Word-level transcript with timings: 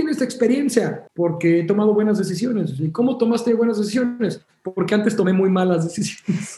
tienes 0.00 0.22
experiencia? 0.22 1.04
Porque 1.14 1.60
he 1.60 1.64
tomado 1.64 1.92
buenas 1.92 2.16
decisiones. 2.16 2.80
¿Y 2.80 2.90
cómo 2.90 3.18
tomaste 3.18 3.52
buenas 3.52 3.78
decisiones? 3.78 4.40
Porque 4.62 4.94
antes 4.94 5.14
tomé 5.14 5.34
muy 5.34 5.50
malas 5.50 5.84
decisiones. 5.84 6.56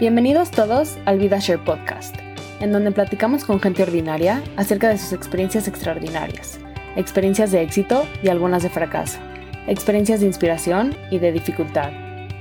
Bienvenidos 0.00 0.50
todos 0.50 0.98
al 1.04 1.20
VidaShare 1.20 1.64
Podcast, 1.64 2.16
en 2.60 2.72
donde 2.72 2.90
platicamos 2.90 3.44
con 3.44 3.60
gente 3.60 3.84
ordinaria 3.84 4.42
acerca 4.56 4.88
de 4.88 4.98
sus 4.98 5.12
experiencias 5.12 5.68
extraordinarias, 5.68 6.58
experiencias 6.96 7.52
de 7.52 7.62
éxito 7.62 8.04
y 8.24 8.28
algunas 8.28 8.64
de 8.64 8.70
fracaso, 8.70 9.20
experiencias 9.68 10.18
de 10.18 10.26
inspiración 10.26 10.96
y 11.12 11.20
de 11.20 11.30
dificultad, 11.30 11.92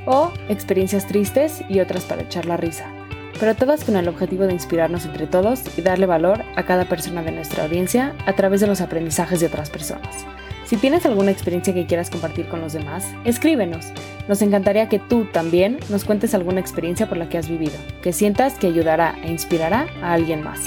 o 0.07 0.33
experiencias 0.49 1.07
tristes 1.07 1.61
y 1.69 1.79
otras 1.79 2.05
para 2.05 2.23
echar 2.23 2.47
la 2.47 2.57
risa 2.57 2.94
pero 3.39 3.55
todas 3.55 3.83
con 3.83 3.95
el 3.95 4.07
objetivo 4.07 4.45
de 4.45 4.53
inspirarnos 4.53 5.05
entre 5.05 5.27
todos 5.27 5.61
y 5.77 5.81
darle 5.81 6.05
valor 6.05 6.43
a 6.55 6.63
cada 6.63 6.85
persona 6.85 7.21
de 7.23 7.31
nuestra 7.31 7.63
audiencia 7.63 8.15
a 8.25 8.33
través 8.33 8.61
de 8.61 8.67
los 8.67 8.81
aprendizajes 8.81 9.39
de 9.39 9.47
otras 9.47 9.69
personas. 9.69 10.25
Si 10.65 10.77
tienes 10.77 11.05
alguna 11.05 11.29
experiencia 11.29 11.75
que 11.75 11.85
quieras 11.85 12.09
compartir 12.09 12.47
con 12.47 12.59
los 12.59 12.73
demás, 12.73 13.13
escríbenos. 13.23 13.91
Nos 14.27 14.41
encantaría 14.41 14.89
que 14.89 14.97
tú 14.97 15.25
también 15.25 15.77
nos 15.89 16.05
cuentes 16.05 16.33
alguna 16.33 16.59
experiencia 16.59 17.07
por 17.07 17.17
la 17.17 17.29
que 17.29 17.37
has 17.37 17.47
vivido, 17.47 17.75
que 18.01 18.13
sientas 18.13 18.57
que 18.57 18.65
ayudará 18.67 19.15
e 19.23 19.29
inspirará 19.29 19.85
a 20.01 20.13
alguien 20.13 20.43
más. 20.43 20.61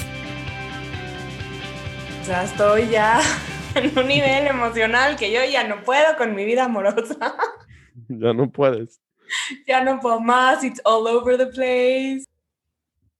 O 2.23 2.25
sea, 2.25 2.45
estoy 2.45 2.89
ya 2.91 3.20
en 3.75 3.98
un 3.98 4.06
nivel 4.06 4.47
emocional 4.47 5.16
que 5.16 5.33
yo 5.33 5.41
ya 5.50 5.66
no 5.66 5.83
puedo 5.83 6.16
con 6.16 6.34
mi 6.34 6.45
vida 6.45 6.66
amorosa. 6.66 7.34
Ya 8.09 8.33
no 8.33 8.48
puedes. 8.50 9.00
Ya 9.66 9.83
no 9.83 9.98
puedo 9.98 10.20
más, 10.20 10.62
it's 10.62 10.80
all 10.84 11.09
over 11.09 11.37
the 11.37 11.47
place. 11.47 12.27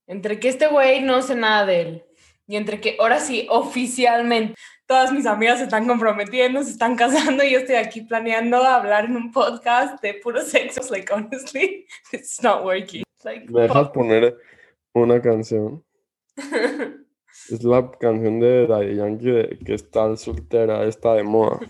Entre 0.09 0.41
que 0.41 0.49
este 0.49 0.67
güey 0.67 1.03
no 1.03 1.21
sé 1.23 1.37
nada 1.37 1.67
de 1.67 1.81
él 1.83 2.05
y 2.47 2.57
entre 2.57 2.81
que 2.81 2.97
ahora 2.99 3.21
sí, 3.21 3.47
oficialmente, 3.51 4.55
todas 4.87 5.13
mis 5.13 5.27
amigas 5.27 5.59
se 5.59 5.65
están 5.65 5.87
comprometiendo, 5.87 6.63
se 6.65 6.71
están 6.71 6.97
casando 6.97 7.45
y 7.45 7.51
yo 7.51 7.59
estoy 7.59 7.77
aquí 7.77 8.01
planeando 8.01 8.57
hablar 8.57 9.05
en 9.05 9.17
un 9.17 9.31
podcast 9.31 10.03
de 10.03 10.15
puro 10.15 10.41
sexo. 10.41 10.81
Like, 10.91 11.13
honestly, 11.13 11.87
it's 12.13 12.43
not 12.43 12.65
working. 12.65 13.03
Like, 13.23 13.53
¿Me 13.53 13.63
dejas 13.63 13.91
poner 13.91 14.39
una 14.95 15.21
canción? 15.21 15.85
es 16.37 17.63
la 17.63 17.91
canción 18.01 18.41
de 18.41 18.67
Daddy 18.67 18.97
Yankee 18.97 19.31
de 19.31 19.59
que 19.59 19.75
está 19.75 20.17
soltera, 20.17 20.85
está 20.85 21.15
de 21.15 21.23
moda. 21.23 21.61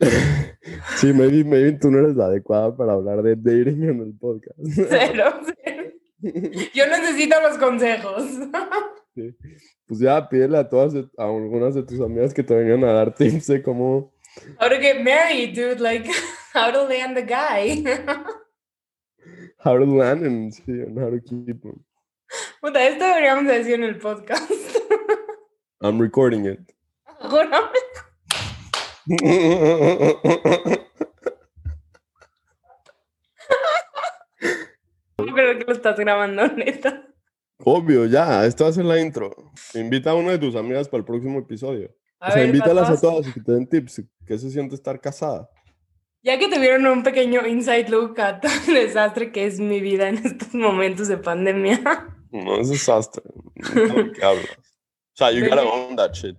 sí, 0.96 1.12
maybe, 1.12 1.44
maybe 1.44 1.72
tú 1.72 1.90
no 1.90 1.98
eres 1.98 2.16
la 2.16 2.24
adecuada 2.24 2.74
para 2.74 2.94
hablar 2.94 3.22
de 3.22 3.36
dating 3.36 3.84
en 3.84 4.00
el 4.00 4.14
podcast. 4.18 4.58
Cero, 4.88 5.40
cero. 5.44 5.79
Yo 6.74 6.86
necesito 6.86 7.40
los 7.40 7.58
consejos. 7.58 8.24
Pues 9.86 9.98
ya 9.98 10.28
pídele 10.28 10.56
a 10.56 10.68
todas, 10.68 10.94
a 10.94 11.24
algunas 11.24 11.74
de 11.74 11.82
tus 11.82 12.00
amigas 12.00 12.32
que 12.32 12.44
te 12.44 12.54
vengan 12.54 12.84
a 12.84 12.92
dar 12.92 13.12
tips 13.12 13.48
de 13.48 13.60
cómo. 13.60 14.14
How 14.60 14.68
to 14.68 14.78
get 14.80 15.02
married, 15.02 15.52
dude. 15.52 15.80
Like, 15.80 16.08
how 16.54 16.70
to 16.70 16.84
land 16.84 17.16
the 17.16 17.22
guy. 17.22 17.82
how 19.58 19.76
to 19.76 19.84
land 19.84 20.24
and, 20.24 20.52
sí, 20.52 20.86
and 20.86 20.96
how 20.96 21.10
to 21.10 21.20
keep 21.20 21.64
him. 21.64 21.84
Puta, 22.60 22.86
esto 22.86 23.04
deberíamos 23.04 23.46
decir 23.46 23.74
en 23.74 23.84
el 23.84 23.98
podcast. 23.98 24.48
I'm 25.82 25.98
recording 26.00 26.46
it. 26.46 26.60
Creo 35.26 35.58
que 35.58 35.64
lo 35.64 35.72
estás 35.72 35.98
grabando, 35.98 36.46
neta. 36.56 37.06
Obvio, 37.64 38.06
ya, 38.06 38.40
a 38.40 38.50
ser 38.50 38.84
la 38.84 39.00
intro. 39.00 39.34
Invita 39.74 40.12
a 40.12 40.14
una 40.14 40.32
de 40.32 40.38
tus 40.38 40.56
amigas 40.56 40.88
para 40.88 41.00
el 41.00 41.04
próximo 41.04 41.38
episodio. 41.38 41.90
o 42.20 42.30
sea, 42.30 42.44
invítalas 42.44 42.88
a 42.90 43.00
todas 43.00 43.28
y 43.28 43.32
que 43.32 43.40
te 43.40 43.52
den 43.52 43.68
tips. 43.68 44.02
¿Qué 44.26 44.38
se 44.38 44.50
siente 44.50 44.74
estar 44.74 45.00
casada? 45.00 45.50
Ya 46.22 46.38
que 46.38 46.48
tuvieron 46.48 46.86
un 46.86 47.02
pequeño 47.02 47.46
inside 47.46 47.88
look 47.88 48.20
a 48.20 48.40
todo 48.40 48.52
el 48.68 48.74
desastre 48.74 49.32
que 49.32 49.46
es 49.46 49.58
mi 49.58 49.80
vida 49.80 50.08
en 50.08 50.18
estos 50.18 50.54
momentos 50.54 51.08
de 51.08 51.16
pandemia. 51.16 51.80
No 52.30 52.60
es 52.60 52.68
desastre. 52.68 53.22
No 53.54 54.12
qué 54.12 54.24
hablas. 54.24 54.58
O 54.58 55.16
sea, 55.16 55.32
you 55.32 55.48
gotta 55.48 55.64
own 55.64 55.96
that 55.96 56.12
shit. 56.12 56.36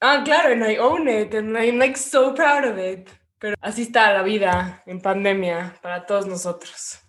Ah, 0.00 0.22
claro, 0.24 0.52
and 0.52 0.64
I 0.64 0.78
own 0.78 1.08
it, 1.08 1.34
and 1.34 1.56
I'm 1.56 1.78
like 1.78 1.96
so 1.96 2.34
proud 2.34 2.64
of 2.64 2.78
it. 2.78 3.08
Pero 3.38 3.54
así 3.60 3.82
está 3.82 4.12
la 4.12 4.22
vida 4.22 4.82
en 4.86 5.00
pandemia 5.00 5.76
para 5.82 6.06
todos 6.06 6.26
nosotros. 6.26 7.00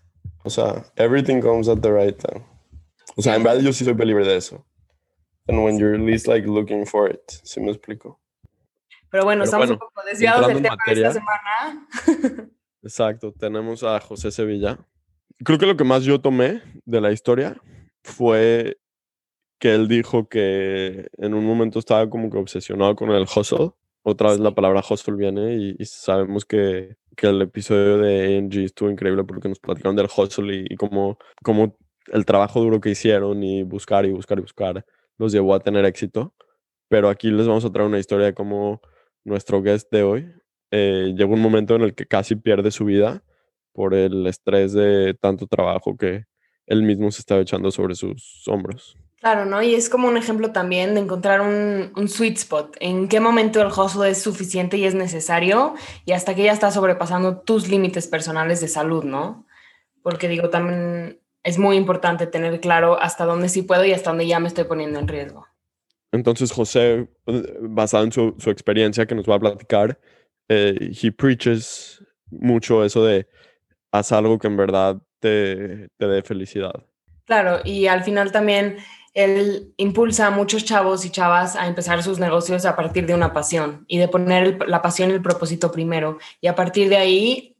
O 0.43 0.49
sea, 0.49 0.85
everything 0.95 1.41
comes 1.41 1.67
at 1.67 1.79
the 1.81 1.91
right 1.91 2.17
time. 2.17 2.45
O 3.15 3.21
sea, 3.21 3.35
en 3.35 3.43
verdad 3.43 3.61
yo 3.61 3.73
sí 3.73 3.83
soy 3.83 3.93
libre 3.95 4.25
de 4.25 4.37
eso. 4.37 4.65
And 5.47 5.63
when 5.63 5.77
you're 5.77 5.97
least 5.97 6.27
like 6.27 6.47
looking 6.47 6.85
for 6.85 7.09
it, 7.09 7.21
¿sí 7.43 7.59
me 7.59 7.71
explico? 7.71 8.19
Pero 9.09 9.23
bueno, 9.23 9.43
estamos 9.43 9.69
un 9.69 9.79
poco 9.79 10.01
desviados 10.05 10.47
del 10.47 10.61
tema 10.61 10.77
de 10.85 10.93
esta 10.93 11.13
semana. 11.13 11.87
Exacto, 12.83 13.33
tenemos 13.33 13.83
a 13.83 13.99
José 13.99 14.31
Sevilla. 14.31 14.77
Creo 15.43 15.57
que 15.57 15.65
lo 15.65 15.75
que 15.75 15.83
más 15.83 16.03
yo 16.03 16.21
tomé 16.21 16.61
de 16.85 17.01
la 17.01 17.11
historia 17.11 17.59
fue 18.03 18.77
que 19.59 19.73
él 19.73 19.87
dijo 19.87 20.29
que 20.29 21.09
en 21.17 21.33
un 21.33 21.45
momento 21.45 21.79
estaba 21.79 22.09
como 22.09 22.29
que 22.29 22.37
obsesionado 22.37 22.95
con 22.95 23.09
el 23.11 23.23
hustle. 23.23 23.71
Otra 24.03 24.29
vez 24.29 24.39
la 24.39 24.55
palabra 24.55 24.83
hustle 24.87 25.15
viene 25.15 25.55
y, 25.55 25.75
y 25.77 25.85
sabemos 25.85 26.45
que 26.45 26.95
que 27.19 27.27
el 27.27 27.41
episodio 27.41 27.97
de 27.97 28.37
ANG 28.37 28.59
estuvo 28.59 28.89
increíble 28.89 29.25
porque 29.25 29.49
nos 29.49 29.59
platicaron 29.59 29.95
del 29.95 30.07
hustle 30.07 30.65
y, 30.69 30.75
cómo, 30.77 31.17
cómo, 31.43 31.77
el 32.07 32.25
trabajo 32.25 32.61
duro 32.61 32.79
que 32.79 32.91
hicieron 32.91 33.43
y 33.43 33.63
buscar 33.63 34.05
y 34.05 34.11
buscar 34.11 34.39
y 34.39 34.41
buscar 34.41 34.85
los 35.17 35.33
llevó 35.33 35.53
a 35.53 35.59
tener 35.59 35.83
éxito. 35.85 36.33
Pero 36.87 37.09
aquí 37.09 37.29
les 37.29 37.45
vamos 37.45 37.65
a 37.65 37.71
traer 37.71 37.87
una 37.87 37.99
historia 37.99 38.27
de 38.27 38.33
cómo 38.33 38.81
nuestro 39.25 39.61
guest 39.61 39.91
de 39.91 40.03
hoy 40.03 40.31
eh, 40.71 41.13
llegó 41.15 41.33
un 41.33 41.41
momento 41.41 41.75
en 41.75 41.81
el 41.81 41.93
que 41.93 42.05
casi 42.05 42.35
pierde 42.35 42.71
su 42.71 42.85
vida 42.85 43.21
por 43.73 43.93
el 43.93 44.25
estrés 44.25 44.73
de 44.73 45.13
tanto 45.13 45.45
trabajo 45.45 45.97
que 45.97 46.23
él 46.67 46.83
mismo 46.83 47.11
se 47.11 47.19
estaba 47.19 47.41
echando 47.41 47.69
sobre 47.69 47.95
sus 47.95 48.47
hombros. 48.47 48.95
Claro, 49.19 49.45
¿no? 49.45 49.61
Y 49.61 49.75
es 49.75 49.89
como 49.89 50.07
un 50.07 50.15
ejemplo 50.15 50.51
también 50.51 50.93
de 50.93 51.01
encontrar 51.01 51.41
un, 51.41 51.91
un, 51.95 52.07
sweet 52.07 52.37
spot. 52.37 52.77
En 52.79 53.09
qué 53.09 53.19
momento 53.19 53.61
el 53.61 53.67
hustle 53.67 54.09
es 54.09 54.21
suficiente 54.21 54.77
y 54.77 54.85
es 54.85 54.95
necesario 54.95 55.75
y 56.05 56.13
hasta 56.13 56.35
que 56.35 56.43
ya 56.43 56.53
está 56.53 56.71
sobrepasando 56.71 57.39
tus 57.39 57.67
límites 57.67 58.07
personales 58.07 58.61
de 58.61 58.69
salud, 58.69 59.03
¿no? 59.03 59.45
Porque 60.03 60.29
digo, 60.29 60.49
también 60.49 61.19
es 61.43 61.57
muy 61.57 61.75
importante 61.75 62.27
tener 62.27 62.61
claro 62.61 62.99
hasta 62.99 63.25
dónde 63.25 63.49
sí 63.49 63.61
puedo 63.61 63.83
y 63.83 63.91
hasta 63.91 64.11
dónde 64.11 64.27
ya 64.27 64.39
me 64.39 64.47
estoy 64.47 64.63
poniendo 64.63 64.99
en 64.99 65.07
riesgo. 65.07 65.45
Entonces, 66.11 66.51
José, 66.51 67.09
basado 67.61 68.05
en 68.05 68.11
su, 68.11 68.35
su 68.39 68.49
experiencia 68.49 69.05
que 69.05 69.15
nos 69.15 69.29
va 69.29 69.35
a 69.35 69.39
platicar, 69.39 69.99
eh, 70.47 70.91
he 71.01 71.11
preaches 71.11 72.03
mucho 72.31 72.83
eso 72.83 73.03
de 73.03 73.27
haz 73.91 74.11
algo 74.11 74.39
que 74.39 74.47
en 74.47 74.57
verdad 74.57 74.97
te, 75.19 75.89
te 75.97 76.07
dé 76.07 76.23
felicidad. 76.23 76.73
Claro, 77.25 77.59
y 77.63 77.85
al 77.85 78.03
final 78.03 78.31
también 78.31 78.77
él 79.13 79.73
impulsa 79.77 80.27
a 80.27 80.31
muchos 80.31 80.65
chavos 80.65 81.05
y 81.05 81.09
chavas 81.09 81.55
a 81.55 81.67
empezar 81.67 82.03
sus 82.03 82.19
negocios 82.19 82.65
a 82.65 82.75
partir 82.75 83.05
de 83.05 83.13
una 83.13 83.33
pasión 83.33 83.85
y 83.87 83.97
de 83.97 84.07
poner 84.07 84.67
la 84.67 84.81
pasión 84.81 85.09
y 85.09 85.13
el 85.13 85.21
propósito 85.21 85.71
primero 85.71 86.17
y 86.41 86.47
a 86.47 86.55
partir 86.55 86.89
de 86.89 86.97
ahí 86.97 87.55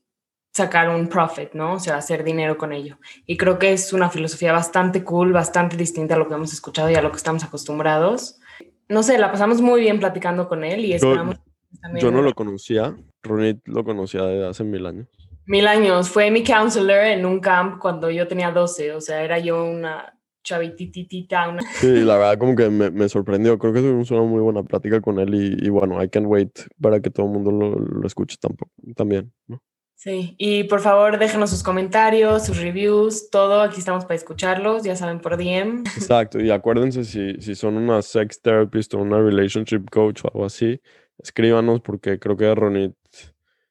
sacar 0.54 0.90
un 0.90 1.08
profit, 1.08 1.54
¿no? 1.54 1.74
O 1.74 1.80
sea, 1.80 1.98
hacer 1.98 2.24
dinero 2.24 2.58
con 2.58 2.74
ello. 2.74 2.98
Y 3.26 3.38
creo 3.38 3.60
que 3.60 3.72
es 3.72 3.94
una 3.94 4.10
filosofía 4.10 4.52
bastante 4.52 5.04
cool, 5.04 5.32
bastante 5.32 5.78
distinta 5.78 6.16
a 6.16 6.18
lo 6.18 6.28
que 6.28 6.34
hemos 6.34 6.54
escuchado 6.54 6.90
y 6.90 6.96
a 6.96 7.02
lo 7.02 7.12
que 7.12 7.18
estamos 7.18 7.44
acostumbrados. 7.44 8.40
No 8.88 9.04
sé, 9.04 9.18
la 9.18 9.32
pasamos 9.32 9.62
muy 9.62 9.82
bien 9.82 10.00
platicando 10.00 10.48
con 10.48 10.64
él 10.64 10.86
y 10.86 10.94
esperamos... 10.94 11.36
Yo, 11.36 11.80
también... 11.82 12.06
yo 12.06 12.12
no 12.12 12.22
lo 12.22 12.34
conocía, 12.34 12.96
Ronit 13.22 13.60
lo 13.68 13.84
conocía 13.84 14.24
desde 14.24 14.48
hace 14.48 14.64
mil 14.64 14.86
años. 14.86 15.08
Mil 15.46 15.68
años, 15.68 16.10
fue 16.10 16.30
mi 16.30 16.44
counselor 16.44 17.06
en 17.06 17.26
un 17.26 17.40
camp 17.40 17.80
cuando 17.80 18.10
yo 18.12 18.28
tenía 18.28 18.52
12, 18.52 18.94
o 18.94 19.02
sea, 19.02 19.24
era 19.24 19.40
yo 19.40 19.64
una 19.64 20.19
chavititita. 20.50 21.50
Una... 21.50 21.62
Sí, 21.62 21.88
la 22.02 22.18
verdad 22.18 22.38
como 22.38 22.56
que 22.56 22.70
me, 22.70 22.90
me, 22.92 23.08
sorprendió. 23.08 23.58
Creo 23.60 23.74
que 23.74 23.82
tuvimos 23.82 24.10
una 24.12 24.24
muy 24.24 24.42
buena 24.42 24.64
plática 24.64 25.00
con 25.02 25.20
él 25.20 25.34
y, 25.34 25.66
y 25.66 25.70
bueno, 25.70 26.02
I 26.04 26.10
can't 26.10 26.28
wait 26.28 26.60
para 26.82 27.00
que 27.00 27.10
todo 27.10 27.28
el 27.28 27.34
mundo 27.34 27.52
lo, 27.52 27.76
lo 27.76 28.08
escuche 28.08 28.38
tampoco, 28.40 28.72
también, 28.96 29.32
¿no? 29.48 29.62
Sí, 29.96 30.34
y 30.38 30.64
por 30.64 30.80
favor 30.80 31.20
déjenos 31.20 31.50
sus 31.50 31.62
comentarios, 31.62 32.46
sus 32.46 32.58
reviews, 32.58 33.30
todo. 33.30 33.62
Aquí 33.62 33.80
estamos 33.80 34.06
para 34.06 34.16
escucharlos, 34.16 34.84
ya 34.84 34.96
saben, 34.96 35.20
por 35.20 35.36
DM. 35.36 35.84
Exacto, 35.98 36.40
y 36.40 36.52
acuérdense 36.52 37.04
si, 37.04 37.34
si 37.42 37.54
son 37.54 37.76
una 37.76 38.02
sex 38.02 38.42
therapist 38.42 38.94
o 38.94 39.00
una 39.00 39.20
relationship 39.20 39.90
coach 39.92 40.22
o 40.24 40.30
algo 40.34 40.46
así, 40.46 40.80
escríbanos 41.18 41.82
porque 41.82 42.18
creo 42.18 42.38
que 42.38 42.56
Ronit 42.56 42.96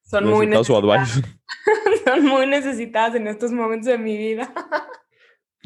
son 0.03 0.27
muy 0.29 0.47
necesitadas. 0.47 1.23
son 2.05 2.25
muy 2.27 2.47
necesitadas 2.47 3.15
en 3.15 3.27
estos 3.27 3.51
momentos 3.51 3.87
de 3.87 3.99
mi 3.99 4.17
vida. 4.19 4.53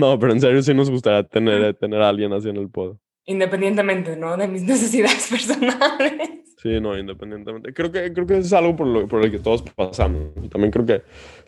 No, 0.02 0.19
pero 0.19 0.32
en 0.32 0.40
serio 0.40 0.60
sí 0.62 0.75
nos 0.75 0.90
gustaría 0.90 1.22
tener, 1.22 1.75
tener 1.75 2.02
a 2.02 2.08
alguien 2.08 2.32
así 2.32 2.49
en 2.49 2.56
el 2.56 2.69
pod. 2.69 2.96
Independientemente, 3.25 4.16
¿no? 4.16 4.37
De 4.37 4.49
mis 4.49 4.62
necesidades 4.72 5.28
personales. 5.31 6.28
Sí, 6.58 6.81
no, 6.81 6.99
independientemente. 6.99 7.72
Creo 7.72 7.93
que, 7.93 8.12
creo 8.12 8.26
que 8.26 8.38
es 8.38 8.52
algo 8.52 8.75
por, 8.75 8.87
lo, 8.88 9.06
por 9.06 9.25
el 9.25 9.31
que 9.31 9.38
todos 9.38 9.62
pasamos. 9.62 10.32
También 10.50 10.72
creo 10.72 10.84
que 10.87 11.02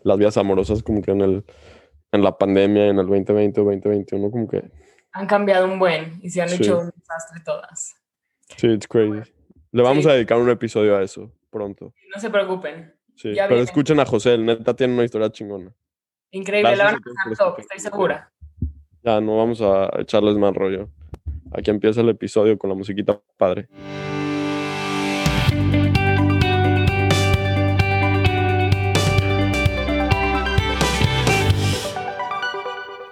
las 0.05 0.17
vías 0.19 0.37
amorosas 0.37 0.83
como 0.85 1.03
que 1.03 1.11
en, 1.11 1.21
el, 1.21 1.45
en 2.13 2.23
la 2.23 2.39
pandemia, 2.39 2.87
en 2.87 2.99
el 3.01 3.07
2020 3.07 3.61
o 3.61 3.65
2021, 3.65 4.31
como 4.31 4.49
que... 4.49 4.63
Han 5.13 5.27
cambiado 5.27 5.67
un 5.67 5.79
buen 5.81 6.19
y 6.23 6.31
se 6.31 6.43
han 6.43 6.49
sí. 6.49 6.57
hecho 6.57 6.79
un 6.81 6.91
desastre 6.97 7.41
todas. 7.45 7.95
Sí, 8.57 8.69
it's 8.69 8.87
crazy. 8.87 9.29
Le 9.73 9.83
vamos 9.83 10.05
Sí. 10.05 10.11
a 10.11 10.15
dedicar 10.15 10.39
un 10.39 10.51
episodio 10.51 10.97
a 10.97 11.03
eso 11.03 11.33
pronto. 11.51 11.93
No 12.15 12.21
se 12.21 12.31
preocupen. 12.31 12.95
Sí, 13.17 13.33
Ya 13.35 13.45
pero 13.45 13.57
viene. 13.57 13.65
escuchen 13.65 13.99
a 14.01 14.07
José, 14.07 14.35
el 14.35 14.45
neta 14.47 14.75
tiene 14.75 14.95
una 14.95 15.05
historia 15.05 15.31
chingona. 15.31 15.73
Increíble, 16.33 16.75
la 16.75 16.85
van 16.85 16.95
a 16.97 16.99
pasar 16.99 17.37
top, 17.39 17.61
estoy 17.61 17.79
segura. 17.79 18.33
Ya, 19.05 19.21
no 19.21 19.37
vamos 19.37 19.61
a 19.61 19.91
echarles 20.01 20.37
más 20.37 20.55
rollo. 20.55 20.89
Aquí 21.53 21.71
empieza 21.71 22.01
el 22.01 22.09
episodio 22.09 22.57
con 22.59 22.71
la 22.71 22.77
musiquita 22.77 23.21
padre. 23.37 23.69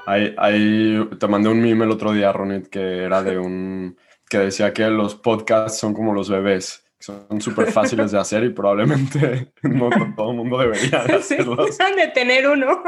Ahí, 0.06 0.34
ahí 0.36 1.08
te 1.18 1.28
mandé 1.28 1.48
un 1.48 1.62
meme 1.62 1.84
el 1.84 1.90
otro 1.92 2.12
día, 2.12 2.32
Ronit, 2.32 2.66
que 2.66 3.04
era 3.04 3.22
de 3.22 3.38
un... 3.38 3.96
que 4.28 4.38
decía 4.38 4.72
que 4.72 4.88
los 4.88 5.14
podcasts 5.14 5.78
son 5.78 5.94
como 5.94 6.12
los 6.12 6.28
bebés. 6.28 6.84
que 6.98 7.04
Son 7.04 7.40
súper 7.40 7.70
fáciles 7.70 8.10
de 8.10 8.18
hacer 8.18 8.44
y 8.44 8.50
probablemente 8.50 9.52
no 9.62 9.90
todo 10.16 10.30
el 10.32 10.36
mundo 10.36 10.58
debería 10.58 11.04
de 11.04 11.12
Sí, 11.22 11.34
hacerlos. 11.34 11.78
han 11.80 11.96
de 11.96 12.08
tener 12.08 12.48
uno. 12.48 12.82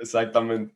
Exactamente. 0.00 0.74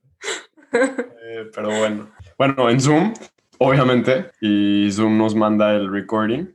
Eh, 0.72 1.50
pero 1.54 1.68
bueno. 1.68 2.10
Bueno, 2.38 2.70
en 2.70 2.80
Zoom, 2.80 3.14
obviamente, 3.58 4.30
y 4.40 4.90
Zoom 4.92 5.16
nos 5.18 5.34
manda 5.34 5.74
el 5.74 5.90
recording. 5.90 6.46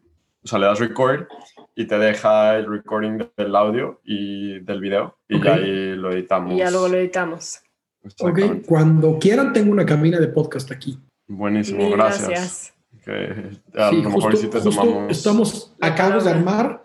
O 0.43 0.47
sea, 0.47 0.59
le 0.59 0.65
das 0.67 0.79
record 0.79 1.25
y 1.75 1.87
te 1.87 1.97
deja 1.97 2.55
el 2.57 2.67
recording 2.69 3.19
del 3.35 3.55
audio 3.55 3.99
y 4.03 4.59
del 4.59 4.79
video. 4.79 5.17
Y 5.27 5.37
Ok. 5.37 5.43
ya 5.45 5.53
ahí 5.55 5.95
lo 5.95 6.11
editamos. 6.11 6.53
Y 6.53 6.57
ya 6.57 6.69
luego 6.71 6.87
lo 6.89 6.97
editamos. 6.97 7.61
Ok, 8.19 8.39
cuando 8.67 9.17
quieran 9.17 9.51
tengo 9.53 9.71
una 9.71 9.85
cabina 9.85 10.19
de 10.19 10.27
podcast 10.27 10.71
aquí. 10.71 10.99
Buenísimo, 11.27 11.79
Mil 11.79 11.93
gracias. 11.97 12.27
gracias. 12.29 12.73
Que 13.03 13.79
a 13.79 13.89
Sí, 13.89 14.01
lo 14.01 14.09
mejor 14.11 14.31
justo, 14.31 14.37
sí 14.37 14.47
te 14.47 14.61
tomamos. 14.61 15.11
estamos, 15.11 15.75
acabamos 15.81 16.23
de 16.25 16.31
armar 16.31 16.83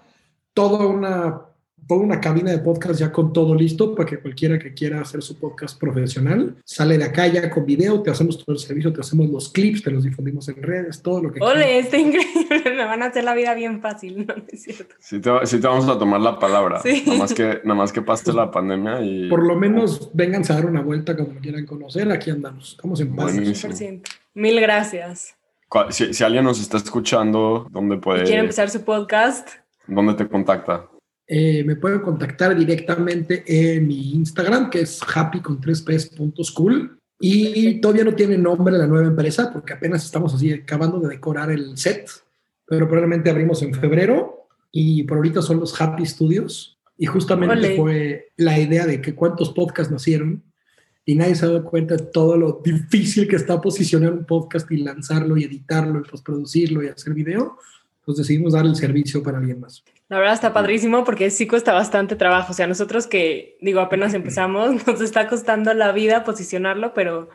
toda 0.55 0.87
una, 0.87 1.41
toda 1.91 2.03
una 2.03 2.21
cabina 2.21 2.53
de 2.53 2.59
podcast 2.59 3.01
ya 3.01 3.11
con 3.11 3.33
todo 3.33 3.53
listo 3.53 3.97
para 3.97 4.09
que 4.09 4.21
cualquiera 4.21 4.61
que 4.61 4.73
quiera 4.73 5.01
hacer 5.01 5.23
su 5.23 5.37
podcast 5.41 5.77
profesional 5.77 6.55
sale 6.65 6.97
de 6.97 7.03
acá 7.03 7.27
ya 7.27 7.51
con 7.51 7.67
video, 7.67 8.01
te 8.01 8.13
hacemos 8.13 8.39
todo 8.39 8.53
el 8.53 8.61
servicio, 8.61 8.93
te 8.93 9.01
hacemos 9.01 9.29
los 9.29 9.49
clips, 9.49 9.83
te 9.83 9.91
los 9.91 10.05
difundimos 10.05 10.49
en 10.49 10.63
redes, 10.63 11.03
todo 11.03 11.21
lo 11.21 11.33
que 11.33 11.41
quieras. 11.41 11.57
Ole, 11.57 11.79
está 11.81 11.99
increíble. 11.99 12.63
Me 12.77 12.85
van 12.85 13.03
a 13.03 13.07
hacer 13.07 13.25
la 13.25 13.35
vida 13.35 13.55
bien 13.55 13.81
fácil, 13.81 14.25
no, 14.25 14.37
no 14.37 14.45
es 14.47 14.63
cierto. 14.63 14.95
Sí 15.01 15.19
te, 15.19 15.31
sí 15.47 15.61
te 15.61 15.67
vamos 15.67 15.89
a 15.89 15.99
tomar 15.99 16.21
la 16.21 16.39
palabra. 16.39 16.81
Sí. 16.81 17.03
Nada, 17.05 17.19
más 17.19 17.35
que, 17.35 17.61
nada 17.65 17.75
más 17.75 17.93
que 17.93 18.03
pase 18.03 18.33
la 18.33 18.53
pandemia 18.53 19.03
y. 19.03 19.29
Por 19.29 19.45
lo 19.45 19.57
menos 19.57 20.11
vénganse 20.15 20.53
a 20.53 20.57
dar 20.57 20.67
una 20.67 20.83
vuelta 20.83 21.17
cuando 21.17 21.41
quieran 21.41 21.67
conocer, 21.67 22.09
aquí 22.13 22.31
andamos, 22.31 22.71
estamos 22.71 23.01
en 23.01 23.17
paz. 23.17 23.35
Buenísimo. 23.35 23.73
100%. 23.73 24.03
Mil 24.35 24.61
gracias. 24.61 25.35
Si, 25.91 26.15
si 26.15 26.23
alguien 26.23 26.45
nos 26.45 26.61
está 26.61 26.77
escuchando, 26.77 27.67
¿dónde 27.69 27.97
¿Y 27.97 27.99
puede. 27.99 28.23
quiere 28.23 28.43
empezar 28.43 28.71
su 28.71 28.85
podcast? 28.85 29.49
¿Dónde 29.89 30.15
te 30.15 30.29
contacta? 30.29 30.87
Eh, 31.33 31.63
me 31.63 31.77
pueden 31.77 32.01
contactar 32.01 32.57
directamente 32.57 33.45
en 33.47 33.87
mi 33.87 34.15
Instagram, 34.15 34.69
que 34.69 34.81
es 34.81 35.01
happy 35.15 35.39
con 35.39 35.61
3ps.school. 35.61 36.99
Y 37.21 37.81
todavía 37.81 38.03
no 38.03 38.17
tiene 38.17 38.37
nombre 38.37 38.77
la 38.77 38.89
nueva 38.89 39.07
empresa 39.07 39.53
porque 39.53 39.75
apenas 39.75 40.05
estamos 40.05 40.35
así 40.35 40.53
acabando 40.53 40.99
de 40.99 41.11
decorar 41.11 41.53
el 41.53 41.79
set, 41.79 42.11
pero 42.67 42.89
probablemente 42.89 43.31
abrimos 43.31 43.63
en 43.63 43.75
febrero 43.75 44.49
y 44.73 45.05
por 45.05 45.19
ahorita 45.19 45.41
son 45.41 45.61
los 45.61 45.81
Happy 45.81 46.05
Studios. 46.05 46.79
Y 46.99 47.07
justamente 47.07 47.77
fue 47.77 48.33
la 48.37 48.59
idea 48.59 48.85
de 48.85 49.01
que 49.01 49.15
cuántos 49.15 49.53
podcasts 49.53 49.93
nacieron 49.93 50.43
y 51.05 51.15
nadie 51.15 51.37
se 51.37 51.45
ha 51.45 51.49
dado 51.49 51.65
cuenta 51.65 51.95
de 51.95 52.07
todo 52.07 52.37
lo 52.37 52.61
difícil 52.65 53.29
que 53.29 53.37
está 53.37 53.61
posicionar 53.61 54.13
un 54.13 54.25
podcast 54.25 54.69
y 54.73 54.79
lanzarlo 54.79 55.37
y 55.37 55.45
editarlo 55.45 56.01
y 56.01 56.11
postproducirlo 56.11 56.83
y 56.83 56.89
hacer 56.89 57.15
video. 57.15 57.57
Pues 58.05 58.19
decidimos 58.19 58.55
dar 58.55 58.67
el 58.67 58.75
servicio 58.75 59.23
para 59.23 59.39
alguien 59.39 59.61
más. 59.61 59.85
La 60.11 60.19
verdad 60.19 60.35
está 60.35 60.53
padrísimo 60.53 61.05
porque 61.05 61.31
sí 61.31 61.47
cuesta 61.47 61.73
bastante 61.73 62.17
trabajo. 62.17 62.51
O 62.51 62.55
sea, 62.55 62.67
nosotros 62.67 63.07
que, 63.07 63.57
digo, 63.61 63.81
apenas 63.81 64.13
empezamos, 64.13 64.73
nos 64.87 65.01
está 65.01 65.29
costando 65.29 65.73
la 65.73 65.93
vida 65.93 66.25
posicionarlo, 66.25 66.93
pero 66.93 67.31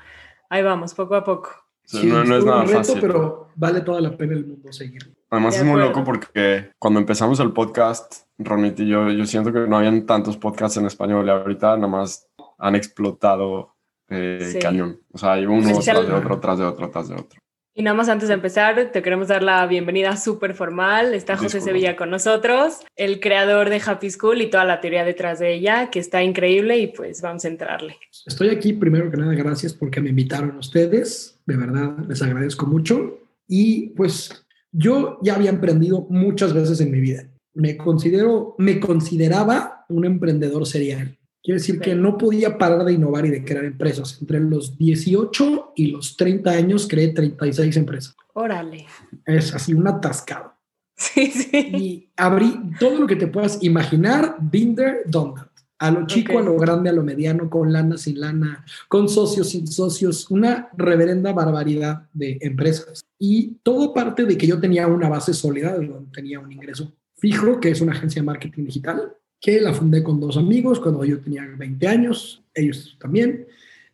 ahí 0.50 0.62
vamos, 0.62 0.94
poco 0.94 1.16
a 1.16 1.24
poco. 1.24 1.50
Sí, 1.86 2.06
no, 2.06 2.24
no 2.24 2.36
es 2.38 2.44
un 2.44 2.50
nada 2.50 2.64
reto, 2.66 2.78
fácil. 2.80 2.98
pero 3.00 3.48
vale 3.56 3.82
toda 3.82 4.02
la 4.02 4.18
pena 4.18 4.34
el 4.34 4.46
mundo 4.46 4.74
seguirlo. 4.74 5.14
Además 5.30 5.54
De 5.54 5.60
es 5.60 5.66
muy 5.66 5.74
acuerdo. 5.82 5.90
loco 5.90 6.04
porque 6.04 6.72
cuando 6.80 7.00
empezamos 7.00 7.40
el 7.40 7.52
podcast, 7.54 8.26
Ronit 8.40 8.80
y 8.80 8.88
yo, 8.88 9.10
yo 9.10 9.26
siento 9.26 9.54
que 9.54 9.60
no 9.60 9.78
habían 9.78 10.06
tantos 10.06 10.36
podcasts 10.38 10.78
en 10.78 10.86
español 10.86 11.26
y 11.28 11.30
ahorita 11.30 11.76
nada 11.78 11.88
más 11.88 12.28
han 12.58 12.76
explotado 12.76 13.76
eh, 14.10 14.50
Sí. 14.54 14.60
cañón. 14.60 15.00
O 15.14 15.18
sea, 15.18 15.34
hay 15.34 15.46
uno 15.46 15.72
tras 15.80 15.86
de 16.08 16.14
otro, 16.14 16.40
tras 16.40 16.58
de 16.60 16.66
otro, 16.66 16.90
tras 16.90 17.08
de 17.10 17.16
otro. 17.16 17.40
Y 17.78 17.84
nada 17.84 17.98
más 17.98 18.08
antes 18.08 18.30
de 18.30 18.36
empezar, 18.36 18.90
te 18.94 19.02
queremos 19.02 19.28
dar 19.28 19.44
la 19.44 19.68
bienvenida 19.68 20.16
súper 20.16 20.54
formal. 20.54 21.14
Está 21.14 21.36
José 21.36 21.58
Disculpa. 21.58 21.66
Sevilla 21.66 21.96
con 21.98 22.10
nosotros, 22.10 22.80
el 22.96 23.20
creador 23.20 23.70
de 23.70 23.82
Happy 23.86 24.10
School 24.10 24.42
y 24.42 24.50
toda 24.50 24.64
la 24.64 24.80
teoría 24.80 25.04
detrás 25.04 25.40
de 25.40 25.56
ella, 25.56 25.90
que 25.90 26.00
está 26.00 26.24
increíble 26.24 26.78
y 26.78 26.88
pues 26.88 27.22
vamos 27.22 27.44
a 27.44 27.50
entrarle. 27.50 27.98
Estoy 28.26 28.48
aquí, 28.48 28.72
primero 28.72 29.12
que 29.12 29.18
nada, 29.18 29.34
gracias 29.34 29.74
porque 29.74 30.00
me 30.00 30.12
invitaron 30.12 30.56
ustedes. 30.56 31.38
De 31.46 31.58
verdad, 31.58 31.98
les 32.08 32.22
agradezco 32.22 32.66
mucho. 32.66 33.20
Y 33.46 33.90
pues 33.90 34.46
yo 34.72 35.20
ya 35.22 35.36
había 35.36 35.50
emprendido 35.50 36.08
muchas 36.10 36.54
veces 36.54 36.80
en 36.80 36.92
mi 36.92 37.02
vida. 37.02 37.28
Me 37.56 37.76
considero, 37.76 38.56
me 38.58 38.80
consideraba 38.80 39.86
un 39.90 40.06
emprendedor 40.06 40.66
serial. 40.66 41.18
Quiere 41.46 41.60
decir 41.60 41.80
que 41.80 41.94
no 41.94 42.18
podía 42.18 42.58
parar 42.58 42.84
de 42.84 42.94
innovar 42.94 43.24
y 43.28 43.30
de 43.30 43.46
crear 43.46 43.66
empresas. 43.66 44.18
Entre 44.20 44.40
los 44.40 44.76
18 44.80 45.74
y 45.76 45.92
los 45.92 46.18
30 46.18 46.50
años 46.50 46.88
creé 46.90 47.10
36 47.10 47.78
empresas. 47.78 48.16
Órale. 48.34 48.88
Es 49.28 49.54
así 49.54 49.76
un 49.76 49.88
atascado. 49.88 50.54
Sí, 50.98 51.28
sí. 51.28 51.50
y 51.54 52.10
abrí 52.16 52.58
todo 52.80 53.02
lo 53.02 53.06
que 53.06 53.16
te 53.16 53.28
puedas 53.28 53.62
imaginar, 53.62 54.38
Binder, 54.40 55.04
done 55.06 55.34
that. 55.36 55.48
A 55.78 55.92
lo 55.92 56.08
chico, 56.08 56.34
Ok. 56.34 56.40
a 56.40 56.44
lo 56.44 56.58
grande, 56.58 56.90
a 56.90 56.94
lo 56.94 57.04
mediano, 57.04 57.50
con 57.50 57.72
lana, 57.72 57.98
sin 57.98 58.20
lana, 58.20 58.66
con 58.88 59.08
socios, 59.08 59.50
sin 59.50 59.68
socios, 59.68 60.32
una 60.32 60.70
reverenda 60.76 61.32
barbaridad 61.34 62.08
de 62.14 62.40
empresas. 62.42 63.06
Y 63.20 63.58
todo 63.62 63.94
parte 63.94 64.24
de 64.26 64.36
que 64.38 64.48
yo 64.48 64.60
tenía 64.60 64.88
una 64.88 65.10
base 65.10 65.34
sólida, 65.34 65.78
tenía 66.12 66.40
un 66.40 66.52
ingreso 66.52 66.92
fijo, 67.18 67.60
que 67.60 67.70
es 67.70 67.82
una 67.82 67.92
agencia 67.92 68.22
de 68.22 68.26
marketing 68.26 68.64
digital, 68.64 69.14
que 69.46 69.62
la 69.62 69.76
fundé 69.76 70.02
con 70.02 70.20
dos 70.20 70.38
amigos 70.38 70.80
cuando 70.80 71.06
yo 71.06 71.20
tenía 71.20 71.46
20 71.56 71.88
años, 71.88 72.44
ellos 72.52 72.98
también, 73.00 73.46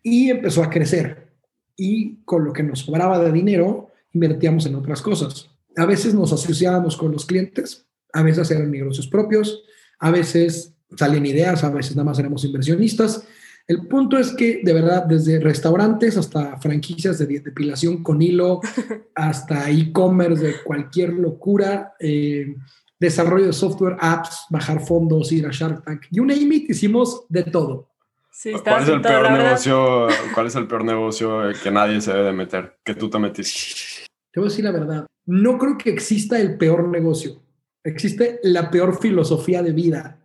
y 0.01 0.29
empezó 0.29 0.63
a 0.63 0.69
crecer. 0.69 1.27
Y 1.75 2.23
con 2.23 2.45
lo 2.45 2.53
que 2.53 2.63
nos 2.63 2.79
sobraba 2.79 3.19
de 3.19 3.33
dinero, 3.33 3.91
invertíamos 4.13 4.65
en 4.65 4.75
otras 4.75 5.01
cosas. 5.01 5.49
A 5.75 5.85
veces 5.85 6.13
nos 6.13 6.31
asociábamos 6.31 6.95
con 6.95 7.11
los 7.11 7.25
clientes, 7.25 7.85
a 8.13 8.23
veces 8.23 8.49
eran 8.49 8.71
negocios 8.71 9.07
propios, 9.07 9.61
a 9.99 10.09
veces 10.09 10.73
salían 10.95 11.25
ideas, 11.25 11.65
a 11.65 11.69
veces 11.69 11.97
nada 11.97 12.05
más 12.05 12.19
éramos 12.19 12.45
inversionistas. 12.45 13.27
El 13.67 13.87
punto 13.87 14.17
es 14.17 14.31
que, 14.31 14.61
de 14.63 14.71
verdad, 14.71 15.03
desde 15.03 15.41
restaurantes 15.41 16.15
hasta 16.15 16.61
franquicias 16.61 17.19
de 17.19 17.25
depilación 17.25 18.03
con 18.03 18.21
hilo, 18.21 18.61
hasta 19.15 19.69
e-commerce 19.69 20.45
de 20.45 20.53
cualquier 20.63 21.11
locura, 21.11 21.93
eh, 21.99 22.55
desarrollo 23.01 23.47
de 23.47 23.53
software, 23.53 23.97
apps, 23.99 24.45
bajar 24.51 24.79
fondos, 24.79 25.31
ir 25.31 25.47
a 25.47 25.49
Shark 25.51 25.83
Tank, 25.83 26.03
you 26.11 26.23
name 26.23 26.55
it, 26.55 26.69
hicimos 26.69 27.25
de 27.29 27.43
todo. 27.43 27.89
Sí, 28.31 28.53
¿Cuál 28.63 28.83
es 28.83 28.89
el 28.89 29.01
peor 29.01 29.31
negocio? 29.31 30.07
¿Cuál 30.35 30.47
es 30.47 30.55
el 30.55 30.67
peor 30.67 30.85
negocio 30.85 31.41
que 31.61 31.71
nadie 31.71 31.99
se 31.99 32.13
debe 32.13 32.25
de 32.25 32.31
meter? 32.31 32.77
Que 32.83 32.93
tú 32.93 33.09
te 33.09 33.17
metiste. 33.17 34.05
Te 34.31 34.39
voy 34.39 34.47
a 34.47 34.49
decir 34.49 34.63
la 34.63 34.71
verdad, 34.71 35.07
no 35.25 35.57
creo 35.57 35.77
que 35.79 35.89
exista 35.89 36.39
el 36.39 36.57
peor 36.59 36.87
negocio, 36.87 37.41
existe 37.83 38.39
la 38.43 38.69
peor 38.69 38.99
filosofía 38.99 39.63
de 39.63 39.73
vida 39.73 40.23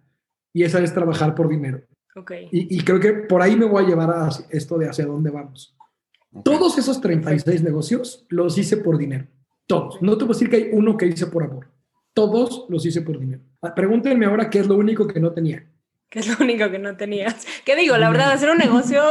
y 0.52 0.62
esa 0.62 0.78
es 0.80 0.92
trabajar 0.92 1.34
por 1.34 1.48
dinero. 1.48 1.80
Ok. 2.14 2.32
Y, 2.52 2.76
y 2.76 2.80
creo 2.82 3.00
que 3.00 3.12
por 3.12 3.40
ahí 3.40 3.56
me 3.56 3.64
voy 3.64 3.84
a 3.84 3.86
llevar 3.86 4.10
a 4.10 4.28
esto 4.50 4.76
de 4.76 4.88
hacia 4.88 5.06
dónde 5.06 5.30
vamos. 5.30 5.74
Todos 6.44 6.76
esos 6.76 7.00
36 7.00 7.62
negocios 7.62 8.26
los 8.28 8.58
hice 8.58 8.76
por 8.76 8.98
dinero. 8.98 9.26
Todos. 9.66 10.00
No 10.02 10.12
te 10.12 10.26
puedo 10.26 10.38
decir 10.38 10.50
que 10.50 10.56
hay 10.56 10.68
uno 10.72 10.98
que 10.98 11.06
hice 11.06 11.26
por 11.26 11.42
amor. 11.42 11.75
Todos 12.16 12.64
los 12.70 12.86
hice 12.86 13.02
por 13.02 13.18
dinero. 13.20 13.42
Ah, 13.60 13.74
Pregúntenme 13.74 14.24
ahora 14.24 14.48
qué 14.48 14.60
es 14.60 14.66
lo 14.66 14.76
único 14.76 15.06
que 15.06 15.20
no 15.20 15.32
tenía. 15.32 15.66
Que 16.08 16.20
es 16.20 16.26
lo 16.28 16.42
único 16.42 16.70
que 16.70 16.78
no 16.78 16.96
tenías. 16.96 17.46
¿Qué 17.62 17.76
digo? 17.76 17.94
La 17.98 18.08
verdad, 18.08 18.32
hacer 18.32 18.48
un 18.48 18.56
negocio. 18.56 19.02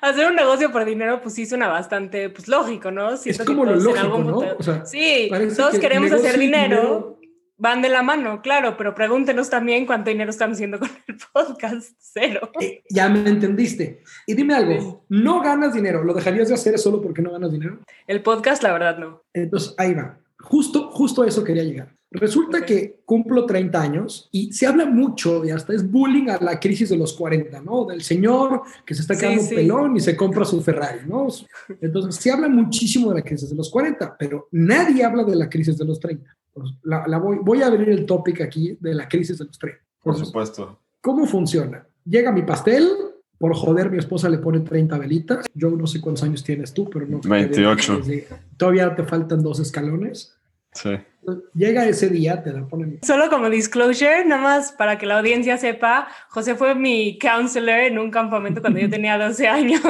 hacer 0.00 0.26
un 0.28 0.36
negocio 0.36 0.70
por 0.70 0.84
dinero, 0.84 1.20
pues 1.20 1.34
sí 1.34 1.44
suena 1.44 1.66
bastante 1.66 2.30
pues, 2.30 2.46
lógico, 2.46 2.92
¿no? 2.92 3.16
Siento 3.16 3.42
que 3.44 3.46
como 3.46 3.64
lo 3.64 3.74
lógico, 3.74 4.18
¿no? 4.18 4.24
punto- 4.38 4.56
O 4.58 4.62
sea, 4.62 4.86
sí, 4.86 5.28
todos 5.56 5.72
que 5.72 5.80
queremos 5.80 6.12
hacer 6.12 6.36
y 6.36 6.38
dinero, 6.38 7.15
van 7.58 7.82
de 7.82 7.88
la 7.88 8.02
mano, 8.02 8.42
claro, 8.42 8.76
pero 8.76 8.94
pregúntenos 8.94 9.50
también 9.50 9.86
cuánto 9.86 10.10
dinero 10.10 10.30
están 10.30 10.52
haciendo 10.52 10.78
con 10.78 10.90
el 11.06 11.16
podcast. 11.32 11.92
Cero. 11.98 12.50
Eh, 12.60 12.82
ya 12.88 13.08
me 13.08 13.28
entendiste. 13.28 14.02
Y 14.26 14.34
dime 14.34 14.54
algo, 14.54 15.04
no 15.08 15.40
ganas 15.42 15.74
dinero, 15.74 16.04
¿lo 16.04 16.14
dejarías 16.14 16.48
de 16.48 16.54
hacer 16.54 16.78
solo 16.78 17.00
porque 17.00 17.22
no 17.22 17.32
ganas 17.32 17.52
dinero? 17.52 17.78
El 18.06 18.22
podcast, 18.22 18.62
la 18.62 18.72
verdad, 18.72 18.98
no. 18.98 19.22
Entonces, 19.32 19.74
ahí 19.78 19.94
va. 19.94 20.18
Justo, 20.38 20.90
justo 20.90 21.22
a 21.22 21.26
eso 21.26 21.42
quería 21.42 21.64
llegar. 21.64 21.95
Resulta 22.10 22.64
que 22.64 23.00
cumplo 23.04 23.46
30 23.46 23.80
años 23.80 24.28
y 24.30 24.52
se 24.52 24.66
habla 24.66 24.86
mucho 24.86 25.44
y 25.44 25.50
hasta 25.50 25.74
es 25.74 25.90
bullying 25.90 26.28
a 26.28 26.38
la 26.40 26.58
crisis 26.60 26.88
de 26.88 26.96
los 26.96 27.12
40, 27.14 27.60
¿no? 27.60 27.84
Del 27.84 28.02
señor 28.02 28.62
que 28.84 28.94
se 28.94 29.02
está 29.02 29.16
quedando 29.16 29.48
pelón 29.48 29.96
y 29.96 30.00
se 30.00 30.16
compra 30.16 30.44
su 30.44 30.62
Ferrari, 30.62 31.00
¿no? 31.06 31.26
Entonces, 31.80 32.14
se 32.16 32.30
habla 32.30 32.48
muchísimo 32.48 33.10
de 33.10 33.16
la 33.16 33.22
crisis 33.22 33.50
de 33.50 33.56
los 33.56 33.70
40, 33.70 34.16
pero 34.16 34.48
nadie 34.52 35.04
habla 35.04 35.24
de 35.24 35.34
la 35.34 35.48
crisis 35.48 35.76
de 35.76 35.84
los 35.84 35.98
30. 35.98 36.36
Pues, 36.52 36.70
la, 36.84 37.18
voy, 37.18 37.38
voy, 37.42 37.62
a 37.62 37.66
abrir 37.66 37.90
el 37.90 38.06
topic 38.06 38.40
aquí 38.40 38.78
de 38.80 38.94
la 38.94 39.08
crisis 39.08 39.38
de 39.38 39.44
los 39.44 39.58
30. 39.58 39.82
Por 40.02 40.16
supuesto. 40.16 40.80
¿Cómo 41.00 41.26
funciona? 41.26 41.86
Llega 42.04 42.30
mi 42.30 42.42
pastel, 42.42 42.88
por 43.38 43.54
joder, 43.54 43.90
mi 43.90 43.98
esposa 43.98 44.28
le 44.28 44.38
pone 44.38 44.60
30 44.60 44.96
velitas. 44.98 45.46
Yo 45.54 45.70
no 45.70 45.86
sé 45.86 46.00
cuántos 46.00 46.22
años 46.22 46.42
tienes 46.42 46.72
tú, 46.72 46.88
pero 46.88 47.06
no. 47.06 47.20
28. 47.20 48.00
Todavía 48.56 48.94
te 48.94 49.02
faltan 49.02 49.42
dos 49.42 49.60
escalones. 49.60 50.34
Sí. 50.72 50.90
Llega 51.54 51.86
ese 51.86 52.08
día, 52.08 52.42
te 52.42 52.52
la 52.52 52.66
ponen. 52.66 52.98
Solo 53.02 53.28
como 53.30 53.50
disclosure, 53.50 54.24
nada 54.24 54.42
más 54.42 54.72
para 54.72 54.98
que 54.98 55.06
la 55.06 55.18
audiencia 55.18 55.56
sepa, 55.58 56.08
José 56.28 56.54
fue 56.54 56.74
mi 56.74 57.18
counselor 57.18 57.80
en 57.80 57.98
un 57.98 58.10
campamento 58.10 58.60
cuando 58.60 58.80
yo 58.80 58.90
tenía 58.90 59.18
12 59.18 59.48
años. 59.48 59.82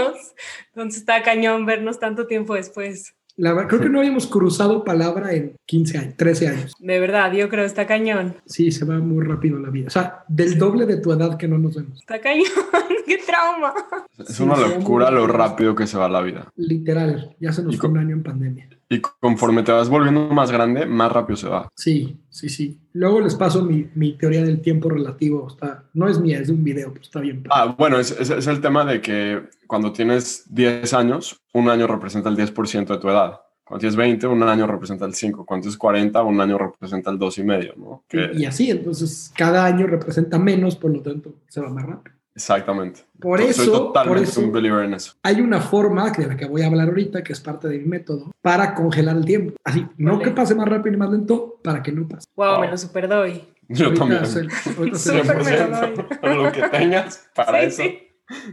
Entonces 0.68 1.00
está 1.00 1.22
cañón 1.22 1.66
vernos 1.66 1.98
tanto 1.98 2.26
tiempo 2.26 2.54
después. 2.54 3.14
La, 3.38 3.66
creo 3.66 3.82
que 3.82 3.90
no 3.90 3.98
habíamos 3.98 4.26
cruzado 4.26 4.82
palabra 4.82 5.34
en 5.34 5.56
15 5.66 5.98
años, 5.98 6.14
13 6.16 6.48
años. 6.48 6.74
De 6.78 6.98
verdad, 6.98 7.30
yo 7.32 7.50
creo, 7.50 7.66
está 7.66 7.86
cañón. 7.86 8.36
Sí, 8.46 8.70
se 8.72 8.86
va 8.86 8.98
muy 8.98 9.26
rápido 9.26 9.58
la 9.58 9.68
vida. 9.68 9.88
O 9.88 9.90
sea, 9.90 10.24
del 10.26 10.58
doble 10.58 10.86
de 10.86 10.96
tu 10.96 11.12
edad 11.12 11.36
que 11.36 11.46
no 11.46 11.58
nos 11.58 11.74
vemos. 11.74 12.00
Está 12.00 12.18
cañón, 12.18 12.46
qué 13.06 13.18
trauma. 13.18 13.74
Es 14.18 14.40
una 14.40 14.56
locura 14.56 15.10
lo 15.10 15.26
rápido 15.26 15.74
que 15.74 15.86
se 15.86 15.98
va 15.98 16.08
la 16.08 16.22
vida. 16.22 16.50
Literal, 16.56 17.36
ya 17.38 17.52
se 17.52 17.62
nos 17.62 17.76
fue 17.76 17.90
un 17.90 17.98
año 17.98 18.16
en 18.16 18.22
pandemia. 18.22 18.70
Y 18.88 19.00
conforme 19.00 19.64
te 19.64 19.72
vas 19.72 19.88
volviendo 19.88 20.28
más 20.28 20.52
grande, 20.52 20.86
más 20.86 21.10
rápido 21.10 21.36
se 21.36 21.48
va. 21.48 21.68
Sí, 21.74 22.20
sí, 22.28 22.48
sí. 22.48 22.78
Luego 22.92 23.20
les 23.20 23.34
paso 23.34 23.64
mi, 23.64 23.88
mi 23.94 24.12
teoría 24.12 24.44
del 24.44 24.60
tiempo 24.60 24.88
relativo. 24.88 25.48
Está, 25.48 25.84
no 25.94 26.08
es 26.08 26.20
mía, 26.20 26.38
es 26.38 26.46
de 26.46 26.52
un 26.52 26.62
video, 26.62 26.90
pero 26.90 27.02
está 27.02 27.20
bien. 27.20 27.44
Ah, 27.50 27.74
bueno, 27.76 27.98
es, 27.98 28.12
es, 28.12 28.46
el 28.46 28.60
tema 28.60 28.84
de 28.84 29.00
que 29.00 29.42
cuando 29.66 29.92
tienes 29.92 30.44
10 30.54 30.92
años, 30.94 31.40
un 31.52 31.68
año 31.68 31.88
representa 31.88 32.28
el 32.28 32.36
10% 32.36 32.86
de 32.86 32.98
tu 32.98 33.08
edad. 33.08 33.40
Cuando 33.64 33.80
tienes 33.80 33.96
20, 33.96 34.28
un 34.28 34.42
año 34.44 34.68
representa 34.68 35.04
el 35.04 35.14
5. 35.14 35.44
Cuando 35.44 35.62
tienes 35.62 35.76
40, 35.76 36.22
un 36.22 36.40
año 36.40 36.56
representa 36.56 37.10
el 37.10 37.18
2,5, 37.18 37.76
¿no? 37.76 38.04
Y, 38.12 38.42
y 38.42 38.44
así, 38.44 38.70
entonces 38.70 39.32
cada 39.36 39.64
año 39.64 39.88
representa 39.88 40.38
menos, 40.38 40.76
por 40.76 40.92
lo 40.92 41.02
tanto 41.02 41.34
se 41.48 41.60
va 41.60 41.70
más 41.70 41.84
rápido. 41.84 42.15
Exactamente. 42.36 43.00
Por 43.18 43.40
eso, 43.40 43.64
Soy 43.64 43.72
totalmente 43.72 44.30
por 44.30 44.44
un 44.44 44.52
believer 44.52 44.84
en 44.84 44.94
eso. 44.94 45.14
Hay 45.22 45.40
una 45.40 45.58
forma 45.58 46.10
de 46.10 46.26
la 46.26 46.36
que 46.36 46.44
voy 46.44 46.60
a 46.60 46.66
hablar 46.66 46.88
ahorita, 46.88 47.24
que 47.24 47.32
es 47.32 47.40
parte 47.40 47.66
de 47.66 47.78
mi 47.78 47.86
método, 47.86 48.30
para 48.42 48.74
congelar 48.74 49.16
el 49.16 49.24
tiempo. 49.24 49.54
Así, 49.64 49.86
no 49.96 50.18
que 50.18 50.30
pase 50.32 50.54
más 50.54 50.68
rápido 50.68 50.94
y 50.94 50.98
más 50.98 51.10
lento, 51.10 51.58
para 51.64 51.82
que 51.82 51.92
no 51.92 52.06
pase. 52.06 52.28
Wow, 52.36 52.60
me 52.60 52.68
lo 52.68 52.76
super 52.76 53.08
doy. 53.08 53.42
Yo 53.68 53.92
también. 53.94 54.26
super 54.26 54.46
me 54.78 54.90
lo 54.90 56.36
doy. 56.36 56.44
lo 56.44 56.52
que 56.52 56.68
tengas 56.68 57.26
para 57.34 57.62
eso, 57.62 57.84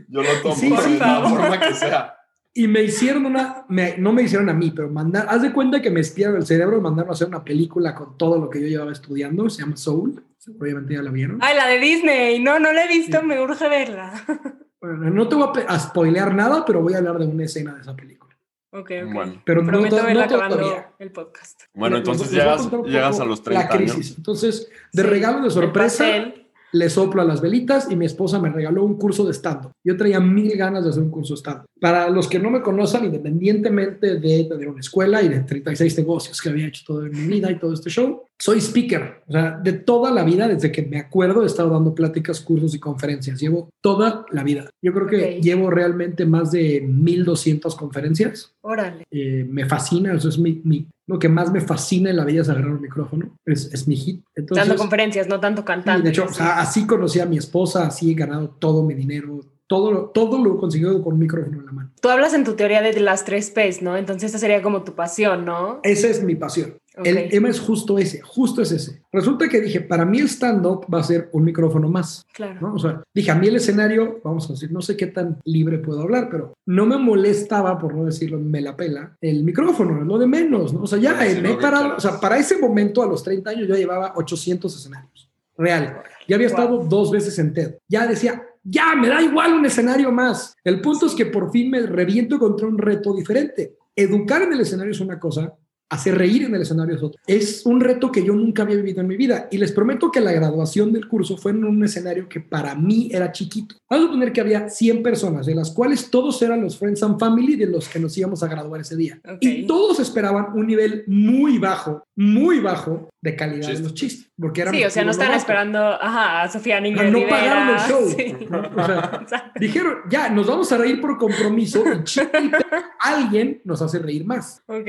yo 0.07 0.23
lo 0.23 0.29
tomo 0.41 0.81
de 0.81 0.97
la 0.97 1.29
forma 1.29 1.59
que 1.59 1.73
sea. 1.73 2.15
Y 2.55 2.67
me 2.67 2.83
hicieron 2.83 3.25
una, 3.25 3.65
no 3.97 4.13
me 4.13 4.21
hicieron 4.21 4.47
a 4.47 4.53
mí, 4.53 4.71
pero 4.73 4.87
mandar, 4.87 5.25
haz 5.27 5.41
de 5.41 5.51
cuenta 5.51 5.81
que 5.81 5.89
me 5.89 5.99
espiaron 5.99 6.37
el 6.37 6.45
cerebro 6.45 6.77
y 6.77 6.81
mandaron 6.81 7.09
a 7.09 7.13
hacer 7.13 7.27
una 7.27 7.43
película 7.43 7.95
con 7.95 8.15
todo 8.15 8.37
lo 8.37 8.49
que 8.49 8.61
yo 8.61 8.67
llevaba 8.67 8.91
estudiando, 8.91 9.49
se 9.49 9.63
llama 9.63 9.75
Soul, 9.75 10.23
obviamente 10.47 10.93
ya 10.93 11.01
la 11.01 11.11
vieron. 11.11 11.39
Ay, 11.41 11.55
la 11.55 11.67
de 11.67 11.79
Disney, 11.79 12.39
no, 12.39 12.59
no 12.59 12.71
la 12.71 12.85
he 12.85 12.87
visto, 12.87 13.21
me 13.23 13.39
urge 13.39 13.67
verla. 13.69 14.13
Bueno, 14.83 15.09
no 15.11 15.29
te 15.29 15.35
voy 15.35 15.47
a, 15.65 15.79
spoilear 15.79 16.35
nada, 16.35 16.65
pero 16.65 16.81
voy 16.81 16.93
a 16.93 16.97
hablar 16.97 17.17
de 17.17 17.25
una 17.25 17.45
escena 17.45 17.73
de 17.73 17.79
esa 17.79 17.95
película. 17.95 18.37
Ok, 18.71 18.91
ok. 19.05 19.13
Bueno. 19.13 19.41
Pero 19.45 19.63
Prometo 19.63 19.95
no, 19.95 20.03
verla 20.03 20.25
no 20.27 20.35
acabando 20.35 20.85
el 20.99 21.11
podcast. 21.13 21.61
Bueno, 21.73 21.95
entonces 21.95 22.29
llegas, 22.29 22.69
llegas 22.83 23.17
a 23.21 23.23
los 23.23 23.41
30 23.41 23.63
la 23.63 23.69
crisis. 23.69 23.95
años. 23.95 24.13
Entonces, 24.17 24.69
de 24.91 25.03
Sí, 25.03 25.07
regalo 25.07 25.41
de 25.41 25.51
sorpresa, 25.51 26.17
el. 26.17 26.42
Le 26.73 26.89
soplo 26.89 27.21
a 27.21 27.25
las 27.25 27.39
velitas 27.39 27.87
y 27.91 27.95
mi 27.95 28.05
esposa 28.05 28.39
me 28.39 28.49
regaló 28.49 28.83
un 28.83 28.95
curso 28.97 29.25
de 29.25 29.31
stand-up. 29.33 29.71
Yo 29.83 29.95
traía 29.95 30.19
mil 30.19 30.55
ganas 30.57 30.83
de 30.83 30.89
hacer 30.89 31.03
un 31.03 31.11
curso 31.11 31.33
de 31.35 31.39
stand-up. 31.39 31.65
Para 31.79 32.09
los 32.09 32.27
que 32.27 32.39
no 32.39 32.49
me 32.49 32.61
conocen, 32.61 33.05
independientemente 33.05 34.19
de 34.19 34.43
tener 34.45 34.67
una 34.69 34.79
escuela 34.79 35.21
y 35.21 35.29
de 35.29 35.41
36 35.41 35.97
negocios 35.97 36.41
que 36.41 36.49
había 36.49 36.67
hecho 36.67 36.83
toda 36.85 37.07
mi 37.09 37.27
vida 37.27 37.51
y 37.51 37.59
todo 37.59 37.73
este 37.73 37.89
show, 37.89 38.23
soy 38.39 38.59
speaker. 38.59 39.21
O 39.27 39.31
sea, 39.31 39.59
de 39.63 39.73
toda 39.73 40.11
la 40.11 40.23
vida, 40.23 40.47
desde 40.47 40.71
que 40.71 40.81
me 40.83 40.97
acuerdo, 40.99 41.43
he 41.43 41.45
estado 41.45 41.69
dando 41.69 41.93
pláticas, 41.93 42.41
cursos 42.41 42.73
y 42.75 42.79
conferencias. 42.79 43.39
Llevo 43.39 43.69
toda 43.81 44.25
la 44.31 44.43
vida. 44.43 44.69
Yo 44.81 44.93
creo 44.93 45.07
que 45.07 45.35
Ok. 45.37 45.43
llevo 45.43 45.69
realmente 45.69 46.25
más 46.25 46.51
de 46.51 46.81
1200 46.81 47.75
conferencias. 47.75 48.53
Órale. 48.61 49.03
Eh, 49.11 49.45
me 49.49 49.65
fascina, 49.65 50.13
eso 50.13 50.29
es 50.29 50.39
mi, 50.39 50.61
mi- 50.63 50.87
lo 51.07 51.19
que 51.19 51.27
más 51.29 51.51
me 51.51 51.59
fascina 51.61 52.09
en 52.09 52.17
la 52.17 52.25
vida 52.25 52.41
es 52.41 52.49
agarrar 52.49 52.71
un 52.71 52.81
micrófono. 52.81 53.37
Es, 53.45 53.73
es 53.73 53.87
mi 53.87 53.95
hit. 53.95 54.23
Entonces, 54.35 54.67
Dando 54.67 54.79
conferencias, 54.81 55.27
no 55.27 55.39
tanto 55.39 55.65
cantando. 55.65 56.03
de 56.03 56.09
hecho, 56.09 56.25
o 56.25 56.33
sea, 56.33 56.59
así 56.61 56.85
conocí 56.87 57.19
a 57.19 57.25
mi 57.25 57.37
esposa, 57.37 57.85
así 57.87 58.11
he 58.11 58.13
ganado 58.13 58.49
todo 58.51 58.83
mi 58.83 58.93
dinero, 58.93 59.41
todo, 59.67 59.91
lo- 59.91 60.05
todo 60.11 60.43
lo 60.43 60.55
he 60.55 60.57
conseguido 60.57 61.01
con 61.03 61.13
un 61.15 61.19
micrófono 61.19 61.59
en 61.59 61.65
la 61.65 61.71
mano. 61.71 61.91
Tú 62.01 62.09
hablas 62.09 62.33
en 62.33 62.43
tu 62.43 62.53
teoría 62.53 62.81
de 62.81 62.97
las 62.99 63.25
tres 63.25 63.49
P's, 63.51 63.81
¿no? 63.81 63.97
Entonces 63.97 64.27
esta 64.27 64.37
sería 64.39 64.61
como 64.61 64.83
tu 64.83 64.93
pasión, 64.95 65.45
¿no? 65.45 65.79
Esa 65.83 66.07
es 66.07 66.23
mi 66.23 66.35
pasión. 66.35 66.77
El 67.03 67.29
tema 67.29 67.49
es 67.49 67.59
justo 67.59 67.97
ese, 67.97 68.21
justo 68.21 68.61
es 68.61 68.71
ese. 68.71 69.01
Resulta 69.11 69.49
que 69.49 69.61
dije, 69.61 69.81
para 69.81 70.05
mí 70.05 70.19
el 70.19 70.27
stand-up 70.29 70.85
va 70.93 70.99
a 70.99 71.03
ser 71.03 71.29
un 71.31 71.43
micrófono 71.43 71.89
más. 71.89 72.23
Claro. 72.33 72.59
¿no? 72.61 72.73
O 72.75 72.79
sea, 72.79 73.01
dije, 73.13 73.31
a 73.31 73.35
mí 73.35 73.47
el 73.47 73.55
escenario, 73.55 74.19
vamos 74.23 74.49
a 74.49 74.53
decir, 74.53 74.71
no 74.71 74.81
sé 74.81 74.95
qué 74.95 75.07
tan 75.07 75.39
libre 75.45 75.79
puedo 75.79 76.01
hablar, 76.01 76.27
pero 76.29 76.53
no 76.67 76.85
me 76.85 76.97
molestaba, 76.97 77.79
por 77.79 77.95
no 77.95 78.05
decirlo, 78.05 78.39
me 78.39 78.61
la 78.61 78.75
pela, 78.75 79.17
el 79.21 79.43
micrófono, 79.43 80.03
lo 80.03 80.17
de 80.19 80.27
menos, 80.27 80.73
¿no? 80.73 80.81
O 80.83 80.87
sea, 80.87 80.99
ya 80.99 81.19
Sí, 81.25 81.39
me 81.41 81.51
he 81.51 81.55
parado, 81.57 81.95
o 81.97 81.99
sea, 81.99 82.19
para 82.19 82.37
ese 82.37 82.57
momento, 82.57 83.01
a 83.01 83.07
los 83.07 83.23
30 83.23 83.49
años, 83.49 83.67
yo 83.67 83.75
llevaba 83.75 84.13
800 84.15 84.75
escenarios, 84.75 85.29
real. 85.57 86.01
Ya 86.27 86.35
había 86.35 86.47
Wow. 86.49 86.57
estado 86.57 86.77
dos 86.87 87.11
veces 87.11 87.37
en 87.39 87.53
TED. 87.53 87.75
Ya 87.87 88.05
decía, 88.07 88.43
ya, 88.63 88.95
me 88.95 89.09
da 89.09 89.21
igual 89.21 89.53
un 89.53 89.65
escenario 89.65 90.11
más. 90.11 90.55
El 90.63 90.79
punto 90.79 91.05
es 91.07 91.13
que 91.15 91.25
por 91.25 91.51
fin 91.51 91.69
me 91.69 91.81
reviento 91.81 92.39
contra 92.39 92.67
un 92.67 92.77
reto 92.77 93.13
diferente. 93.15 93.73
Educar 93.95 94.41
en 94.43 94.53
el 94.53 94.61
escenario 94.61 94.91
es 94.91 94.99
una 95.01 95.19
cosa, 95.19 95.53
hacer 95.89 96.17
reír 96.17 96.43
en 96.43 96.55
el 96.55 96.61
escenario 96.61 96.95
es 96.95 97.03
otra. 97.03 97.21
Es 97.27 97.65
un 97.65 97.79
reto 97.79 98.11
que 98.11 98.23
yo 98.23 98.33
nunca 98.33 98.63
había 98.63 98.77
vivido 98.77 99.01
en 99.01 99.07
mi 99.07 99.15
vida 99.17 99.47
y 99.51 99.57
les 99.57 99.71
prometo 99.71 100.11
que 100.11 100.21
la 100.21 100.31
graduación 100.31 100.91
del 100.91 101.07
curso 101.07 101.37
fue 101.37 101.51
en 101.51 101.63
un 101.63 101.83
escenario 101.83 102.27
que 102.27 102.39
para 102.39 102.75
mí 102.75 103.09
era 103.11 103.31
chiquito. 103.31 103.75
Vamos 103.89 104.05
a 104.05 104.07
suponer 104.09 104.33
que 104.33 104.41
había 104.41 104.69
100 104.69 105.03
personas, 105.03 105.45
de 105.45 105.55
las 105.55 105.71
cuales 105.71 106.09
todos 106.09 106.41
eran 106.41 106.61
los 106.61 106.77
Friends 106.77 107.03
and 107.03 107.19
Family 107.19 107.55
de 107.55 107.67
los 107.67 107.87
que 107.87 107.99
nos 107.99 108.17
íbamos 108.17 108.41
a 108.43 108.47
graduar 108.47 108.81
ese 108.81 108.95
día. 108.95 109.21
Y 109.39 109.67
todos 109.67 109.99
esperaban 109.99 110.47
un 110.55 110.65
nivel 110.65 111.03
muy 111.07 111.59
bajo, 111.59 112.03
muy 112.15 112.59
bajo 112.59 113.09
de 113.21 113.35
calidad 113.35 113.67
Chiste. 113.67 113.77
de 113.77 113.83
los 113.83 113.93
chistes. 113.93 114.31
Porque 114.39 114.61
éramos 114.61 114.79
Sí, 114.79 114.85
o 114.85 114.89
sea, 114.89 115.03
no 115.03 115.11
novatos. 115.11 115.35
esperando 115.37 115.79
ajá, 115.79 116.41
a 116.41 116.49
Sofía 116.49 116.79
Niño 116.79 117.03
No, 117.03 117.19
no 117.19 117.27
pagaron 117.29 117.69
el 117.69 117.79
show. 117.87 118.09
Sí. 118.09 118.35
O 118.49 119.27
sea, 119.27 119.51
dijeron, 119.59 119.97
ya, 120.09 120.29
nos 120.29 120.47
vamos 120.47 120.71
a 120.71 120.77
reír 120.77 120.99
por 120.99 121.17
compromiso 121.17 121.83
y 121.85 122.51
alguien 122.99 123.61
nos 123.63 123.81
hace 123.81 123.99
reír 123.99 124.25
más. 124.25 124.63
Ok. 124.65 124.87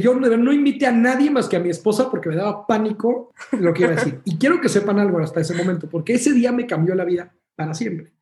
Yo 0.00 0.14
no, 0.14 0.36
no 0.36 0.52
invité 0.52 0.86
a 0.86 0.92
nadie 0.92 1.30
más 1.30 1.48
que 1.48 1.56
a 1.56 1.60
mi 1.60 1.68
esposa 1.68 2.10
porque 2.10 2.30
me 2.30 2.36
daba 2.36 2.66
pánico 2.66 3.32
lo 3.52 3.74
que 3.74 3.82
iba 3.82 3.92
a 3.92 3.96
decir. 3.96 4.20
Y 4.24 4.38
quiero 4.38 4.60
que 4.60 4.70
sepan 4.70 4.98
algo 4.98 5.18
hasta 5.18 5.40
ese 5.40 5.54
momento, 5.54 5.88
porque 5.90 6.14
ese 6.14 6.32
día 6.32 6.50
me 6.50 6.66
cambió 6.66 6.94
la 6.94 7.04
vida 7.04 7.34
para 7.54 7.74
siempre. 7.74 8.12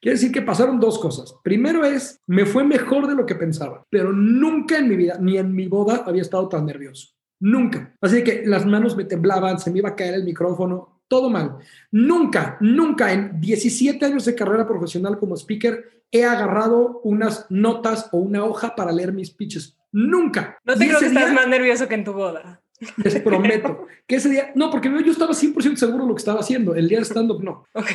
Quiere 0.00 0.16
decir 0.16 0.30
que 0.30 0.42
pasaron 0.42 0.78
dos 0.78 0.98
cosas. 0.98 1.34
Primero 1.42 1.84
es, 1.84 2.20
me 2.26 2.46
fue 2.46 2.62
mejor 2.62 3.08
de 3.08 3.16
lo 3.16 3.26
que 3.26 3.34
pensaba, 3.34 3.84
pero 3.90 4.12
nunca 4.12 4.78
en 4.78 4.88
mi 4.88 4.96
vida, 4.96 5.16
ni 5.20 5.38
en 5.38 5.52
mi 5.52 5.66
boda, 5.66 6.04
había 6.06 6.22
estado 6.22 6.48
tan 6.48 6.66
nervioso. 6.66 7.17
Nunca. 7.40 7.94
Así 8.00 8.24
que 8.24 8.42
las 8.46 8.66
manos 8.66 8.96
me 8.96 9.04
temblaban, 9.04 9.58
se 9.58 9.70
me 9.70 9.78
iba 9.78 9.90
a 9.90 9.96
caer 9.96 10.14
el 10.14 10.24
micrófono, 10.24 11.02
todo 11.08 11.30
mal. 11.30 11.56
Nunca, 11.90 12.56
nunca 12.60 13.12
en 13.12 13.40
17 13.40 14.04
años 14.04 14.24
de 14.24 14.34
carrera 14.34 14.66
profesional 14.66 15.18
como 15.18 15.36
speaker 15.36 16.02
he 16.10 16.24
agarrado 16.24 17.00
unas 17.04 17.46
notas 17.50 18.08
o 18.12 18.18
una 18.18 18.44
hoja 18.44 18.74
para 18.74 18.92
leer 18.92 19.12
mis 19.12 19.30
pitches. 19.30 19.76
Nunca. 19.92 20.58
No 20.64 20.74
te 20.74 20.86
creo 20.86 20.98
que 20.98 21.06
estás 21.06 21.32
más 21.32 21.48
nervioso 21.48 21.88
que 21.88 21.94
en 21.94 22.04
tu 22.04 22.12
boda. 22.12 22.62
les 22.96 23.20
prometo 23.20 23.86
que 24.06 24.16
ese 24.16 24.28
día, 24.28 24.52
no, 24.54 24.70
porque 24.70 24.88
yo 24.88 25.12
estaba 25.12 25.32
100% 25.32 25.76
seguro 25.76 26.04
de 26.04 26.08
lo 26.08 26.14
que 26.14 26.20
estaba 26.20 26.40
haciendo. 26.40 26.74
El 26.74 26.88
día 26.88 26.98
de 26.98 27.04
stand-up, 27.04 27.42
no. 27.42 27.64
Ok. 27.74 27.90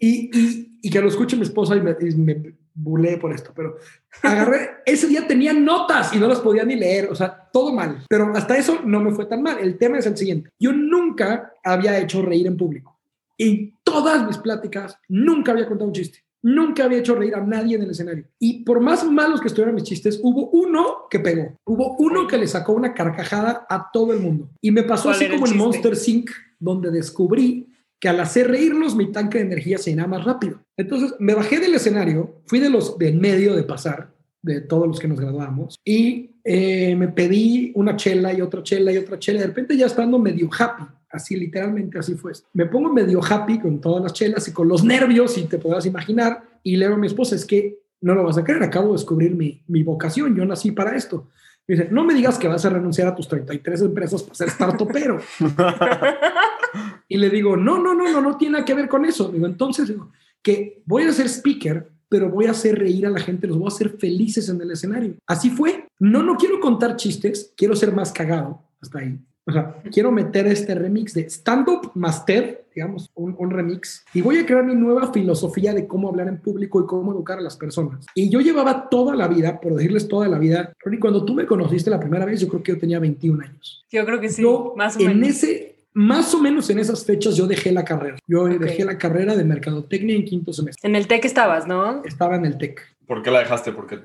Y, 0.00 0.30
y, 0.38 0.78
y 0.82 0.90
que 0.90 1.00
lo 1.00 1.08
escuche 1.08 1.36
mi 1.36 1.42
esposa 1.42 1.76
y 1.76 1.80
me, 1.80 1.96
y 2.00 2.14
me 2.14 2.54
burlé 2.76 3.16
por 3.16 3.32
esto, 3.32 3.52
pero 3.56 3.76
agarré, 4.22 4.70
ese 4.84 5.08
día 5.08 5.26
tenía 5.26 5.52
notas 5.52 6.12
y 6.14 6.18
no 6.18 6.28
las 6.28 6.40
podía 6.40 6.64
ni 6.64 6.76
leer, 6.76 7.08
o 7.10 7.14
sea, 7.14 7.48
todo 7.52 7.72
mal. 7.72 8.04
Pero 8.08 8.32
hasta 8.34 8.56
eso 8.56 8.80
no 8.84 9.00
me 9.00 9.12
fue 9.12 9.24
tan 9.24 9.42
mal. 9.42 9.58
El 9.58 9.78
tema 9.78 9.98
es 9.98 10.06
el 10.06 10.16
siguiente. 10.16 10.50
Yo 10.60 10.72
nunca 10.72 11.54
había 11.64 11.98
hecho 11.98 12.22
reír 12.22 12.46
en 12.46 12.56
público. 12.56 12.98
En 13.38 13.74
todas 13.82 14.26
mis 14.26 14.38
pláticas, 14.38 14.98
nunca 15.08 15.52
había 15.52 15.66
contado 15.66 15.88
un 15.88 15.94
chiste. 15.94 16.25
Nunca 16.46 16.84
había 16.84 16.98
hecho 16.98 17.16
reír 17.16 17.34
a 17.34 17.44
nadie 17.44 17.74
en 17.74 17.82
el 17.82 17.90
escenario. 17.90 18.24
Y 18.38 18.62
por 18.62 18.78
más 18.78 19.04
malos 19.04 19.40
que 19.40 19.48
estuvieran 19.48 19.74
mis 19.74 19.82
chistes, 19.82 20.20
hubo 20.22 20.48
uno 20.50 21.08
que 21.10 21.18
pegó. 21.18 21.58
Hubo 21.64 21.96
uno 21.98 22.28
que 22.28 22.38
le 22.38 22.46
sacó 22.46 22.72
una 22.72 22.94
carcajada 22.94 23.66
a 23.68 23.90
todo 23.92 24.12
el 24.12 24.20
mundo. 24.20 24.48
Y 24.60 24.70
me 24.70 24.84
pasó 24.84 25.04
¿Cuál 25.04 25.16
así 25.16 25.24
el 25.24 25.32
como 25.32 25.48
en? 25.48 25.56
Monster 25.56 25.96
Sync, 25.96 26.30
donde 26.60 26.92
descubrí 26.92 27.66
que 27.98 28.08
al 28.08 28.20
hacer 28.20 28.48
reírlos 28.48 28.94
mi 28.94 29.10
tanque 29.10 29.38
de 29.38 29.44
energía 29.44 29.76
se 29.76 29.90
llenaba 29.90 30.18
más 30.18 30.24
rápido. 30.24 30.60
Entonces 30.76 31.16
me 31.18 31.34
bajé 31.34 31.58
del 31.58 31.74
escenario, 31.74 32.40
fui 32.46 32.60
de 32.60 32.70
los 32.70 32.96
de 32.96 33.08
en 33.08 33.20
medio 33.20 33.56
de 33.56 33.64
pasar 33.64 34.14
de 34.40 34.60
todos 34.60 34.86
los 34.86 35.00
que 35.00 35.08
nos 35.08 35.18
graduamos. 35.18 35.74
Y 35.84 36.36
eh, 36.44 36.94
me 36.94 37.08
pedí 37.08 37.72
una 37.74 37.96
chela 37.96 38.32
y 38.32 38.40
otra 38.40 38.62
chela 38.62 38.92
y 38.92 38.98
otra 38.98 39.18
chela. 39.18 39.40
De 39.40 39.48
repente 39.48 39.76
ya 39.76 39.86
estando 39.86 40.20
medio 40.20 40.48
happy, 40.56 40.84
así 41.16 41.36
literalmente 41.36 41.98
así 41.98 42.14
fue. 42.14 42.32
Me 42.52 42.66
pongo 42.66 42.92
medio 42.92 43.20
happy 43.22 43.58
con 43.58 43.80
todas 43.80 44.02
las 44.02 44.12
chelas 44.12 44.46
y 44.48 44.52
con 44.52 44.68
los 44.68 44.84
nervios, 44.84 45.36
y 45.38 45.44
te 45.44 45.58
podrás 45.58 45.86
imaginar, 45.86 46.42
y 46.62 46.76
le 46.76 46.86
digo 46.86 46.96
a 46.96 46.98
mi 46.98 47.06
esposa, 47.06 47.34
es 47.34 47.44
que 47.44 47.78
no 48.00 48.14
lo 48.14 48.24
vas 48.24 48.38
a 48.38 48.44
creer, 48.44 48.62
acabo 48.62 48.88
de 48.88 48.94
descubrir 48.94 49.34
mi, 49.34 49.62
mi 49.66 49.82
vocación, 49.82 50.36
yo 50.36 50.44
nací 50.44 50.72
para 50.72 50.96
esto. 50.96 51.28
Me 51.66 51.74
dice, 51.74 51.88
no 51.90 52.04
me 52.04 52.14
digas 52.14 52.38
que 52.38 52.46
vas 52.46 52.64
a 52.64 52.70
renunciar 52.70 53.08
a 53.08 53.14
tus 53.14 53.26
33 53.26 53.80
empresas 53.82 54.22
para 54.22 54.34
ser 54.36 54.50
startupero. 54.50 55.18
y 57.08 57.16
le 57.16 57.28
digo, 57.28 57.56
no, 57.56 57.82
no, 57.82 57.92
no, 57.92 58.08
no, 58.08 58.20
no 58.20 58.36
tiene 58.36 58.52
nada 58.52 58.64
que 58.64 58.74
ver 58.74 58.88
con 58.88 59.04
eso. 59.04 59.28
Digo, 59.28 59.46
entonces, 59.46 59.88
digo, 59.88 60.12
que 60.42 60.82
voy 60.86 61.02
a 61.02 61.12
ser 61.12 61.26
speaker, 61.26 61.90
pero 62.08 62.30
voy 62.30 62.46
a 62.46 62.52
hacer 62.52 62.78
reír 62.78 63.04
a 63.06 63.10
la 63.10 63.18
gente, 63.18 63.48
los 63.48 63.58
voy 63.58 63.66
a 63.66 63.74
hacer 63.74 63.98
felices 63.98 64.48
en 64.48 64.60
el 64.60 64.70
escenario. 64.70 65.14
Así 65.26 65.50
fue. 65.50 65.88
No, 65.98 66.22
no 66.22 66.36
quiero 66.36 66.60
contar 66.60 66.94
chistes, 66.94 67.52
quiero 67.56 67.74
ser 67.74 67.92
más 67.92 68.12
cagado. 68.12 68.62
Hasta 68.80 69.00
ahí. 69.00 69.18
O 69.48 69.52
sea, 69.52 69.76
quiero 69.92 70.10
meter 70.10 70.46
este 70.48 70.74
remix 70.74 71.14
de 71.14 71.22
stand-up 71.30 71.92
master, 71.94 72.66
digamos, 72.74 73.08
un, 73.14 73.36
un, 73.38 73.50
remix, 73.50 74.04
y 74.12 74.20
voy 74.20 74.38
a 74.38 74.44
crear 74.44 74.64
mi 74.64 74.74
nueva 74.74 75.12
filosofía 75.12 75.72
de 75.72 75.86
cómo 75.86 76.08
hablar 76.08 76.26
en 76.26 76.38
público 76.40 76.80
y 76.82 76.86
cómo 76.86 77.12
educar 77.12 77.38
a 77.38 77.42
las 77.42 77.56
personas. 77.56 78.04
Y 78.14 78.28
yo 78.28 78.40
llevaba 78.40 78.88
toda 78.88 79.14
la 79.14 79.28
vida, 79.28 79.60
por 79.60 79.74
decirles 79.76 80.08
toda 80.08 80.26
la 80.26 80.38
vida, 80.38 80.72
Ronnie, 80.80 80.98
cuando 80.98 81.24
tú 81.24 81.32
me 81.32 81.46
conociste 81.46 81.90
la 81.90 82.00
primera 82.00 82.24
vez, 82.24 82.40
yo 82.40 82.48
creo 82.48 82.62
que 82.62 82.72
yo 82.72 82.78
tenía 82.78 82.98
21 82.98 83.44
años. 83.44 83.84
Yo 83.90 84.04
creo 84.04 84.20
que 84.20 84.28
sí, 84.30 84.42
Yo, 84.42 84.74
más 84.76 84.96
o 84.96 85.00
en 85.00 85.20
menos. 85.20 85.28
ese, 85.28 85.76
más 85.94 86.34
o 86.34 86.40
menos 86.42 86.68
en 86.70 86.80
esas 86.80 87.04
fechas, 87.04 87.36
yo 87.36 87.46
dejé 87.46 87.70
la 87.70 87.84
carrera. 87.84 88.16
Yo 88.26 88.42
Ok. 88.42 88.50
dejé 88.58 88.84
la 88.84 88.98
carrera 88.98 89.36
de 89.36 89.44
mercadotecnia 89.44 90.16
en 90.16 90.24
quinto 90.24 90.52
semestre. 90.52 90.88
En 90.88 90.96
el 90.96 91.06
TEC 91.06 91.24
estabas, 91.24 91.68
¿no? 91.68 92.02
Estaba 92.04 92.34
en 92.34 92.46
el 92.46 92.58
TEC. 92.58 92.82
¿Por 93.06 93.22
qué 93.22 93.30
la 93.30 93.38
dejaste? 93.38 93.70
Porque 93.70 94.00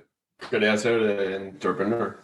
quería 0.52 0.78
ser 0.78 1.00
eh, 1.02 1.36
entrepreneur. 1.50 2.18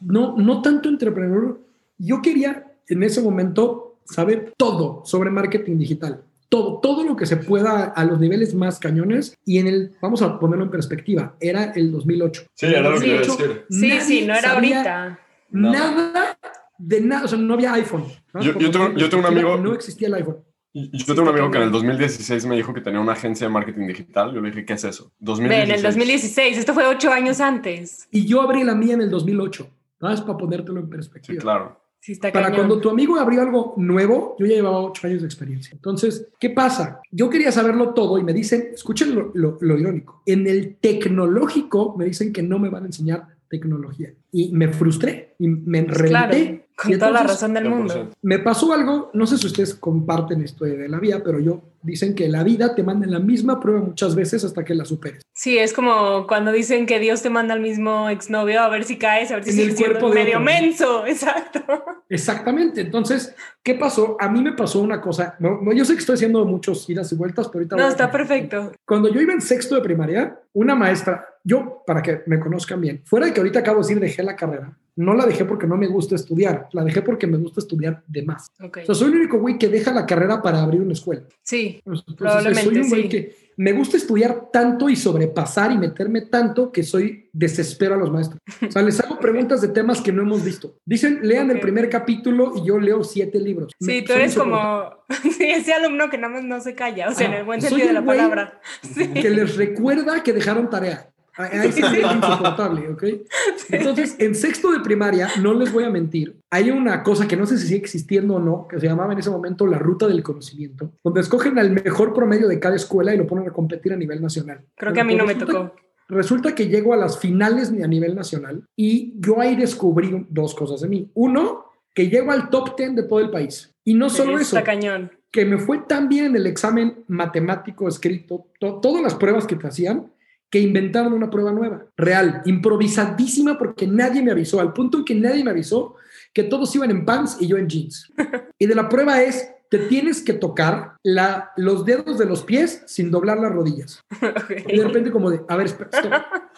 no, 0.00 0.36
no 0.36 0.60
tanto 0.60 0.88
entrepreneur. 0.88 1.56
Yo 1.98 2.20
quería 2.22 2.72
en 2.88 3.02
ese 3.02 3.20
momento 3.22 3.98
saber 4.04 4.52
todo 4.56 5.02
sobre 5.04 5.30
marketing 5.30 5.78
digital. 5.78 6.22
Todo, 6.48 6.78
todo 6.80 7.02
lo 7.04 7.16
que 7.16 7.26
se 7.26 7.36
pueda 7.36 7.84
a 7.84 8.04
los 8.04 8.20
niveles 8.20 8.54
más 8.54 8.78
cañones. 8.78 9.36
Y 9.44 9.58
en 9.58 9.66
el, 9.66 9.92
vamos 10.00 10.22
a 10.22 10.38
ponerlo 10.38 10.64
en 10.64 10.70
perspectiva, 10.70 11.34
era 11.40 11.72
el 11.72 11.90
2008. 11.90 12.42
Sí, 12.54 12.66
era 12.66 12.90
lo 12.90 12.92
que 12.94 13.00
Sí. 13.00 13.06
iba 13.06 13.16
a 13.16 13.20
decir. 13.20 13.64
Sí, 13.70 14.00
sí, 14.00 14.26
no 14.26 14.34
era 14.34 14.52
ahorita. 14.52 15.18
No. 15.50 15.72
Nada 15.72 16.38
de 16.78 17.00
nada, 17.00 17.24
o 17.24 17.28
sea, 17.28 17.38
no 17.38 17.54
había 17.54 17.72
iPhone. 17.74 18.04
¿no? 18.32 18.40
Yo- 18.42 18.58
yo 18.58 18.70
tengo- 18.70 18.92
yo 18.96 19.08
tengo 19.08 19.26
un 19.26 19.32
amigo- 19.32 19.56
No 19.56 19.72
existía 19.74 20.08
el 20.08 20.14
iPhone. 20.14 20.36
Yo 20.74 21.14
tengo 21.14 21.22
un 21.22 21.28
amigo 21.28 21.50
que 21.52 21.58
en 21.58 21.64
el 21.64 21.70
2016 21.70 22.46
me 22.46 22.56
dijo 22.56 22.74
que 22.74 22.80
tenía 22.80 22.98
una 23.00 23.12
agencia 23.12 23.46
de 23.46 23.52
marketing 23.52 23.86
digital. 23.86 24.34
Yo 24.34 24.40
le 24.40 24.50
dije, 24.50 24.64
¿qué 24.64 24.72
es 24.72 24.82
eso? 24.84 25.12
Ve, 25.20 25.26
2016. 25.26 25.68
en 25.68 25.74
el 25.76 25.82
2016, 25.82 26.58
esto 26.58 26.74
fue 26.74 26.84
ocho 26.86 27.12
años 27.12 27.40
antes. 27.40 28.08
Y 28.10 28.26
yo 28.26 28.42
abrí 28.42 28.64
la 28.64 28.74
mía 28.74 28.94
en 28.94 29.02
el 29.02 29.10
2008. 29.10 29.68
¿Sabes? 30.00 30.20
Para 30.20 30.36
ponértelo 30.36 30.80
en 30.80 30.86
Sí, 30.86 30.90
perspectiva. 30.90 31.40
claro. 31.40 31.80
Sí, 32.04 32.12
está 32.12 32.30
Para 32.30 32.48
cañón. 32.50 32.66
cuando 32.66 32.80
tu 32.82 32.90
amigo 32.90 33.16
abrió 33.18 33.40
algo 33.40 33.72
nuevo, 33.78 34.36
yo 34.38 34.44
ya 34.44 34.56
llevaba 34.56 34.78
ocho 34.82 35.06
años 35.06 35.22
de 35.22 35.26
experiencia. 35.26 35.70
Entonces, 35.72 36.28
¿qué 36.38 36.50
pasa? 36.50 37.00
Yo 37.10 37.30
quería 37.30 37.50
saberlo 37.50 37.94
todo 37.94 38.18
y 38.18 38.22
me 38.22 38.34
dicen, 38.34 38.68
escuchen 38.74 39.14
lo, 39.14 39.30
lo- 39.32 39.56
lo 39.58 39.78
irónico, 39.78 40.20
en 40.26 40.46
el 40.46 40.76
tecnológico 40.76 41.96
me 41.96 42.04
dicen 42.04 42.30
que 42.30 42.42
no 42.42 42.58
me 42.58 42.68
van 42.68 42.82
a 42.82 42.86
enseñar 42.86 43.28
tecnología. 43.48 44.12
Y 44.32 44.52
me 44.52 44.68
frustré 44.68 45.34
y 45.38 45.48
me 45.48 45.86
claro, 45.86 46.32
reventé. 46.32 46.63
Con 46.76 46.92
Y 46.92 46.98
toda 46.98 47.10
la 47.12 47.22
razón 47.22 47.54
del 47.54 47.64
100%. 47.66 47.68
mundo. 47.70 48.10
Me 48.22 48.38
pasó 48.40 48.72
algo, 48.72 49.10
no 49.14 49.26
sé 49.26 49.38
si 49.38 49.46
ustedes 49.46 49.74
comparten 49.74 50.42
esto 50.42 50.64
de 50.64 50.88
la 50.88 50.98
vida, 50.98 51.22
pero 51.24 51.38
yo 51.38 51.62
dicen 51.82 52.14
que 52.14 52.28
la 52.28 52.42
vida 52.42 52.74
te 52.74 52.82
manda 52.82 53.04
en 53.06 53.12
la 53.12 53.18
misma 53.20 53.60
prueba 53.60 53.80
muchas 53.80 54.14
veces 54.14 54.42
hasta 54.44 54.64
que 54.64 54.74
la 54.74 54.84
superes. 54.84 55.22
Sí, 55.32 55.58
es 55.58 55.72
como 55.72 56.26
cuando 56.26 56.50
dicen 56.50 56.86
que 56.86 56.98
Dios 56.98 57.22
te 57.22 57.30
manda 57.30 57.54
al 57.54 57.60
mismo 57.60 58.08
exnovio 58.08 58.60
a 58.60 58.68
ver 58.68 58.84
si 58.84 58.96
caes, 58.98 59.30
a 59.30 59.36
ver 59.36 59.44
si 59.44 59.50
En 59.50 59.58
el 59.70 59.76
siendo 59.76 59.98
cuerpo 60.00 60.08
de 60.08 60.14
medio 60.24 60.38
otro. 60.38 60.44
menso. 60.44 61.06
Exacto. 61.06 61.60
Exactamente. 62.08 62.80
Entonces, 62.80 63.34
¿qué 63.62 63.74
pasó? 63.74 64.16
A 64.20 64.28
mí 64.28 64.42
me 64.42 64.52
pasó 64.52 64.80
una 64.80 65.00
cosa. 65.00 65.36
No, 65.38 65.60
no, 65.60 65.72
yo 65.72 65.84
sé 65.84 65.94
que 65.94 66.00
estoy 66.00 66.14
haciendo 66.14 66.44
muchos 66.44 66.88
idas 66.88 67.10
y 67.12 67.16
vueltas, 67.16 67.48
pero 67.48 67.60
ahorita. 67.60 67.76
No, 67.76 67.84
a- 67.84 67.88
está 67.88 68.10
perfecto. 68.10 68.72
Cuando 68.86 69.08
yo 69.12 69.20
iba 69.20 69.32
en 69.32 69.40
sexto 69.40 69.74
de 69.74 69.80
primaria, 69.82 70.38
una 70.52 70.74
maestra, 70.74 71.26
yo, 71.44 71.82
para 71.86 72.02
que 72.02 72.22
me 72.26 72.38
conozcan 72.40 72.80
bien, 72.80 73.02
fuera 73.04 73.26
de 73.26 73.32
que 73.32 73.40
ahorita 73.40 73.60
acabo 73.60 73.78
de 73.78 73.82
decir 73.88 74.00
dejé 74.00 74.22
la 74.22 74.36
carrera, 74.36 74.76
no 74.96 75.14
la 75.14 75.26
dejé 75.26 75.44
porque 75.44 75.66
no 75.66 75.76
me 75.76 75.86
gusta 75.86 76.14
estudiar, 76.14 76.68
la 76.72 76.84
dejé 76.84 77.02
porque 77.02 77.26
me 77.26 77.36
gusta 77.38 77.60
estudiar 77.60 78.02
de 78.06 78.22
más. 78.22 78.46
Ok. 78.62 78.78
O 78.82 78.86
sea, 78.86 78.94
soy 78.94 79.08
el 79.12 79.18
único 79.18 79.38
güey 79.38 79.58
que 79.58 79.68
deja 79.68 79.92
la 79.92 80.06
carrera 80.06 80.40
para 80.42 80.62
abrir 80.62 80.80
una 80.80 80.92
escuela. 80.92 81.22
Sí, 81.42 81.80
Entonces, 81.84 82.14
Probablemente, 82.16 82.62
soy 82.64 82.78
un 82.78 82.88
güey 82.88 83.02
sí. 83.02 83.08
que 83.08 83.44
me 83.56 83.72
gusta 83.72 83.96
estudiar 83.96 84.48
tanto 84.52 84.88
y 84.88 84.96
sobrepasar 84.96 85.70
y 85.70 85.78
meterme 85.78 86.22
tanto 86.22 86.72
que 86.72 86.82
soy 86.82 87.28
desespero 87.32 87.94
a 87.94 87.98
los 87.98 88.10
maestros. 88.10 88.40
O 88.66 88.70
sea, 88.70 88.82
les 88.82 88.98
hago 89.00 89.18
preguntas 89.20 89.60
de 89.60 89.68
temas 89.68 90.00
que 90.00 90.10
no 90.12 90.22
hemos 90.22 90.44
visto. 90.44 90.76
Dicen, 90.84 91.20
lean 91.22 91.50
el 91.52 91.60
primer 91.60 91.88
capítulo 91.88 92.52
y 92.56 92.66
yo 92.66 92.78
leo 92.80 93.04
siete 93.04 93.38
libros. 93.40 93.72
sí, 93.78 93.86
Me- 93.86 94.02
tú 94.02 94.12
eres 94.12 94.34
como 94.36 94.90
sí, 95.36 95.44
ese 95.50 95.72
alumno 95.72 96.10
que 96.10 96.18
nada 96.18 96.34
más 96.34 96.44
no 96.44 96.60
se 96.60 96.74
calla, 96.74 97.08
o 97.10 97.14
sea, 97.14 97.28
Ah, 97.28 97.30
en 97.32 97.38
el 97.38 97.44
buen 97.44 97.60
soy 97.60 97.70
sentido 97.70 97.88
de 97.88 97.94
la 97.94 98.04
palabra. 98.04 98.60
Sí. 98.82 99.08
que 99.12 99.30
les 99.30 99.56
recuerda 99.56 100.22
que 100.22 100.32
dejaron 100.32 100.68
tarea. 100.70 101.10
A 101.36 101.44
a 101.44 101.64
ese 101.64 101.82
nivel 101.82 102.16
insoportable, 102.16 102.88
¿ok? 102.90 103.04
Entonces, 103.70 104.16
en 104.18 104.34
sexto 104.34 104.70
de 104.72 104.80
primaria, 104.80 105.28
no 105.42 105.54
les 105.54 105.72
voy 105.72 105.84
a 105.84 105.90
mentir, 105.90 106.36
hay 106.50 106.70
una 106.70 107.02
cosa 107.02 107.26
que 107.26 107.36
no 107.36 107.44
sé 107.46 107.58
si 107.58 107.66
sigue 107.66 107.80
existiendo 107.80 108.34
o 108.34 108.38
no, 108.38 108.68
que 108.68 108.78
se 108.78 108.86
llamaba 108.86 109.12
en 109.12 109.18
ese 109.18 109.30
momento 109.30 109.66
la 109.66 109.78
ruta 109.78 110.06
del 110.06 110.22
conocimiento, 110.22 110.92
donde 111.02 111.20
escogen 111.20 111.58
al 111.58 111.70
mejor 111.70 112.12
promedio 112.14 112.46
de 112.48 112.60
cada 112.60 112.76
escuela 112.76 113.14
y 113.14 113.18
lo 113.18 113.26
ponen 113.26 113.48
a 113.48 113.52
competir 113.52 113.92
a 113.92 113.96
nivel 113.96 114.22
nacional. 114.22 114.60
Creo 114.76 114.92
que 114.92 115.00
a 115.00 115.04
mí 115.04 115.14
no 115.16 115.26
me 115.26 115.34
tocó. 115.34 115.74
Resulta 116.08 116.54
que 116.54 116.68
llego 116.68 116.92
a 116.92 116.96
las 116.98 117.18
finales 117.18 117.70
a 117.82 117.86
nivel 117.88 118.14
nacional 118.14 118.62
y 118.76 119.14
yo 119.18 119.40
ahí 119.40 119.56
descubrí 119.56 120.26
dos 120.28 120.54
cosas 120.54 120.82
de 120.82 120.88
mí. 120.88 121.10
Uno, 121.14 121.64
que 121.94 122.08
llego 122.10 122.30
al 122.30 122.50
top 122.50 122.76
10 122.76 122.94
de 122.96 123.02
todo 123.04 123.20
el 123.20 123.30
país. 123.30 123.72
Y 123.84 123.94
no 123.94 124.10
solo 124.10 124.32
eso, 124.38 124.56
Está 124.58 124.62
cañón. 124.64 125.10
que 125.32 125.46
me 125.46 125.56
fue 125.58 125.78
tan 125.88 126.08
bien 126.08 126.26
en 126.26 126.36
el 126.36 126.46
examen 126.46 127.04
matemático 127.08 127.88
escrito, 127.88 128.46
to- 128.60 128.80
todas 128.80 129.02
las 129.02 129.14
pruebas 129.14 129.46
que 129.46 129.56
te 129.56 129.66
hacían, 129.66 130.12
que 130.50 130.60
inventaron 130.60 131.12
una 131.12 131.30
prueba 131.30 131.52
nueva, 131.52 131.86
real, 131.96 132.42
improvisadísima 132.44 133.58
porque 133.58 133.86
nadie 133.86 134.22
me 134.22 134.30
avisó, 134.30 134.60
al 134.60 134.72
punto 134.72 134.98
en 134.98 135.04
que 135.04 135.14
nadie 135.14 135.42
me 135.42 135.50
avisó 135.50 135.96
que 136.32 136.42
todos 136.42 136.74
iban 136.74 136.90
en 136.90 137.04
pants 137.04 137.36
y 137.40 137.46
yo 137.46 137.56
en 137.56 137.68
jeans. 137.68 138.12
Y 138.56 138.66
de 138.66 138.74
la 138.76 138.88
prueba 138.88 139.20
es, 139.20 139.50
te 139.68 139.78
tienes 139.78 140.22
que 140.22 140.32
tocar 140.32 140.94
la, 141.02 141.50
los 141.56 141.84
dedos 141.84 142.18
de 142.18 142.24
los 142.24 142.44
pies 142.44 142.84
sin 142.86 143.10
doblar 143.10 143.38
las 143.38 143.52
rodillas. 143.52 144.00
Y 144.68 144.78
de 144.78 144.84
repente 144.84 145.10
como 145.10 145.30
de, 145.30 145.42
a 145.48 145.56
ver, 145.56 145.66
espera, 145.66 145.90
stop. 145.92 146.12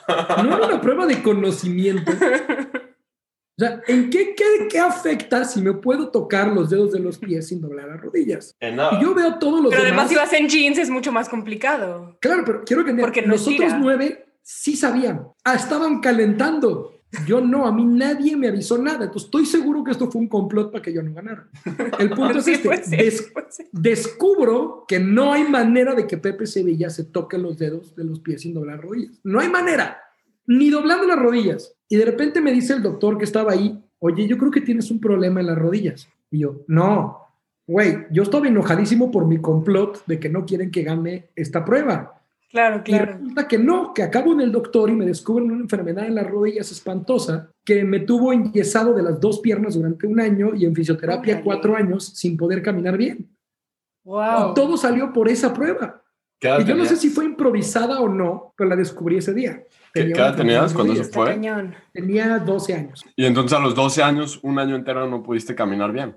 No 0.44 0.56
era 0.56 0.66
una 0.66 0.80
prueba 0.80 1.06
de 1.06 1.22
conocimiento. 1.22 2.12
O 3.58 3.64
sea, 3.64 3.80
¿en 3.86 4.10
qué, 4.10 4.34
qué, 4.36 4.68
qué 4.68 4.78
afecta 4.78 5.44
si 5.44 5.62
me 5.62 5.72
puedo 5.72 6.10
tocar 6.10 6.48
los 6.52 6.68
dedos 6.68 6.92
de 6.92 6.98
los 7.00 7.16
pies 7.16 7.48
sin 7.48 7.60
doblar 7.62 7.88
las 7.88 8.00
rodillas? 8.02 8.54
En 8.60 8.76
nada. 8.76 8.98
Y 8.98 9.02
yo 9.02 9.14
veo 9.14 9.38
todos 9.38 9.62
los 9.62 9.70
Pero 9.70 9.82
además 9.82 10.10
demás. 10.10 10.28
si 10.30 10.34
vas 10.34 10.40
en 10.40 10.48
jeans 10.48 10.76
es 10.78 10.90
mucho 10.90 11.10
más 11.10 11.28
complicado. 11.28 12.18
Claro, 12.20 12.42
pero 12.44 12.62
quiero 12.66 12.84
que 12.84 12.92
Porque 12.94 13.22
no 13.22 13.28
los 13.28 13.42
otros 13.42 13.54
estira. 13.60 13.78
nueve 13.78 14.26
sí 14.42 14.76
sabían. 14.76 15.26
Ah, 15.42 15.54
estaban 15.54 16.00
calentando. 16.00 16.92
Yo 17.26 17.40
no, 17.40 17.66
a 17.66 17.72
mí 17.72 17.84
nadie 17.86 18.36
me 18.36 18.48
avisó 18.48 18.76
nada. 18.76 19.04
Entonces 19.04 19.24
estoy 19.24 19.46
seguro 19.46 19.82
que 19.82 19.92
esto 19.92 20.10
fue 20.10 20.20
un 20.20 20.28
complot 20.28 20.70
para 20.70 20.82
que 20.82 20.92
yo 20.92 21.02
no 21.02 21.14
ganara. 21.14 21.48
El 21.98 22.10
punto 22.14 22.40
es 22.40 22.48
este. 22.48 22.68
puede 22.68 22.84
ser, 22.84 22.98
des- 22.98 23.30
puede 23.32 23.50
ser. 23.52 23.66
descubro 23.72 24.84
que 24.86 24.98
no 25.00 25.32
hay 25.32 25.44
manera 25.44 25.94
de 25.94 26.06
que 26.06 26.18
Pepe 26.18 26.46
Sevilla 26.46 26.90
se 26.90 27.04
toque 27.04 27.38
los 27.38 27.56
dedos 27.58 27.96
de 27.96 28.04
los 28.04 28.20
pies 28.20 28.42
sin 28.42 28.52
doblar 28.52 28.82
rodillas. 28.82 29.18
No 29.24 29.40
hay 29.40 29.48
manera. 29.48 29.98
Ni 30.46 30.70
doblando 30.70 31.06
las 31.06 31.18
rodillas. 31.18 31.74
Y 31.88 31.96
de 31.96 32.04
repente 32.04 32.40
me 32.40 32.52
dice 32.52 32.74
el 32.74 32.82
doctor 32.82 33.18
que 33.18 33.24
estaba 33.24 33.52
ahí, 33.52 33.82
oye, 33.98 34.26
yo 34.26 34.38
creo 34.38 34.50
que 34.50 34.60
tienes 34.60 34.90
un 34.90 35.00
problema 35.00 35.40
en 35.40 35.46
las 35.46 35.58
rodillas. 35.58 36.08
Y 36.30 36.40
yo, 36.40 36.64
no, 36.66 37.26
güey, 37.66 38.06
yo 38.10 38.22
estaba 38.22 38.48
enojadísimo 38.48 39.10
por 39.10 39.26
mi 39.26 39.38
complot 39.38 40.04
de 40.06 40.18
que 40.18 40.28
no 40.28 40.44
quieren 40.44 40.70
que 40.70 40.82
gane 40.82 41.30
esta 41.36 41.64
prueba. 41.64 42.22
Claro, 42.50 42.78
Y 42.78 42.90
claro. 42.90 43.12
resulta 43.12 43.48
que 43.48 43.58
no, 43.58 43.92
que 43.92 44.02
acabo 44.02 44.32
en 44.32 44.40
el 44.40 44.52
doctor 44.52 44.88
y 44.88 44.94
me 44.94 45.04
descubren 45.04 45.50
una 45.50 45.62
enfermedad 45.62 46.06
en 46.06 46.14
las 46.14 46.28
rodillas 46.28 46.70
espantosa 46.70 47.50
que 47.64 47.84
me 47.84 48.00
tuvo 48.00 48.32
enyesado 48.32 48.94
de 48.94 49.02
las 49.02 49.20
dos 49.20 49.40
piernas 49.40 49.74
durante 49.74 50.06
un 50.06 50.20
año 50.20 50.54
y 50.54 50.64
en 50.64 50.74
fisioterapia 50.74 51.42
cuatro 51.42 51.76
años 51.76 52.04
sin 52.14 52.36
poder 52.36 52.62
caminar 52.62 52.96
bien. 52.96 53.28
Wow. 54.04 54.52
Y 54.52 54.54
todo 54.54 54.76
salió 54.76 55.12
por 55.12 55.28
esa 55.28 55.52
prueba. 55.52 56.02
¿Qué 56.38 56.48
edad 56.48 56.60
Y 56.60 56.64
yo 56.64 56.74
no 56.74 56.84
sé 56.84 56.96
si 56.96 57.08
fue 57.08 57.24
improvisada 57.24 58.00
o 58.00 58.08
no, 58.08 58.52
pero 58.56 58.68
la 58.70 58.76
descubrí 58.76 59.16
ese 59.16 59.32
día. 59.32 59.62
¿Qué- 59.94 60.02
Tenía 60.02 60.14
qué 60.14 60.20
edad 60.20 60.36
tenías 60.36 60.72
cuando 60.74 60.92
Está 60.92 61.14
fue? 61.20 61.26
cañón. 61.30 61.74
Tenía 61.92 62.38
12 62.38 62.74
años. 62.74 63.04
Y 63.16 63.24
entonces 63.24 63.56
a 63.56 63.60
los 63.62 63.74
12 63.74 64.02
años, 64.02 64.38
un 64.42 64.58
año 64.58 64.76
entero 64.76 65.08
no 65.08 65.22
pudiste 65.22 65.54
caminar 65.54 65.92
bien. 65.92 66.16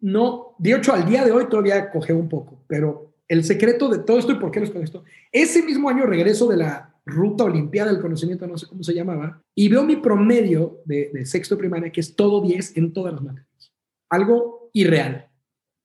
No, 0.00 0.54
de 0.58 0.72
hecho 0.74 0.92
al 0.92 1.06
día 1.06 1.24
de 1.24 1.32
hoy 1.32 1.46
todavía 1.48 1.90
coge 1.90 2.12
un 2.12 2.28
poco, 2.28 2.62
pero 2.66 3.14
el 3.26 3.42
secreto 3.44 3.88
de 3.88 4.00
todo 4.00 4.18
esto 4.18 4.32
y 4.32 4.36
por 4.38 4.50
qué 4.50 4.60
les 4.60 4.74
esto, 4.74 5.02
ese 5.32 5.62
mismo 5.62 5.88
año 5.88 6.04
regreso 6.04 6.46
de 6.46 6.58
la 6.58 6.94
ruta 7.06 7.44
olimpiada 7.44 7.90
del 7.90 8.02
conocimiento, 8.02 8.46
no 8.46 8.58
sé 8.58 8.66
cómo 8.66 8.82
se 8.82 8.92
llamaba, 8.92 9.40
y 9.54 9.68
veo 9.68 9.82
mi 9.84 9.96
promedio 9.96 10.80
de, 10.84 11.10
de 11.12 11.24
sexto 11.24 11.56
primaria, 11.56 11.90
que 11.90 12.00
es 12.00 12.14
todo 12.14 12.42
10 12.42 12.76
en 12.76 12.92
todas 12.92 13.14
las 13.14 13.22
materias. 13.22 13.72
Algo 14.10 14.68
irreal. 14.74 15.28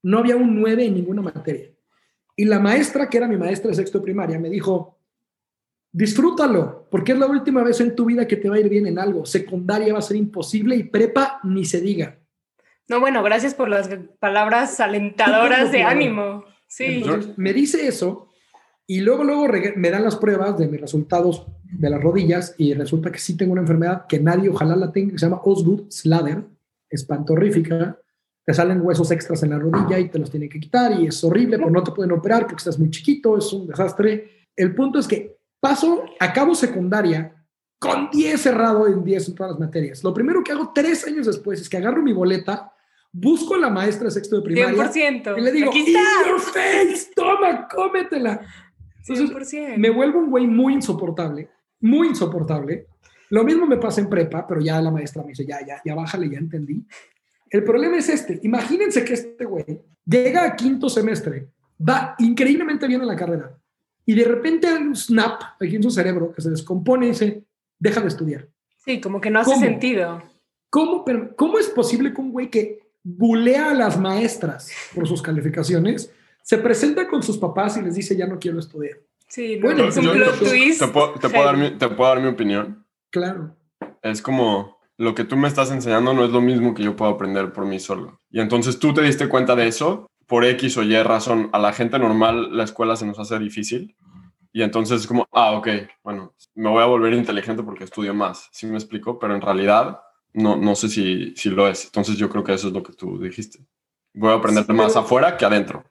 No 0.04 0.20
había 0.20 0.36
un 0.36 0.60
9 0.60 0.86
en 0.86 0.94
ninguna 0.96 1.22
materia. 1.22 1.70
Y 2.40 2.46
la 2.46 2.58
maestra, 2.58 3.10
que 3.10 3.18
era 3.18 3.28
mi 3.28 3.36
maestra 3.36 3.68
de 3.68 3.76
sexto 3.76 3.98
de 3.98 4.06
primaria, 4.06 4.40
me 4.40 4.50
dijo, 4.50 4.98
disfrútalo, 5.92 6.88
porque 6.90 7.12
es 7.12 7.20
la 7.20 7.28
última 7.28 7.66
vez 7.66 7.82
en 7.82 7.94
tu 7.94 8.06
vida 8.06 8.26
que 8.26 8.38
te 8.38 8.48
va 8.48 8.56
a 8.56 8.62
ir 8.62 8.70
bien 8.70 8.88
en 8.88 8.98
algo. 8.98 9.26
Secundaria 9.26 9.92
va 9.92 10.00
a 10.00 10.02
ser 10.02 10.16
imposible 10.16 10.78
y 10.78 10.84
prepa 10.84 11.42
ni 11.44 11.66
se 11.66 11.82
diga. 11.82 12.18
No, 12.88 13.02
bueno, 13.02 13.22
gracias 13.24 13.54
por 13.54 13.68
las 13.68 13.90
palabras 14.20 14.80
alentadoras 14.80 15.74
de 15.74 15.84
ánimo. 15.84 16.46
Sí. 16.66 17.04
me 17.36 17.52
dice 17.52 17.86
eso 17.86 18.30
y 18.88 19.02
luego, 19.02 19.26
luego 19.26 19.46
me 19.76 19.90
dan 19.90 20.06
las 20.06 20.16
pruebas 20.16 20.58
de 20.58 20.70
mis 20.70 20.80
resultados 20.80 21.46
de 21.66 21.90
las 21.90 22.02
rodillas 22.02 22.56
y 22.58 22.74
resulta 22.74 23.12
que 23.12 23.20
sí 23.20 23.36
tengo 23.36 23.52
una 23.52 23.64
enfermedad 23.64 24.06
que 24.08 24.22
nadie 24.22 24.48
ojalá 24.48 24.78
la 24.78 24.94
tenga, 24.94 25.12
que 25.12 25.20
se 25.20 25.26
llama 25.26 25.42
Osgood 25.44 25.92
Slader, 25.92 26.46
espantorrífica. 26.90 28.00
Te 28.46 28.54
salen 28.54 28.82
huesos 28.82 29.12
extras 29.12 29.44
en 29.44 29.52
la 29.52 29.60
rodilla 29.60 30.00
y 30.00 30.10
te 30.10 30.18
los 30.18 30.32
tienen 30.32 30.50
que 30.50 30.60
quitar 30.60 31.00
y 31.00 31.08
es 31.08 31.24
horrible, 31.24 31.58
pero 31.58 31.70
no 31.70 31.84
te 31.84 31.92
pueden 31.92 32.12
operar 32.12 32.44
porque 32.44 32.56
estás 32.58 32.80
muy 32.80 32.90
chiquito, 32.90 33.38
es 33.38 33.52
un 33.54 33.68
desastre. 33.68 34.48
El 34.56 34.74
punto 34.74 34.98
es 35.00 35.08
que 35.08 35.38
paso, 35.60 36.04
acabo 36.20 36.56
secundaria 36.56 37.36
con 37.80 38.10
10 38.12 38.42
cerrado 38.42 38.88
en 38.88 39.04
10 39.04 39.30
en 39.30 39.36
todas 39.36 39.52
las 39.52 39.60
materias. 39.60 40.04
Lo 40.04 40.14
primero 40.14 40.44
que 40.44 40.52
hago 40.52 40.72
tres 40.74 41.06
años 41.06 41.28
después 41.28 41.62
es 41.62 41.70
que 41.70 41.78
agarro 41.78 42.02
mi 42.02 42.12
boleta, 42.12 42.74
busco 43.12 43.56
a 43.56 43.58
la 43.60 43.70
maestra 43.70 44.06
de 44.06 44.12
sexto 44.12 44.38
de 44.38 44.42
primaria 44.42 44.92
100%. 44.92 45.38
y 45.38 45.42
le 45.42 45.52
digo, 45.52 45.70
Aquí 45.70 45.80
está. 45.80 46.00
"In 46.00 46.30
your 46.30 46.40
face, 46.40 47.12
toma, 47.16 47.68
cómetela. 47.68 48.42
Entonces, 49.08 49.30
100%. 49.30 49.78
me 49.78 49.90
vuelvo 49.92 50.20
un 50.20 50.30
güey 50.30 50.48
muy 50.48 50.74
insoportable, 50.74 51.50
muy 51.82 52.08
insoportable. 52.08 52.88
Lo 53.30 53.44
mismo 53.44 53.66
me 53.66 53.78
pasa 53.78 54.02
en 54.02 54.10
prepa, 54.10 54.46
pero 54.48 54.60
ya 54.60 54.82
la 54.82 54.92
maestra 54.92 55.22
me 55.24 55.30
dice, 55.30 55.46
ya, 55.46 55.66
ya, 55.66 55.80
ya 55.86 55.94
bájale, 55.96 56.30
ya 56.30 56.40
entendí. 56.40 56.84
El 57.50 57.64
problema 57.64 57.98
es 57.98 58.10
este. 58.10 58.40
Imagínense 58.44 59.04
que 59.04 59.14
este 59.14 59.46
güey 59.46 59.82
llega 60.06 60.44
a 60.44 60.56
quinto 60.56 60.90
semestre, 60.90 61.50
va 61.88 62.16
increíblemente 62.20 62.88
bien 62.88 63.02
en 63.02 63.08
la 63.08 63.16
carrera 63.16 63.56
y 64.06 64.16
de 64.16 64.24
repente 64.24 64.68
hay 64.68 64.82
un 64.82 64.96
snap 64.96 65.42
aquí 65.60 65.76
en 65.76 65.84
su 65.84 65.92
cerebro 65.92 66.32
que 66.34 66.42
se 66.42 66.50
descompone 66.50 67.06
y 67.06 67.10
dice, 67.10 67.44
deja 67.78 68.02
de 68.02 68.08
estudiar. 68.08 68.48
Sí, 68.78 69.00
como 69.00 69.22
que 69.22 69.30
no 69.30 69.40
hace 69.40 69.52
¿Cómo? 69.52 69.64
sentido. 69.64 70.24
¿Cómo, 70.72 71.06
pero, 71.06 71.36
¿Cómo 71.36 71.60
es 71.60 71.68
posible 71.68 72.14
que 72.14 72.22
un 72.22 72.32
güey 72.32 72.50
que 72.50 72.80
bulea 73.04 73.72
a 73.72 73.74
las 73.74 74.00
maestras 74.00 74.72
por 74.96 75.08
sus 75.08 75.22
calificaciones 75.22 76.12
se 76.42 76.58
presenta 76.58 77.08
con 77.08 77.22
sus 77.22 77.38
papás 77.38 77.78
y 77.78 77.82
les 77.82 77.96
dice, 77.96 78.16
ya 78.16 78.26
no 78.26 78.40
quiero 78.40 78.58
estudiar? 78.60 78.98
Sí, 79.28 79.58
no, 79.58 79.68
Bueno, 79.68 79.86
es 79.86 79.98
un 79.98 80.10
plot 80.12 80.40
twist. 80.40 80.80
¿Te 80.80 80.88
puedo, 80.88 81.14
te 81.14 81.30
puedo 81.30 81.46
dar 81.46 81.56
heavy. 81.56 81.72
mi, 81.72 81.78
te 81.78 81.88
puedo 81.90 82.10
dar 82.10 82.20
mi 82.20 82.30
opinión? 82.30 82.84
Claro. 83.12 83.56
Es 84.02 84.24
como 84.24 84.79
lo 85.00 85.16
que 85.16 85.24
tú 85.24 85.36
me 85.38 85.48
estás 85.48 85.72
enseñando 85.72 86.14
no 86.14 86.26
es 86.26 86.32
lo 86.32 86.42
mismo 86.42 86.74
que 86.76 86.84
yo 86.84 86.96
puedo 86.96 87.12
aprender 87.12 87.54
por 87.54 87.66
mí 87.66 87.80
solo. 87.80 88.20
Y 88.30 88.40
entonces 88.42 88.78
tú 88.80 88.94
te 88.94 89.02
diste 89.02 89.28
cuenta 89.30 89.56
de 89.56 89.68
eso, 89.68 90.08
por 90.28 90.44
X 90.46 90.78
o 90.78 90.84
Y 90.84 91.02
razón, 91.02 91.50
a 91.54 91.58
la 91.60 91.72
gente 91.74 91.98
normal 91.98 92.56
la 92.56 92.66
escuela 92.66 92.96
se 92.96 93.06
nos 93.06 93.18
hace 93.18 93.40
difícil. 93.40 93.96
Y 94.52 94.62
entonces 94.62 95.02
es 95.02 95.08
como, 95.08 95.26
ah, 95.32 95.52
ok, 95.54 95.68
bueno, 96.04 96.34
me 96.54 96.70
voy 96.70 96.84
a 96.84 96.88
volver 96.88 97.14
inteligente 97.14 97.64
porque 97.64 97.86
estudio 97.86 98.14
más. 98.14 98.50
¿Sí 98.52 98.66
me 98.68 98.76
explico? 98.76 99.18
Pero 99.20 99.34
en 99.36 99.42
realidad 99.42 100.02
no, 100.34 100.58
no 100.58 100.76
sé 100.76 100.90
si, 100.90 101.34
si 101.36 101.50
lo 101.50 101.68
es. 101.68 101.86
Entonces 101.86 102.18
yo 102.18 102.30
creo 102.30 102.44
que 102.44 102.54
eso 102.54 102.68
es 102.68 102.74
lo 102.74 102.84
que 102.84 102.94
tú 102.94 103.20
dijiste. 103.20 103.60
Voy 104.14 104.32
a 104.32 104.36
aprender 104.36 104.66
Sí, 104.66 104.74
más 104.74 104.94
pero- 104.94 105.00
afuera 105.06 105.38
que 105.38 105.46
adentro. 105.46 105.86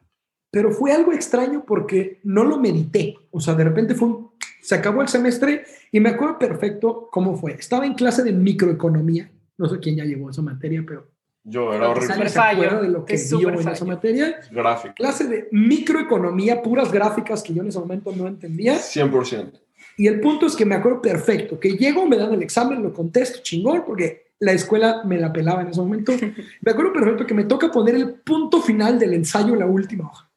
pero 0.50 0.70
fue 0.70 0.92
algo 0.92 1.12
extraño 1.12 1.64
porque 1.66 2.20
no 2.24 2.44
lo 2.44 2.58
medité. 2.58 3.16
O 3.30 3.40
sea, 3.40 3.54
de 3.54 3.64
repente 3.64 3.94
fue 3.94 4.08
un- 4.08 4.27
se 4.68 4.74
acabó 4.74 5.00
el 5.00 5.08
semestre 5.08 5.64
y 5.90 5.98
me 5.98 6.10
acuerdo 6.10 6.38
perfecto 6.38 7.08
cómo 7.10 7.38
fue. 7.38 7.54
Estaba 7.54 7.86
en 7.86 7.94
clase 7.94 8.22
de 8.22 8.32
microeconomía. 8.32 9.30
No 9.56 9.66
sé 9.66 9.78
quién 9.78 9.96
ya 9.96 10.04
llevó 10.04 10.28
esa 10.28 10.42
materia, 10.42 10.84
pero 10.86 11.08
Yo 11.42 11.72
era 11.72 11.88
horrible. 11.88 12.02
Súper 12.02 12.12
¿alguien 12.12 12.28
se 12.28 12.38
acuerda 12.38 12.70
fallo, 12.70 12.82
de 12.82 12.88
lo 12.90 13.04
que 13.06 13.14
es 13.14 13.34
vio 13.34 13.48
en 13.48 13.66
esa 13.66 13.84
materia. 13.86 14.40
Gráfico. 14.50 14.92
Clase 14.94 15.26
de 15.26 15.48
microeconomía, 15.52 16.60
puras 16.60 16.92
gráficas 16.92 17.42
que 17.42 17.54
yo 17.54 17.62
en 17.62 17.68
ese 17.68 17.78
momento 17.78 18.12
no 18.14 18.26
entendía. 18.26 18.74
100%. 18.74 19.58
Y 19.96 20.06
el 20.06 20.20
punto 20.20 20.44
es 20.44 20.54
que 20.54 20.66
me 20.66 20.74
acuerdo 20.74 21.00
perfecto, 21.00 21.58
que 21.58 21.70
llego, 21.70 22.06
me 22.06 22.18
dan 22.18 22.34
el 22.34 22.42
examen, 22.42 22.82
lo 22.82 22.92
contesto, 22.92 23.38
chingón, 23.42 23.84
porque 23.86 24.32
la 24.38 24.52
escuela 24.52 25.02
me 25.02 25.16
la 25.16 25.32
pelaba 25.32 25.62
en 25.62 25.68
ese 25.68 25.80
momento. 25.80 26.12
Me 26.60 26.72
acuerdo 26.72 26.92
perfecto 26.92 27.24
que 27.24 27.32
me 27.32 27.44
toca 27.44 27.72
poner 27.72 27.94
el 27.94 28.16
punto 28.16 28.60
final 28.60 28.98
del 28.98 29.14
ensayo 29.14 29.54
en 29.54 29.60
la 29.60 29.66
última 29.66 30.08
hoja. 30.08 30.30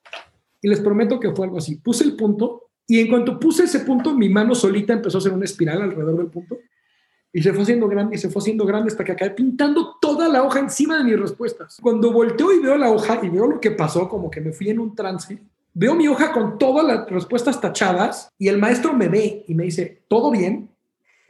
Y 0.62 0.70
les 0.70 0.80
prometo 0.80 1.20
que 1.20 1.32
fue 1.32 1.48
algo 1.48 1.58
así. 1.58 1.76
Puse 1.76 2.06
el 2.06 2.16
punto 2.16 2.71
y 2.92 3.00
en 3.00 3.08
cuanto 3.08 3.40
puse 3.40 3.64
ese 3.64 3.80
punto, 3.80 4.14
mi 4.14 4.28
mano 4.28 4.54
solita 4.54 4.92
empezó 4.92 5.18
a 5.18 5.20
hacer 5.20 5.32
una 5.32 5.46
espiral 5.46 5.82
alrededor 5.82 6.18
del 6.18 6.28
punto. 6.28 6.58
Y 7.32 7.42
se 7.42 7.54
fue 7.54 7.64
haciendo 7.64 7.88
grande 7.88 8.18
y 8.18 8.20
se 8.20 8.30
fue 8.30 8.42
haciendo 8.42 8.66
grande 8.66 8.90
hasta 8.90 9.06
que 9.06 9.14
acabé 9.14 9.32
pintando 9.32 9.96
toda 10.02 10.28
la 10.28 10.44
hoja 10.44 10.60
encima 10.60 10.98
de 10.98 11.06
mis 11.06 11.18
respuestas. 11.18 11.78
Cuando 11.82 12.12
volteo 12.12 12.52
y 12.52 12.60
veo 12.60 12.76
la 12.76 12.92
hoja 12.92 13.22
y 13.24 13.30
veo 13.30 13.48
lo 13.48 13.62
que 13.62 13.72
pasó, 13.72 14.10
como 14.10 14.30
que 14.30 14.42
me 14.42 14.52
fui 14.52 14.72
en 14.72 14.80
un 14.80 14.94
trance, 14.94 15.42
veo 15.74 15.96
mi 15.96 16.10
hoja 16.10 16.34
con 16.34 16.58
todas 16.58 16.86
las 16.86 17.10
respuestas 17.10 17.62
tachadas 17.62 18.28
y 18.38 18.50
el 18.50 18.58
maestro 18.58 18.92
me 18.92 19.08
ve 19.08 19.46
y 19.48 19.56
me 19.56 19.64
dice, 19.64 20.04
¿todo 20.10 20.30
bien? 20.30 20.70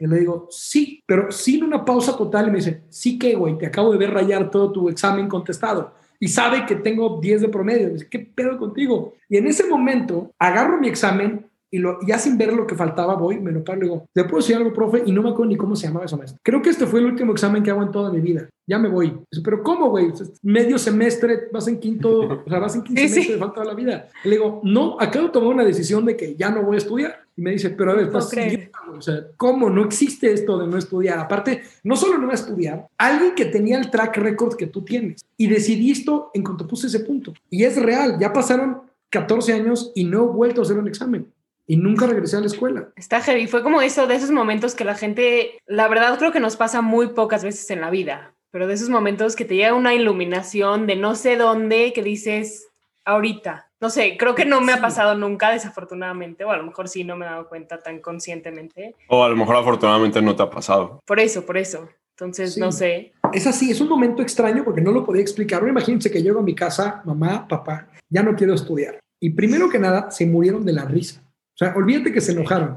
Y 0.00 0.08
le 0.08 0.18
digo, 0.18 0.48
sí, 0.50 1.00
pero 1.06 1.30
sin 1.30 1.62
una 1.62 1.84
pausa 1.84 2.16
total. 2.16 2.48
Y 2.48 2.50
me 2.50 2.56
dice, 2.56 2.82
sí 2.88 3.20
que, 3.20 3.36
güey, 3.36 3.56
te 3.56 3.66
acabo 3.66 3.92
de 3.92 3.98
ver 3.98 4.10
rayar 4.10 4.50
todo 4.50 4.72
tu 4.72 4.88
examen 4.88 5.28
contestado. 5.28 5.94
Y 6.18 6.26
sabe 6.26 6.66
que 6.66 6.74
tengo 6.74 7.20
10 7.20 7.42
de 7.42 7.48
promedio. 7.48 7.86
Me 7.86 7.92
dice, 7.92 8.08
¿qué 8.10 8.18
pedo 8.18 8.58
contigo? 8.58 9.14
Y 9.28 9.36
en 9.36 9.46
ese 9.46 9.68
momento 9.68 10.32
agarro 10.40 10.80
mi 10.80 10.88
examen 10.88 11.51
y 11.74 11.78
lo, 11.78 11.98
ya 12.06 12.18
sin 12.18 12.36
ver 12.36 12.52
lo 12.52 12.66
que 12.66 12.74
faltaba, 12.74 13.14
voy, 13.14 13.40
me 13.40 13.50
lo 13.50 13.64
paro 13.64 13.78
y 13.78 13.80
le 13.80 13.86
digo, 13.88 14.06
¿le 14.12 14.24
puedo 14.24 14.36
decir 14.36 14.54
algo, 14.56 14.74
profe? 14.74 15.02
Y 15.06 15.10
no 15.12 15.22
me 15.22 15.30
acuerdo 15.30 15.48
ni 15.50 15.56
cómo 15.56 15.74
se 15.74 15.86
llamaba 15.86 16.04
esa 16.04 16.18
maestra. 16.18 16.38
Creo 16.42 16.60
que 16.60 16.68
este 16.68 16.86
fue 16.86 17.00
el 17.00 17.06
último 17.06 17.32
examen 17.32 17.62
que 17.62 17.70
hago 17.70 17.82
en 17.82 17.90
toda 17.90 18.12
mi 18.12 18.20
vida. 18.20 18.46
Ya 18.66 18.78
me 18.78 18.90
voy. 18.90 19.08
Dice, 19.30 19.42
pero 19.42 19.62
¿cómo, 19.62 19.88
güey? 19.88 20.12
Medio 20.42 20.78
semestre, 20.78 21.48
vas 21.50 21.66
en 21.68 21.80
quinto, 21.80 22.42
o 22.46 22.48
sea, 22.48 22.58
vas 22.58 22.76
en 22.76 22.82
quinto 22.82 23.00
Sí, 23.00 23.08
semestre, 23.08 23.34
sí. 23.34 23.40
falta 23.40 23.54
toda 23.54 23.66
la 23.68 23.74
vida. 23.74 24.08
Le 24.24 24.32
digo, 24.32 24.60
no, 24.64 24.98
acabo 25.00 25.26
de 25.26 25.32
tomar 25.32 25.54
una 25.54 25.64
decisión 25.64 26.04
de 26.04 26.14
que 26.14 26.36
ya 26.36 26.50
no 26.50 26.62
voy 26.62 26.74
a 26.74 26.78
estudiar. 26.78 27.22
Y 27.34 27.40
me 27.40 27.52
dice, 27.52 27.70
pero 27.70 27.92
a 27.92 27.94
ver, 27.94 28.12
No 28.12 28.18
estás 28.18 28.34
güey. 28.34 28.70
o 28.94 29.00
sea, 29.00 29.26
¿cómo? 29.38 29.70
No 29.70 29.82
existe 29.82 30.30
esto 30.30 30.58
de 30.58 30.66
no 30.66 30.76
estudiar. 30.76 31.18
Aparte, 31.18 31.62
no 31.84 31.96
solo 31.96 32.18
no 32.18 32.26
va 32.26 32.32
a 32.32 32.36
estudiar, 32.36 32.86
alguien 32.98 33.34
que 33.34 33.46
tenía 33.46 33.78
el 33.78 33.90
track 33.90 34.18
record 34.18 34.56
que 34.56 34.66
tú 34.66 34.82
tienes. 34.82 35.24
Y 35.38 35.46
decidí 35.46 35.90
esto 35.90 36.30
en 36.34 36.44
cuanto 36.44 36.66
puse 36.68 36.88
ese 36.88 37.00
punto. 37.00 37.32
Y 37.48 37.64
es 37.64 37.80
real, 37.80 38.18
ya 38.20 38.30
pasaron 38.34 38.82
14 39.08 39.54
años 39.54 39.90
y 39.94 40.04
no 40.04 40.24
he 40.24 40.26
vuelto 40.26 40.60
a 40.60 40.64
hacer 40.64 40.76
un 40.78 40.88
examen. 40.88 41.26
Y 41.66 41.76
nunca 41.76 42.06
regresé 42.06 42.36
a 42.36 42.40
la 42.40 42.46
escuela. 42.46 42.88
Está 42.96 43.20
heavy. 43.20 43.46
Fue 43.46 43.62
como 43.62 43.80
eso, 43.82 44.06
de 44.06 44.14
esos 44.16 44.30
momentos 44.30 44.74
que 44.74 44.84
la 44.84 44.94
gente, 44.94 45.58
la 45.66 45.88
verdad 45.88 46.18
creo 46.18 46.32
que 46.32 46.40
nos 46.40 46.56
pasa 46.56 46.82
muy 46.82 47.08
pocas 47.08 47.44
veces 47.44 47.70
en 47.70 47.80
la 47.80 47.90
vida, 47.90 48.34
pero 48.50 48.66
de 48.66 48.74
esos 48.74 48.88
momentos 48.88 49.36
que 49.36 49.44
te 49.44 49.54
llega 49.56 49.74
una 49.74 49.94
iluminación 49.94 50.86
de 50.86 50.96
no 50.96 51.14
sé 51.14 51.36
dónde 51.36 51.92
que 51.92 52.02
dices 52.02 52.68
ahorita. 53.04 53.68
No 53.80 53.90
sé, 53.90 54.16
creo 54.16 54.34
que 54.36 54.44
no 54.44 54.60
me 54.60 54.72
ha 54.72 54.80
pasado 54.80 55.16
nunca, 55.16 55.50
desafortunadamente, 55.50 56.44
o 56.44 56.50
a 56.52 56.56
lo 56.56 56.62
mejor 56.64 56.88
sí 56.88 57.02
no 57.02 57.16
me 57.16 57.26
he 57.26 57.28
dado 57.28 57.48
cuenta 57.48 57.78
tan 57.80 57.98
conscientemente. 58.00 58.94
O 59.08 59.24
a 59.24 59.28
lo 59.28 59.36
mejor 59.36 59.56
afortunadamente 59.56 60.22
no 60.22 60.36
te 60.36 60.42
ha 60.44 60.50
pasado. 60.50 61.00
Por 61.04 61.18
eso, 61.18 61.44
por 61.44 61.56
eso. 61.56 61.88
Entonces, 62.16 62.54
Sí. 62.54 62.60
no 62.60 62.70
sé. 62.70 63.12
Es 63.32 63.46
así, 63.46 63.70
es 63.72 63.80
un 63.80 63.88
momento 63.88 64.22
extraño 64.22 64.62
porque 64.64 64.80
no 64.80 64.92
lo 64.92 65.04
podía 65.04 65.22
explicar. 65.22 65.60
Ahora 65.60 65.72
imagínense 65.72 66.10
que 66.10 66.22
llego 66.22 66.38
a 66.38 66.42
mi 66.44 66.54
casa, 66.54 67.02
mamá, 67.04 67.48
papá, 67.48 67.88
ya 68.08 68.22
no 68.22 68.36
quiero 68.36 68.54
estudiar. 68.54 69.00
Y 69.20 69.30
primero 69.30 69.68
que 69.68 69.78
nada, 69.80 70.10
se 70.12 70.26
murieron 70.26 70.64
de 70.64 70.72
la 70.74 70.84
risa. 70.84 71.22
Sea, 71.62 71.74
olvídate 71.76 72.12
que 72.12 72.20
se 72.20 72.32
enojaron. 72.32 72.74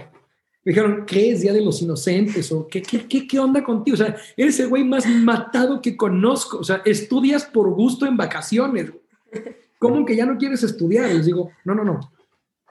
Me 0.64 0.72
dijeron, 0.72 1.06
¿qué 1.06 1.32
es 1.32 1.42
Día 1.42 1.54
de 1.54 1.62
los 1.62 1.82
Inocentes? 1.82 2.52
¿O 2.52 2.68
qué, 2.68 2.82
qué, 2.82 3.08
qué, 3.08 3.28
qué 3.28 3.40
onda 3.40 3.64
contigo? 3.64 3.96
O 3.96 3.98
sea, 3.98 4.16
eres 4.36 4.60
el 4.60 4.68
güey 4.68 4.84
más 4.84 5.08
matado 5.08 5.82
que 5.82 5.96
conozco. 5.96 6.58
O 6.58 6.64
sea, 6.64 6.82
estudias 6.86 7.46
por 7.46 7.70
gusto 7.72 8.06
en 8.06 8.18
vacaciones. 8.18 8.92
¿Cómo 9.80 10.06
que 10.06 10.16
ya 10.16 10.26
no 10.26 10.38
quieres 10.38 10.64
estudiar? 10.64 11.14
Les 11.14 11.26
digo, 11.26 11.52
no, 11.66 11.76
no, 11.76 11.84
no. 11.84 12.00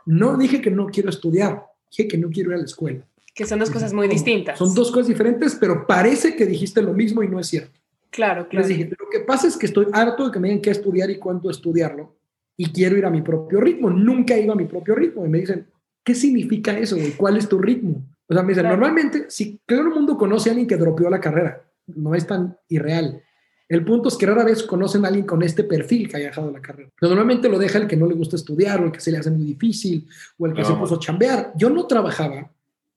No 0.06 0.36
dije 0.36 0.60
que 0.60 0.70
no 0.70 0.86
quiero 0.86 1.10
estudiar. 1.10 1.64
Dije 1.90 2.08
que 2.08 2.18
no 2.18 2.30
quiero 2.30 2.50
ir 2.50 2.56
a 2.56 2.58
la 2.58 2.64
escuela. 2.64 3.06
Que 3.34 3.46
son 3.46 3.58
dos 3.58 3.70
cosas 3.70 3.92
muy 3.92 4.08
distintas. 4.08 4.58
Son 4.58 4.74
dos 4.74 4.90
cosas 4.90 5.08
diferentes, 5.08 5.56
pero 5.56 5.86
parece 5.86 6.36
que 6.36 6.46
dijiste 6.46 6.82
lo 6.82 6.92
mismo 6.92 7.22
y 7.22 7.28
no 7.28 7.40
es 7.40 7.48
cierto. 7.48 7.78
Claro, 8.10 8.48
claro. 8.48 8.66
Les 8.66 8.76
dije, 8.76 8.90
lo 8.98 9.08
que 9.10 9.20
pasa 9.20 9.48
es 9.48 9.56
que 9.56 9.66
estoy 9.66 9.86
harto 9.92 10.26
de 10.26 10.32
que 10.32 10.38
me 10.38 10.48
digan 10.48 10.62
qué 10.62 10.70
estudiar 10.70 11.10
y 11.10 11.18
cuánto 11.18 11.50
estudiarlo 11.50 12.14
y 12.56 12.70
quiero 12.70 12.96
ir 12.96 13.04
a 13.04 13.10
mi 13.10 13.22
propio 13.22 13.60
ritmo. 13.60 13.90
Nunca 13.90 14.36
iba 14.38 14.52
a 14.52 14.56
mi 14.56 14.66
propio 14.66 14.94
ritmo. 14.94 15.26
Y 15.26 15.28
me 15.28 15.38
dicen, 15.38 15.66
¿qué 16.04 16.14
significa 16.14 16.76
eso, 16.78 16.96
güey? 16.96 17.12
¿Cuál 17.12 17.36
es 17.36 17.48
tu 17.48 17.58
ritmo? 17.58 18.02
O 18.28 18.32
sea, 18.34 18.42
me 18.42 18.48
dicen, 18.50 18.62
Claro. 18.62 18.76
normalmente, 18.76 19.26
si 19.28 19.58
todo 19.66 19.80
el 19.80 19.88
mundo 19.88 20.16
conoce 20.16 20.48
a 20.48 20.52
alguien 20.52 20.68
que 20.68 20.76
dropeó 20.76 21.10
la 21.10 21.20
carrera, 21.20 21.62
no 21.86 22.14
es 22.14 22.26
tan 22.26 22.56
irreal. 22.68 23.22
El 23.68 23.84
punto 23.84 24.08
es 24.08 24.16
que 24.16 24.26
rara 24.26 24.44
vez 24.44 24.62
conocen 24.62 25.04
a 25.04 25.08
alguien 25.08 25.26
con 25.26 25.42
este 25.42 25.64
perfil 25.64 26.08
que 26.08 26.18
haya 26.18 26.26
dejado 26.26 26.50
la 26.50 26.60
carrera. 26.60 26.90
Pero 27.00 27.10
normalmente 27.10 27.48
lo 27.48 27.58
deja 27.58 27.78
el 27.78 27.86
que 27.86 27.96
no 27.96 28.06
le 28.06 28.14
gusta 28.14 28.36
estudiar 28.36 28.80
o 28.80 28.84
el 28.86 28.92
que 28.92 29.00
se 29.00 29.10
le 29.10 29.18
hace 29.18 29.30
muy 29.30 29.44
difícil 29.44 30.06
o 30.38 30.46
el 30.46 30.52
que 30.54 30.60
No. 30.62 30.68
se 30.68 30.74
puso 30.74 30.94
a 30.96 30.98
chambear. 30.98 31.52
Yo 31.56 31.70
no 31.70 31.86
trabajaba, 31.86 32.50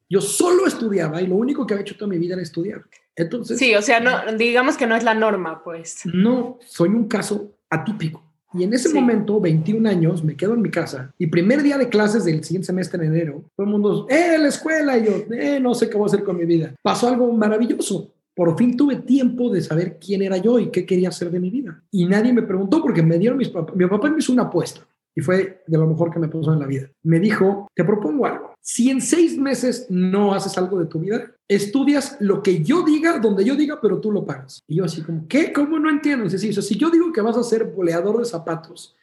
yo 0.09 0.19
solo 0.21 0.67
estudiaba 0.67 1.21
y 1.21 1.27
lo 1.27 1.35
único 1.35 1.65
que 1.65 1.73
había 1.73 1.81
hecho 1.83 1.95
toda 1.95 2.09
mi 2.09 2.17
vida 2.17 2.33
era 2.33 2.43
estudiar. 2.43 2.83
Entonces, 3.15 3.57
Sí, 3.57 3.73
o 3.75 3.81
sea, 3.81 3.99
no, 3.99 4.11
digamos 4.37 4.77
que 4.77 4.85
no 4.87 4.95
es 4.95 5.03
la 5.03 5.13
norma, 5.15 5.63
pues. 5.63 6.01
no, 6.05 6.59
soy 6.65 6.89
un 6.89 7.07
caso 7.07 7.53
atípico. 7.69 8.23
Y 8.53 8.63
en 8.63 8.73
ese 8.73 8.89
Sí. 8.89 8.95
momento, 8.95 9.39
21 9.41 9.85
años, 9.87 10.23
me 10.23 10.35
quedo 10.35 10.53
en 10.53 10.61
mi 10.61 10.69
casa 10.71 11.13
y 11.17 11.27
primer 11.27 11.61
día 11.63 11.77
de 11.77 11.89
clases 11.89 12.23
del 12.25 12.43
siguiente 12.43 12.67
semestre 12.67 13.05
en 13.05 13.13
enero, 13.13 13.43
todo 13.55 13.65
el 13.65 13.71
mundo, 13.71 14.07
¡eh, 14.09 14.37
la 14.39 14.47
escuela! 14.47 14.97
Y 14.97 15.05
yo, 15.05 15.11
¡eh, 15.33 15.59
no 15.59 15.73
sé 15.73 15.89
qué 15.89 15.97
voy 15.97 16.05
a 16.05 16.07
hacer 16.07 16.23
con 16.23 16.37
mi 16.37 16.45
vida! 16.45 16.73
Pasó 16.81 17.07
algo 17.09 17.31
maravilloso. 17.33 18.11
Por 18.35 18.55
fin 18.55 18.77
tuve 18.77 18.97
tiempo 18.97 19.49
de 19.49 19.61
saber 19.61 19.97
quién 19.99 20.21
era 20.21 20.37
yo 20.37 20.59
y 20.59 20.67
qué 20.67 20.85
quería 20.85 21.09
hacer 21.09 21.31
de 21.31 21.39
mi 21.39 21.49
vida. 21.49 21.81
Y 21.91 22.05
nadie 22.05 22.31
me 22.33 22.43
preguntó 22.43 22.81
porque 22.81 23.01
me 23.01 23.17
dieron 23.17 23.37
mis 23.39 23.49
papás. 23.49 23.75
Mi 23.75 23.85
papá 23.87 24.09
me 24.11 24.19
hizo 24.19 24.31
una 24.31 24.43
apuesta. 24.43 24.81
Y 25.17 25.21
fue 25.21 25.63
de 25.65 25.77
lo 25.79 25.87
mejor 25.87 26.11
que 26.11 26.19
me 26.19 26.27
pasó 26.27 26.53
en 26.53 26.59
la 26.59 26.67
vida. 26.67 26.91
Me 27.01 27.19
dijo, 27.19 27.67
te 27.73 27.83
propongo 27.83 28.27
algo. 28.27 28.53
Si 28.61 28.91
en 28.91 29.01
seis 29.01 29.35
meses 29.35 29.87
no 29.89 30.35
haces 30.35 30.55
algo 30.59 30.77
de 30.77 30.85
tu 30.85 30.99
vida, 30.99 31.31
estudias 31.47 32.17
lo 32.19 32.43
que 32.43 32.63
yo 32.63 32.83
diga, 32.83 33.17
donde 33.17 33.43
yo 33.43 33.55
diga, 33.55 33.79
pero 33.81 33.99
tú 33.99 34.11
lo 34.11 34.27
pagas. 34.27 34.61
Y 34.67 34.75
yo 34.75 34.85
así 34.85 35.01
como, 35.01 35.27
¿qué? 35.27 35.51
¿Cómo 35.51 35.79
no 35.79 35.89
entiendo? 35.89 36.29
Decir, 36.29 36.61
si 36.61 36.77
yo 36.77 36.91
digo 36.91 37.11
que 37.11 37.21
vas 37.21 37.35
a 37.35 37.41
ser 37.41 37.63
boleador 37.63 38.19
de 38.19 38.25
zapatos 38.25 38.95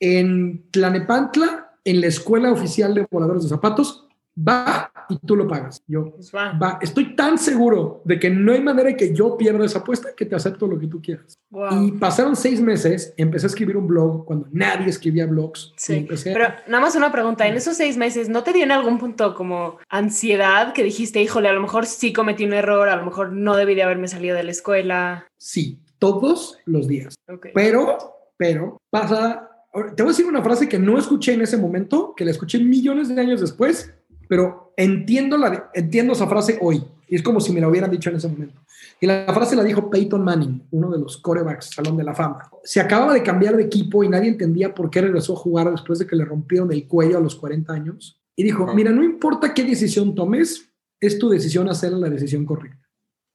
en 0.00 0.64
Tlanepantla, 0.70 1.76
en 1.84 2.00
la 2.00 2.06
escuela 2.06 2.50
oficial 2.50 2.94
de 2.94 3.06
voladores 3.10 3.42
de 3.42 3.50
zapatos, 3.50 4.08
va 4.34 4.90
y 5.08 5.18
tú 5.18 5.36
lo 5.36 5.46
pagas. 5.46 5.82
Yo, 5.86 6.16
va. 6.34 6.78
estoy 6.80 7.14
tan 7.14 7.38
seguro 7.38 8.02
de 8.04 8.18
que 8.18 8.30
no 8.30 8.52
hay 8.52 8.60
manera 8.60 8.88
de 8.88 8.96
que 8.96 9.14
yo 9.14 9.36
pierda 9.36 9.64
esa 9.64 9.80
apuesta 9.80 10.10
que 10.16 10.26
te 10.26 10.34
acepto 10.34 10.66
lo 10.66 10.78
que 10.78 10.86
tú 10.86 11.00
quieras. 11.00 11.38
Wow. 11.50 11.84
Y 11.84 11.92
pasaron 11.92 12.34
seis 12.34 12.60
meses, 12.60 13.12
empecé 13.16 13.46
a 13.46 13.48
escribir 13.48 13.76
un 13.76 13.86
blog 13.86 14.24
cuando 14.24 14.48
nadie 14.52 14.88
escribía 14.88 15.26
blogs. 15.26 15.72
Sí, 15.76 15.94
empecé 15.94 16.32
pero 16.32 16.48
nada 16.66 16.80
más 16.80 16.96
una 16.96 17.12
pregunta, 17.12 17.46
en 17.46 17.54
esos 17.54 17.76
seis 17.76 17.96
meses, 17.96 18.28
¿no 18.28 18.42
te 18.42 18.52
dio 18.52 18.64
en 18.64 18.72
algún 18.72 18.98
punto 18.98 19.34
como 19.34 19.78
ansiedad 19.88 20.72
que 20.72 20.82
dijiste, 20.82 21.20
híjole, 21.20 21.48
a 21.48 21.52
lo 21.52 21.60
mejor 21.60 21.86
sí 21.86 22.12
cometí 22.12 22.44
un 22.44 22.54
error, 22.54 22.88
a 22.88 22.96
lo 22.96 23.04
mejor 23.04 23.32
no 23.32 23.56
debí 23.56 23.74
de 23.74 23.82
haberme 23.82 24.08
salido 24.08 24.36
de 24.36 24.44
la 24.44 24.50
escuela? 24.50 25.26
Sí, 25.38 25.80
todos 25.98 26.58
los 26.64 26.88
días. 26.88 27.14
Ok. 27.28 27.48
Pero, 27.54 27.98
pero, 28.36 28.78
pasa... 28.90 29.48
Te 29.72 30.02
voy 30.02 30.10
a 30.10 30.12
decir 30.12 30.26
una 30.26 30.42
frase 30.42 30.68
que 30.68 30.78
no 30.78 30.98
escuché 30.98 31.32
en 31.32 31.40
ese 31.40 31.56
momento, 31.56 32.12
que 32.14 32.26
la 32.26 32.30
escuché 32.30 32.58
millones 32.58 33.08
de 33.08 33.18
años 33.18 33.40
después, 33.40 33.90
pero 34.32 34.72
entiendo, 34.78 35.36
la, 35.36 35.70
entiendo 35.74 36.14
esa 36.14 36.26
frase 36.26 36.56
hoy. 36.62 36.82
Y 37.06 37.16
es 37.16 37.22
como 37.22 37.38
si 37.38 37.52
me 37.52 37.60
la 37.60 37.68
hubieran 37.68 37.90
dicho 37.90 38.08
en 38.08 38.16
ese 38.16 38.28
momento. 38.28 38.62
Y 38.98 39.06
la 39.06 39.26
frase 39.26 39.54
la 39.54 39.62
dijo 39.62 39.90
Peyton 39.90 40.24
Manning, 40.24 40.68
uno 40.70 40.90
de 40.90 40.98
los 40.98 41.18
corebacks, 41.18 41.74
Salón 41.74 41.98
de 41.98 42.04
la 42.04 42.14
Fama. 42.14 42.48
Se 42.64 42.80
acababa 42.80 43.12
de 43.12 43.22
cambiar 43.22 43.58
de 43.58 43.64
equipo 43.64 44.02
y 44.02 44.08
nadie 44.08 44.30
entendía 44.30 44.74
por 44.74 44.88
qué 44.88 45.02
regresó 45.02 45.34
a 45.34 45.36
jugar 45.36 45.70
después 45.70 45.98
de 45.98 46.06
que 46.06 46.16
le 46.16 46.24
rompieron 46.24 46.72
el 46.72 46.88
cuello 46.88 47.18
a 47.18 47.20
los 47.20 47.34
40 47.34 47.74
años. 47.74 48.22
Y 48.34 48.42
dijo, 48.42 48.72
mira, 48.72 48.90
no 48.90 49.04
importa 49.04 49.52
qué 49.52 49.64
decisión 49.64 50.14
tomes, 50.14 50.66
es 50.98 51.18
tu 51.18 51.28
decisión 51.28 51.68
hacer 51.68 51.92
la 51.92 52.08
decisión 52.08 52.46
correcta. 52.46 52.88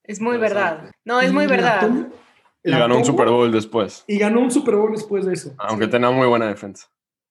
Es 0.04 0.20
muy 0.20 0.38
verdad. 0.38 0.90
No, 1.06 1.22
es 1.22 1.30
Y 1.30 1.34
muy 1.34 1.46
la 1.46 1.52
verdad. 1.52 2.08
Y 2.64 2.72
ganó 2.72 2.98
un 2.98 3.06
Super 3.06 3.30
Bowl 3.30 3.52
después, 3.52 4.04
Y 4.08 4.18
ganó 4.18 4.40
un 4.40 4.50
Super 4.50 4.78
Bowl 4.78 4.92
después 4.92 5.28
de 5.28 5.34
eso. 5.34 5.54
aunque 5.60 5.88
tenía 5.88 6.10
muy 6.10 6.26
buena 6.26 6.48
defensa. 6.48 6.88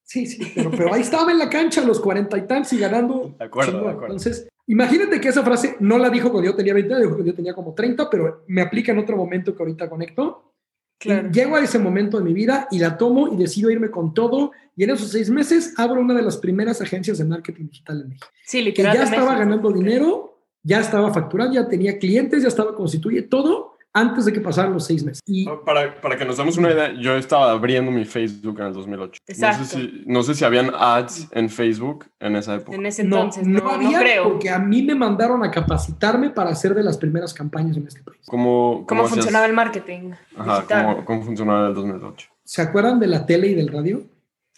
Sí, 0.09 0.25
sí, 0.27 0.53
pero, 0.55 0.71
pero 0.71 0.95
ahí 0.95 1.01
estaba 1.03 1.33
en 1.33 1.39
la 1.39 1.51
cancha 1.51 1.81
a 1.83 1.85
los 1.85 1.99
cuarenta 1.99 2.39
y 2.39 2.47
tantos 2.47 2.73
y 2.73 2.79
ganando. 2.79 3.35
De 3.39 3.45
acuerdo, 3.45 3.73
chingón. 3.73 3.85
de 3.87 3.91
acuerdo. 3.91 4.15
Entonces, 4.15 4.49
imagínate 4.69 5.21
que 5.21 5.29
esa 5.29 5.43
frase 5.43 5.77
no 5.81 5.99
la 5.99 6.11
dijo 6.11 6.31
cuando 6.31 6.49
yo 6.49 6.57
tenía 6.57 6.75
20, 6.75 6.91
la 6.91 6.99
dijo 7.01 7.11
cuando 7.11 7.27
yo 7.27 7.35
tenía 7.35 7.55
como 7.55 7.75
30, 7.75 8.09
pero 8.09 8.45
me 8.47 8.63
aplica 8.63 8.93
en 8.93 8.99
otro 8.99 9.17
momento 9.17 9.55
que 9.57 9.63
ahorita 9.63 9.91
conecto. 9.91 10.53
Claro. 10.99 11.29
Llego 11.31 11.57
a 11.57 11.61
ese 11.61 11.79
momento 11.81 12.19
de 12.19 12.25
mi 12.25 12.33
vida 12.33 12.69
y 12.71 12.79
la 12.79 12.97
tomo 12.97 13.29
y 13.35 13.37
decido 13.37 13.69
irme 13.71 13.91
con 13.91 14.15
todo. 14.15 14.53
Y 14.77 14.85
en 14.85 14.91
esos 14.91 15.11
seis 15.11 15.29
meses 15.29 15.75
abro 15.77 16.01
una 16.01 16.15
de 16.15 16.23
las 16.23 16.37
primeras 16.39 16.81
agencias 16.81 17.19
de 17.19 17.25
marketing 17.25 17.67
digital 17.67 18.01
en 18.03 18.09
México. 18.11 18.29
Sí, 18.45 18.59
Que 18.59 18.65
literal. 18.67 18.95
ya 18.95 19.01
de 19.01 19.05
estaba 19.07 19.33
México. 19.33 19.41
ganando 19.41 19.73
dinero, 19.73 20.41
ya 20.63 20.81
estaba 20.81 21.13
facturando, 21.13 21.55
ya 21.55 21.69
tenía 21.69 21.99
clientes, 21.99 22.43
ya 22.43 22.49
estaba 22.49 22.75
constituye 22.75 23.23
todo 23.23 23.76
antes 23.99 24.27
de 24.27 24.33
que 24.33 24.41
pasaran 24.41 24.73
los 24.75 24.85
seis 24.85 25.03
meses. 25.03 25.23
Y 25.27 25.47
Para, 25.65 25.99
para 26.01 26.17
que 26.19 26.25
nos 26.27 26.37
demos 26.37 26.57
una 26.59 26.71
idea, 26.71 26.93
yo 27.01 27.17
estaba 27.17 27.51
abriendo 27.51 27.91
mi 27.91 28.05
Facebook 28.05 28.61
en 28.61 28.67
el 28.67 28.73
2008. 28.75 29.23
Exacto. 29.27 29.59
No 29.61 29.65
sé, 29.65 29.77
si, 29.77 30.03
no 30.07 30.23
sé 30.23 30.35
si 30.35 30.45
habían 30.45 30.71
ads 30.79 31.29
en 31.33 31.49
Facebook 31.49 32.05
en 32.21 32.37
esa 32.37 32.57
época. 32.57 32.77
En 32.77 32.85
ese 32.85 33.05
no, 33.05 33.17
entonces, 33.17 33.47
no, 33.47 33.61
no 33.61 33.71
había 33.71 33.91
no 33.91 33.99
creo. 34.01 34.23
porque 34.25 34.51
a 34.51 34.59
mí 34.59 34.83
me 34.83 34.95
mandaron 34.95 35.43
a 35.43 35.51
capacitarme 35.51 36.29
para 36.31 36.51
hacer 36.51 36.75
de 36.75 36.83
las 36.83 36.99
primeras 36.99 37.33
campañas 37.33 37.77
en 37.77 37.87
este 37.87 38.03
país. 38.03 38.21
¿Cómo, 38.27 38.85
¿Cómo 38.87 39.03
hacías- 39.05 39.15
funcionaba 39.17 39.47
el 39.47 39.53
marketing 39.55 40.11
Ajá? 40.37 40.65
¿cómo, 40.69 41.05
cómo 41.05 41.23
funcionaba 41.23 41.61
en 41.63 41.67
el 41.69 41.75
2008? 41.75 42.29
¿Se 42.45 42.61
acuerdan 42.63 43.01
de 43.01 43.07
la 43.07 43.25
tele 43.25 43.49
y 43.49 43.55
del 43.55 43.69
radio? 43.69 44.03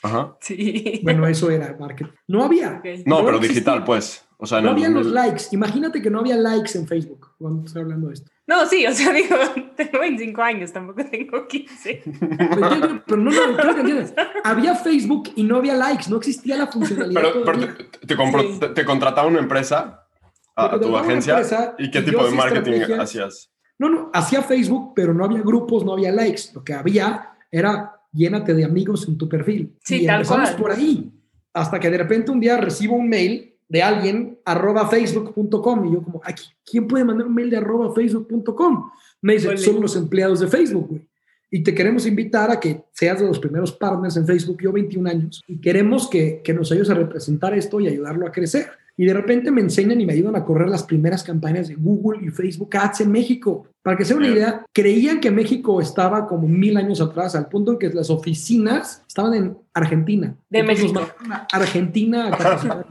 Ajá. 0.03 0.37
Sí. 0.41 1.01
Bueno, 1.03 1.27
eso 1.29 1.51
era 1.51 1.77
marketing. 1.79 2.11
No 2.27 2.45
había. 2.45 2.79
Ok. 2.79 2.85
No, 3.07 3.19
No 3.21 3.25
pero 3.25 3.37
existía. 3.39 3.49
digital, 3.55 3.85
pues. 3.85 4.25
O 4.41 4.47
sea, 4.47 4.61
No 4.61 4.69
el 4.69 4.75
había 4.75 4.89
los 4.89 5.07
2000 5.07 5.15
likes. 5.15 5.45
Imagínate 5.53 6.01
que 6.01 6.11
no 6.11 6.21
había 6.21 6.37
likes 6.37 6.79
en 6.79 6.87
Facebook 6.87 7.33
cuando 7.39 7.65
estoy 7.67 7.83
hablando 7.83 8.07
de 8.09 8.15
esto. 8.15 8.31
No, 8.47 8.65
sí, 8.67 8.87
o 8.87 8.93
sea, 8.93 9.13
digo, 9.13 9.37
tengo 9.77 9.99
25 9.99 10.43
años, 10.43 10.73
tampoco 10.73 11.05
tengo 11.05 11.47
15. 11.47 12.03
Pero, 12.39 12.65
entiendo- 12.73 13.03
pero 13.05 13.17
no, 13.19 13.31
no, 13.31 13.57
quiero 13.57 13.75
que 13.75 13.81
entiendas. 13.81 14.15
Había 14.45 14.75
Facebook 14.77 15.31
y 15.35 15.43
no 15.43 15.57
había 15.57 15.75
likes. 15.75 16.05
No 16.09 16.17
existía 16.19 16.57
la 16.57 16.69
funcionalidad. 16.69 17.21
Pero, 17.21 17.45
pero 17.45 17.59
te, 17.59 18.07
te 18.07 18.17
Sí. 18.17 18.61
te- 18.61 18.69
te 18.69 18.85
contrataba 18.85 19.27
una 19.27 19.41
empresa 19.41 20.07
a, 20.55 20.69
Me 20.69 20.77
a 20.77 20.81
tu 20.81 20.97
agencia. 20.97 21.33
empresa 21.35 21.75
¿Y 21.79 21.91
qué 21.91 21.99
y 21.99 22.05
tipo 22.05 22.25
de 22.25 22.31
marketing 22.31 22.81
hacías? 22.99 23.51
No, 23.79 23.89
no, 23.89 24.11
hacía 24.15 24.43
Facebook, 24.43 24.93
pero 24.95 25.13
no 25.15 25.25
había 25.25 25.41
grupos, 25.43 25.85
no 25.85 25.93
había 25.93 26.11
likes. 26.13 26.43
Lo 26.55 26.63
que 26.65 26.75
había 26.75 27.31
era 27.51 27.93
llénate 28.13 28.55
de 28.55 28.65
amigos 28.65 29.07
en 29.09 29.19
tu 29.19 29.29
perfil. 29.29 29.77
Sí, 29.85 30.03
y 30.03 30.07
tal 30.07 30.17
empezamos 30.23 30.51
cual. 30.51 30.63
por 30.63 30.71
ahí. 30.73 31.13
Hasta 31.53 31.79
que 31.81 31.91
de 31.91 31.99
repente 31.99 32.31
un 32.31 32.41
día 32.41 32.57
recibo 32.57 32.97
un 32.97 33.09
mail 33.09 33.57
de 33.69 33.83
alguien 33.83 34.39
arroba 34.45 34.89
facebook.com 34.89 35.87
y 35.87 35.93
yo 35.93 36.03
como, 36.03 36.21
"Ay, 36.25 36.35
¿quién 36.65 36.87
puede 36.89 37.05
mandar 37.05 37.27
un 37.27 37.35
mail 37.35 37.51
de 37.51 37.59
arroba 37.59 37.95
facebook.com? 37.95 38.91
Me 39.21 39.35
dice, 39.35 39.49
Ole. 39.49 39.59
son 39.59 39.81
los 39.81 39.97
empleados 39.97 40.41
de 40.41 40.49
Facebook, 40.49 40.89
güey. 40.89 41.09
Y 41.51 41.63
te 41.63 41.75
queremos 41.75 42.07
invitar 42.07 42.51
a 42.51 42.61
que 42.61 42.83
seas 42.93 43.21
de 43.21 43.27
los 43.27 43.39
primeros 43.39 43.73
partners 43.73 44.17
en 44.17 44.27
Facebook, 44.27 44.59
yo 44.61 44.71
21 44.71 45.09
años, 45.09 45.43
y 45.47 45.61
queremos 45.61 46.09
que, 46.09 46.43
que 46.45 46.53
nos 46.53 46.71
ayudes 46.71 46.91
a 46.91 46.95
representar 46.95 47.55
esto 47.55 47.81
y 47.81 47.89
ayudarlo 47.89 48.27
a 48.27 48.33
crecer. 48.33 48.67
Y 48.99 49.05
de 49.05 49.15
repente 49.15 49.53
me 49.53 49.61
enseñan 49.61 50.01
y 50.01 50.07
me 50.07 50.13
ayudan 50.13 50.35
a 50.35 50.45
correr 50.45 50.69
las 50.69 50.83
primeras 50.83 51.23
campañas 51.23 51.69
de 51.69 51.77
Google 51.77 52.19
y 52.27 52.31
Facebook 52.31 52.77
Ads 52.77 53.03
en 53.03 53.13
México. 53.13 53.69
Para 53.81 53.97
que 53.97 54.05
se 54.05 54.13
den 54.13 54.25
una 54.25 54.33
idea, 54.33 54.67
creían 54.73 55.21
que 55.21 55.31
México 55.31 55.81
estaba 55.81 56.27
como 56.27 56.49
mil 56.49 56.77
años 56.77 57.01
atrás, 57.01 57.37
al 57.37 57.49
punto 57.49 57.71
en 57.71 57.79
que 57.79 57.91
las 57.91 58.11
oficinas 58.11 59.05
estaban 59.07 59.35
en 59.35 59.57
Argentina. 59.73 60.35
De 60.51 60.59
Entonces 60.59 60.93
México. 60.93 61.13
Argentina 61.53 62.27
a 62.35 62.37
capacitar. 62.37 62.87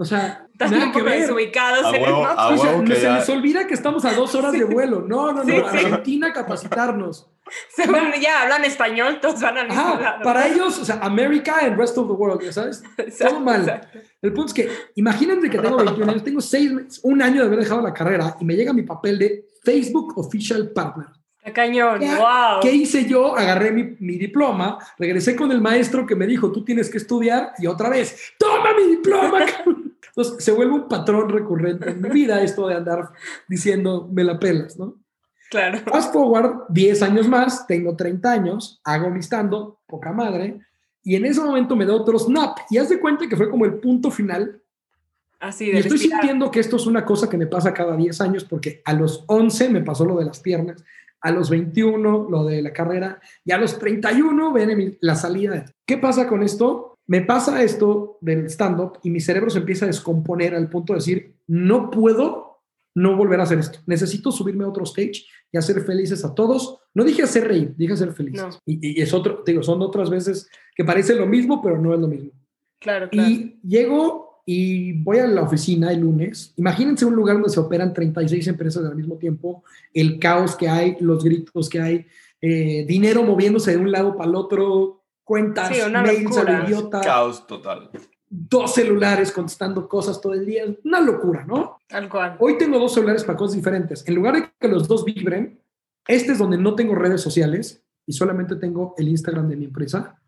O 0.00 0.04
sea, 0.06 0.46
Están 0.52 0.70
nada 0.72 0.86
un 0.86 0.92
que 0.92 1.02
ver. 1.02 1.20
desubicados 1.20 1.84
A 1.84 1.88
en 1.90 1.94
el 1.96 2.02
huevo, 2.02 2.22
mapa. 2.22 2.48
O 2.48 2.56
sea, 2.56 2.86
se 2.86 3.02
ya- 3.02 3.18
les 3.18 3.28
olvida 3.28 3.66
que 3.66 3.74
estamos 3.74 4.04
a 4.04 4.12
dos 4.14 4.34
horas 4.34 4.52
de 4.52 4.64
vuelo. 4.64 5.02
No, 5.06 5.32
no, 5.32 5.44
no. 5.44 5.44
Sí, 5.44 5.52
sí. 5.52 5.76
Argentina 5.78 6.32
capacitarnos. 6.32 7.28
Según 7.74 8.12
ya 8.20 8.42
hablan 8.42 8.64
español, 8.64 9.18
todos 9.20 9.40
van 9.40 9.58
al 9.58 9.68
mismo 9.68 9.98
lado. 10.00 10.22
para 10.22 10.46
ellos, 10.48 10.78
o 10.78 10.84
sea, 10.84 11.00
America 11.02 11.56
and 11.62 11.76
rest 11.76 11.98
of 11.98 12.06
the 12.06 12.12
world, 12.14 12.40
ya 12.42 12.52
sabes. 12.52 12.82
Exacto, 12.96 13.34
todo 13.34 13.44
mal. 13.44 13.60
exacto. 13.60 13.98
El 14.22 14.32
punto 14.32 14.48
es 14.48 14.54
que, 14.54 14.68
imagínate 14.94 15.50
que 15.50 15.58
tengo 15.58 15.76
21 15.76 16.10
años, 16.12 16.24
tengo 16.24 16.40
seis 16.40 16.72
meses, 16.72 17.00
un 17.02 17.20
año 17.22 17.40
de 17.42 17.46
haber 17.48 17.58
dejado 17.60 17.80
la 17.82 17.92
carrera 17.92 18.36
y 18.40 18.44
me 18.44 18.54
llega 18.54 18.72
mi 18.72 18.82
papel 18.82 19.18
de 19.18 19.46
Facebook 19.64 20.16
Official 20.18 20.70
Partner. 20.70 21.06
Cañón, 21.54 21.98
¿Qué, 21.98 22.14
wow. 22.14 22.60
¿Qué 22.60 22.70
hice 22.70 23.06
yo? 23.06 23.34
Agarré 23.34 23.72
mi, 23.72 23.96
mi 23.98 24.18
diploma, 24.18 24.78
regresé 24.98 25.34
con 25.34 25.50
el 25.50 25.60
maestro 25.60 26.06
que 26.06 26.14
me 26.14 26.26
dijo, 26.26 26.52
tú 26.52 26.62
tienes 26.64 26.90
que 26.90 26.98
estudiar 26.98 27.54
y 27.58 27.66
otra 27.66 27.88
vez, 27.88 28.34
toma 28.38 28.74
mi 28.74 28.90
diploma. 28.96 29.40
Cabrón". 30.20 30.36
Entonces 30.36 30.44
se 30.44 30.52
vuelve 30.52 30.74
un 30.74 30.88
patrón 30.88 31.28
recurrente 31.28 31.90
en 31.90 32.00
mi 32.00 32.08
vida 32.10 32.42
esto 32.42 32.66
de 32.68 32.74
andar 32.74 33.10
diciendo, 33.48 34.08
me 34.12 34.24
la 34.24 34.38
pelas, 34.38 34.78
¿no? 34.78 34.96
Claro. 35.50 35.78
Fast 35.90 36.12
forward 36.12 36.68
10 36.68 37.02
años 37.02 37.28
más, 37.28 37.66
tengo 37.66 37.96
30 37.96 38.32
años, 38.32 38.80
hago 38.84 39.10
mi 39.10 39.20
stand 39.20 39.52
poca 39.86 40.12
madre, 40.12 40.60
y 41.02 41.16
en 41.16 41.26
ese 41.26 41.40
momento 41.40 41.74
me 41.74 41.86
da 41.86 41.94
otro 41.94 42.18
snap. 42.18 42.58
Y 42.70 42.78
haz 42.78 42.88
de 42.88 43.00
cuenta 43.00 43.28
que 43.28 43.36
fue 43.36 43.50
como 43.50 43.64
el 43.64 43.74
punto 43.74 44.10
final. 44.10 44.60
Así 45.40 45.64
Y 45.64 45.72
de 45.72 45.78
estoy 45.80 45.98
sintiendo 45.98 46.50
que 46.50 46.60
esto 46.60 46.76
es 46.76 46.86
una 46.86 47.04
cosa 47.04 47.28
que 47.28 47.38
me 47.38 47.46
pasa 47.46 47.72
cada 47.72 47.96
10 47.96 48.20
años, 48.20 48.44
porque 48.44 48.82
a 48.84 48.92
los 48.92 49.24
11 49.26 49.70
me 49.70 49.80
pasó 49.80 50.04
lo 50.04 50.18
de 50.18 50.26
las 50.26 50.40
piernas, 50.40 50.84
a 51.20 51.30
los 51.30 51.50
21 51.50 52.28
lo 52.30 52.44
de 52.44 52.62
la 52.62 52.72
carrera, 52.72 53.20
y 53.44 53.52
a 53.52 53.58
los 53.58 53.78
31 53.78 54.52
viene 54.52 54.98
la 55.00 55.14
salida. 55.16 55.64
¿Qué 55.86 55.98
pasa 55.98 56.28
con 56.28 56.42
esto? 56.42 56.89
Me 57.10 57.22
pasa 57.22 57.64
esto 57.64 58.18
del 58.20 58.48
stand-up 58.48 59.00
y 59.02 59.10
mi 59.10 59.18
cerebro 59.18 59.50
se 59.50 59.58
empieza 59.58 59.84
a 59.84 59.88
descomponer 59.88 60.54
al 60.54 60.70
punto 60.70 60.92
de 60.92 61.00
decir, 61.00 61.34
no 61.48 61.90
puedo 61.90 62.60
no 62.94 63.16
volver 63.16 63.40
a 63.40 63.42
hacer 63.42 63.58
esto. 63.58 63.80
Necesito 63.86 64.30
subirme 64.30 64.62
a 64.62 64.68
otro 64.68 64.84
stage 64.84 65.24
y 65.50 65.58
hacer 65.58 65.80
felices 65.80 66.24
a 66.24 66.32
todos. 66.36 66.78
No 66.94 67.02
dije 67.02 67.24
hacer 67.24 67.48
reír, 67.48 67.74
dije 67.76 67.94
hacer 67.94 68.12
felices. 68.12 68.40
No. 68.40 68.50
Y, 68.64 69.00
y 69.00 69.02
es 69.02 69.12
otro, 69.12 69.42
digo, 69.44 69.60
son 69.64 69.82
otras 69.82 70.08
veces 70.08 70.48
que 70.76 70.84
parece 70.84 71.16
lo 71.16 71.26
mismo, 71.26 71.60
pero 71.60 71.82
no 71.82 71.92
es 71.92 71.98
lo 71.98 72.06
mismo. 72.06 72.30
Claro, 72.78 73.10
claro. 73.10 73.28
Y 73.28 73.58
llego 73.60 74.42
y 74.46 74.92
voy 75.02 75.18
a 75.18 75.26
la 75.26 75.42
oficina 75.42 75.90
el 75.90 76.02
lunes. 76.02 76.54
Imagínense 76.58 77.04
un 77.06 77.16
lugar 77.16 77.38
donde 77.38 77.50
se 77.50 77.58
operan 77.58 77.92
36 77.92 78.46
empresas 78.46 78.84
al 78.84 78.94
mismo 78.94 79.16
tiempo, 79.16 79.64
el 79.92 80.20
caos 80.20 80.54
que 80.54 80.68
hay, 80.68 80.96
los 81.00 81.24
gritos 81.24 81.68
que 81.68 81.80
hay, 81.80 82.06
eh, 82.40 82.84
dinero 82.86 83.24
moviéndose 83.24 83.72
de 83.72 83.78
un 83.78 83.90
lado 83.90 84.16
para 84.16 84.30
el 84.30 84.36
otro, 84.36 84.99
cuentas, 85.30 85.68
Sí, 85.68 85.80
una 85.80 86.02
mails 86.02 86.36
a 86.36 86.42
lo 86.42 86.64
idiota, 86.64 87.00
Caos 87.02 87.46
total. 87.46 87.88
dos 88.28 88.74
celulares 88.74 89.30
contestando 89.30 89.88
cosas 89.88 90.20
todo 90.20 90.34
el 90.34 90.44
día. 90.44 90.64
Una 90.84 91.00
locura, 91.00 91.44
¿no? 91.46 91.78
Tal 91.86 92.08
cual. 92.08 92.36
Hoy 92.40 92.58
tengo 92.58 92.80
dos 92.80 92.94
celulares 92.94 93.22
para 93.22 93.38
cosas 93.38 93.54
diferentes. 93.54 94.02
En 94.08 94.16
lugar 94.16 94.34
de 94.34 94.50
que 94.58 94.66
los 94.66 94.88
dos 94.88 95.04
vibren, 95.04 95.62
este 96.08 96.32
es 96.32 96.38
donde 96.38 96.58
no 96.58 96.74
tengo 96.74 96.96
redes 96.96 97.20
sociales 97.20 97.80
y 98.04 98.12
solamente 98.12 98.56
tengo 98.56 98.92
el 98.98 99.06
Instagram 99.06 99.48
de 99.48 99.54
mi 99.54 99.66
empresa. 99.66 100.20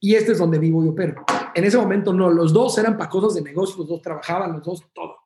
Y 0.00 0.14
este 0.14 0.32
es 0.32 0.38
donde 0.38 0.58
vivo 0.58 0.82
y 0.82 0.88
opero. 0.88 1.26
En 1.54 1.64
ese 1.64 1.76
momento 1.76 2.14
no, 2.14 2.30
los 2.30 2.54
dos 2.54 2.78
eran 2.78 2.96
para 2.96 3.10
cosas 3.10 3.34
de 3.34 3.42
negocio, 3.42 3.76
los 3.76 3.88
dos 3.88 4.00
trabajaban, 4.00 4.54
los 4.54 4.62
dos 4.62 4.82
todo. 4.94 5.25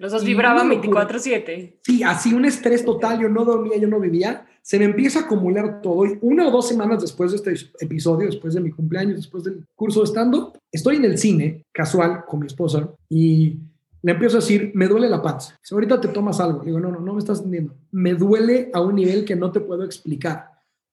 Los 0.00 0.12
dos 0.12 0.24
vibraban 0.24 0.66
una 0.66 0.74
locura. 0.76 1.06
24/7. 1.06 1.78
Sí, 1.82 2.02
así 2.02 2.32
un 2.32 2.46
estrés 2.46 2.84
total, 2.84 3.20
yo 3.20 3.28
no 3.28 3.44
dormía, 3.44 3.76
yo 3.76 3.86
no 3.86 4.00
vivía, 4.00 4.46
se 4.62 4.78
me 4.78 4.86
empieza 4.86 5.20
a 5.20 5.22
acumular 5.24 5.82
todo 5.82 6.06
y 6.06 6.18
una 6.22 6.48
o 6.48 6.50
dos 6.50 6.66
semanas 6.66 7.02
después 7.02 7.30
de 7.30 7.36
este 7.36 7.70
episodio, 7.84 8.26
después 8.26 8.54
de 8.54 8.60
mi 8.60 8.70
cumpleaños, 8.70 9.16
después 9.16 9.44
del 9.44 9.66
curso 9.76 10.00
de 10.00 10.06
stand-up, 10.06 10.58
estoy 10.72 10.96
en 10.96 11.04
el 11.04 11.18
cine, 11.18 11.64
casual, 11.70 12.24
con 12.26 12.40
mi 12.40 12.46
esposa 12.46 12.88
y 13.10 13.58
le 14.02 14.12
empiezo 14.12 14.38
a 14.38 14.40
decir, 14.40 14.72
me 14.74 14.88
duele 14.88 15.10
la 15.10 15.20
panza. 15.20 15.58
Dice, 15.62 15.74
ahorita 15.74 16.00
te 16.00 16.08
tomas 16.08 16.40
algo. 16.40 16.60
Le 16.60 16.66
digo, 16.66 16.80
no, 16.80 16.90
no, 16.90 17.00
no 17.00 17.12
me 17.12 17.18
estás 17.18 17.38
entendiendo. 17.38 17.74
Me 17.90 18.14
duele 18.14 18.70
a 18.72 18.80
un 18.80 18.94
nivel 18.94 19.26
que 19.26 19.36
no 19.36 19.52
te 19.52 19.60
puedo 19.60 19.84
explicar. 19.84 20.49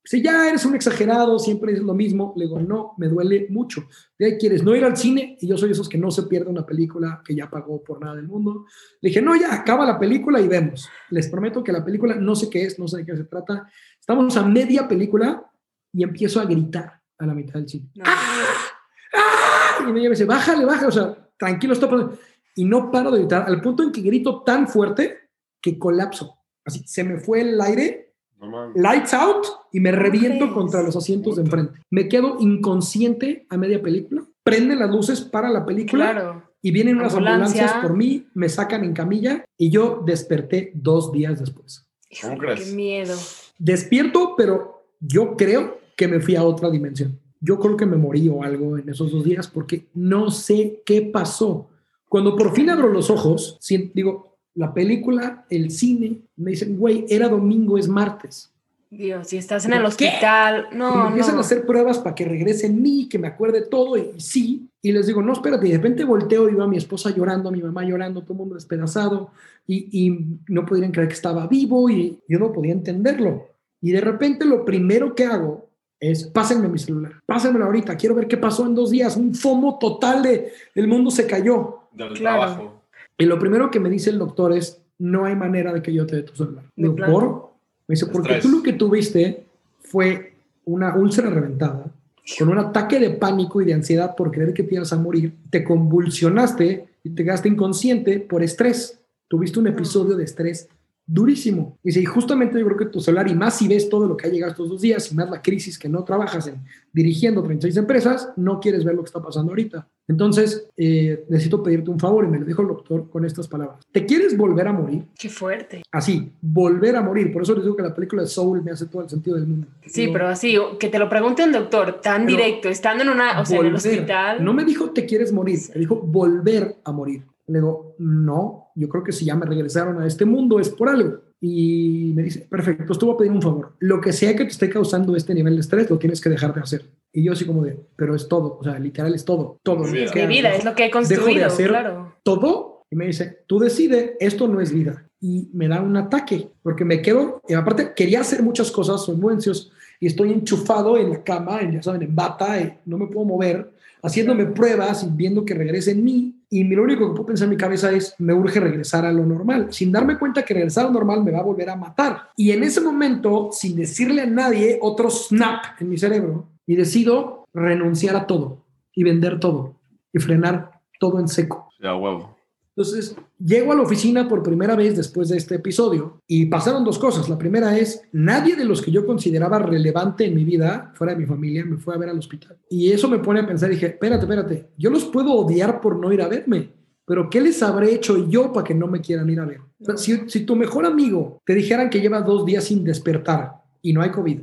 Si 0.08 0.22
ya 0.22 0.48
eres 0.48 0.64
un 0.64 0.74
exagerado, 0.74 1.38
siempre 1.38 1.74
es 1.74 1.80
lo 1.80 1.94
mismo. 1.94 2.34
Le 2.38 2.46
digo, 2.46 2.62
no, 2.62 2.94
me 2.98 3.10
duele 3.10 3.48
mucho. 3.50 3.90
¿De 4.18 4.26
ahí 4.26 4.38
quieres 4.38 4.64
no 4.64 4.74
ir 4.74 4.86
al 4.86 4.96
cine? 4.96 5.38
Y 5.42 5.48
yo 5.48 5.58
soy 5.58 5.72
esos 5.72 5.90
que 5.90 5.98
no 5.98 6.12
se 6.12 6.24
pierde 6.24 6.50
una 6.50 6.66
película 6.66 7.22
que 7.26 7.36
ya 7.36 7.50
pagó 7.50 7.84
por 7.84 8.00
nada 8.00 8.16
del 8.16 8.26
mundo. 8.26 8.66
Le 9.02 9.10
dije, 9.10 9.22
no, 9.22 9.36
ya, 9.36 9.54
acaba 9.54 9.86
la 9.86 10.00
película 10.00 10.40
y 10.40 10.48
vemos. 10.48 10.90
Les 11.10 11.28
prometo 11.28 11.62
que 11.62 11.74
la 11.74 11.84
película 11.84 12.16
no 12.16 12.38
sé 12.38 12.50
qué 12.50 12.64
es, 12.64 12.80
no 12.80 12.88
sé 12.88 13.00
de 13.00 13.06
qué 13.06 13.18
se 13.18 13.26
trata. 13.26 13.70
Estamos 14.00 14.38
a 14.38 14.44
media 14.44 14.88
película 14.88 15.44
y 15.92 16.04
empiezo 16.04 16.40
a 16.40 16.46
gritar 16.46 17.02
a 17.18 17.26
la 17.26 17.34
mitad 17.34 17.56
del 17.56 17.68
cine. 17.68 17.90
No. 17.96 18.06
¡Ah! 18.08 19.86
Y 19.90 19.92
me 19.92 20.08
dice, 20.08 20.24
bájale, 20.24 20.64
bájale, 20.64 20.88
o 20.88 20.92
sea, 20.92 21.18
tranquilo, 21.38 21.74
está 21.74 21.90
pasando. 21.90 22.18
Y 22.56 22.64
no 22.64 22.90
paro 22.92 23.12
de 23.12 23.20
gritar, 23.20 23.44
al 23.46 23.62
punto 23.62 23.84
en 23.84 23.92
que 23.92 24.00
grito 24.00 24.42
tan 24.44 24.70
fuerte 24.70 25.18
que 25.62 25.78
colapso. 25.78 26.38
Así, 26.64 26.82
se 26.86 27.04
me 27.04 27.20
fue 27.20 27.42
el 27.42 27.60
aire, 27.60 28.07
No 28.40 28.72
lights 28.76 29.14
out, 29.14 29.46
y 29.72 29.80
me 29.80 29.92
reviento 29.92 30.46
crees? 30.46 30.54
contra 30.54 30.84
los 30.84 30.96
asientos 30.96 31.36
de 31.38 31.42
enfrente. 31.44 31.80
Me 31.90 32.08
quedo 32.08 32.38
inconsciente 32.40 33.46
a 33.50 33.58
media 33.58 33.82
película, 33.82 34.24
prende 34.44 34.76
las 34.76 34.90
luces 34.90 35.22
para 35.22 35.50
la 35.50 35.66
película 35.66 36.12
Claro. 36.12 36.44
y 36.62 36.72
vienen 36.72 36.98
unas 36.98 37.14
Ambulancia. 37.14 37.44
ambulancias 37.64 37.74
por 37.84 37.98
mí, 37.98 38.28
me 38.34 38.48
sacan 38.50 38.84
en 38.84 38.94
camilla 38.94 39.44
y 39.58 39.70
yo 39.72 40.04
desperté 40.06 40.72
dos 40.76 41.12
días 41.12 41.40
después. 41.40 41.88
¿Cómo 42.22 42.38
crees? 42.38 42.70
Qué 42.70 42.76
miedo. 42.76 43.16
Despierto, 43.58 44.36
pero 44.38 44.84
yo 45.00 45.36
creo 45.36 45.80
que 45.96 46.08
me 46.08 46.20
fui 46.20 46.36
a 46.36 46.44
otra 46.44 46.70
dimensión. 46.70 47.20
Yo 47.40 47.60
creo 47.60 47.76
que 47.78 47.86
me 47.86 47.98
morí 47.98 48.30
o 48.30 48.44
algo 48.44 48.78
en 48.78 48.88
esos 48.90 49.12
dos 49.12 49.24
días 49.24 49.48
porque 49.48 49.88
no 49.94 50.30
sé 50.32 50.82
qué 50.86 51.02
pasó. 51.02 51.70
Cuando 52.08 52.36
por 52.36 52.54
fin 52.54 52.70
abro 52.70 52.88
los 52.90 53.10
ojos, 53.10 53.58
digo, 53.94 54.37
la 54.58 54.74
película, 54.74 55.46
el 55.50 55.72
cine, 55.72 56.22
me 56.36 56.52
dicen, 56.52 56.78
güey, 56.78 57.06
era 57.10 57.30
domingo, 57.30 57.78
es 57.78 57.88
martes. 57.88 58.52
Dios, 58.90 59.28
si 59.28 59.38
estás 59.38 59.66
en 59.66 59.74
el 59.74 59.80
¿Qué? 59.82 59.88
hospital. 59.88 60.68
y 60.72 60.76
me 60.76 60.80
No, 60.80 61.08
empiezan 61.10 61.34
no. 61.36 61.40
a 61.40 61.42
hacer 61.42 61.66
pruebas 61.66 62.00
para 62.00 62.16
que 62.16 62.26
regrese 62.26 62.68
en 62.68 62.82
mí, 62.82 63.08
que 63.10 63.20
me 63.20 63.28
acuerde 63.28 63.62
todo, 63.70 63.98
y, 63.98 64.12
y 64.16 64.20
sí. 64.20 64.70
Y 64.82 64.92
les 64.94 65.08
digo, 65.08 65.22
no, 65.22 65.34
espérate. 65.34 65.68
Y 65.68 65.72
de 65.72 65.78
repente 65.78 66.04
volteo 66.06 66.48
y 66.50 66.54
veo 66.56 66.64
a 66.64 66.68
mi 66.68 66.78
esposa 66.78 67.10
llorando, 67.10 67.50
a 67.50 67.52
mi 67.52 67.62
mamá 67.62 67.84
llorando, 67.84 68.22
todo 68.22 68.34
el 68.34 68.38
mundo 68.40 68.56
despedazado, 68.56 69.32
y, 69.68 69.90
y 70.08 70.26
no 70.48 70.66
podrían 70.66 70.92
creer 70.92 71.10
que 71.10 71.16
estaba 71.16 71.48
vivo, 71.48 71.90
y 71.90 72.18
yo 72.30 72.40
no 72.40 72.52
podía 72.54 72.72
entenderlo. 72.72 73.48
Y 73.82 73.92
de 73.92 74.02
repente 74.02 74.46
lo 74.46 74.64
primero 74.64 75.14
que 75.14 75.26
hago 75.26 75.68
es, 76.00 76.24
pásenme 76.26 76.68
mi 76.70 76.80
celular, 76.80 77.12
pásenmelo 77.26 77.66
ahorita, 77.66 77.98
quiero 77.98 78.16
ver 78.16 78.28
qué 78.28 78.38
pasó 78.38 78.66
en 78.66 78.74
dos 78.76 78.90
días, 78.92 79.18
un 79.18 79.36
fomo 79.36 79.78
total 79.80 80.24
de, 80.24 80.52
el 80.76 80.88
mundo 80.88 81.12
se 81.12 81.28
cayó. 81.28 81.80
Del 81.92 82.14
Claro. 82.14 82.40
trabajo. 82.42 82.77
Y 83.18 83.26
lo 83.26 83.40
primero 83.40 83.72
que 83.72 83.80
me 83.80 83.90
dice 83.90 84.10
el 84.10 84.20
doctor 84.20 84.54
es, 84.54 84.82
no 85.00 85.26
hay 85.26 85.36
manera 85.36 85.74
de 85.74 85.82
que 85.82 85.94
yo 85.94 86.06
te 86.06 86.18
dé 86.18 86.24
tu 86.24 86.36
celular. 86.36 86.66
De 86.76 86.90
Digo. 86.90 86.96
¿por? 86.96 87.48
Me 87.88 87.94
dice, 87.94 88.08
porque 88.08 88.34
Estrés. 88.34 88.44
tú 88.44 88.58
lo 88.58 88.64
que 88.64 88.74
tuviste 88.74 89.46
fue 89.80 90.34
una 90.66 90.96
úlcera 90.96 91.30
reventada, 91.30 91.92
con 92.38 92.50
un 92.50 92.58
ataque 92.58 93.00
de 93.00 93.12
pánico 93.12 93.62
y 93.62 93.66
de 93.66 93.74
ansiedad 93.74 94.16
por 94.16 94.32
creer 94.32 94.54
que 94.54 94.64
te 94.64 94.76
ibas 94.76 94.92
a 94.92 94.98
morir, 94.98 95.34
te 95.50 95.64
convulsionaste 95.64 96.88
y 97.04 97.10
te 97.12 97.24
quedaste 97.24 97.48
inconsciente 97.48 98.20
por 98.20 98.44
estrés. 98.44 99.00
Tuviste 99.30 99.60
un 99.60 99.68
episodio 99.68 100.18
de 100.18 100.26
estrés 100.26 100.68
durísimo. 101.06 101.80
Dice, 101.82 102.02
y 102.02 102.06
justamente 102.06 102.60
yo 102.60 102.66
creo 102.66 102.78
que 102.78 102.86
tu 102.88 103.00
celular, 103.00 103.30
y 103.30 103.34
más 103.34 103.58
si 103.58 103.68
ves 103.68 103.88
todo 103.88 104.08
lo 104.08 104.18
que 104.18 104.28
ha 104.28 104.30
llegado 104.30 104.52
estos 104.52 104.68
dos 104.70 104.82
días, 104.82 105.10
y 105.10 105.16
más 105.16 105.30
la 105.30 105.42
crisis 105.42 105.80
que 105.80 105.88
no 105.88 106.04
trabajas 106.04 106.48
en 106.48 106.62
dirigiendo 106.92 107.42
36 107.42 107.78
empresas, 107.78 108.30
no 108.36 108.60
quieres 108.60 108.84
ver 108.84 108.96
lo 108.96 109.04
que 109.04 109.08
está 109.08 109.22
pasando 109.22 109.52
ahorita. 109.52 109.88
Entonces, 110.08 110.70
eh, 110.78 111.26
necesito 111.30 111.62
pedirte 111.62 111.90
un 111.90 112.00
favor, 112.00 112.24
y 112.24 112.28
me 112.30 112.40
lo 112.40 112.46
dijo 112.46 112.62
el 112.62 112.70
doctor 112.70 113.10
con 113.10 113.26
estas 113.26 113.48
palabras. 113.48 113.80
¿Te 113.92 114.06
quieres 114.06 114.38
volver 114.38 114.68
a 114.68 114.74
morir? 114.74 115.06
Qué 115.18 115.28
fuerte. 115.28 115.84
Así, 115.92 116.32
volver 116.42 116.96
a 116.96 117.02
morir. 117.02 117.34
Por 117.34 117.42
eso 117.42 117.54
les 117.54 117.64
digo 117.64 117.76
que 117.76 117.84
la 117.84 117.94
película 117.94 118.22
de 118.22 118.28
Soul 118.28 118.64
me 118.64 118.72
hace 118.72 118.86
todo 118.86 119.02
el 119.02 119.10
sentido 119.10 119.36
del 119.36 119.48
mundo. 119.48 119.68
Sí, 119.86 120.02
Digo, 120.02 120.14
pero 120.14 120.28
así, 120.28 120.58
que 120.80 120.88
te 120.88 120.98
lo 120.98 121.10
pregunte 121.10 121.44
un 121.44 121.52
doctor 121.52 122.00
tan 122.02 122.26
Pero 122.26 122.38
directo, 122.38 122.70
estando 122.70 123.04
en 123.04 123.10
una, 123.10 123.42
o 123.42 123.46
sea, 123.46 123.60
en 123.60 123.66
el 123.66 123.76
hospital. 123.76 124.44
No 124.44 124.54
me 124.54 124.64
dijo 124.64 124.92
te 124.92 125.06
quieres 125.06 125.34
morir, 125.34 125.60
me 125.74 125.80
dijo 125.82 125.96
volver 125.96 126.78
a 126.84 126.92
morir. 126.92 127.24
Le 127.48 127.60
digo, 127.60 127.96
no, 128.00 128.72
yo 128.76 128.90
creo 128.90 129.04
que 129.04 129.12
si 129.12 129.26
ya 129.26 129.36
me 129.36 129.46
regresaron 129.46 130.02
a 130.02 130.08
este 130.08 130.26
mundo 130.26 130.60
es 130.60 130.70
por 130.70 130.90
algo. 130.90 131.20
Y 131.40 132.14
me 132.16 132.24
dice, 132.24 132.48
perfecto, 132.50 132.86
pues 132.88 132.98
te 132.98 133.06
voy 133.06 133.14
a 133.14 133.18
pedir 133.18 133.32
un 133.32 133.42
favor. 133.42 133.74
Lo 133.80 134.02
que 134.02 134.12
sea 134.12 134.36
que 134.36 134.44
te 134.44 134.52
esté 134.52 134.70
causando 134.70 135.16
este 135.16 135.36
nivel 135.36 135.56
de 135.56 135.62
estrés, 135.62 135.90
lo 135.90 136.00
tienes 136.00 136.20
que 136.20 136.30
dejar 136.30 136.54
de 136.54 136.62
hacer. 136.62 136.86
Y 137.14 137.24
yo 137.24 137.34
así 137.34 137.46
como 137.46 137.64
de, 137.64 137.78
pero 137.96 138.16
es 138.16 138.28
todo, 138.28 138.58
o 138.60 138.64
sea, 138.64 138.80
literal 138.80 139.14
es 139.14 139.24
todo, 139.24 139.60
todo. 139.64 139.86
Es 139.86 139.90
lo 139.90 139.94
vida. 139.94 140.12
que 140.12 140.28
mi 140.28 140.36
vida, 140.36 140.56
es 140.56 140.66
lo 140.66 140.74
que 140.74 140.84
he 140.84 140.88
Dejo 140.88 141.00
de 141.00 141.08
construido, 141.10 141.46
hacer 141.46 141.70
claro. 141.70 142.16
todo 142.24 142.78
y 142.90 142.96
me 142.96 143.08
dice, 143.08 143.44
tú 143.48 143.60
decide, 143.60 144.16
esto 144.20 144.48
no 144.48 144.62
es 144.62 144.72
vida. 144.72 145.06
Y 145.20 145.50
me 145.54 145.68
da 145.68 145.82
un 145.82 145.98
ataque, 145.98 146.50
porque 146.62 146.86
me 146.86 147.02
quedo, 147.02 147.42
y 147.48 147.54
aparte 147.54 147.94
quería 147.96 148.22
hacer 148.22 148.44
muchas 148.44 148.72
cosas, 148.72 149.04
soy 149.04 149.16
muy 149.16 149.34
ansioso, 149.34 149.72
y 150.00 150.08
estoy 150.08 150.32
enchufado 150.32 150.98
en 150.98 151.10
la 151.10 151.24
cama, 151.24 151.62
en, 151.62 151.74
ya 151.74 151.84
saben, 151.84 152.04
en 152.04 152.16
bata, 152.16 152.60
y 152.62 152.74
no 152.86 152.98
me 152.98 153.08
puedo 153.08 153.26
mover, 153.26 153.72
haciéndome 154.04 154.46
pruebas 154.46 155.04
y 155.04 155.08
viendo 155.12 155.44
que 155.44 155.54
regrese 155.54 155.92
en 155.92 156.04
mí. 156.04 156.36
Y 156.50 156.64
lo 156.64 156.84
único 156.84 157.08
que 157.08 157.12
puedo 157.12 157.26
pensar 157.26 157.46
en 157.46 157.52
mi 157.52 157.58
cabeza 157.58 157.92
es, 157.92 158.16
me 158.20 158.34
urge 158.34 158.60
regresar 158.60 159.06
a 159.06 159.12
lo 159.12 159.26
normal, 159.26 159.68
sin 159.72 159.92
darme 159.92 160.18
cuenta 160.18 160.44
que 160.44 160.54
regresar 160.54 160.86
a 160.86 160.88
lo 160.88 160.94
normal 160.94 161.24
me 161.24 161.32
va 161.32 161.40
a 161.40 161.44
volver 161.44 161.70
a 161.70 161.76
matar. 161.76 162.30
Y 162.38 162.52
en 162.52 162.64
ese 162.64 162.80
momento, 162.80 163.50
sin 163.52 163.76
decirle 163.76 164.22
a 164.22 164.26
nadie, 164.26 164.80
otro 164.82 165.10
snap 165.10 165.66
en 165.80 165.90
mi 165.90 165.98
cerebro, 165.98 166.46
y 166.66 166.76
decido 166.76 167.46
renunciar 167.54 168.16
a 168.16 168.28
todo, 168.28 168.64
y 168.94 169.04
vender 169.04 169.40
todo, 169.40 169.76
y 170.14 170.20
frenar 170.20 170.80
todo 171.00 171.20
en 171.20 171.28
seco. 171.28 171.70
Ya, 171.82 171.96
huevo. 171.96 172.37
Entonces, 172.78 173.16
llego 173.44 173.72
a 173.72 173.76
la 173.76 173.82
oficina 173.82 174.28
por 174.28 174.44
primera 174.44 174.76
vez 174.76 174.96
después 174.96 175.30
de 175.30 175.38
este 175.38 175.56
episodio 175.56 176.22
y 176.28 176.46
pasaron 176.46 176.84
dos 176.84 177.00
cosas. 177.00 177.28
La 177.28 177.36
primera 177.36 177.76
es, 177.76 178.04
nadie 178.12 178.56
de 178.56 178.66
los 178.66 178.84
que 178.84 178.92
yo 178.92 179.04
consideraba 179.04 179.58
relevante 179.58 180.26
en 180.26 180.36
mi 180.36 180.44
vida, 180.44 180.92
fuera 180.94 181.14
de 181.14 181.20
mi 181.20 181.26
familia, 181.26 181.66
me 181.66 181.78
fue 181.78 181.96
a 181.96 181.98
ver 181.98 182.10
al 182.10 182.20
hospital. 182.20 182.56
Y 182.70 182.92
eso 182.92 183.10
me 183.10 183.18
pone 183.18 183.40
a 183.40 183.48
pensar, 183.48 183.72
dije, 183.72 183.88
espérate, 183.88 184.26
espérate, 184.26 184.70
yo 184.78 184.92
los 184.92 185.06
puedo 185.06 185.34
odiar 185.34 185.82
por 185.82 185.98
no 185.98 186.14
ir 186.14 186.22
a 186.22 186.28
verme, 186.28 186.70
pero 187.04 187.32
¿qué 187.32 187.42
les 187.42 187.64
habré 187.64 187.96
hecho 187.96 188.30
yo 188.30 188.54
para 188.54 188.64
que 188.64 188.76
no 188.76 188.86
me 188.86 189.02
quieran 189.02 189.28
ir 189.32 189.40
a 189.40 189.46
ver? 189.46 189.62
Si, 189.96 190.30
si 190.30 190.46
tu 190.46 190.56
mejor 190.56 190.86
amigo 190.86 191.42
te 191.48 191.56
dijeran 191.56 191.90
que 191.90 192.00
lleva 192.00 192.22
dos 192.22 192.46
días 192.46 192.66
sin 192.66 192.84
despertar 192.84 193.54
y 193.82 193.92
no 193.92 194.04
hay 194.04 194.12
COVID, 194.12 194.38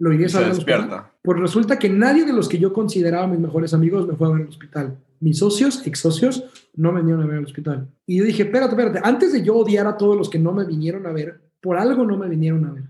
¿lo 0.00 0.12
irías 0.12 0.34
a 0.34 0.40
ver 0.40 0.50
al 0.50 0.58
hospital? 0.58 1.04
Pues 1.22 1.40
resulta 1.40 1.78
que 1.78 1.88
nadie 1.88 2.26
de 2.26 2.34
los 2.34 2.46
que 2.46 2.58
yo 2.58 2.74
consideraba 2.74 3.26
mis 3.26 3.40
mejores 3.40 3.72
amigos 3.72 4.06
me 4.06 4.16
fue 4.16 4.26
a 4.26 4.32
ver 4.32 4.42
al 4.42 4.48
hospital. 4.48 4.98
Mis 5.20 5.38
socios, 5.38 5.86
ex 5.86 5.98
socios, 5.98 6.44
no 6.74 6.92
me 6.92 7.00
vinieron 7.00 7.22
a 7.22 7.26
ver 7.26 7.38
al 7.38 7.44
hospital. 7.44 7.88
Y 8.06 8.18
yo 8.18 8.24
dije, 8.24 8.44
espérate, 8.44 8.72
espérate, 8.72 9.00
antes 9.02 9.32
de 9.32 9.42
yo 9.42 9.56
odiar 9.56 9.86
a 9.86 9.96
todos 9.96 10.16
los 10.16 10.28
que 10.28 10.38
no 10.38 10.52
me 10.52 10.64
vinieron 10.64 11.06
a 11.06 11.12
ver, 11.12 11.40
por 11.60 11.76
algo 11.76 12.04
no 12.04 12.16
me 12.16 12.28
vinieron 12.28 12.64
a 12.64 12.72
ver. 12.72 12.84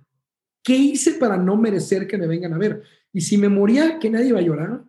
¿Qué 0.62 0.76
hice 0.76 1.12
para 1.12 1.36
no 1.36 1.56
merecer 1.56 2.06
que 2.06 2.18
me 2.18 2.26
vengan 2.26 2.52
a 2.52 2.58
ver? 2.58 2.82
Y 3.12 3.22
si 3.22 3.38
me 3.38 3.48
moría, 3.48 3.98
que 3.98 4.10
nadie 4.10 4.28
iba 4.28 4.38
a 4.38 4.42
llorar. 4.42 4.82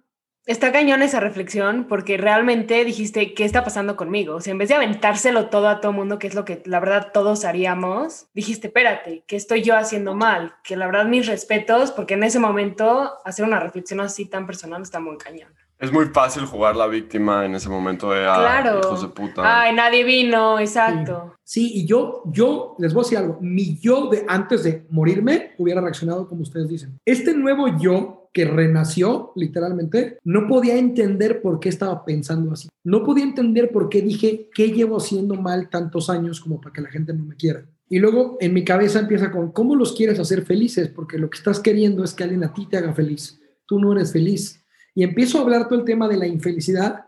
Está 0.46 0.72
cañón 0.72 1.04
esa 1.04 1.20
reflexión 1.20 1.86
porque 1.88 2.18
realmente 2.18 2.84
dijiste, 2.84 3.34
¿qué 3.36 3.46
está 3.46 3.64
pasando 3.64 3.96
conmigo? 3.96 4.36
O 4.36 4.42
sea, 4.42 4.52
en 4.52 4.58
vez 4.58 4.70
de 4.70 4.76
aventárselo 4.76 5.50
todo 5.50 5.70
a 5.70 5.82
todo 5.82 5.94
mundo, 5.94 6.18
que 6.18 6.28
es 6.28 6.34
lo 6.34 6.46
que 6.46 6.64
la 6.66 6.80
verdad 6.80 7.12
todos 7.14 7.46
haríamos, 7.46 8.26
dijiste, 8.34 8.68
espérate, 8.68 9.24
¿qué 9.28 9.36
estoy 9.36 9.62
yo 9.62 9.78
haciendo 9.78 10.16
mal? 10.16 10.56
Que 10.64 10.76
la 10.76 10.88
verdad 10.88 11.06
mis 11.06 11.28
respetos, 11.28 11.92
porque 11.92 12.16
en 12.16 12.24
ese 12.24 12.40
momento 12.40 13.12
hacer 13.24 13.46
una 13.46 13.60
reflexión 13.60 14.00
así 14.02 14.26
tan 14.26 14.48
personal 14.48 14.82
está 14.82 15.00
muy 15.00 15.18
cañón. 15.18 15.54
Es 15.82 15.92
muy 15.92 16.06
fácil 16.06 16.46
jugar 16.46 16.76
la 16.76 16.86
víctima 16.86 17.44
en 17.44 17.56
ese 17.56 17.68
momento 17.68 18.12
de 18.12 18.24
ah, 18.24 18.36
Claro. 18.38 18.80
hijos 18.82 19.02
de 19.02 19.08
puta. 19.08 19.42
Ay, 19.44 19.74
nadie 19.74 20.04
vino, 20.04 20.60
exacto. 20.60 21.34
Sí, 21.44 21.72
y 21.74 21.88
yo, 21.88 22.22
yo 22.28 22.76
les 22.78 22.94
voy 22.94 23.02
a 23.02 23.04
decir 23.06 23.18
algo. 23.18 23.40
Mi 23.42 23.80
yo 23.80 24.08
de 24.08 24.24
antes 24.28 24.64
de 24.64 24.86
morirme 24.92 25.54
hubiera 25.58 25.82
reaccionado 25.82 26.28
como 26.28 26.44
ustedes 26.44 26.70
dicen. 26.70 27.00
Este 27.04 27.34
nuevo 27.34 27.80
yo 27.80 28.30
que 28.32 28.46
renació 28.46 29.34
literalmente, 29.36 30.20
no 30.24 30.48
podía 30.48 30.78
entender 30.78 31.42
por 31.42 31.60
qué 31.60 31.70
estaba 31.70 32.06
pensando 32.06 32.54
así. 32.54 32.70
No 32.84 33.04
podía 33.04 33.24
entender 33.24 33.72
por 33.72 33.90
qué 33.90 34.04
dije 34.04 34.50
qué 34.54 34.70
llevo 34.70 34.98
haciendo 34.98 35.34
mal 35.34 35.70
tantos 35.70 36.12
años 36.12 36.40
como 36.40 36.62
para 36.62 36.74
que 36.74 36.82
la 36.82 36.90
gente 36.90 37.12
no 37.12 37.26
me 37.26 37.36
quiera. 37.36 37.66
Y 37.90 37.98
luego 37.98 38.38
en 38.40 38.54
mi 38.54 38.64
cabeza 38.64 39.00
empieza 39.00 39.32
con 39.32 39.52
cómo 39.52 39.76
los 39.76 39.94
quieres 39.94 40.20
hacer 40.20 40.44
felices, 40.44 40.90
porque 40.90 41.18
lo 41.18 41.30
que 41.30 41.40
estás 41.40 41.60
queriendo 41.60 42.04
es 42.04 42.14
que 42.14 42.24
alguien 42.24 42.44
a 42.44 42.54
ti 42.54 42.68
te 42.68 42.78
haga 42.78 42.94
feliz. 42.94 43.42
Tú 43.66 43.80
no 43.80 43.92
eres 43.92 44.14
feliz. 44.14 44.61
Y 44.96 45.04
empiezo 45.04 45.38
a 45.38 45.42
hablar 45.42 45.68
todo 45.68 45.80
el 45.80 45.86
tema 45.86 46.08
de 46.08 46.18
la 46.18 46.28
infelicidad 46.28 47.06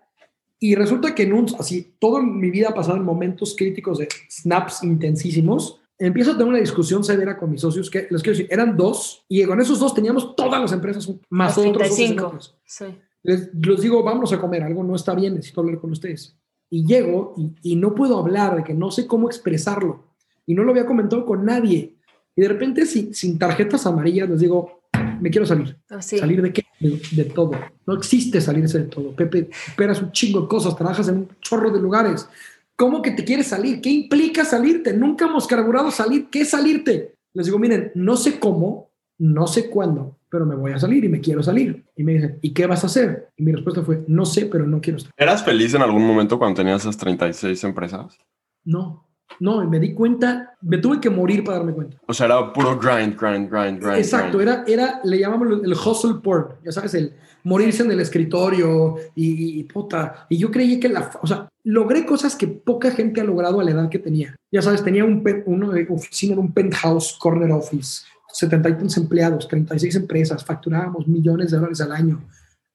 y 0.59 0.75
resulta 0.75 1.13
que 1.13 1.23
en 1.23 1.33
un, 1.33 1.47
así, 1.59 1.95
toda 1.99 2.21
mi 2.21 2.49
vida 2.49 2.69
ha 2.69 2.73
pasado 2.73 2.95
en 2.97 3.03
momentos 3.03 3.55
críticos 3.57 3.97
de 3.97 4.07
snaps 4.29 4.83
intensísimos. 4.83 5.81
Empiezo 5.99 6.31
a 6.31 6.33
tener 6.33 6.47
una 6.47 6.59
discusión 6.59 7.03
severa 7.03 7.37
con 7.37 7.51
mis 7.51 7.61
socios, 7.61 7.89
que 7.89 8.07
les 8.09 8.21
quiero 8.21 8.37
decir, 8.37 8.47
eran 8.49 8.77
dos, 8.77 9.25
y 9.27 9.43
con 9.43 9.59
esos 9.59 9.79
dos 9.79 9.93
teníamos 9.93 10.35
todas 10.35 10.61
las 10.61 10.71
empresas, 10.71 11.11
más 11.29 11.57
Los 11.57 11.67
otros 11.67 11.87
socios 11.89 12.11
en 12.11 12.15
35. 12.15 12.27
otras. 12.27 12.55
Sí. 12.65 12.85
Les, 13.23 13.53
les 13.53 13.81
digo, 13.81 14.03
vamos 14.03 14.31
a 14.31 14.39
comer, 14.39 14.63
algo 14.63 14.83
no 14.83 14.95
está 14.95 15.13
bien, 15.13 15.35
necesito 15.35 15.61
hablar 15.61 15.79
con 15.79 15.91
ustedes. 15.91 16.35
y 16.69 16.85
llego 16.85 17.33
y, 17.37 17.73
y 17.73 17.75
no 17.75 17.93
puedo 17.93 18.17
hablar, 18.17 18.55
de 18.55 18.63
que 18.63 18.73
no 18.73 18.89
sé 18.89 19.05
cómo 19.05 19.27
expresarlo 19.27 20.05
y 20.45 20.53
no 20.53 20.63
lo 20.63 20.71
había 20.71 20.85
comentado 20.85 21.25
con 21.25 21.45
nadie. 21.45 21.95
Y 22.35 22.41
de 22.41 22.47
repente, 22.47 22.85
sin, 22.85 23.13
sin 23.13 23.37
tarjetas 23.37 23.85
amarillas, 23.85 24.29
les 24.29 24.39
digo, 24.39 24.81
me 25.19 25.29
quiero 25.29 25.45
salir. 25.45 25.77
Ah, 25.89 26.01
sí. 26.01 26.17
¿Salir 26.17 26.41
de 26.41 26.53
qué? 26.53 26.65
De, 26.79 27.01
de 27.11 27.25
todo. 27.25 27.51
No 27.85 27.93
existe 27.95 28.41
salirse 28.41 28.79
de 28.79 28.85
todo. 28.85 29.15
Pepe, 29.15 29.49
esperas 29.67 30.01
un 30.01 30.11
chingo 30.11 30.41
de 30.41 30.47
cosas, 30.47 30.75
trabajas 30.75 31.07
en 31.07 31.17
un 31.17 31.29
chorro 31.41 31.71
de 31.71 31.79
lugares. 31.79 32.27
¿Cómo 32.75 33.01
que 33.01 33.11
te 33.11 33.23
quieres 33.23 33.47
salir? 33.47 33.81
¿Qué 33.81 33.89
implica 33.89 34.43
salirte? 34.43 34.93
Nunca 34.93 35.25
hemos 35.25 35.47
carburado 35.47 35.91
salir. 35.91 36.27
¿Qué 36.29 36.41
es 36.41 36.49
salirte? 36.49 37.15
Les 37.33 37.45
digo, 37.45 37.59
miren, 37.59 37.91
no 37.95 38.15
sé 38.15 38.39
cómo, 38.39 38.91
no 39.17 39.47
sé 39.47 39.69
cuándo, 39.69 40.17
pero 40.29 40.45
me 40.45 40.55
voy 40.55 40.71
a 40.71 40.79
salir 40.79 41.03
y 41.03 41.09
me 41.09 41.21
quiero 41.21 41.43
salir. 41.43 41.85
Y 41.95 42.03
me 42.03 42.13
dicen, 42.13 42.39
¿y 42.41 42.51
qué 42.51 42.65
vas 42.65 42.83
a 42.83 42.87
hacer? 42.87 43.29
Y 43.37 43.43
mi 43.43 43.51
respuesta 43.51 43.83
fue, 43.83 44.03
no 44.07 44.25
sé, 44.25 44.47
pero 44.47 44.65
no 44.65 44.81
quiero 44.81 44.97
estar. 44.97 45.13
¿Eras 45.17 45.43
feliz 45.43 45.73
en 45.73 45.81
algún 45.81 46.05
momento 46.05 46.37
cuando 46.37 46.57
tenías 46.57 46.81
esas 46.81 46.97
36 46.97 47.63
empresas? 47.63 48.17
No, 48.63 49.07
no, 49.39 49.67
me 49.67 49.79
di 49.79 49.93
cuenta, 49.93 50.55
me 50.61 50.77
tuve 50.77 50.99
que 50.99 51.09
morir 51.09 51.43
para 51.43 51.57
darme 51.57 51.73
cuenta. 51.73 51.97
O 52.07 52.13
sea, 52.13 52.27
era 52.27 52.53
puro 52.53 52.77
grind, 52.77 53.19
grind, 53.19 53.49
grind, 53.49 53.79
grind. 53.79 53.97
Exacto, 53.97 54.37
grind. 54.37 54.49
era, 54.49 54.63
era, 54.67 55.01
le 55.03 55.19
llamamos 55.19 55.63
el 55.63 55.73
hustle 55.73 56.21
porn, 56.21 56.47
ya 56.63 56.71
sabes, 56.71 56.93
el 56.93 57.13
morirse 57.43 57.83
en 57.83 57.91
el 57.91 57.99
escritorio 57.99 58.95
y, 59.15 59.59
y, 59.59 59.63
puta. 59.63 60.25
Y 60.29 60.37
yo 60.37 60.49
creí 60.51 60.79
que 60.79 60.89
la, 60.89 61.11
o 61.21 61.27
sea, 61.27 61.49
logré 61.63 62.05
cosas 62.05 62.35
que 62.35 62.47
poca 62.47 62.91
gente 62.91 63.21
ha 63.21 63.23
logrado 63.23 63.59
a 63.59 63.63
la 63.63 63.71
edad 63.71 63.89
que 63.89 63.99
tenía. 63.99 64.35
Ya 64.51 64.61
sabes, 64.61 64.83
tenía 64.83 65.03
un, 65.05 65.23
de 65.23 65.87
oficina 65.89 66.33
en 66.33 66.39
un 66.39 66.53
penthouse 66.53 67.17
corner 67.19 67.51
office, 67.51 68.03
70 68.33 68.69
y 68.69 68.73
tantos 68.73 68.97
empleados, 68.97 69.47
36 69.47 69.95
empresas, 69.95 70.43
facturábamos 70.43 71.07
millones 71.07 71.51
de 71.51 71.57
dólares 71.57 71.81
al 71.81 71.91
año. 71.91 72.21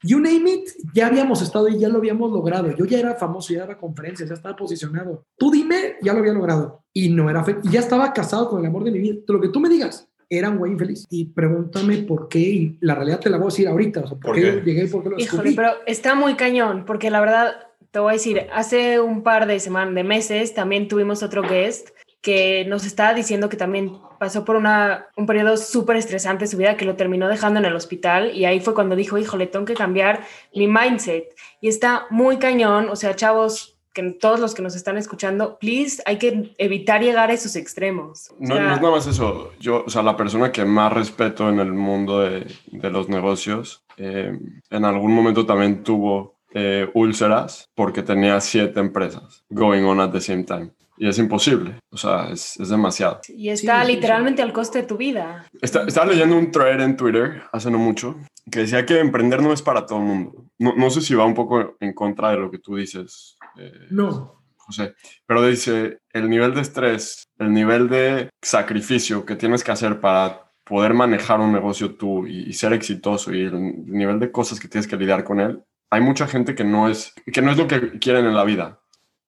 You 0.03 0.21
name 0.21 0.49
it, 0.51 0.69
ya 0.95 1.09
habíamos 1.09 1.43
estado 1.43 1.69
y 1.69 1.79
ya 1.79 1.89
lo 1.89 1.99
habíamos 1.99 2.31
logrado. 2.31 2.71
Yo 2.77 2.85
ya 2.85 2.99
era 3.01 3.15
famoso, 3.17 3.53
ya 3.53 3.61
daba 3.61 3.79
conferencias, 3.79 4.29
ya 4.29 4.35
estaba 4.37 4.55
posicionado. 4.55 5.25
Tú 5.37 5.51
dime, 5.51 5.97
ya 6.03 6.13
lo 6.13 6.21
había 6.21 6.33
logrado. 6.33 6.85
Y 6.93 7.09
no 7.09 7.29
era 7.29 7.43
fe 7.45 7.57
y 7.65 7.71
ya 7.71 7.81
estaba 7.81 8.13
casado 8.13 8.49
con 8.49 8.61
el 8.61 8.67
amor 8.67 8.85
de 8.85 8.93
mi 8.93 9.01
vida. 9.01 9.17
Lo 9.27 9.41
que 9.41 9.49
tú 9.49 9.59
me 9.61 9.69
digas, 9.69 10.09
era 10.31 10.51
un 10.51 10.59
güey 10.59 10.73
infeliz. 10.73 11.05
Y 11.11 11.25
pregúntame 11.27 11.99
por 11.99 12.29
qué, 12.29 12.39
y 12.39 12.79
la 12.81 12.95
realidad 12.95 13.19
te 13.21 13.31
la 13.31 13.39
voy 13.39 13.47
a 13.47 13.51
decir 13.51 13.67
ahorita. 13.67 14.01
O 14.01 14.07
sea, 14.07 14.19
por, 14.19 14.27
¿Por 14.27 14.35
qué, 14.37 14.43
qué? 14.43 14.61
llegué 14.65 14.85
y 14.85 14.89
por 14.89 15.03
qué 15.03 15.09
lo 15.11 15.19
Híjole, 15.19 15.43
descubrí. 15.43 15.55
pero 15.57 15.71
está 15.87 16.15
muy 16.15 16.35
cañón, 16.35 16.85
porque 16.87 17.11
la 17.11 17.21
verdad, 17.21 17.53
te 17.91 17.99
voy 17.99 18.11
a 18.11 18.13
decir, 18.13 18.47
hace 18.53 19.01
un 19.01 19.23
par 19.23 19.47
de 19.47 19.59
semanas, 19.59 19.95
de 19.95 20.05
meses, 20.05 20.55
también 20.55 20.87
tuvimos 20.87 21.23
otro 21.23 21.43
guest 21.43 21.89
que 22.21 22.65
nos 22.69 22.85
estaba 22.85 23.15
diciendo 23.15 23.49
que 23.49 23.57
también 23.57 23.93
pasó 24.19 24.45
por 24.45 24.57
una, 24.57 25.07
un 25.17 25.27
periodo 25.27 25.57
súper 25.57 25.97
estresante 25.97 26.45
en 26.45 26.51
su 26.51 26.57
vida 26.57 26.77
que 26.77 26.85
lo 26.85 26.97
terminó 26.97 27.29
dejando 27.29 27.61
en 27.61 27.67
el 27.67 27.75
hospital 27.75 28.35
y 28.35 28.45
ahí 28.45 28.61
fue 28.61 28.75
cuando 28.75 28.97
dijo, 28.97 29.19
híjole, 29.19 29.47
tengo 29.47 29.65
que 29.65 29.75
cambiar 29.75 30.25
mi 30.55 30.67
mindset. 30.67 31.35
Y 31.61 31.69
está 31.69 32.07
muy 32.11 32.39
cañón, 32.39 32.89
o 32.89 32.97
sea, 32.97 33.15
chavos, 33.17 33.79
que 33.93 34.03
todos 34.13 34.39
los 34.39 34.55
que 34.55 34.63
nos 34.63 34.77
están 34.77 34.97
escuchando, 34.97 35.59
please, 35.59 36.03
hay 36.07 36.19
que 36.19 36.55
evitar 36.59 37.03
llegar 37.03 37.31
a 37.31 37.33
esos 37.33 37.57
extremos. 37.57 38.31
O 38.31 38.35
No, 38.39 38.55
no 38.61 38.75
es 38.75 38.81
nada 38.81 38.91
más 38.91 39.07
eso. 39.07 39.53
Yo, 39.59 39.85
o 39.87 39.91
sea, 39.91 40.03
la 40.03 40.17
persona 40.17 40.53
que 40.53 40.65
más 40.65 40.93
respeto 40.93 41.49
en 41.49 41.59
el 41.59 41.73
mundo 41.73 42.21
de, 42.21 42.47
de 42.67 42.91
los 42.91 43.09
negocios, 43.09 43.83
eh, 43.97 44.39
en 44.71 44.85
algún 44.85 45.13
momento 45.13 45.45
también 45.45 45.83
tuvo 45.83 46.39
eh, 46.55 46.89
úlceras 46.95 47.69
porque 47.75 48.03
tenía 48.03 48.41
siete 48.41 48.81
empresas 48.81 49.45
going 49.51 49.83
on 49.83 50.01
at 50.01 50.13
the 50.13 50.21
same 50.21 50.45
time. 50.45 50.71
Y 50.99 51.09
es 51.09 51.19
imposible. 51.19 51.79
O 51.91 51.97
sea, 51.97 52.29
es, 52.31 52.59
es 52.59 52.69
demasiado. 52.69 53.21
y 53.29 53.49
está 53.51 53.85
Sí, 53.85 53.93
literalmente 53.95 54.43
al 54.43 54.53
coste 54.53 54.83
de 54.83 54.87
tu 54.89 54.97
vida. 54.97 55.47
Está- 55.63 55.85
estaba 55.87 56.07
leyendo 56.07 56.37
un 56.37 56.51
thread 56.51 56.81
en 56.81 56.97
Twitter 56.97 57.43
hace 57.53 57.71
no 57.71 57.79
mucho 57.79 58.17
que 58.51 58.61
decía 58.61 58.87
que 58.87 58.99
emprender 58.99 59.43
no 59.43 59.53
es 59.53 59.61
para 59.63 59.85
todo 59.87 59.99
el 59.99 60.05
mundo. 60.07 60.47
No, 60.59 60.75
no 60.75 60.91
sé 60.91 61.01
si 61.03 61.15
va 61.15 61.25
un 61.27 61.35
poco 61.35 61.77
en 61.81 61.93
contra 61.93 62.31
de 62.31 62.39
lo 62.39 62.51
que 62.51 62.59
tú 62.59 62.77
dices, 62.77 63.37
eh, 63.59 63.73
No, 63.91 64.43
José, 64.57 64.95
pero 65.27 65.43
dice 65.47 65.99
el 66.13 66.29
nivel 66.31 66.55
de 66.55 66.63
estrés, 66.63 67.25
el 67.39 67.53
nivel 67.53 67.89
de 67.89 68.29
sacrificio 68.43 69.25
que 69.27 69.37
tienes 69.37 69.63
que 69.63 69.71
hacer 69.73 70.01
para 70.01 70.51
poder 70.65 70.93
manejar 70.95 71.41
un 71.41 71.53
negocio 71.53 71.95
tú 71.95 72.27
y, 72.27 72.49
y 72.49 72.53
ser 72.55 72.73
exitoso 72.73 73.33
y 73.33 73.43
el 73.43 73.85
nivel 73.87 74.19
de 74.19 74.31
cosas 74.33 74.59
que 74.61 74.69
tienes 74.69 74.87
que 74.89 74.97
lidiar 74.97 75.25
con 75.25 75.41
él. 75.41 75.63
Hay 75.91 76.01
mucha 76.03 76.27
gente 76.27 76.55
que 76.55 76.65
no 76.65 76.89
es 76.89 77.15
que 77.33 77.41
no 77.41 77.51
es 77.53 77.57
lo 77.59 77.67
que 77.69 77.99
quieren 77.99 78.27
en 78.27 78.35
la 78.35 78.45
vida. 78.45 78.81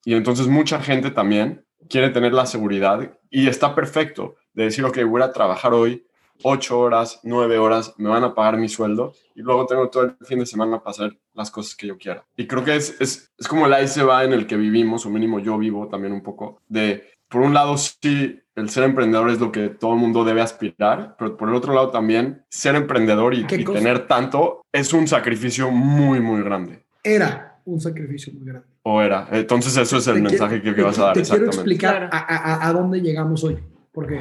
Y 0.05 0.14
entonces 0.14 0.46
mucha 0.46 0.80
gente 0.80 1.11
también 1.11 1.64
quiere 1.88 2.11
tener 2.11 2.32
la 2.32 2.46
seguridad 2.46 3.18
y 3.30 3.48
está 3.48 3.74
perfecto 3.74 4.36
de 4.53 4.64
decir, 4.64 4.84
ok, 4.84 4.98
voy 5.05 5.22
a 5.22 5.32
trabajar 5.32 5.72
hoy 5.72 6.07
ocho 6.42 6.78
horas, 6.78 7.20
nueve 7.22 7.59
horas, 7.59 7.94
me 7.98 8.09
van 8.09 8.24
a 8.24 8.34
pagar 8.34 8.57
mi 8.57 8.68
sueldo 8.68 9.12
y 9.34 9.42
luego 9.42 9.66
tengo 9.66 9.88
todo 9.90 10.05
el 10.05 10.16
fin 10.26 10.38
de 10.38 10.46
semana 10.46 10.78
para 10.78 10.90
hacer 10.90 11.18
las 11.34 11.51
cosas 11.51 11.74
que 11.74 11.86
yo 11.86 11.98
quiera. 11.98 12.24
Y 12.36 12.46
creo 12.46 12.64
que 12.64 12.76
es, 12.76 13.01
es, 13.01 13.32
es 13.36 13.48
como 13.48 13.66
el 13.66 13.74
ahí 13.74 13.88
se 13.88 14.03
va 14.03 14.24
en 14.24 14.32
el 14.32 14.46
que 14.46 14.57
vivimos, 14.57 15.05
o 15.05 15.11
mínimo 15.11 15.38
yo 15.38 15.59
vivo 15.59 15.88
también 15.88 16.12
un 16.12 16.22
poco, 16.22 16.62
de 16.68 17.05
por 17.28 17.42
un 17.42 17.55
lado 17.55 17.76
sí, 17.78 18.40
el 18.57 18.70
ser 18.70 18.84
emprendedor 18.84 19.30
es 19.30 19.38
lo 19.38 19.53
que 19.53 19.68
todo 19.68 19.92
el 19.94 20.01
mundo 20.01 20.24
debe 20.24 20.40
aspirar, 20.40 21.14
pero 21.18 21.36
por 21.36 21.48
el 21.48 21.55
otro 21.55 21.72
lado 21.72 21.90
también 21.90 22.44
ser 22.51 22.74
emprendedor 22.74 23.34
y, 23.34 23.44
tener 23.44 24.07
tanto 24.07 24.66
es 24.72 24.92
un 24.92 25.07
sacrificio 25.07 25.70
muy, 25.70 26.20
muy 26.20 26.42
grande. 26.42 26.84
era 27.05 27.49
un 27.64 27.80
sacrificio 27.80 28.32
muy 28.32 28.46
grande. 28.46 28.66
O 28.82 29.00
era. 29.02 29.28
Entonces 29.32 29.76
eso 29.76 29.96
es 29.98 30.06
el 30.06 30.14
Te 30.16 30.20
mensaje 30.22 30.61
quiero- 30.61 30.76
que, 30.76 30.82
vas 30.82 30.98
a 30.98 31.04
dar. 31.06 31.14
Te 31.14 31.22
quiero 31.22 31.46
exactamente. 31.46 31.56
explicar 31.56 32.08
a, 32.12 32.18
a- 32.18 32.68
a 32.68 32.72
dónde 32.72 33.00
llegamos 33.00 33.44
hoy, 33.44 33.58
porque 33.92 34.20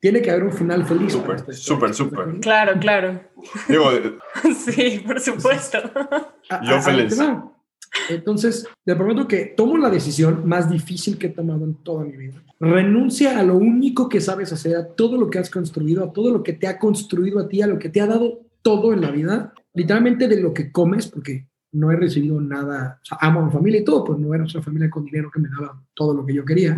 tiene 0.00 0.20
que 0.22 0.30
haber 0.30 0.44
un 0.44 0.52
final 0.52 0.84
feliz. 0.84 1.12
Súper, 1.12 1.38
súper, 1.54 1.90
¿estás 1.90 2.08
de 2.08 2.16
súper. 2.16 2.40
Claro, 2.40 2.72
claro. 2.80 3.20
Digo, 3.68 3.84
Sí, 4.56 5.02
por 5.06 5.20
supuesto. 5.20 5.78
A- 6.50 6.60
Yo 6.68 6.80
feliz. 6.82 7.18
Entonces, 8.08 8.66
te 8.84 8.96
prometo 8.96 9.28
que 9.28 9.52
tomo 9.56 9.76
la 9.76 9.90
decisión 9.90 10.48
más 10.48 10.70
difícil 10.70 11.18
que 11.18 11.26
he 11.26 11.30
tomado 11.30 11.64
en 11.64 11.74
toda 11.74 12.04
mi 12.04 12.16
vida. 12.16 12.42
Renuncia 12.58 13.38
a 13.38 13.42
lo 13.42 13.56
único 13.56 14.08
que 14.08 14.20
sabes 14.20 14.50
hacer, 14.52 14.76
a 14.76 14.86
todo 14.88 15.18
lo 15.18 15.28
que 15.28 15.38
has 15.38 15.50
construido, 15.50 16.02
a 16.04 16.12
todo 16.12 16.30
lo 16.32 16.42
que 16.42 16.54
te 16.54 16.66
ha 16.66 16.78
construido 16.78 17.38
a 17.40 17.48
ti, 17.48 17.60
a 17.60 17.66
lo 17.66 17.78
que 17.78 17.90
te 17.90 18.00
ha 18.00 18.06
dado 18.06 18.40
todo 18.62 18.92
en 18.94 19.02
la 19.02 19.10
vida, 19.10 19.52
literalmente 19.74 20.26
de 20.26 20.40
lo 20.40 20.54
que 20.54 20.72
comes, 20.72 21.06
porque 21.08 21.48
no 21.72 21.90
he 21.90 21.96
recibido 21.96 22.40
nada, 22.40 23.00
o 23.02 23.04
sea, 23.04 23.18
amo 23.20 23.40
a 23.40 23.46
mi 23.46 23.50
familia 23.50 23.80
y 23.80 23.84
todo, 23.84 24.04
pues 24.04 24.18
no 24.18 24.34
era 24.34 24.44
una 24.44 24.62
familia 24.62 24.90
con 24.90 25.04
dinero 25.04 25.30
que 25.30 25.40
me 25.40 25.48
daba 25.48 25.82
todo 25.94 26.14
lo 26.14 26.24
que 26.24 26.34
yo 26.34 26.44
quería. 26.44 26.76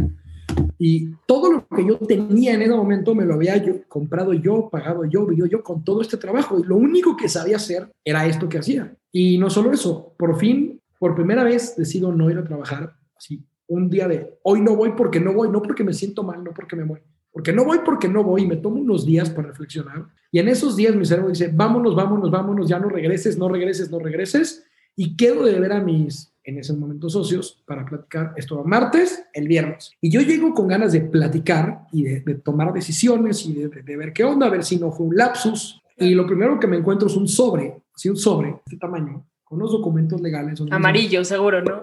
Y 0.79 1.11
todo 1.27 1.53
lo 1.53 1.67
que 1.69 1.87
yo 1.87 1.99
tenía 1.99 2.55
en 2.55 2.63
ese 2.63 2.75
momento 2.75 3.15
me 3.15 3.25
lo 3.25 3.35
había 3.35 3.63
comprado 3.89 4.33
yo, 4.35 4.69
pagado 4.71 5.05
yo, 5.05 5.27
vivido 5.27 5.47
yo 5.47 5.63
con 5.63 5.85
todo 5.85 6.01
este 6.01 6.17
trabajo. 6.17 6.59
Y 6.59 6.65
lo 6.65 6.77
único 6.77 7.17
que 7.17 7.29
sabía 7.29 7.57
hacer 7.57 7.91
era 8.05 8.27
esto 8.27 8.49
que 8.49 8.59
hacía. 8.59 8.95
Y 9.11 9.39
no 9.39 9.51
solo 9.51 9.73
eso, 9.73 10.15
por 10.19 10.39
fin, 10.39 10.81
por 10.99 11.15
primera 11.15 11.43
vez 11.43 11.75
decido 11.77 12.13
no 12.13 12.31
ir 12.31 12.39
a 12.39 12.45
trabajar 12.45 12.97
así. 13.17 13.45
Un 13.67 13.89
día 13.89 14.07
de 14.07 14.39
hoy 14.43 14.61
no 14.61 14.77
voy 14.77 14.93
porque 14.97 15.21
no 15.21 15.33
voy, 15.33 15.49
no 15.49 15.63
porque 15.63 15.85
me 15.85 15.93
siento 15.93 16.23
mal, 16.23 16.45
no 16.45 16.53
porque 16.53 16.77
me 16.77 16.85
muero. 16.85 17.05
Porque 17.33 17.53
no 17.53 17.65
voy 17.65 17.79
porque 17.85 18.09
no 18.09 18.23
voy 18.23 18.47
me 18.47 18.57
tomo 18.57 18.81
unos 18.81 19.05
días 19.05 19.31
para 19.31 19.49
reflexionar. 19.49 20.07
Y 20.31 20.39
en 20.39 20.49
esos 20.49 20.77
días 20.77 20.95
mi 20.95 21.05
cerebro 21.05 21.31
dice, 21.31 21.51
vámonos, 21.53 21.95
vámonos, 21.95 22.31
vámonos, 22.31 22.69
ya 22.69 22.79
no 22.79 22.89
regreses, 22.89 23.39
no 23.39 23.49
regreses, 23.49 23.91
no 23.91 23.99
regreses. 23.99 24.65
Y 24.97 25.17
quedo 25.17 25.45
de 25.45 25.59
ver 25.59 25.73
a 25.73 25.81
mis, 25.81 26.33
en 26.45 26.59
ese 26.59 26.73
momento, 26.75 27.09
socios 27.09 27.63
para 27.67 27.85
platicar 27.85 28.33
esto 28.37 28.61
a 28.61 28.65
martes, 28.65 29.25
el 29.33 29.49
viernes. 29.49 29.93
Y 30.01 30.11
yo 30.11 30.21
llego 30.21 30.55
con 30.55 30.69
ganas 30.69 30.93
de 30.93 31.01
platicar 31.01 31.87
y 31.93 32.05
de, 32.05 32.21
de 32.21 32.35
tomar 32.37 32.73
decisiones 32.73 33.45
y 33.47 33.55
de, 33.55 33.69
de- 33.69 33.83
de 33.83 33.97
ver 33.97 34.13
qué 34.13 34.25
onda, 34.25 34.47
a 34.47 34.51
ver 34.51 34.65
si 34.65 34.77
no 34.79 34.93
fue 34.93 35.07
un 35.07 35.17
lapsus. 35.17 35.81
Y 35.97 36.15
lo 36.15 36.27
primero 36.27 36.59
que 36.61 36.67
me 36.67 36.77
encuentro 36.77 37.09
es 37.09 37.17
un 37.17 37.29
sobre, 37.29 37.77
así 37.95 38.09
un 38.09 38.17
sobre 38.17 38.49
de 38.51 38.57
este 38.67 38.77
tamaño, 38.79 39.25
con 39.45 39.59
unos 39.59 39.73
documentos 39.73 40.21
legales. 40.21 40.61
Amarillo, 40.71 41.25
seguro, 41.25 41.63
¿no? 41.63 41.81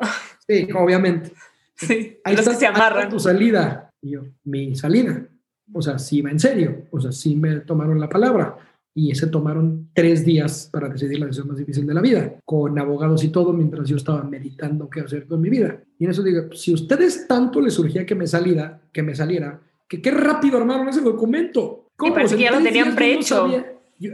Sí, 0.48 0.68
obviamente. 0.74 1.32
Sí, 1.74 2.20
Ahí 2.24 2.36
los 2.36 2.42
está, 2.42 2.52
que 2.52 2.58
se 2.60 2.68
amarran. 2.68 3.10
tu 3.10 3.20
salida. 3.20 3.90
Y 4.04 4.12
yo, 4.12 4.22
mi 4.44 4.76
salida. 4.76 5.26
O 5.74 5.82
sea, 5.82 5.98
sí 5.98 6.22
va 6.22 6.30
en 6.30 6.40
serio. 6.40 6.86
O 6.92 7.02
sea, 7.02 7.12
sí 7.12 7.36
me 7.36 7.56
tomaron 7.62 8.00
la 8.00 8.08
palabra. 8.08 8.56
Y 8.94 9.16
se 9.16 9.28
tomaron 9.28 9.90
tres 9.94 10.26
días 10.26 10.70
para 10.72 10.90
decidir 10.90 11.20
la 11.20 11.28
decisión 11.28 11.48
más 11.48 11.58
difícil 11.58 11.88
de 11.88 11.94
la 11.94 12.02
vida, 12.02 12.36
con 12.44 12.78
abogados 12.78 13.24
y 13.24 13.30
todo, 13.30 13.54
mientras 13.54 13.88
yo 13.88 13.96
estaba 13.96 14.24
meditando 14.24 14.90
qué 14.90 15.00
hacer 15.02 15.28
con 15.28 15.40
mi 15.40 15.50
vida. 15.50 15.82
Y 15.98 16.04
en 16.06 16.12
eso 16.12 16.24
digo, 16.24 16.52
si 16.54 16.72
a 16.72 16.76
ustedes 16.76 17.26
tanto 17.28 17.62
les 17.62 17.74
surgía 17.74 18.06
que 18.06 18.16
me 18.16 18.28
saliera, 18.28 18.82
que 18.92 19.02
me 19.02 19.16
saliera, 19.16 19.62
que 19.88 20.02
qué 20.02 20.12
rápido 20.12 20.58
armaron 20.58 20.90
ese 20.90 21.02
documento. 21.02 21.88
Y 22.04 22.12
parece 22.12 22.36
O 22.36 22.38
sea, 22.38 22.38
que 22.38 22.44
ya 22.44 22.52
lo 22.60 22.64
tenían 22.64 22.90
no 22.90 22.96
prehecho. 22.96 23.36
sabía. 23.36 23.66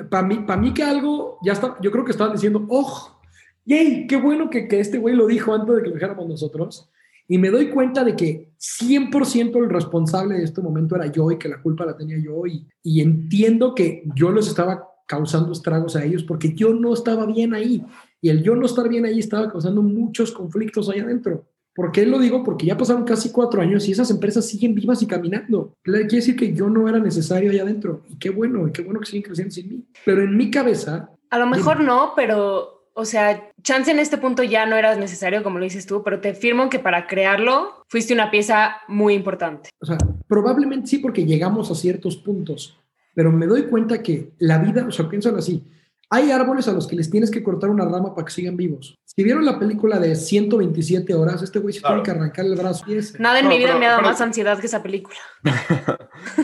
Para 0.10 0.28
mí, 0.28 0.44
para 0.46 0.62
mí 0.62 0.74
que 0.74 0.84
algo 0.84 1.40
ya 1.44 1.54
está, 1.54 1.78
yo 1.82 1.92
creo 1.92 2.04
que 2.06 2.12
estaban 2.12 2.34
diciendo, 2.34 2.66
oh, 2.70 3.20
yay, 3.66 4.06
qué 4.06 4.18
bueno 4.18 4.50
que, 4.50 4.68
que 4.68 4.80
este 4.80 4.98
güey 4.98 5.16
lo 5.16 5.26
dijo 5.26 5.54
antes 5.54 5.76
de 5.76 5.82
que 5.82 5.88
lo 5.90 5.94
dijéramos 5.96 6.28
nosotros. 6.28 6.90
Y 7.28 7.38
me 7.38 7.50
doy 7.50 7.70
cuenta 7.70 8.04
de 8.04 8.16
que 8.16 8.52
100% 8.60 9.56
el 9.58 9.70
responsable 9.70 10.36
de 10.36 10.44
este 10.44 10.62
momento 10.62 10.96
era 10.96 11.08
yo 11.08 11.30
y 11.32 11.38
que 11.38 11.50
la 11.50 11.62
culpa 11.62 11.86
la 11.86 11.98
tenía 11.98 12.18
yo. 12.18 12.46
Y, 12.46 12.66
y 12.84 13.02
entiendo 13.02 13.76
que 13.76 14.04
yo 14.16 14.32
les 14.32 14.48
estaba 14.48 14.88
causando 15.08 15.52
estragos 15.52 15.96
a 15.96 16.04
ellos 16.04 16.24
porque 16.24 16.54
yo 16.54 16.74
no 16.74 16.94
estaba 16.94 17.26
bien 17.26 17.54
ahí. 17.54 17.84
Y 18.22 18.30
el 18.30 18.44
yo 18.44 18.56
no 18.56 18.66
estar 18.66 18.88
bien 18.90 19.06
ahí 19.06 19.20
estaba 19.20 19.52
causando 19.52 19.82
muchos 19.82 20.32
conflictos 20.32 20.90
ahí 20.90 21.00
adentro. 21.00 21.46
¿Por 21.78 21.92
qué 21.92 22.08
lo 22.08 22.18
digo? 22.18 22.44
Porque 22.44 22.66
ya 22.66 22.76
pasaron 22.76 23.04
casi 23.04 23.32
cuatro 23.32 23.62
años 23.62 23.88
y 23.88 23.92
esas 23.92 24.10
empresas 24.10 24.48
siguen 24.48 24.74
vivas 24.74 25.02
y 25.04 25.06
caminando. 25.06 25.76
Quiere 25.84 26.08
decir 26.08 26.36
que 26.36 26.52
yo 26.52 26.70
no 26.70 26.90
era 26.90 26.98
necesario 26.98 27.52
ahí 27.52 27.60
adentro. 27.60 28.02
Y 28.10 28.18
qué 28.18 28.32
bueno, 28.32 28.68
y 28.68 28.72
qué 28.72 28.82
bueno 28.82 29.00
que 29.00 29.06
siguen 29.06 29.22
creciendo 29.22 29.54
sin 29.54 29.70
mí. 29.70 29.86
Pero 30.04 30.24
en 30.24 30.36
mi 30.36 30.50
cabeza, 30.50 31.12
A 31.30 31.38
lo 31.38 31.46
mejor 31.46 31.82
no, 31.82 32.14
pero, 32.16 32.77
o 33.00 33.06
sea, 33.06 33.52
chance 33.62 33.92
en 33.92 34.00
este 34.00 34.18
punto 34.18 34.42
ya 34.42 34.66
no 34.66 34.76
eras 34.76 34.98
necesario, 34.98 35.44
como 35.44 35.60
lo 35.60 35.66
dices 35.66 35.86
tú, 35.86 36.02
pero 36.04 36.20
te 36.20 36.34
firmo 36.34 36.68
que 36.68 36.80
para 36.80 37.06
crearlo 37.06 37.84
fuiste 37.88 38.12
una 38.12 38.32
pieza 38.32 38.78
muy 38.88 39.14
importante. 39.14 39.70
O 39.80 39.86
sea, 39.86 40.00
probablemente 40.28 40.88
sí 40.88 40.98
porque 40.98 41.24
llegamos 41.24 41.70
a 41.70 41.76
ciertos 41.76 42.18
puntos, 42.18 42.76
pero 43.14 43.32
me 43.32 43.46
doy 43.46 43.68
cuenta 43.68 44.02
que 44.02 44.32
la 44.40 44.58
vida, 44.58 44.84
o 44.88 44.92
sea, 44.92 45.08
piénsalo 45.08 45.38
así, 45.38 45.64
hay 46.10 46.32
árboles 46.32 46.68
a 46.68 46.74
los 46.74 46.88
que 46.88 46.96
les 46.96 47.10
tienes 47.10 47.30
que 47.32 47.44
cortar 47.44 47.70
una 47.70 47.86
rama 47.86 48.16
para 48.16 48.26
que 48.26 48.32
sigan 48.34 48.56
vivos. 48.58 48.96
Si 49.06 49.24
vieron 49.24 49.44
la 49.46 49.58
película 49.60 50.00
de 50.00 50.16
127 50.16 51.14
horas, 51.14 51.42
este 51.42 51.60
güey 51.60 51.74
se 51.74 51.80
Claro. 51.82 51.96
tiene 51.96 52.06
que 52.06 52.12
arrancar 52.12 52.46
el 52.46 52.56
brazo. 52.56 52.86
y 52.88 52.94
ese. 52.96 53.18
Nada 53.20 53.40
en 53.40 53.46
No, 53.46 53.52
mi 53.52 53.58
vida 53.58 53.68
pero- 53.70 53.80
me 53.80 53.86
ha 53.88 53.90
dado 53.90 54.02
pero- 54.02 54.12
más 54.12 54.22
ansiedad 54.22 54.60
que 54.60 54.68
esa 54.68 54.82
película. 54.84 55.18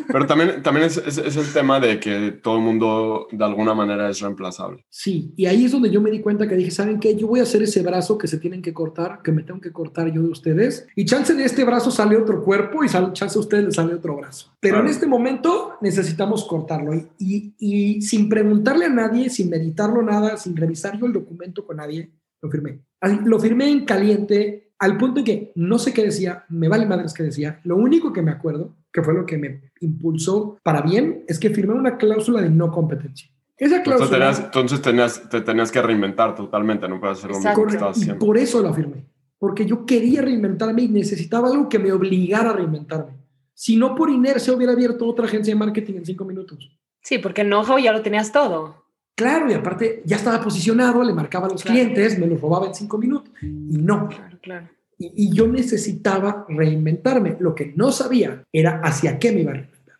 Pero 0.07 0.25
también, 0.27 0.61
también 0.63 0.85
es, 0.87 0.97
es- 0.97 1.17
es 1.17 1.35
el 1.35 1.51
tema 1.51 1.79
de 1.79 1.99
que 1.99 2.31
todo 2.43 2.57
el 2.57 2.61
mundo 2.63 3.27
de 3.31 3.43
alguna 3.43 3.73
manera 3.73 4.09
es 4.09 4.19
reemplazable. 4.21 4.85
Sí, 4.89 5.33
y 5.35 5.45
ahí 5.45 5.65
es 5.65 5.71
donde 5.71 5.89
yo 5.89 5.99
me 6.01 6.11
di 6.11 6.21
cuenta 6.21 6.47
que 6.47 6.55
dije, 6.55 6.71
¿saben 6.71 6.99
qué? 6.99 7.15
Yo 7.15 7.27
voy 7.27 7.39
a 7.39 7.43
hacer 7.43 7.63
ese 7.63 7.81
brazo 7.81 8.17
que 8.17 8.27
se 8.27 8.37
tienen 8.37 8.61
que 8.61 8.73
cortar, 8.73 9.19
que 9.23 9.31
me 9.31 9.43
tengo 9.43 9.59
que 9.59 9.71
cortar 9.71 10.11
yo 10.11 10.21
de 10.21 10.29
ustedes. 10.29 10.87
Y 10.95 11.05
chance 11.05 11.33
de 11.33 11.43
este 11.43 11.63
brazo 11.63 11.91
sale 11.91 12.15
otro 12.17 12.43
cuerpo 12.43 12.83
y 12.83 12.89
sal- 12.89 13.13
chance 13.13 13.37
a 13.37 13.41
ustedes 13.41 13.65
les 13.65 13.75
sale 13.75 13.93
otro 13.95 14.15
brazo. 14.17 14.51
Pero 14.59 14.75
Claro. 14.75 14.87
en 14.87 14.93
este 14.93 15.07
momento 15.07 15.73
necesitamos 15.81 16.45
cortarlo. 16.45 16.93
Y, 16.93 17.07
y- 17.19 17.53
y 17.59 18.01
sin 18.01 18.29
preguntarle 18.29 18.85
a 18.85 18.89
nadie, 18.89 19.29
sin 19.29 19.49
meditarlo 19.53 20.01
nada, 20.01 20.37
sin 20.37 20.55
revisar 20.55 20.97
yo 20.99 21.05
el 21.05 21.13
documento 21.13 21.65
con 21.65 21.77
nadie, 21.77 22.11
lo 22.41 22.49
firmé. 22.49 22.79
Así, 22.99 23.19
lo 23.23 23.39
firmé 23.39 23.69
en 23.69 23.85
caliente 23.85 24.73
al 24.79 24.97
punto 24.97 25.19
en 25.19 25.25
que 25.25 25.51
no 25.55 25.77
sé 25.77 25.93
qué 25.93 26.03
decía, 26.03 26.45
me 26.49 26.67
vale 26.67 26.87
madres 26.87 27.13
qué 27.13 27.23
decía. 27.23 27.61
Lo 27.63 27.75
único 27.75 28.11
que 28.11 28.23
me 28.23 28.31
acuerdo, 28.31 28.75
que 28.91 29.03
fue 29.03 29.13
lo 29.13 29.25
que 29.25 29.37
me 29.37 29.71
impulsó 29.79 30.57
para 30.63 30.81
bien, 30.81 31.23
es 31.27 31.39
que 31.39 31.51
firmé 31.51 31.73
una 31.73 31.97
cláusula 31.97 32.41
de 32.41 32.49
no 32.49 32.71
competencia. 32.71 33.29
Esa 33.55 33.77
Entonces 33.77 34.09
cláusula... 34.09 34.17
tenías, 34.17 34.39
entonces 34.39 34.81
tenías, 34.81 35.29
te 35.29 35.41
tenías 35.41 35.71
que 35.71 35.81
reinventar 35.81 36.35
totalmente, 36.35 36.89
no 36.89 36.99
puedes 36.99 37.19
hacer 37.19 37.29
lo 37.29 37.37
mismo 37.37 37.65
que 37.67 37.73
estabas 37.73 37.97
haciendo. 37.97 38.25
por 38.25 38.37
eso 38.37 38.61
la 38.61 38.73
firmé, 38.73 39.05
porque 39.37 39.65
yo 39.65 39.85
quería 39.85 40.23
reinventarme 40.23 40.81
y 40.81 40.87
necesitaba 40.87 41.49
algo 41.49 41.69
que 41.69 41.79
me 41.79 41.91
obligara 41.91 42.49
a 42.49 42.53
reinventarme. 42.53 43.13
Si 43.53 43.77
no 43.77 43.93
por 43.93 44.09
inercia 44.09 44.53
hubiera 44.53 44.73
abierto 44.73 45.07
otra 45.07 45.25
agencia 45.25 45.53
de 45.53 45.59
marketing 45.59 45.93
en 45.97 46.05
cinco 46.05 46.25
minutos. 46.25 46.75
Sí, 47.03 47.19
porque 47.19 47.41
en 47.41 47.47
Know-how 47.47 47.77
ya 47.77 47.91
lo 47.91 48.01
tenías 48.01 48.31
todo. 48.31 48.82
Claro, 49.15 49.49
y 49.49 49.53
aparte 49.53 50.01
ya 50.05 50.15
estaba 50.15 50.41
posicionado, 50.43 51.03
le 51.03 51.13
marcaba 51.13 51.47
a 51.47 51.49
los 51.51 51.61
Claro. 51.63 51.79
clientes, 51.79 52.17
me 52.17 52.27
los 52.27 52.41
robaba 52.41 52.67
en 52.67 52.73
cinco 52.73 52.97
minutos. 52.97 53.31
Y 53.41 53.77
no, 53.77 54.09
Claro, 54.09 54.37
claro. 54.41 54.69
y, 54.97 55.11
y 55.25 55.33
yo 55.35 55.47
necesitaba 55.47 56.45
reinventarme. 56.49 57.37
Lo 57.39 57.53
que 57.53 57.73
no 57.75 57.91
sabía 57.91 58.43
era 58.51 58.79
hacia 58.81 59.19
qué 59.19 59.31
me 59.31 59.41
iba 59.41 59.51
a 59.51 59.55
reinventar 59.55 59.95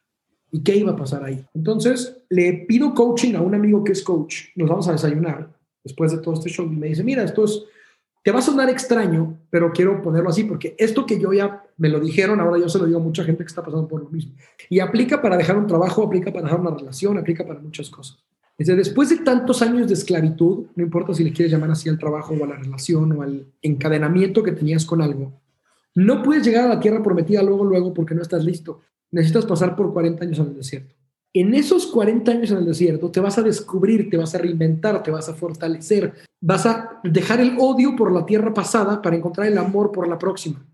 y 0.51 0.61
qué 0.63 0.75
iba 0.75 0.91
a 0.93 0.95
pasar 0.95 1.23
ahí. 1.23 1.45
Entonces 1.53 2.17
le 2.29 2.65
pido 2.67 2.93
coaching 2.93 3.35
a 3.35 3.41
un 3.41 3.53
amigo 3.55 3.83
que 3.83 3.91
es 3.91 4.01
coach. 4.03 4.45
Nos 4.55 4.69
vamos 4.69 4.87
a 4.87 4.93
desayunar 4.93 5.49
después 5.83 6.11
de 6.11 6.17
todo 6.19 6.33
este 6.33 6.49
show 6.49 6.65
y 6.65 6.75
me 6.75 6.87
dice, 6.87 7.03
mira, 7.03 7.23
esto 7.23 7.43
es, 7.45 7.63
te 8.23 8.31
va 8.31 8.39
a 8.39 8.43
sonar 8.43 8.69
extraño, 8.69 9.37
pero 9.49 9.71
quiero 9.73 10.01
ponerlo 10.01 10.29
así 10.29 10.43
porque 10.45 10.75
esto 10.79 11.05
que 11.05 11.19
yo 11.19 11.33
ya 11.33 11.61
me 11.77 11.89
lo 11.89 11.99
dijeron, 11.99 12.39
ahora 12.39 12.57
yo 12.57 12.69
se 12.69 12.79
lo 12.79 12.85
digo 12.85 12.99
a 12.99 13.03
mucha 13.03 13.23
gente 13.23 13.43
que 13.43 13.47
está 13.49 13.61
pasando 13.63 13.87
por 13.87 14.01
lo 14.01 14.09
mismo. 14.09 14.33
Y 14.69 14.79
aplica 14.79 15.21
para 15.21 15.37
dejar 15.37 15.57
un 15.57 15.67
trabajo, 15.67 16.03
aplica 16.03 16.31
para 16.31 16.45
dejar 16.45 16.59
una 16.61 16.71
relación, 16.71 17.17
aplica 17.17 17.45
para 17.45 17.59
muchas 17.59 17.89
cosas. 17.89 18.17
Dice, 18.63 18.77
después 18.77 19.09
de 19.09 19.17
tantos 19.17 19.61
años 19.61 19.89
de 19.89 19.93
esclavitud, 19.93 20.67
no 20.73 20.83
importa 20.85 21.13
si 21.13 21.21
le 21.25 21.33
quieres 21.33 21.51
llamar 21.51 21.71
así 21.71 21.89
al 21.89 21.99
trabajo 21.99 22.33
o 22.33 22.45
a 22.45 22.47
la 22.47 22.55
relación 22.55 23.11
o 23.11 23.21
al 23.21 23.45
encadenamiento 23.61 24.41
que 24.41 24.53
tenías 24.53 24.85
con 24.85 25.01
algo, 25.01 25.41
no 25.95 26.23
puedes 26.23 26.45
llegar 26.45 26.63
a 26.63 26.75
la 26.75 26.79
tierra 26.79 27.03
prometida 27.03 27.43
luego, 27.43 27.65
luego, 27.65 27.93
porque 27.93 28.15
no 28.15 28.21
estás 28.21 28.45
listo. 28.45 28.79
Necesitas 29.11 29.45
pasar 29.45 29.75
por 29.75 29.91
40 29.91 30.23
años 30.23 30.39
en 30.39 30.45
el 30.45 30.55
desierto. 30.55 30.95
En 31.33 31.53
esos 31.53 31.87
40 31.87 32.31
años 32.31 32.51
en 32.51 32.59
el 32.59 32.65
desierto 32.65 33.11
te 33.11 33.19
vas 33.19 33.37
a 33.37 33.41
descubrir, 33.41 34.09
te 34.09 34.15
vas 34.15 34.33
a 34.33 34.37
reinventar, 34.37 35.03
te 35.03 35.11
vas 35.11 35.27
a 35.27 35.33
fortalecer, 35.33 36.13
vas 36.39 36.65
a 36.65 37.01
dejar 37.03 37.41
el 37.41 37.57
odio 37.59 37.97
por 37.97 38.13
la 38.13 38.25
tierra 38.25 38.53
pasada 38.53 39.01
para 39.01 39.17
encontrar 39.17 39.47
el 39.47 39.57
amor 39.57 39.91
por 39.91 40.07
la 40.07 40.17
próxima. 40.17 40.65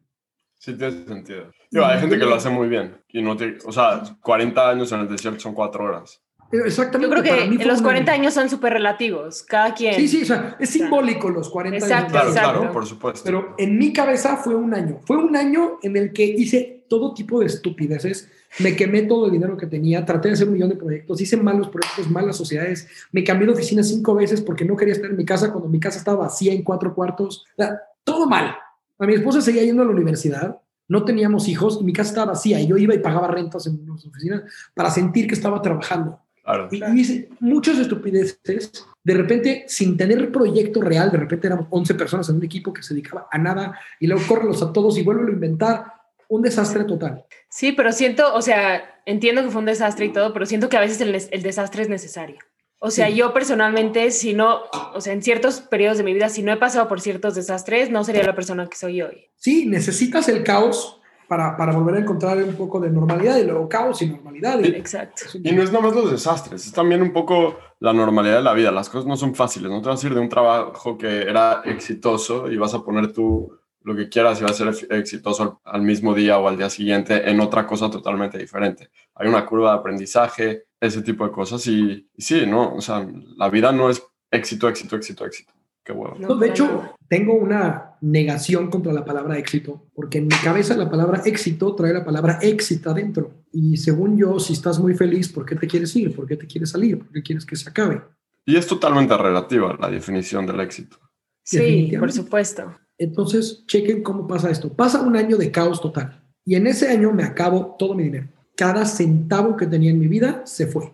Sí, 0.60 0.76
tiene 0.76 1.06
sentido. 1.08 1.46
Digo, 1.72 1.86
hay 1.86 2.02
gente 2.02 2.20
que 2.20 2.26
lo 2.26 2.36
hace 2.36 2.52
muy 2.52 2.68
bien. 2.68 2.98
Y 3.08 3.24
no 3.24 3.36
te, 3.36 3.58
o 3.66 3.72
sea, 3.72 4.04
40 4.22 4.70
años 4.70 4.92
en 4.92 5.00
el 5.00 5.10
desierto 5.10 5.40
son 5.40 5.56
4 5.56 5.84
horas. 5.84 6.22
Pero 6.52 6.66
Exactamente. 6.66 7.16
Yo 7.16 7.22
creo 7.22 7.36
para 7.36 7.46
mí 7.48 7.58
que 7.58 7.64
fue 7.64 7.72
los 7.72 7.80
un 7.80 7.84
40 7.86 8.12
año. 8.12 8.22
años 8.22 8.34
son 8.34 8.50
súper 8.50 8.74
relativos. 8.74 9.44
Cada 9.44 9.74
quien. 9.74 9.96
Sí, 9.96 10.08
sí, 10.08 10.24
o 10.24 10.26
sea, 10.26 10.56
es 10.60 10.70
simbólico 10.70 11.30
los 11.30 11.50
40 11.50 11.78
años. 11.78 11.90
Exacto, 11.90 12.12
Claro, 12.12 12.30
exacto. 12.30 12.52
claro, 12.60 12.74
por 12.74 12.86
supuesto. 12.86 13.22
Pero 13.24 13.56
en 13.58 13.78
mi 13.78 13.94
cabeza 13.94 14.38
fue 14.38 14.56
un 14.56 14.74
año. 14.74 15.00
Fue 15.06 15.18
un 15.18 15.36
año 15.36 15.78
en 15.84 15.96
el 15.96 16.12
que 16.12 16.26
hice 16.26 16.84
todo 16.90 17.14
tipo 17.14 17.40
de 17.40 17.46
estupideces. 17.46 18.30
Me 18.58 18.76
quemé 18.76 19.04
todo 19.04 19.28
el 19.28 19.32
dinero 19.32 19.56
que 19.58 19.68
tenía. 19.68 20.04
Traté 20.06 20.30
de 20.30 20.34
hacer 20.34 20.48
un 20.48 20.54
millón 20.54 20.70
de 20.70 20.76
proyectos. 20.76 21.22
Hice 21.22 21.38
malos 21.38 21.70
proyectos, 21.70 22.10
malas 22.10 22.36
sociedades. 22.36 22.88
Me 23.12 23.24
cambié 23.24 23.46
de 23.46 23.54
oficina 23.54 23.84
cinco 23.84 24.16
veces 24.16 24.42
porque 24.42 24.66
no 24.66 24.76
quería 24.76 24.96
estar 24.96 25.12
en 25.12 25.18
mi 25.18 25.26
casa 25.26 25.52
cuando 25.52 25.70
mi 25.70 25.80
casa 25.80 26.00
estaba 26.00 26.18
vacía 26.26 26.52
en 26.52 26.64
cuatro 26.64 26.96
cuartos. 26.96 27.46
O 27.58 27.62
sea, 27.64 27.80
todo 28.04 28.26
mal. 28.28 28.56
A 28.98 29.06
mi 29.06 29.14
esposa 29.14 29.40
seguía 29.42 29.64
yendo 29.64 29.84
a 29.84 29.86
la 29.86 29.92
universidad. 29.92 30.58
No 30.88 31.06
teníamos 31.06 31.48
hijos 31.48 31.78
y 31.80 31.84
mi 31.84 31.94
casa 31.94 32.10
estaba 32.10 32.32
vacía. 32.32 32.60
Y 32.60 32.66
yo 32.66 32.76
iba 32.78 32.96
y 32.96 33.00
pagaba 33.00 33.28
rentas 33.28 33.68
en 33.68 33.86
las 33.88 34.04
oficinas 34.04 34.42
para 34.74 34.90
sentir 34.90 35.28
que 35.28 35.36
estaba 35.36 35.62
trabajando. 35.62 36.20
Claro. 36.50 36.68
Y, 36.72 37.28
muchas 37.40 37.78
estupideces. 37.78 38.72
De 39.04 39.14
repente, 39.14 39.66
sin 39.68 39.96
tener 39.96 40.32
proyecto 40.32 40.82
real, 40.82 41.12
de 41.12 41.18
repente 41.18 41.48
éramos 41.48 41.68
11 41.70 41.94
personas 41.94 42.30
en 42.30 42.38
un 42.38 42.44
equipo 42.44 42.74
que 42.74 42.82
se 42.82 42.94
dedicaba 42.94 43.28
a 43.32 43.38
nada 43.38 43.80
y 44.00 44.08
luego 44.08 44.24
córrelos 44.28 44.64
a 44.64 44.74
todos 44.74 44.98
y 44.98 45.04
vuelvo 45.04 45.28
a 45.28 45.32
inventar. 45.32 45.86
Un 46.28 46.44
desastre 46.44 46.84
total. 46.84 47.26
Sí, 47.50 47.72
pero 47.72 47.92
siento, 47.92 48.36
o 48.36 48.42
sea, 48.44 49.02
entiendo 49.08 49.44
que 49.44 49.50
fue 49.50 49.60
un 49.60 49.66
desastre 49.66 50.06
y 50.06 50.14
todo, 50.14 50.32
pero 50.32 50.46
siento 50.46 50.70
que 50.70 50.78
a 50.78 50.80
veces 50.80 51.02
el, 51.02 51.42
desastre 51.42 51.82
es 51.82 51.90
necesario. 51.90 52.38
O 52.78 52.92
sea, 52.92 53.08
Sí. 53.08 53.16
yo 53.16 53.34
personalmente, 53.34 54.12
si 54.12 54.34
no, 54.34 54.62
o 54.94 55.02
sea, 55.02 55.14
en 55.14 55.24
ciertos 55.24 55.62
periodos 55.62 55.98
de 55.98 56.04
mi 56.04 56.14
vida, 56.14 56.30
si 56.30 56.44
no 56.44 56.54
he 56.54 56.58
pasado 56.58 56.88
por 56.88 57.02
ciertos 57.02 57.34
desastres, 57.34 57.90
no 57.90 58.04
sería 58.04 58.24
la 58.24 58.36
persona 58.36 58.68
que 58.68 58.78
soy 58.78 59.02
hoy. 59.02 59.26
Sí, 59.38 59.66
necesitas 59.66 60.30
el 60.30 60.44
caos 60.44 60.99
para, 61.30 61.56
para 61.56 61.72
volver 61.72 61.96
a 61.96 62.00
encontrar 62.00 62.38
un 62.44 62.56
poco 62.56 62.80
de 62.82 62.90
normalidad 62.90 63.38
y 63.38 63.46
luego 63.46 63.70
caos 63.70 64.02
y 64.02 64.08
normalidad. 64.10 64.60
Y- 64.60 64.68
Exacto. 64.76 65.22
Y 65.42 65.52
no 65.54 65.64
es 65.64 65.72
nada 65.72 65.86
más 65.86 65.96
los 65.96 66.12
desastres, 66.12 66.66
es 66.66 66.74
también 66.74 67.02
un 67.02 67.14
poco 67.14 67.58
la 67.80 67.94
normalidad 67.94 68.38
de 68.38 68.44
la 68.44 68.54
vida. 68.54 68.72
Las 68.72 68.90
cosas 68.90 69.06
no 69.08 69.16
son 69.16 69.34
fáciles. 69.36 69.72
No 69.72 69.82
te 69.82 69.88
vas 69.90 70.04
a 70.04 70.08
ir 70.08 70.14
de 70.14 70.20
un 70.20 70.28
trabajo 70.28 70.98
que 70.98 71.22
era 71.22 71.62
exitoso 71.64 72.52
y 72.52 72.58
vas 72.58 72.74
a 72.74 72.84
poner 72.84 73.14
tú 73.14 73.56
lo 73.84 73.96
que 73.96 74.10
quieras 74.10 74.42
y 74.42 74.44
va 74.44 74.50
a 74.50 74.54
ser 74.54 74.68
ex- 74.68 74.88
exitoso 74.90 75.62
al, 75.64 75.74
al 75.76 75.82
mismo 75.84 76.14
día 76.14 76.38
o 76.38 76.48
al 76.50 76.58
día 76.58 76.70
siguiente 76.70 77.30
en 77.30 77.40
otra 77.40 77.66
cosa 77.66 77.90
totalmente 77.90 78.38
diferente. 78.38 78.90
Hay 79.16 79.30
una 79.30 79.46
curva 79.46 79.72
de 79.74 79.78
aprendizaje, 79.80 80.66
ese 80.82 81.02
tipo 81.02 81.24
de 81.26 81.32
cosas. 81.32 81.66
Y, 81.68 82.10
y 82.16 82.22
sí, 82.22 82.46
¿no? 82.46 82.74
O 82.76 82.82
sea, 82.82 83.08
la 83.38 83.50
vida 83.50 83.72
no 83.72 83.90
es 83.90 84.04
éxito, 84.32 84.68
éxito, 84.68 84.96
éxito, 84.98 85.26
éxito. 85.26 85.54
Qué 85.90 85.94
huevo. 85.94 86.16
No, 86.20 86.28
No, 86.28 86.36
de 86.36 86.50
hecho, 86.50 86.94
tengo 87.08 87.34
una 87.34 87.98
negación 88.02 88.70
contra 88.70 88.94
la 88.94 89.04
palabra 89.04 89.40
éxito, 89.40 89.88
porque 89.96 90.20
en 90.20 90.28
mi 90.28 90.36
cabeza 90.36 90.78
la 90.78 90.88
palabra 90.88 91.24
éxito 91.26 91.74
trae 91.74 91.92
la 91.92 92.06
palabra 92.06 92.38
éxito 92.44 92.92
adentro. 92.92 93.32
Y 93.52 93.76
según 93.78 94.16
yo, 94.16 94.40
si 94.40 94.54
estás 94.54 94.78
muy 94.80 94.94
feliz, 94.94 95.30
¿por 95.30 95.48
qué 95.48 95.56
te 95.56 95.66
quieres 95.66 95.96
ir? 95.96 96.16
¿Por 96.16 96.28
qué 96.28 96.38
te 96.38 96.46
quieres 96.46 96.70
salir? 96.70 97.00
¿Por 97.00 97.12
qué 97.12 97.24
quieres 97.24 97.44
que 97.44 97.56
se 97.56 97.68
acabe? 97.68 98.04
Y 98.46 98.56
es 98.56 98.68
totalmente 98.68 99.18
relativa 99.18 99.76
la 99.82 99.90
definición 99.90 100.46
del 100.46 100.60
éxito. 100.60 100.98
Sí, 101.44 101.92
por 101.98 102.12
supuesto. 102.12 102.72
Entonces, 103.00 103.64
chequen 103.66 104.04
cómo 104.04 104.28
pasa 104.28 104.52
esto. 104.52 104.72
Pasa 104.72 105.02
un 105.02 105.16
año 105.16 105.38
de 105.38 105.50
caos 105.50 105.82
total. 105.82 106.22
Y 106.46 106.54
en 106.54 106.68
ese 106.68 106.88
año 106.90 107.12
me 107.12 107.24
acabo 107.24 107.76
todo 107.80 107.96
mi 107.96 108.04
dinero. 108.04 108.28
Cada 108.56 108.86
centavo 108.86 109.58
que 109.58 109.66
tenía 109.66 109.90
en 109.90 109.98
mi 109.98 110.08
vida 110.08 110.44
se 110.46 110.68
fue. 110.68 110.92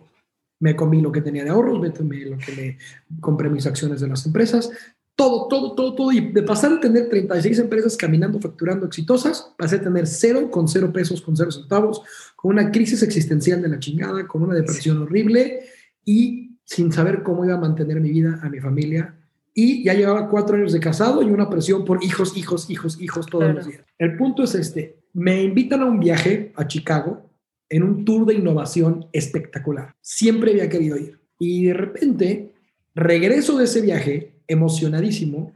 Me 0.60 0.74
comí 0.74 1.00
lo 1.00 1.12
que 1.12 1.20
tenía 1.20 1.44
de 1.44 1.50
ahorros, 1.50 1.80
me 1.80 1.90
tomé 1.90 2.24
lo 2.26 2.38
que 2.38 2.52
me 3.10 3.18
compré 3.20 3.48
mis 3.50 3.66
acciones 3.66 4.00
de 4.00 4.08
las 4.08 4.24
empresas, 4.24 4.70
todo, 5.14 5.48
todo, 5.48 5.74
todo, 5.74 5.94
todo. 5.94 6.12
Y 6.12 6.32
de 6.32 6.42
pasar 6.42 6.72
a 6.72 6.80
tener 6.80 7.08
36 7.08 7.58
empresas 7.58 7.96
caminando, 7.96 8.38
facturando 8.40 8.86
exitosas, 8.86 9.52
pasé 9.58 9.76
a 9.76 9.82
tener 9.82 10.06
cero 10.06 10.50
con 10.50 10.68
cero 10.68 10.92
pesos, 10.92 11.20
con 11.22 11.36
cero 11.36 11.50
centavos, 11.50 12.02
con 12.36 12.52
una 12.52 12.70
crisis 12.70 13.02
existencial 13.02 13.62
de 13.62 13.68
la 13.68 13.78
chingada, 13.78 14.26
con 14.26 14.42
una 14.42 14.54
depresión 14.54 14.98
horrible 15.02 15.60
y 16.04 16.56
sin 16.64 16.92
saber 16.92 17.22
cómo 17.22 17.44
iba 17.44 17.54
a 17.54 17.60
mantener 17.60 18.00
mi 18.00 18.10
vida, 18.10 18.40
a 18.42 18.48
mi 18.50 18.60
familia. 18.60 19.14
Y 19.54 19.82
ya 19.84 19.94
llevaba 19.94 20.28
cuatro 20.28 20.56
años 20.56 20.72
de 20.74 20.80
casado 20.80 21.22
y 21.22 21.26
una 21.30 21.48
presión 21.48 21.84
por 21.84 22.04
hijos, 22.04 22.36
hijos, 22.36 22.68
hijos, 22.68 23.00
hijos 23.00 23.24
todos 23.26 23.44
Claro. 23.44 23.58
los 23.58 23.66
días. 23.66 23.80
El 23.98 24.16
punto 24.18 24.42
es 24.42 24.54
este. 24.54 24.98
Me 25.14 25.42
invitan 25.42 25.80
a 25.80 25.86
un 25.86 25.98
viaje 25.98 26.52
a 26.56 26.66
Chicago 26.66 27.25
en 27.68 27.82
un 27.82 28.04
tour 28.04 28.26
de 28.26 28.34
innovación 28.34 29.06
espectacular. 29.12 29.94
Siempre 30.00 30.52
había 30.52 30.68
querido 30.68 30.96
ir. 30.96 31.20
Y 31.38 31.66
de 31.66 31.74
repente 31.74 32.54
regreso 32.94 33.58
de 33.58 33.64
ese 33.64 33.80
viaje 33.82 34.40
emocionadísimo 34.46 35.52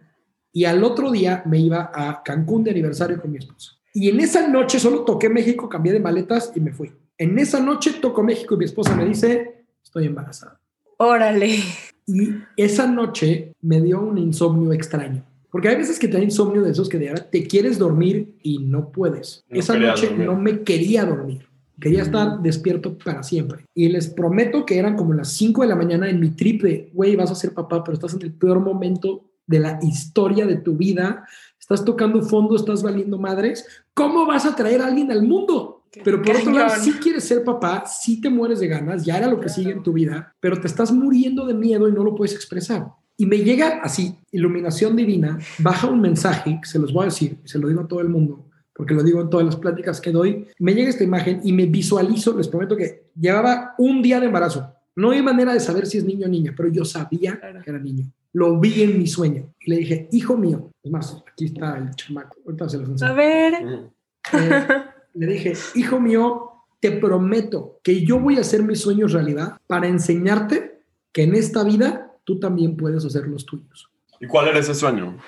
y 0.53 0.65
al 0.65 0.85
otro 0.85 1.11
día 1.11 1.43
me 1.47 1.59
iba 1.59 1.91
a 1.95 2.23
Cancún 2.23 2.65
de 2.65 2.73
aniversario 2.73 3.21
con 3.21 3.31
mi 3.31 3.39
esposa. 3.39 3.73
Y 3.95 4.09
en 4.09 4.21
esa 4.21 4.47
noche 4.49 4.79
solo 4.79 5.05
toqué 5.05 5.29
México, 5.29 5.69
cambié 5.69 5.93
de 5.93 6.01
maletas 6.01 6.53
y 6.55 6.61
me 6.61 6.73
fui. 6.73 6.93
En 7.19 7.39
esa 7.39 7.61
noche 7.61 7.95
toco 8.01 8.23
México 8.23 8.55
y 8.55 8.59
mi 8.59 8.65
esposa 8.65 8.95
me 8.95 9.05
dice, 9.05 9.65
estoy 9.83 10.07
embarazada. 10.07 10.61
Órale. 10.97 11.59
Y 12.07 12.31
esa 12.57 12.87
noche 12.87 13.55
me 13.61 13.81
dio 13.81 14.01
un 14.01 14.19
insomnio 14.19 14.73
extraño. 14.73 15.25
Porque 15.51 15.69
hay 15.69 15.77
veces 15.77 15.99
que 15.99 16.09
te 16.09 16.17
da 16.17 16.23
insomnio 16.23 16.63
de 16.63 16.71
esos 16.71 16.89
que 16.89 16.99
de 16.99 17.07
verdad 17.07 17.29
te 17.31 17.45
quieres 17.45 17.79
dormir 17.79 18.37
y 18.43 18.59
no 18.59 18.93
puedes. 18.93 19.45
No 19.49 19.59
esa 19.59 19.77
noche 19.77 20.07
dormir. 20.09 20.27
no 20.27 20.37
me 20.37 20.63
quería 20.63 21.05
dormir. 21.05 21.50
Quería 21.81 22.03
estar 22.03 22.41
despierto 22.41 22.97
para 22.99 23.23
siempre. 23.23 23.65
Y 23.75 23.89
les 23.89 24.09
prometo 24.09 24.67
que 24.67 24.79
eran 24.79 24.97
como 24.97 25.15
las 25.15 25.33
5 25.33 25.63
de 25.63 25.69
la 25.69 25.77
mañana 25.77 26.09
en 26.11 26.21
mi 26.21 26.31
trip 26.31 26.63
de, 26.63 26.91
güey, 26.93 27.17
vas 27.17 27.31
a 27.31 27.35
ser 27.35 27.55
papá, 27.55 27.83
pero 27.83 27.95
estás 27.95 28.15
en 28.15 28.23
el 28.23 28.33
peor 28.33 28.61
momento 28.61 29.31
de 29.47 29.61
la 29.61 29.79
historia 29.83 30.47
de 30.47 30.57
tu 30.57 30.77
vida. 30.77 31.27
Estás 31.59 31.85
tocando 31.85 32.23
fondo, 32.23 32.57
estás 32.57 32.83
valiendo 32.83 33.19
madres. 33.19 33.67
¿Cómo 33.95 34.27
vas 34.27 34.47
a 34.47 34.55
traer 34.55 34.81
a 34.83 34.87
alguien 34.87 35.11
al 35.11 35.23
mundo? 35.23 35.85
Pero 36.05 36.23
por 36.23 36.37
otro 36.37 36.53
lado, 36.53 36.71
si 36.81 36.93
quieres 36.93 37.25
ser 37.25 37.43
papá, 37.43 37.85
si 37.87 38.21
te 38.21 38.31
mueres 38.31 38.61
de 38.61 38.69
ganas, 38.69 39.05
ya 39.05 39.19
era 39.19 39.27
lo 39.27 39.41
que 39.41 39.49
sigue 39.49 39.73
en 39.73 39.83
tu 39.83 39.93
vida, 39.93 40.37
pero 40.39 40.61
te 40.61 40.69
estás 40.69 40.93
muriendo 40.93 41.47
de 41.47 41.55
miedo 41.55 41.89
y 41.89 41.93
no 41.93 42.05
lo 42.05 42.15
puedes 42.15 42.35
expresar. 42.35 42.87
Y 43.17 43.27
me 43.27 43.39
llega 43.39 43.81
así, 43.83 44.17
iluminación 44.31 44.95
divina, 44.97 45.39
baja 45.59 45.89
un 45.89 46.01
mensaje, 46.01 46.59
que 46.63 46.69
se 46.69 46.79
los 46.79 46.93
voy 46.93 47.03
a 47.03 47.05
decir, 47.07 47.39
se 47.45 47.59
lo 47.59 47.69
digo 47.69 47.83
a 47.83 47.89
todo 47.89 48.01
el 48.01 48.09
mundo, 48.09 48.47
porque 48.81 48.95
lo 48.95 49.03
digo 49.03 49.21
en 49.21 49.29
todas 49.29 49.45
las 49.45 49.57
pláticas 49.57 50.01
que 50.01 50.11
doy, 50.11 50.47
me 50.59 50.73
llega 50.73 50.89
esta 50.89 51.05
imagen 51.05 51.43
y 51.45 51.53
me 51.53 51.67
visualizo, 51.67 52.35
les 52.35 52.49
prometo 52.49 52.75
que 52.79 53.11
llevaba 53.15 53.75
un 53.77 54.01
día 54.01 54.19
de 54.19 54.25
embarazo. 54.25 54.73
No 54.97 55.11
hay 55.11 55.21
manera 55.21 55.53
de 55.53 55.61
saber 55.61 55.85
si 55.85 55.99
es 55.99 56.05
niño 56.05 56.25
o 56.25 56.31
niña, 56.31 56.55
pero 56.57 56.71
yo 56.71 56.83
sabía 56.87 57.39
que 57.63 57.69
era 57.69 57.79
niño. 57.79 58.07
Lo 58.33 58.59
vi 58.59 58.83
en 58.83 58.97
mi 58.97 59.07
sueño. 59.07 59.53
Y 59.61 59.71
le 59.71 59.77
dije, 59.77 60.09
hijo 60.13 60.35
mío, 60.39 60.71
es 60.83 60.91
más, 60.91 61.23
aquí 61.31 61.45
está 61.45 61.77
el 61.77 61.95
chamaco, 61.95 62.39
ahorita 62.47 62.71
se 62.71 62.79
los. 62.79 63.03
A 63.03 63.13
ver. 63.13 63.53
Eh, 63.53 64.85
le 65.13 65.27
dije, 65.27 65.53
hijo 65.75 66.01
mío, 66.01 66.53
te 66.81 66.93
prometo 66.93 67.81
que 67.83 68.03
yo 68.03 68.19
voy 68.19 68.39
a 68.39 68.41
hacer 68.41 68.63
mis 68.63 68.81
sueños 68.81 69.13
realidad 69.13 69.61
para 69.67 69.89
enseñarte 69.89 70.81
que 71.13 71.25
en 71.25 71.35
esta 71.35 71.65
vida 71.65 72.17
tú 72.25 72.41
también 72.41 72.79
puedes 72.79 73.05
hacer 73.05 73.27
los 73.29 73.45
tuyos. 73.45 73.91
¿Y 74.19 74.27
cuál 74.27 74.49
era 74.49 74.59
ese 74.59 74.75
sueño? 74.75 75.19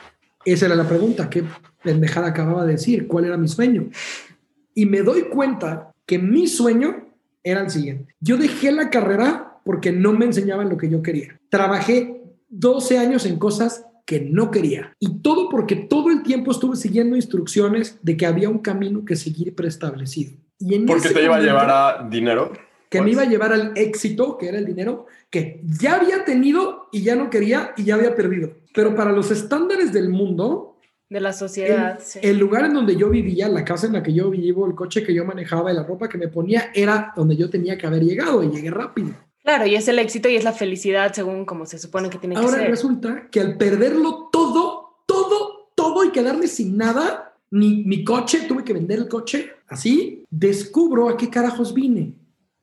Esa 0.43 0.65
era 0.65 0.75
la 0.75 0.89
pregunta, 0.89 1.29
qué 1.29 1.45
pendejada 1.83 2.29
acababa 2.29 2.65
de 2.65 2.73
decir, 2.73 3.07
cuál 3.07 3.25
era 3.25 3.37
mi 3.37 3.49
sueño. 3.49 3.89
Y 4.75 4.87
me 4.87 5.03
doy 5.03 5.23
cuenta 5.25 5.93
que 6.07 6.19
mi 6.19 6.47
sueño 6.47 7.09
era 7.45 7.61
el 7.63 7.71
siguiente. 7.71 8.15
Yo 8.21 8.37
dejé 8.37 8.73
la 8.73 8.91
carrera 8.91 9.59
porque 9.65 9.93
no 9.93 10.13
me 10.13 10.25
enseñaban 10.25 10.69
lo 10.69 10.77
que 10.77 10.89
yo 10.89 11.03
quería. 11.03 11.39
Trabajé 11.49 12.23
12 12.49 12.99
años 12.99 13.27
en 13.27 13.39
cosas 13.39 13.87
que 14.05 14.21
no 14.21 14.51
quería. 14.51 14.95
Y 14.99 15.21
todo 15.21 15.49
porque 15.49 15.77
todo 15.77 16.11
el 16.11 16.23
tiempo 16.23 16.51
estuve 16.51 16.77
siguiendo 16.77 17.17
instrucciones 17.17 17.99
de 18.03 18.17
que 18.17 18.27
había 18.27 18.49
un 18.49 18.59
camino 18.59 19.05
que 19.05 19.17
seguir 19.17 19.55
preestablecido. 19.55 20.33
Y 20.59 20.75
en 20.75 20.87
Porque 20.87 21.11
te 21.11 21.25
iba 21.25 21.37
a 21.37 21.41
llevar 21.41 21.71
a 21.71 22.09
dinero. 22.09 22.53
que 22.89 22.99
me 23.01 23.05
Pues. 23.05 23.13
iba 23.15 23.23
a 23.23 23.27
llevar 23.27 23.53
al 23.53 23.73
éxito, 23.77 24.37
que 24.37 24.49
era 24.49 24.59
el 24.59 24.67
dinero, 24.67 25.07
que 25.31 25.63
ya 25.65 25.95
había 25.95 26.25
tenido 26.25 26.89
y 26.93 27.03
ya 27.03 27.15
no 27.17 27.31
quería 27.31 27.73
y 27.77 27.85
ya 27.85 27.95
había 27.95 28.15
perdido. 28.15 28.53
Pero 28.75 28.95
para 28.95 29.13
los 29.13 29.31
estándares 29.31 29.93
del 29.93 30.11
mundo, 30.11 30.72
De 31.13 31.21
la 31.21 31.29
el, 31.29 31.35
sociedad. 31.35 32.01
sí. 32.03 32.21
el 32.23 32.39
lugar 32.39 32.65
en 32.65 32.73
donde 32.73 32.97
yo 32.97 33.11
vivía, 33.11 33.47
la 33.49 33.65
casa 33.65 33.87
en 33.87 33.93
la 33.93 34.03
que 34.03 34.15
yo 34.15 34.31
vivo, 34.31 34.67
el 34.67 34.75
coche 34.75 35.05
que 35.05 35.13
yo 35.13 35.27
manejaba 35.27 35.71
y 35.71 35.75
la 35.77 35.83
ropa 35.83 36.09
que 36.09 36.17
me 36.17 36.29
ponía 36.29 36.71
era 36.75 37.13
donde 37.15 37.37
yo 37.37 37.51
tenía 37.51 37.77
que 37.77 37.87
haber 37.87 38.03
llegado 38.03 38.43
y 38.43 38.49
llegué 38.49 38.71
rápido. 38.71 39.11
Claro, 39.45 39.67
y 39.67 39.75
es 39.75 39.87
el 39.89 39.99
éxito 39.99 40.29
y 40.31 40.37
es 40.37 40.45
la 40.45 40.53
felicidad 40.53 41.13
según 41.13 41.45
como 41.45 41.67
se 41.67 41.79
supone 41.79 42.09
que 42.09 42.17
tiene 42.17 42.35
que 42.35 42.41
Ahora 42.41 42.59
ser. 42.59 42.71
resulta 42.71 43.29
que 43.31 43.41
al 43.41 43.59
perderlo 43.59 44.31
todo, 44.33 45.03
todo, 45.05 45.71
todo 45.75 46.05
y 46.05 46.13
quedarme 46.13 46.47
sin 46.47 46.77
nada, 46.79 47.35
ni 47.51 47.85
mi 47.85 48.05
coche, 48.05 48.47
tuve 48.49 48.65
que 48.65 48.73
vender 48.73 48.99
el 49.01 49.09
coche, 49.09 49.51
así, 49.69 50.25
descubro 50.31 51.09
a 51.11 51.17
qué 51.19 51.29
carajos 51.29 51.75
vine. 51.75 52.15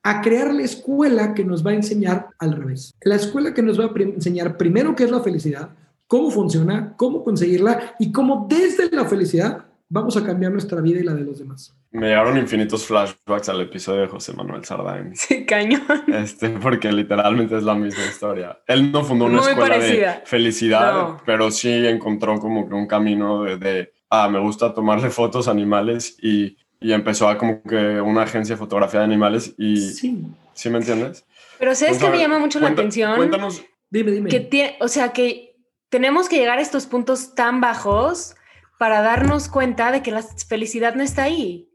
A 0.02 0.22
crear 0.22 0.54
la 0.54 0.64
escuela 0.64 1.34
que 1.36 1.44
nos 1.44 1.64
va 1.64 1.72
a 1.72 1.76
enseñar 1.76 2.30
al 2.40 2.54
revés. 2.54 2.96
La 3.02 3.16
escuela 3.16 3.54
que 3.54 3.62
nos 3.62 3.80
va 3.80 3.84
a 3.86 4.02
enseñar 4.02 4.58
primero 4.58 4.96
qué 4.96 5.04
es 5.04 5.12
la 5.12 5.20
felicidad, 5.20 5.70
cómo 6.10 6.32
funciona, 6.32 6.96
cómo 6.98 7.24
conseguirla 7.24 7.96
y 8.00 8.12
cómo 8.12 8.48
desde 8.50 8.90
la 8.94 9.06
felicidad 9.06 9.66
vamos 9.88 10.18
a 10.18 10.24
cambiar 10.26 10.52
nuestra 10.52 10.82
vida 10.82 11.00
y 11.00 11.04
la 11.04 11.14
de 11.14 11.22
los 11.24 11.38
demás. 11.40 11.76
Me 11.92 12.08
llegaron 12.08 12.38
infinitos 12.38 12.86
flashbacks 12.86 13.50
al 13.50 13.62
episodio 13.62 14.02
de 14.02 14.08
José 14.08 14.34
Manuel 14.34 14.66
Sardain. 14.66 15.12
Sí, 15.16 15.46
cañón. 15.46 15.82
Este, 16.08 16.50
porque 16.50 16.92
literalmente 16.92 17.56
es 17.58 17.64
la 17.64 17.76
misma 17.76 18.04
historia. 18.06 18.60
Él 18.68 18.92
no 18.92 19.04
fundó 19.04 19.26
una 19.26 19.40
Muy 19.42 19.50
escuela 19.52 19.76
parecida. 19.76 20.14
de 20.16 20.26
felicidad, 20.26 20.94
No. 20.94 21.22
pero 21.26 21.50
sí 21.52 21.70
encontró 21.88 22.40
como 22.40 22.68
que 22.68 22.74
un 22.76 22.88
camino 22.88 23.44
de, 23.44 23.58
de, 23.58 23.94
ah, 24.10 24.28
me 24.30 24.40
gusta 24.40 24.74
tomarle 24.74 25.10
fotos 25.12 25.48
a 25.48 25.52
animales 25.52 26.18
y, 26.22 26.58
y 26.80 26.92
empezó 26.92 27.30
a 27.30 27.38
como 27.38 27.62
que 27.64 28.02
una 28.02 28.24
agencia 28.24 28.56
de 28.56 28.60
fotografía 28.60 29.00
de 29.02 29.06
animales 29.06 29.54
y, 29.58 29.78
¿sí, 29.78 30.26
Sí, 30.54 30.70
me 30.70 30.80
entiendes? 30.80 31.24
Pero 31.60 31.74
¿sabes 31.76 32.02
a 32.02 32.06
que 32.06 32.12
me 32.12 32.20
llama 32.20 32.38
mucho 32.40 32.60
la 32.60 32.68
cuenta- 32.68 32.82
atención? 32.82 33.16
Cuéntanos, 33.16 33.64
dime, 33.90 34.12
dime. 34.12 34.30
Que 34.30 34.50
tie- 34.50 34.76
o 34.82 34.88
sea, 34.88 35.12
que 35.14 35.49
tenemos 35.90 36.30
que 36.30 36.38
llegar 36.38 36.58
a 36.60 36.62
estos 36.62 36.86
puntos 36.86 37.36
tan 37.36 37.62
bajos 37.62 38.36
para 38.78 39.02
darnos 39.02 39.50
cuenta 39.50 39.92
de 39.92 40.02
que 40.02 40.12
la 40.12 40.24
felicidad 40.24 40.96
no 40.96 41.04
está 41.04 41.24
ahí. 41.24 41.66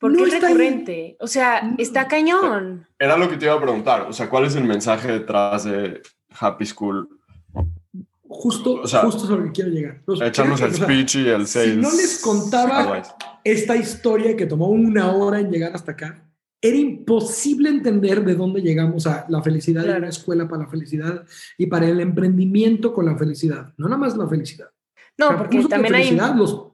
Porque 0.00 0.18
No 0.18 0.26
es 0.26 0.34
ahí. 0.34 0.40
recurrente. 0.40 1.16
O 1.20 1.26
sea, 1.26 1.62
No. 1.62 1.76
está 1.78 2.08
cañón. 2.08 2.86
era 2.98 3.16
lo 3.16 3.28
que 3.28 3.36
te 3.36 3.46
iba 3.46 3.54
a 3.54 3.60
preguntar, 3.60 4.02
o 4.02 4.12
sea, 4.12 4.28
¿cuál 4.28 4.44
es 4.46 4.54
el 4.56 4.64
mensaje 4.64 5.10
detrás 5.12 5.64
de 5.64 6.02
Happy 6.38 6.66
School? 6.66 7.08
Justo, 8.26 8.74
o 8.82 8.86
sea, 8.86 9.00
justo 9.02 9.26
sobre 9.26 9.40
lo 9.42 9.46
que 9.46 9.52
quiero 9.52 9.70
llegar. 9.70 10.02
Los- 10.06 10.20
Echarnos 10.20 10.60
el 10.60 10.70
o 10.72 10.74
sea, 10.74 10.84
speech 10.84 11.14
y 11.16 11.28
el 11.28 11.46
sales. 11.46 11.74
si 11.74 11.76
no 11.80 11.90
les 11.92 12.20
contaba 12.20 13.02
esta 13.44 13.76
historia 13.76 14.36
que 14.36 14.46
tomó 14.46 14.68
una 14.68 15.12
hora 15.12 15.38
en 15.40 15.50
llegar 15.50 15.72
hasta 15.74 15.92
acá, 15.92 16.24
era 16.66 16.78
imposible 16.78 17.68
entender 17.68 18.24
de 18.24 18.34
dónde 18.34 18.62
llegamos 18.62 19.06
a 19.06 19.26
la 19.28 19.42
felicidad 19.42 19.82
Claro. 19.84 19.98
una 19.98 20.08
escuela 20.08 20.48
para 20.48 20.62
la 20.62 20.68
felicidad 20.70 21.22
y 21.58 21.66
para 21.66 21.86
el 21.86 22.00
emprendimiento 22.00 22.94
con 22.94 23.04
la 23.04 23.18
felicidad. 23.18 23.74
No 23.76 23.86
nada 23.86 23.98
más 23.98 24.16
la 24.16 24.26
felicidad. 24.26 24.68
No, 25.18 25.26
Los 25.32 25.36
porque 25.42 25.58
recursos 25.58 25.68
de 25.68 25.74
también 25.74 25.94
hay... 25.94 26.04
felicidad 26.04 26.34
los, 26.34 26.68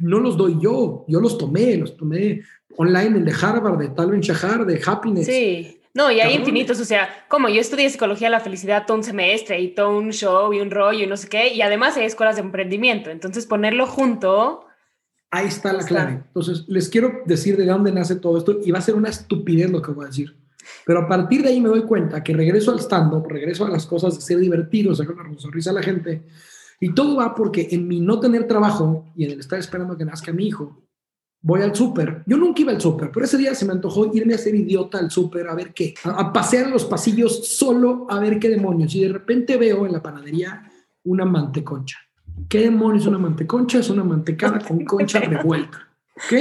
no 0.00 0.18
los 0.18 0.36
doy 0.36 0.58
yo, 0.60 1.04
yo 1.06 1.20
los 1.20 1.38
tomé, 1.38 1.76
los 1.76 1.96
tomé 1.96 2.42
online, 2.76 3.18
el 3.18 3.24
de 3.24 3.32
Harvard, 3.40 3.78
de 3.78 3.88
Talvin 3.90 4.20
Shahar, 4.20 4.66
de 4.66 4.80
Happiness. 4.84 5.26
Sí. 5.26 5.80
No, 5.94 6.10
y 6.10 6.14
hay 6.14 6.20
Cabrón. 6.22 6.40
infinitos, 6.40 6.80
o 6.80 6.84
sea, 6.84 7.08
como 7.28 7.48
yo 7.48 7.60
estudié 7.60 7.88
psicología 7.90 8.26
de 8.26 8.32
la 8.32 8.40
felicidad 8.40 8.86
todo 8.86 8.96
un 8.96 9.04
semestre 9.04 9.60
y 9.60 9.68
todo 9.68 9.96
un 9.96 10.10
show 10.10 10.52
y 10.52 10.60
un 10.60 10.70
rollo 10.72 11.04
y 11.04 11.06
no 11.06 11.16
sé 11.16 11.28
qué, 11.28 11.54
y 11.54 11.62
además 11.62 11.96
hay 11.96 12.04
escuelas 12.06 12.36
de 12.36 12.42
emprendimiento, 12.42 13.10
entonces 13.10 13.46
ponerlo 13.46 13.86
junto, 13.86 14.66
Ahí 15.30 15.46
está 15.46 15.72
la 15.72 15.84
clave. 15.84 16.22
Entonces, 16.26 16.64
les 16.68 16.88
quiero 16.88 17.22
decir 17.26 17.56
de 17.56 17.66
dónde 17.66 17.92
nace 17.92 18.16
todo 18.16 18.38
esto 18.38 18.60
y 18.64 18.70
va 18.70 18.78
a 18.78 18.82
ser 18.82 18.94
una 18.94 19.10
estupidez 19.10 19.70
lo 19.70 19.82
que 19.82 19.92
voy 19.92 20.04
a 20.04 20.08
decir. 20.08 20.34
Pero 20.86 21.00
a 21.00 21.08
partir 21.08 21.42
de 21.42 21.48
ahí 21.48 21.60
me 21.60 21.68
doy 21.68 21.82
cuenta 21.82 22.22
que 22.22 22.32
regreso 22.32 22.70
al 22.70 22.80
stand-up, 22.80 23.26
regreso 23.28 23.66
a 23.66 23.70
las 23.70 23.86
cosas 23.86 24.14
de 24.14 24.20
ser 24.20 24.38
divertido, 24.38 24.94
sacar 24.94 25.14
una 25.14 25.38
sonrisa 25.38 25.70
a 25.70 25.74
la 25.74 25.82
gente. 25.82 26.24
Y 26.80 26.94
todo 26.94 27.16
va 27.16 27.34
porque 27.34 27.68
en 27.70 27.86
mi 27.86 28.00
no 28.00 28.20
tener 28.20 28.46
trabajo 28.46 29.12
y 29.16 29.24
en 29.24 29.32
el 29.32 29.40
estar 29.40 29.58
esperando 29.58 29.96
que 29.96 30.04
nazca 30.04 30.32
mi 30.32 30.46
hijo, 30.46 30.82
voy 31.42 31.62
al 31.62 31.74
súper. 31.74 32.22
Yo 32.26 32.36
nunca 32.36 32.62
iba 32.62 32.72
al 32.72 32.80
súper, 32.80 33.10
pero 33.10 33.26
ese 33.26 33.36
día 33.36 33.54
se 33.54 33.64
me 33.64 33.72
antojó 33.72 34.10
irme 34.14 34.34
a 34.34 34.38
ser 34.38 34.54
idiota 34.54 34.98
al 34.98 35.10
súper 35.10 35.48
a 35.48 35.54
ver 35.54 35.74
qué, 35.74 35.94
a, 36.04 36.10
a 36.10 36.32
pasear 36.32 36.66
en 36.66 36.72
los 36.72 36.84
pasillos 36.84 37.48
solo 37.48 38.06
a 38.08 38.18
ver 38.18 38.38
qué 38.38 38.48
demonios. 38.48 38.94
Y 38.94 39.02
de 39.02 39.12
repente 39.12 39.56
veo 39.56 39.86
en 39.86 39.92
la 39.92 40.02
panadería 40.02 40.70
una 41.04 41.24
manteconcha. 41.24 41.98
¿Qué 42.48 42.60
demonios 42.60 43.02
es 43.02 43.08
una 43.08 43.18
manteconcha? 43.18 43.78
Es 43.78 43.90
una 43.90 44.04
mantecada 44.04 44.58
con 44.58 44.84
concha 44.84 45.20
revuelta. 45.20 45.88
¿Ok? 46.16 46.32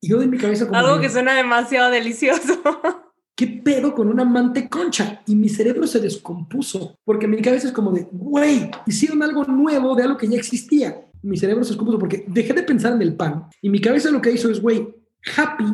Y 0.00 0.08
yo 0.08 0.18
de 0.18 0.26
mi 0.26 0.38
cabeza 0.38 0.66
como 0.66 0.78
algo 0.78 1.00
que 1.00 1.10
suena 1.10 1.34
demasiado 1.34 1.90
delicioso. 1.90 2.60
¿qué 3.40 3.46
pedo 3.46 3.94
con 3.94 4.08
una 4.08 4.22
manteconcha? 4.22 5.22
Y 5.24 5.34
mi 5.34 5.48
cerebro 5.48 5.86
se 5.86 5.98
descompuso, 5.98 6.98
porque 7.06 7.26
mi 7.26 7.40
cabeza 7.40 7.68
es 7.68 7.72
como 7.72 7.90
de, 7.90 8.06
güey, 8.12 8.70
hicieron 8.86 9.22
algo 9.22 9.44
nuevo 9.44 9.94
de 9.94 10.02
algo 10.02 10.18
que 10.18 10.28
ya 10.28 10.36
existía. 10.36 11.06
Mi 11.22 11.38
cerebro 11.38 11.64
se 11.64 11.70
descompuso 11.70 11.98
porque 11.98 12.26
dejé 12.28 12.52
de 12.52 12.62
pensar 12.62 12.92
en 12.92 13.00
el 13.00 13.14
pan 13.14 13.46
y 13.62 13.70
mi 13.70 13.80
cabeza 13.80 14.10
lo 14.10 14.20
que 14.20 14.30
hizo 14.30 14.50
es, 14.50 14.60
güey, 14.60 14.94
happy 15.34 15.64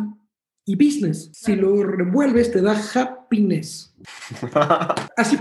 y 0.65 0.77
business. 0.77 1.29
Si 1.33 1.57
lo 1.57 1.83
revuelves, 1.83 2.53
te 2.53 2.63
da 2.63 2.81
happiness. 2.95 3.93
Así. 5.17 5.37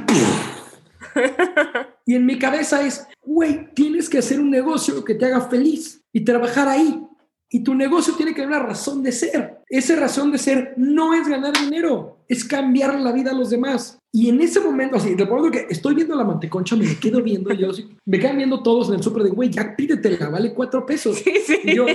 Y 2.05 2.15
en 2.15 2.25
mi 2.25 2.37
cabeza 2.37 2.85
es, 2.85 3.07
güey, 3.23 3.73
tienes 3.73 4.09
que 4.09 4.19
hacer 4.19 4.39
un 4.39 4.51
negocio 4.51 5.03
que 5.03 5.15
te 5.15 5.25
haga 5.25 5.41
feliz 5.41 6.03
y 6.13 6.23
trabajar 6.23 6.67
ahí. 6.67 7.01
Y 7.49 7.63
tu 7.63 7.73
negocio 7.73 8.13
tiene 8.15 8.33
que 8.33 8.41
tener 8.41 8.57
una 8.57 8.67
razón 8.67 9.01
de 9.01 9.11
ser. 9.11 9.59
Esa 9.69 9.95
razón 9.95 10.31
de 10.31 10.37
ser 10.37 10.73
no 10.77 11.13
es 11.13 11.27
ganar 11.27 11.53
dinero, 11.53 12.17
es 12.27 12.43
cambiar 12.43 12.99
la 12.99 13.11
vida 13.11 13.31
a 13.31 13.33
los 13.35 13.49
demás. 13.49 13.97
Y 14.11 14.29
en 14.29 14.41
ese 14.41 14.59
momento, 14.59 14.97
así, 14.97 15.15
recuerdo 15.15 15.51
que 15.51 15.67
estoy 15.69 15.95
viendo 15.95 16.15
la 16.15 16.23
manteconcha, 16.23 16.75
me 16.75 16.95
quedo 16.97 17.21
viendo, 17.21 17.53
yo 17.53 17.69
me 18.05 18.19
quedan 18.19 18.37
viendo 18.37 18.61
todos 18.61 18.89
en 18.89 18.95
el 18.95 19.03
súper 19.03 19.23
de, 19.23 19.29
güey, 19.29 19.49
ya 19.49 19.75
pídetela, 19.75 20.29
vale 20.29 20.53
cuatro 20.53 20.85
pesos. 20.85 21.17
Sí, 21.17 21.33
sí. 21.45 21.59
Y 21.63 21.75
yo, 21.75 21.85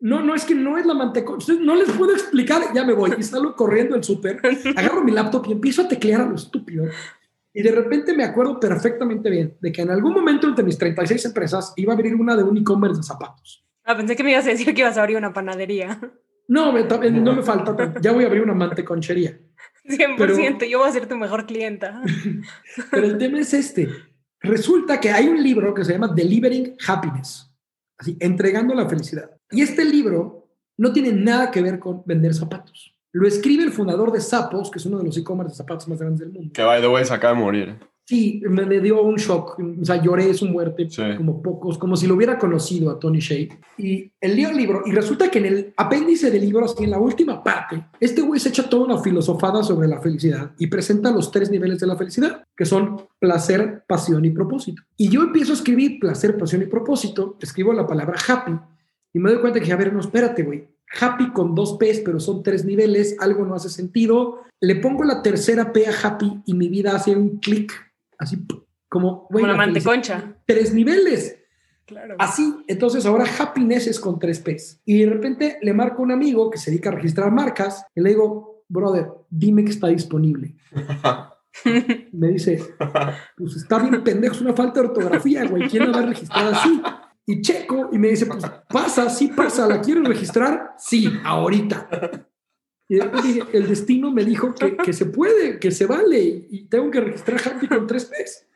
no, 0.00 0.20
no, 0.20 0.34
es 0.34 0.44
que 0.44 0.54
no 0.54 0.76
es 0.76 0.84
la 0.84 0.94
manteconcha, 0.94 1.52
no 1.60 1.76
les 1.76 1.90
puedo 1.90 2.12
explicar, 2.12 2.60
ya 2.74 2.84
me 2.84 2.92
voy. 2.92 3.12
Y 3.18 3.22
salgo 3.22 3.54
corriendo 3.54 3.94
al 3.94 4.02
súper, 4.02 4.40
agarro 4.76 5.04
mi 5.04 5.12
laptop 5.12 5.46
y 5.48 5.52
empiezo 5.52 5.82
a 5.82 5.88
teclear 5.88 6.22
a 6.22 6.26
lo 6.26 6.34
estúpido. 6.34 6.86
Y 7.54 7.62
de 7.62 7.70
repente 7.70 8.14
me 8.14 8.24
acuerdo 8.24 8.58
perfectamente 8.58 9.28
bien 9.28 9.56
de 9.60 9.72
que 9.72 9.82
en 9.82 9.90
algún 9.90 10.14
momento 10.14 10.48
entre 10.48 10.64
mis 10.64 10.78
36 10.78 11.24
empresas 11.26 11.74
iba 11.76 11.92
a 11.92 11.96
abrir 11.96 12.14
una 12.14 12.34
de 12.34 12.42
un 12.42 12.56
e-commerce 12.56 12.98
de 12.98 13.02
zapatos. 13.02 13.66
Ah, 13.84 13.96
pensé 13.96 14.16
que 14.16 14.22
me 14.22 14.30
ibas 14.30 14.46
a 14.46 14.50
decir 14.50 14.72
que 14.74 14.80
ibas 14.80 14.96
a 14.96 15.02
abrir 15.02 15.16
una 15.16 15.32
panadería. 15.32 16.00
No, 16.48 16.72
me, 16.72 16.82
también 16.84 17.22
no 17.22 17.34
me 17.34 17.42
falta, 17.42 17.94
ya 18.00 18.12
voy 18.12 18.24
a 18.24 18.26
abrir 18.26 18.42
una 18.42 18.52
manteconchería. 18.52 19.38
100%, 19.84 20.68
yo 20.68 20.78
voy 20.80 20.88
a 20.88 20.92
ser 20.92 21.06
tu 21.06 21.16
mejor 21.16 21.46
clienta. 21.46 22.02
Pero 22.90 23.06
el 23.06 23.16
tema 23.16 23.40
es 23.40 23.54
este. 23.54 23.88
Resulta 24.40 25.00
que 25.00 25.10
hay 25.10 25.28
un 25.28 25.42
libro 25.42 25.72
que 25.72 25.84
se 25.84 25.92
llama 25.92 26.08
Delivering 26.08 26.76
Happiness, 26.86 27.50
así, 27.96 28.16
entregando 28.20 28.74
la 28.74 28.88
felicidad. 28.88 29.30
Y 29.50 29.62
este 29.62 29.84
libro 29.84 30.50
no 30.76 30.92
tiene 30.92 31.12
nada 31.12 31.50
que 31.50 31.62
ver 31.62 31.78
con 31.78 32.02
vender 32.04 32.34
zapatos. 32.34 32.91
Lo 33.12 33.28
escribe 33.28 33.62
el 33.62 33.72
fundador 33.72 34.10
de 34.10 34.20
Zappos, 34.20 34.70
que 34.70 34.78
es 34.78 34.86
uno 34.86 34.98
de 34.98 35.04
los 35.04 35.16
e-commerce 35.16 35.52
de 35.52 35.56
zapatos 35.56 35.86
más 35.88 35.98
grandes 35.98 36.20
del 36.20 36.30
mundo. 36.32 36.50
Que 36.54 36.62
by 36.62 36.80
the 36.80 36.88
way 36.88 37.04
se 37.04 37.12
acaba 37.12 37.34
de 37.36 37.40
morir. 37.44 37.76
Sí, 38.04 38.42
me, 38.48 38.66
me 38.66 38.80
dio 38.80 39.00
un 39.02 39.14
shock. 39.14 39.58
O 39.80 39.84
sea, 39.84 40.02
lloré 40.02 40.34
su 40.34 40.46
muerte 40.46 40.88
Sí. 40.90 41.02
como 41.16 41.40
pocos, 41.40 41.78
como 41.78 41.94
si 41.96 42.06
lo 42.08 42.14
hubiera 42.14 42.36
conocido 42.36 42.90
a 42.90 42.98
Tony 42.98 43.20
Shea. 43.20 43.48
Y 43.78 44.10
él 44.20 44.34
dio 44.36 44.48
el 44.48 44.56
libro, 44.56 44.82
y 44.86 44.90
resulta 44.90 45.30
que 45.30 45.38
en 45.38 45.46
el 45.46 45.74
apéndice 45.76 46.30
del 46.30 46.40
libro, 46.40 46.64
así 46.64 46.82
en 46.82 46.90
la 46.90 46.98
última 46.98 47.44
parte, 47.44 47.84
este 48.00 48.20
güey 48.22 48.40
se 48.40 48.48
echa 48.48 48.68
toda 48.68 48.86
una 48.86 48.98
filosofada 48.98 49.62
sobre 49.62 49.86
la 49.86 50.00
felicidad 50.00 50.50
y 50.58 50.66
presenta 50.66 51.12
los 51.12 51.30
tres 51.30 51.48
niveles 51.50 51.78
de 51.78 51.86
la 51.86 51.96
felicidad, 51.96 52.44
que 52.56 52.64
son 52.64 53.02
placer, 53.20 53.84
pasión 53.86 54.24
y 54.24 54.30
propósito. 54.30 54.82
Y 54.96 55.08
yo 55.08 55.22
empiezo 55.22 55.52
a 55.52 55.56
escribir 55.56 56.00
placer, 56.00 56.36
pasión 56.36 56.62
y 56.62 56.66
propósito, 56.66 57.36
escribo 57.40 57.72
la 57.72 57.86
palabra 57.86 58.16
happy, 58.28 58.58
y 59.14 59.18
me 59.20 59.30
doy 59.30 59.40
cuenta 59.40 59.60
que, 59.60 59.72
a 59.72 59.76
ver, 59.76 59.92
no, 59.92 60.00
espérate, 60.00 60.42
güey. 60.42 60.66
Happy 61.00 61.30
con 61.32 61.54
dos 61.54 61.76
P's, 61.78 62.00
pero 62.04 62.20
son 62.20 62.42
tres 62.42 62.64
niveles, 62.64 63.16
algo 63.18 63.44
no 63.46 63.54
hace 63.54 63.68
sentido. 63.70 64.42
Le 64.60 64.76
pongo 64.76 65.04
la 65.04 65.22
tercera 65.22 65.72
P 65.72 65.86
a 65.86 65.92
happy 66.02 66.42
y 66.46 66.54
mi 66.54 66.68
vida 66.68 66.94
hace 66.94 67.16
un 67.16 67.38
clic, 67.38 67.72
así 68.18 68.46
como, 68.88 69.26
güey, 69.30 69.42
Como 69.42 69.52
la 69.52 69.56
manteconcha. 69.58 70.36
tres 70.46 70.74
niveles. 70.74 71.38
Claro. 71.86 72.14
Así, 72.18 72.54
entonces 72.68 73.04
ahora 73.06 73.24
happiness 73.38 73.86
es 73.86 73.98
con 73.98 74.18
tres 74.18 74.38
P's. 74.38 74.80
Y 74.84 75.02
de 75.02 75.10
repente 75.10 75.58
le 75.62 75.72
marco 75.72 76.02
a 76.02 76.04
un 76.04 76.12
amigo 76.12 76.50
que 76.50 76.58
se 76.58 76.70
dedica 76.70 76.90
a 76.90 76.94
registrar 76.94 77.32
marcas 77.32 77.84
y 77.94 78.00
le 78.00 78.10
digo, 78.10 78.64
brother, 78.68 79.08
dime 79.30 79.64
que 79.64 79.70
está 79.72 79.88
disponible. 79.88 80.54
Me 82.12 82.28
dice, 82.28 82.62
pues 83.36 83.56
está 83.56 83.78
bien 83.78 84.02
pendejo, 84.02 84.34
es 84.34 84.40
una 84.40 84.54
falta 84.54 84.80
de 84.80 84.86
ortografía, 84.88 85.44
güey. 85.46 85.68
¿Quién 85.68 85.90
la 85.90 85.98
va 85.98 86.02
a 86.04 86.06
registrar 86.06 86.54
así? 86.54 86.80
Y 87.26 87.40
checo 87.40 87.90
y 87.92 87.98
me 87.98 88.08
dice, 88.08 88.26
pues 88.26 88.42
pasa, 88.68 89.08
sí 89.08 89.28
pasa, 89.28 89.66
¿la 89.66 89.80
quieres 89.80 90.04
registrar? 90.04 90.74
Sí, 90.78 91.08
ahorita. 91.24 91.88
Y 92.88 92.96
después 92.96 93.22
dije, 93.22 93.42
el 93.52 93.68
destino 93.68 94.10
me 94.10 94.24
dijo 94.24 94.54
que, 94.54 94.76
que 94.76 94.92
se 94.92 95.06
puede, 95.06 95.58
que 95.58 95.70
se 95.70 95.86
vale 95.86 96.46
y 96.50 96.68
tengo 96.68 96.90
que 96.90 97.00
registrar 97.00 97.40
Happy 97.44 97.66
con 97.68 97.86
tres 97.86 98.06
P's. 98.06 98.46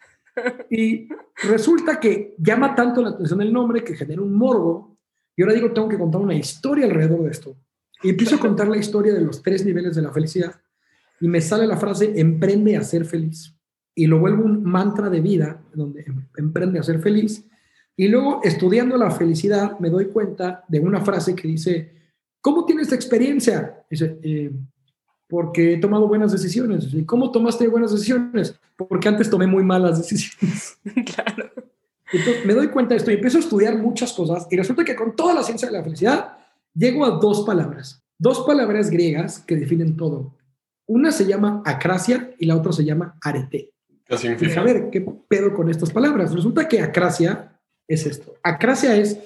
Y 0.71 1.09
resulta 1.49 1.99
que 1.99 2.35
llama 2.39 2.75
tanto 2.75 3.03
la 3.03 3.11
atención 3.11 3.41
el 3.41 3.53
nombre 3.53 3.83
que 3.83 3.97
genera 3.97 4.21
un 4.21 4.35
morbo. 4.35 4.99
Y 5.35 5.43
ahora 5.43 5.55
digo, 5.55 5.73
tengo 5.73 5.89
que 5.89 5.99
contar 5.99 6.21
una 6.21 6.35
historia 6.35 6.87
alrededor 6.87 7.23
de 7.23 7.31
esto. 7.31 7.57
Y 8.03 8.11
empiezo 8.11 8.37
a 8.37 8.41
contar 8.41 8.69
la 8.69 8.77
historia 8.77 9.15
de 9.15 9.23
los 9.23 9.43
tres 9.43 9.65
niveles 9.65 9.97
de 9.97 10.03
la 10.03 10.13
felicidad. 10.13 10.61
Y 11.21 11.29
me 11.29 11.41
sale 11.41 11.67
la 11.67 11.77
frase, 11.77 12.13
emprende 12.21 12.77
a 12.77 12.83
ser 12.83 13.05
feliz. 13.07 13.57
Y 13.95 14.07
lo 14.07 14.19
vuelvo 14.19 14.45
un 14.45 14.63
mantra 14.65 15.09
de 15.09 15.21
vida, 15.21 15.63
donde 15.73 16.03
em- 16.03 16.29
emprende 16.37 16.79
a 16.79 16.83
ser 16.83 17.01
feliz. 17.01 17.49
Y 17.97 18.09
luego, 18.09 18.41
estudiando 18.45 18.97
la 18.97 19.11
felicidad, 19.11 19.79
me 19.79 19.89
doy 19.91 20.07
cuenta 20.07 20.65
de 20.69 20.81
una 20.81 21.01
frase 21.01 21.35
que 21.35 21.49
dice, 21.49 21.93
¿cómo 22.41 22.65
tienes 22.65 22.93
experiencia? 22.93 23.85
Dice, 23.91 24.19
"Eh, 24.23 24.53
porque 25.29 25.75
he 25.75 25.77
tomado 25.79 26.07
buenas 26.07 26.33
decisiones. 26.33 26.93
¿Y 26.93 27.05
cómo 27.05 27.31
tomaste 27.31 27.67
buenas 27.69 27.93
decisiones? 27.93 28.59
Porque 28.77 29.09
antes 29.09 29.29
tomé 29.29 29.47
muy 29.47 29.65
malas 29.65 29.99
decisiones. 29.99 30.79
claro. 31.15 31.51
Entonces 32.13 32.47
me 32.47 32.55
doy 32.55 32.69
cuenta 32.69 32.95
de 32.95 32.99
esto 32.99 33.11
y 33.11 33.15
empiezo 33.15 33.39
a 33.39 33.41
estudiar 33.41 33.77
muchas 33.79 34.13
cosas 34.13 34.47
y 34.51 34.57
resulta 34.57 34.85
que 34.85 34.95
con 34.95 35.17
toda 35.17 35.35
la 35.35 35.43
ciencia 35.43 35.67
de 35.69 35.77
la 35.77 35.83
felicidad 35.83 36.37
llego 36.73 37.05
a 37.05 37.11
dos 37.11 37.45
palabras, 37.45 38.01
dos 38.17 38.41
palabras 38.47 38.91
griegas 38.91 39.41
que 39.41 39.57
definen 39.57 39.97
todo. 39.97 40.37
Una 40.87 41.11
se 41.11 41.27
llama 41.27 41.63
acracia 41.65 42.33
y 42.39 42.47
la 42.47 42.55
otra 42.55 42.73
se 42.73 42.85
llama 42.85 43.19
arete. 43.21 43.73
¿Qué 44.05 44.15
Dije, 44.15 44.19
significa? 44.19 44.61
a 44.61 44.65
ver, 44.65 44.91
¿qué 44.91 45.05
pedo 45.27 45.53
con 45.53 45.69
estas 45.69 45.91
palabras? 45.91 46.33
Resulta 46.33 46.69
que 46.69 46.81
acracia 46.81 47.56
es 47.89 48.07
esto. 48.07 48.35
Acracia 48.43 48.97
es 48.97 49.19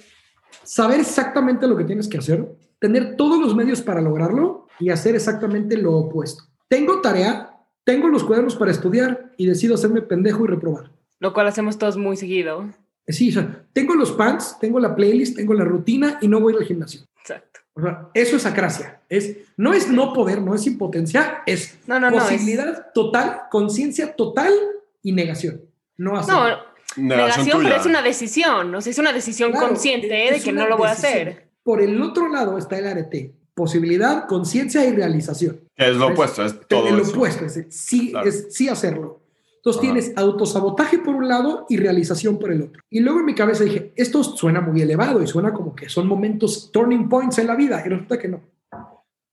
saber 0.64 1.00
exactamente 1.00 1.66
lo 1.66 1.76
que 1.76 1.84
tienes 1.84 2.08
que 2.08 2.18
hacer, 2.18 2.46
tener 2.78 3.16
todos 3.16 3.40
los 3.40 3.54
medios 3.54 3.80
para 3.82 4.00
lograrlo 4.00 4.66
y 4.78 4.90
hacer 4.90 5.14
exactamente 5.14 5.76
lo 5.76 5.94
opuesto. 5.94 6.44
Tengo 6.68 7.00
tarea, 7.00 7.50
tengo 7.84 8.08
los 8.08 8.24
cuadernos 8.24 8.56
para 8.56 8.70
estudiar 8.70 9.32
y 9.36 9.46
decido 9.46 9.74
hacerme 9.74 10.02
pendejo 10.02 10.44
y 10.44 10.48
reprobar. 10.48 10.90
Lo 11.18 11.32
cual 11.32 11.48
hacemos 11.48 11.76
todos 11.78 11.96
muy 11.96 12.16
seguido. 12.16 12.68
Sí, 13.06 13.30
o 13.30 13.32
sea, 13.32 13.64
tengo 13.72 13.94
los 13.94 14.12
pants, 14.12 14.56
tengo 14.60 14.78
la 14.78 14.94
playlist, 14.94 15.36
tengo 15.36 15.52
la 15.54 15.64
rutina 15.64 16.18
y 16.22 16.28
no 16.28 16.40
voy 16.40 16.54
al 16.54 16.64
gimnasio. 16.64 17.02
Exacto. 17.20 17.60
O 17.74 17.82
sea, 17.82 18.08
eso 18.14 18.36
es 18.36 18.46
acracia. 18.46 19.00
Es, 19.08 19.36
no 19.56 19.72
es 19.72 19.90
no 19.90 20.12
poder, 20.12 20.40
no 20.40 20.54
es 20.54 20.66
impotencia, 20.66 21.42
es 21.46 21.78
No, 21.86 21.98
no, 21.98 22.10
no. 22.10 22.18
es- 22.18 22.22
posibilidad 22.24 22.86
total, 22.94 23.42
conciencia 23.50 24.14
total 24.14 24.52
y 25.02 25.12
negación. 25.12 25.62
No 25.96 26.16
hacer. 26.16 26.34
No, 26.34 26.44
Negación 26.96 27.62
pero 27.62 27.76
es 27.76 27.86
una 27.86 28.02
decisión. 28.02 28.74
O 28.74 28.80
sea, 28.80 28.90
es 28.90 28.98
una 28.98 29.12
decisión 29.12 29.50
Claro, 29.52 29.68
consciente 29.68 30.28
es 30.28 30.38
de 30.38 30.44
que 30.44 30.52
no 30.52 30.66
lo 30.68 30.76
voy 30.76 30.88
a 30.88 30.90
decisión. 30.90 31.12
hacer. 31.12 31.48
Por 31.62 31.80
el 31.82 32.00
otro 32.02 32.28
lado 32.28 32.58
está 32.58 32.78
el 32.78 32.86
arete. 32.86 33.34
Posibilidad, 33.54 34.26
conciencia 34.26 34.84
y 34.86 34.92
realización. 34.92 35.60
Es 35.76 35.94
lo 35.96 36.06
Es- 36.06 36.12
opuesto, 36.12 36.44
es 36.44 36.60
todo 36.68 36.88
el 36.88 37.00
eso. 37.00 37.12
opuesto, 37.12 37.44
es, 37.44 37.66
sí, 37.70 38.10
Claro. 38.10 38.28
es 38.28 38.46
sí 38.50 38.68
hacerlo. 38.68 39.20
Entonces 39.56 39.82
Ajá. 39.82 39.92
tienes 39.92 40.12
autosabotaje 40.16 40.98
por 41.00 41.14
un 41.14 41.28
lado 41.28 41.66
y 41.68 41.76
realización 41.76 42.38
por 42.38 42.50
el 42.50 42.62
otro. 42.62 42.82
Y 42.88 43.00
luego 43.00 43.20
en 43.20 43.26
mi 43.26 43.34
cabeza 43.34 43.62
dije, 43.64 43.92
esto 43.94 44.24
suena 44.24 44.62
muy 44.62 44.80
elevado 44.80 45.22
y 45.22 45.26
suena 45.26 45.52
como 45.52 45.74
que 45.76 45.90
son 45.90 46.06
momentos 46.06 46.70
turning 46.72 47.08
points 47.10 47.36
en 47.38 47.46
la 47.46 47.54
vida. 47.56 47.82
Y 47.84 47.88
resulta 47.90 48.18
que 48.18 48.28
no. 48.28 48.40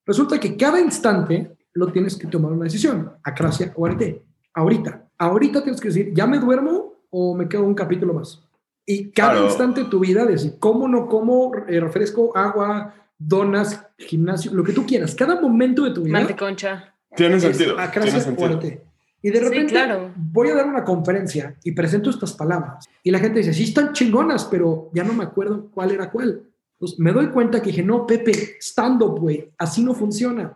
Resulta 0.05 0.39
que 0.39 0.57
cada 0.57 0.79
instante 0.81 1.55
lo 1.73 1.91
tienes 1.91 2.15
que 2.17 2.27
tomar 2.27 2.51
una 2.51 2.65
decisión, 2.65 3.13
acracia 3.23 3.71
o 3.75 3.85
arete. 3.85 4.23
Ahorita. 4.53 5.05
Ahorita 5.17 5.63
tienes 5.63 5.79
que 5.79 5.87
decir, 5.89 6.11
¿ya 6.13 6.27
me 6.27 6.39
duermo 6.39 6.93
o 7.09 7.35
me 7.35 7.47
quedo 7.47 7.63
un 7.63 7.73
capítulo 7.75 8.13
más? 8.13 8.41
Y 8.85 9.11
cada 9.11 9.31
Claro. 9.33 9.45
instante 9.47 9.83
de 9.83 9.89
tu 9.89 9.99
vida, 9.99 10.25
decir, 10.25 10.55
¿cómo 10.59 10.87
no 10.87 11.07
como 11.07 11.51
eh, 11.67 11.79
refresco, 11.79 12.35
agua, 12.37 12.93
donas, 13.17 13.85
gimnasio, 13.97 14.53
lo 14.53 14.63
que 14.63 14.73
tú 14.73 14.85
quieras? 14.85 15.13
Cada 15.15 15.39
momento 15.41 15.83
de 15.83 15.91
tu 15.91 16.03
vida 16.03 16.19
Manteconcha. 16.19 16.93
Tiene 17.15 17.39
sentido. 17.39 17.77
acracia 17.79 18.11
Tiene 18.11 18.21
sentido. 18.21 18.47
fuerte. 18.47 18.83
Y 19.21 19.29
de 19.31 19.39
Sí, 19.39 19.43
repente 19.43 19.73
claro. 19.73 20.11
voy 20.15 20.49
a 20.49 20.55
dar 20.55 20.67
una 20.67 20.83
conferencia 20.83 21.55
y 21.63 21.71
presento 21.71 22.09
estas 22.09 22.33
palabras. 22.33 22.85
Y 23.03 23.09
la 23.11 23.19
gente 23.19 23.39
dice, 23.39 23.53
sí 23.53 23.63
están 23.63 23.91
chingonas, 23.91 24.45
pero 24.45 24.89
ya 24.93 25.03
no 25.03 25.13
me 25.13 25.23
acuerdo 25.23 25.69
cuál 25.73 25.91
era 25.91 26.09
cuál. 26.11 26.43
Pues 26.77 26.99
me 26.99 27.11
doy 27.11 27.27
cuenta 27.29 27.59
que 27.61 27.71
dije, 27.71 27.83
no, 27.83 28.05
Pepe, 28.05 28.57
stand-up, 28.61 29.19
güey, 29.19 29.51
así 29.57 29.83
no 29.83 29.95
funciona. 29.95 30.55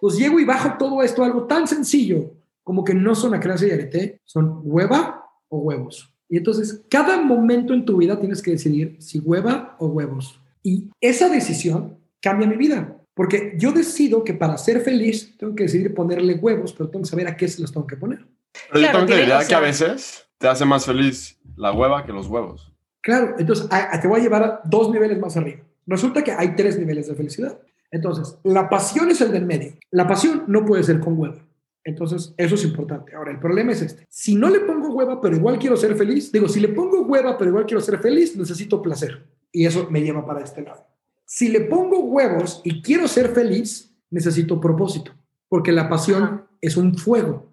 Pues 0.00 0.18
llego 0.18 0.38
y 0.38 0.44
bajo 0.44 0.76
todo 0.78 1.02
esto 1.02 1.22
a 1.22 1.26
algo 1.26 1.44
tan 1.46 1.66
sencillo 1.66 2.32
como 2.62 2.84
que 2.84 2.92
no 2.94 3.14
son 3.14 3.34
acracia 3.34 3.68
y 3.68 3.70
arete, 3.72 4.20
son 4.24 4.60
hueva 4.62 5.21
o 5.52 5.58
huevos. 5.58 6.12
Y 6.28 6.38
entonces, 6.38 6.82
cada 6.88 7.20
momento 7.20 7.74
en 7.74 7.84
tu 7.84 7.98
vida 7.98 8.18
tienes 8.18 8.40
que 8.40 8.52
decidir 8.52 8.96
si 9.00 9.18
hueva 9.18 9.76
o 9.78 9.86
huevos. 9.88 10.40
Y 10.62 10.88
esa 11.00 11.28
decisión 11.28 11.98
cambia 12.22 12.46
mi 12.48 12.56
vida. 12.56 12.96
Porque 13.14 13.54
yo 13.58 13.72
decido 13.72 14.24
que 14.24 14.32
para 14.32 14.56
ser 14.56 14.80
feliz 14.80 15.36
tengo 15.36 15.54
que 15.54 15.64
decidir 15.64 15.92
ponerle 15.94 16.34
huevos, 16.36 16.72
pero 16.72 16.88
tengo 16.88 17.02
que 17.02 17.10
saber 17.10 17.28
a 17.28 17.36
qué 17.36 17.46
se 17.48 17.60
los 17.60 17.70
tengo 17.70 17.86
que 17.86 17.96
poner. 17.98 18.26
Pero 18.72 18.90
Claro, 19.06 19.06
que 19.46 19.54
a 19.54 19.60
veces 19.60 20.24
te 20.38 20.48
hace 20.48 20.64
más 20.64 20.86
feliz 20.86 21.38
la 21.56 21.72
hueva 21.72 22.06
que 22.06 22.12
los 22.12 22.26
huevos. 22.28 22.72
Claro, 23.02 23.34
entonces 23.38 23.66
a- 23.70 23.94
a- 23.94 24.00
te 24.00 24.08
voy 24.08 24.20
a 24.20 24.22
llevar 24.22 24.42
a 24.44 24.60
dos 24.64 24.90
niveles 24.90 25.18
más 25.18 25.36
arriba. 25.36 25.60
Resulta 25.86 26.24
que 26.24 26.32
hay 26.32 26.56
tres 26.56 26.78
niveles 26.78 27.08
de 27.08 27.14
felicidad. 27.14 27.58
Entonces, 27.90 28.38
la 28.44 28.70
pasión 28.70 29.10
es 29.10 29.20
el 29.20 29.32
del 29.32 29.44
medio. 29.44 29.74
La 29.90 30.06
pasión 30.06 30.44
no 30.46 30.64
puede 30.64 30.82
ser 30.82 30.98
con 31.00 31.18
hueva. 31.18 31.36
Entonces, 31.84 32.34
eso 32.36 32.54
es 32.54 32.64
importante. 32.64 33.14
Ahora, 33.14 33.32
el 33.32 33.40
problema 33.40 33.72
es 33.72 33.82
este. 33.82 34.06
Si 34.08 34.36
no 34.36 34.48
le 34.48 34.60
pongo 34.60 34.90
hueva, 34.90 35.20
pero 35.20 35.36
igual 35.36 35.58
quiero 35.58 35.76
ser 35.76 35.96
feliz, 35.96 36.30
digo, 36.30 36.48
si 36.48 36.60
le 36.60 36.68
pongo 36.68 37.02
hueva, 37.02 37.36
pero 37.36 37.50
igual 37.50 37.66
quiero 37.66 37.80
ser 37.80 37.98
feliz, 37.98 38.36
necesito 38.36 38.80
placer. 38.80 39.26
Y 39.50 39.66
eso 39.66 39.88
me 39.90 40.00
lleva 40.00 40.24
para 40.24 40.42
este 40.42 40.62
lado. 40.62 40.86
Si 41.24 41.48
le 41.48 41.62
pongo 41.62 42.00
huevos 42.00 42.60
y 42.64 42.82
quiero 42.82 43.08
ser 43.08 43.28
feliz, 43.30 43.94
necesito 44.10 44.60
propósito. 44.60 45.12
Porque 45.48 45.72
la 45.72 45.88
pasión 45.88 46.22
Ajá. 46.22 46.46
es 46.60 46.76
un 46.76 46.96
fuego. 46.96 47.52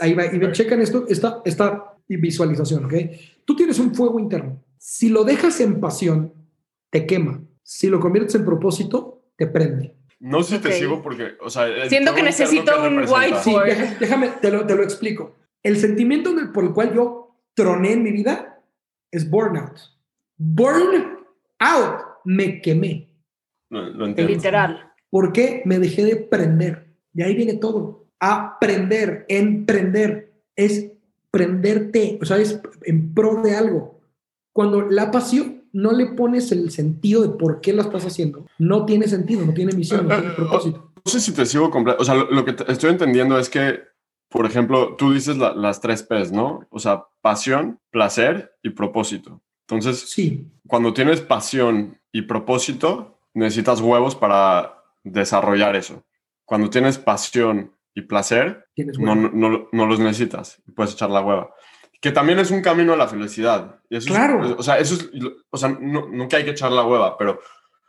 Ahí 0.00 0.14
va, 0.14 0.26
y 0.26 0.38
me 0.38 0.52
checan 0.52 0.80
esto, 0.80 1.06
esta, 1.08 1.42
esta 1.44 1.96
visualización, 2.06 2.84
¿ok? 2.84 2.94
Tú 3.44 3.56
tienes 3.56 3.78
un 3.78 3.94
fuego 3.94 4.18
interno. 4.18 4.62
Si 4.78 5.08
lo 5.08 5.24
dejas 5.24 5.60
en 5.60 5.80
pasión, 5.80 6.32
te 6.90 7.06
quema. 7.06 7.42
Si 7.62 7.88
lo 7.88 7.98
conviertes 7.98 8.34
en 8.36 8.44
propósito, 8.44 9.24
te 9.36 9.46
prende. 9.46 9.96
No 10.20 10.42
sé 10.42 10.56
si 10.56 10.62
te 10.62 10.72
sigo 10.72 11.02
porque, 11.02 11.32
o 11.40 11.50
sea, 11.50 11.66
el 11.66 11.88
Siento 11.88 12.14
que 12.14 12.22
necesito 12.22 12.72
que 12.80 12.88
un 12.88 12.98
white- 12.98 13.42
Sí, 13.42 13.54
déjame, 14.00 14.28
te 14.40 14.50
lo, 14.50 14.66
te 14.66 14.74
lo 14.74 14.82
explico. 14.82 15.36
El 15.62 15.76
sentimiento 15.78 16.34
por 16.52 16.64
el 16.64 16.72
cual 16.72 16.94
yo 16.94 17.36
troné 17.54 17.92
en 17.92 18.02
mi 18.02 18.12
vida 18.12 18.62
es 19.10 19.28
burnout. 19.28 19.78
Burn 20.38 21.18
out. 21.60 22.00
Me 22.24 22.60
quemé. 22.60 23.10
Lo, 23.70 23.82
lo 23.90 24.06
entiendo. 24.06 24.32
Literal. 24.32 24.92
¿Por 25.10 25.32
qué? 25.32 25.62
Me 25.64 25.78
dejé 25.78 26.04
de 26.04 26.16
prender. 26.16 26.94
De 27.12 27.24
ahí 27.24 27.34
viene 27.34 27.54
todo. 27.54 28.08
Aprender, 28.18 29.26
emprender, 29.28 30.32
es 30.56 30.90
prenderte, 31.30 32.18
o 32.22 32.24
sea, 32.24 32.38
es 32.38 32.60
en 32.82 33.12
pro 33.12 33.42
de 33.42 33.56
algo. 33.56 34.00
Cuando 34.52 34.82
la 34.82 35.10
pasión 35.10 35.53
no 35.74 35.92
le 35.92 36.06
pones 36.06 36.50
el 36.52 36.70
sentido 36.70 37.20
de 37.22 37.28
por 37.36 37.60
qué 37.60 37.72
la 37.74 37.82
estás 37.82 38.06
haciendo, 38.06 38.46
no 38.58 38.86
tiene 38.86 39.06
sentido, 39.08 39.44
no 39.44 39.52
tiene 39.52 39.72
misión, 39.74 40.08
no 40.08 40.14
tiene 40.18 40.34
propósito. 40.34 40.92
No 41.04 41.10
sé 41.12 41.20
si 41.20 41.32
te 41.32 41.44
sigo 41.44 41.70
completo. 41.70 42.00
O 42.00 42.04
sea, 42.04 42.14
lo, 42.14 42.30
lo 42.30 42.44
que 42.46 42.56
estoy 42.68 42.90
entendiendo 42.90 43.38
es 43.38 43.50
que, 43.50 43.80
por 44.30 44.46
ejemplo, 44.46 44.96
tú 44.96 45.12
dices 45.12 45.36
la- 45.36 45.54
las 45.54 45.80
tres 45.80 46.02
P's, 46.02 46.32
¿no? 46.32 46.66
O 46.70 46.78
sea, 46.78 47.04
pasión, 47.20 47.78
placer 47.90 48.52
y 48.62 48.70
propósito. 48.70 49.42
Entonces, 49.68 50.00
Sí, 50.10 50.46
cuando 50.66 50.94
tienes 50.94 51.20
pasión 51.20 51.98
y 52.12 52.22
propósito, 52.22 53.18
necesitas 53.34 53.80
huevos 53.80 54.14
para 54.16 54.82
desarrollar 55.02 55.76
eso. 55.76 56.02
cuando 56.46 56.68
tienes 56.70 56.98
pasión 56.98 57.72
y 57.94 58.02
placer, 58.02 58.66
no 58.76 59.86
los 59.86 59.98
necesitas. 59.98 60.62
Puedes 60.76 60.92
echar 60.92 61.10
la 61.10 61.20
hueva. 61.22 61.50
Que 62.00 62.12
también 62.12 62.38
es 62.38 62.50
un 62.50 62.60
camino 62.62 62.92
a 62.92 62.96
la 62.96 63.08
felicidad. 63.08 63.80
Y 63.88 63.96
eso 63.96 64.08
es- 64.08 64.14
Claro. 64.14 64.56
o 64.58 64.62
sea, 64.62 64.78
eso 64.78 64.94
es, 64.94 65.08
o 65.50 65.56
sea, 65.56 65.68
no, 65.70 66.08
no 66.08 66.28
que 66.28 66.36
hay 66.36 66.44
que 66.44 66.50
echar 66.50 66.70
la 66.72 66.84
hueva, 66.86 67.16
pero 67.16 67.40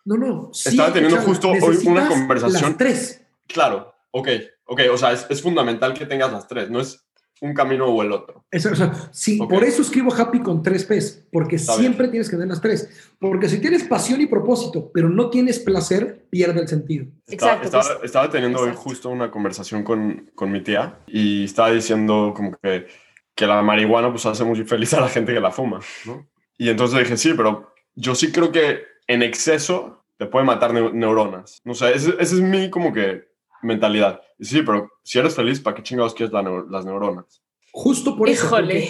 No, 0.05 0.15
no. 0.17 0.49
sí, 0.53 0.69
Estaba 0.69 0.93
teniendo 0.93 1.17
justo 1.21 1.49
hoy 1.49 1.77
una 1.85 2.07
conversación. 2.07 2.61
Las 2.61 2.77
tres. 2.77 3.21
claro, 3.47 3.93
ok, 4.11 4.29
ok, 4.65 4.81
o 4.93 4.97
sea, 4.97 5.11
es, 5.11 5.25
es 5.29 5.41
fundamental 5.41 5.93
que 5.93 6.05
tengas 6.05 6.31
las 6.31 6.47
tres, 6.47 6.69
no 6.69 6.79
es 6.79 7.01
un 7.41 7.53
camino 7.53 7.87
o 7.87 8.01
el 8.01 8.13
otro. 8.13 8.45
Eso, 8.49 8.71
o 8.71 8.75
sea, 8.75 8.93
sí, 9.11 9.37
por 9.37 9.65
eso 9.65 9.81
escribo 9.81 10.13
happy 10.15 10.39
con 10.39 10.63
tres 10.63 10.85
P's, 10.85 11.25
porque 11.33 11.57
Está 11.57 11.73
siempre 11.73 12.07
tienes 12.07 12.29
que 12.29 12.37
tener 12.37 12.47
las 12.47 12.61
tres. 12.61 13.11
Porque 13.19 13.49
si 13.49 13.59
tienes 13.59 13.83
pasión 13.83 14.21
y 14.21 14.25
propósito, 14.27 14.89
pero 14.93 15.09
no 15.09 15.29
tienes 15.29 15.59
placer, 15.59 16.25
pierde 16.29 16.61
el 16.61 16.67
sentido. 16.69 17.07
Estaba, 17.27 17.55
Exacto, 17.55 17.65
estaba, 17.65 17.83
pues- 17.99 18.05
estaba 18.05 18.29
teniendo 18.29 18.61
hoy 18.61 18.71
justo 18.73 19.09
una 19.09 19.29
conversación 19.29 19.83
con, 19.83 20.31
con 20.33 20.49
mi 20.49 20.61
tía 20.61 20.99
y 21.07 21.43
estaba 21.43 21.71
diciendo 21.71 22.33
como 22.33 22.55
que, 22.63 22.87
que 23.35 23.45
la 23.45 23.61
marihuana 23.61 24.09
pues 24.11 24.25
hace 24.25 24.43
muy 24.43 24.63
feliz 24.63 24.93
a 24.93 25.01
la 25.01 25.09
gente 25.09 25.33
que 25.33 25.39
la 25.39 25.51
fuma, 25.51 25.79
¿no? 26.05 26.25
Y 26.57 26.69
entonces 26.69 26.99
dije, 26.99 27.17
sí, 27.17 27.33
pero 27.35 27.73
yo 27.95 28.15
sí 28.15 28.31
creo 28.31 28.51
que 28.51 28.83
en 29.07 29.21
exceso 29.23 30.05
te 30.17 30.25
puede 30.25 30.45
matar 30.45 30.71
neu- 30.71 30.93
neuronas. 30.93 31.61
No 31.65 31.73
sé, 31.73 31.93
esa 31.93 32.11
es 32.19 32.33
mi 32.33 32.69
como 32.69 32.93
que 32.93 33.27
mentalidad. 33.61 34.21
Y 34.39 34.45
sí, 34.45 34.61
pero 34.61 34.89
si 35.03 35.19
eres 35.19 35.35
feliz, 35.35 35.59
¿para 35.59 35.75
qué 35.75 35.83
chingados 35.83 36.13
quieres 36.13 36.31
la 36.33 36.41
las 36.69 36.85
neuronas? 36.85 37.41
Justo 37.71 38.15
por 38.17 38.29
eso. 38.29 38.45
Híjole. 38.45 38.89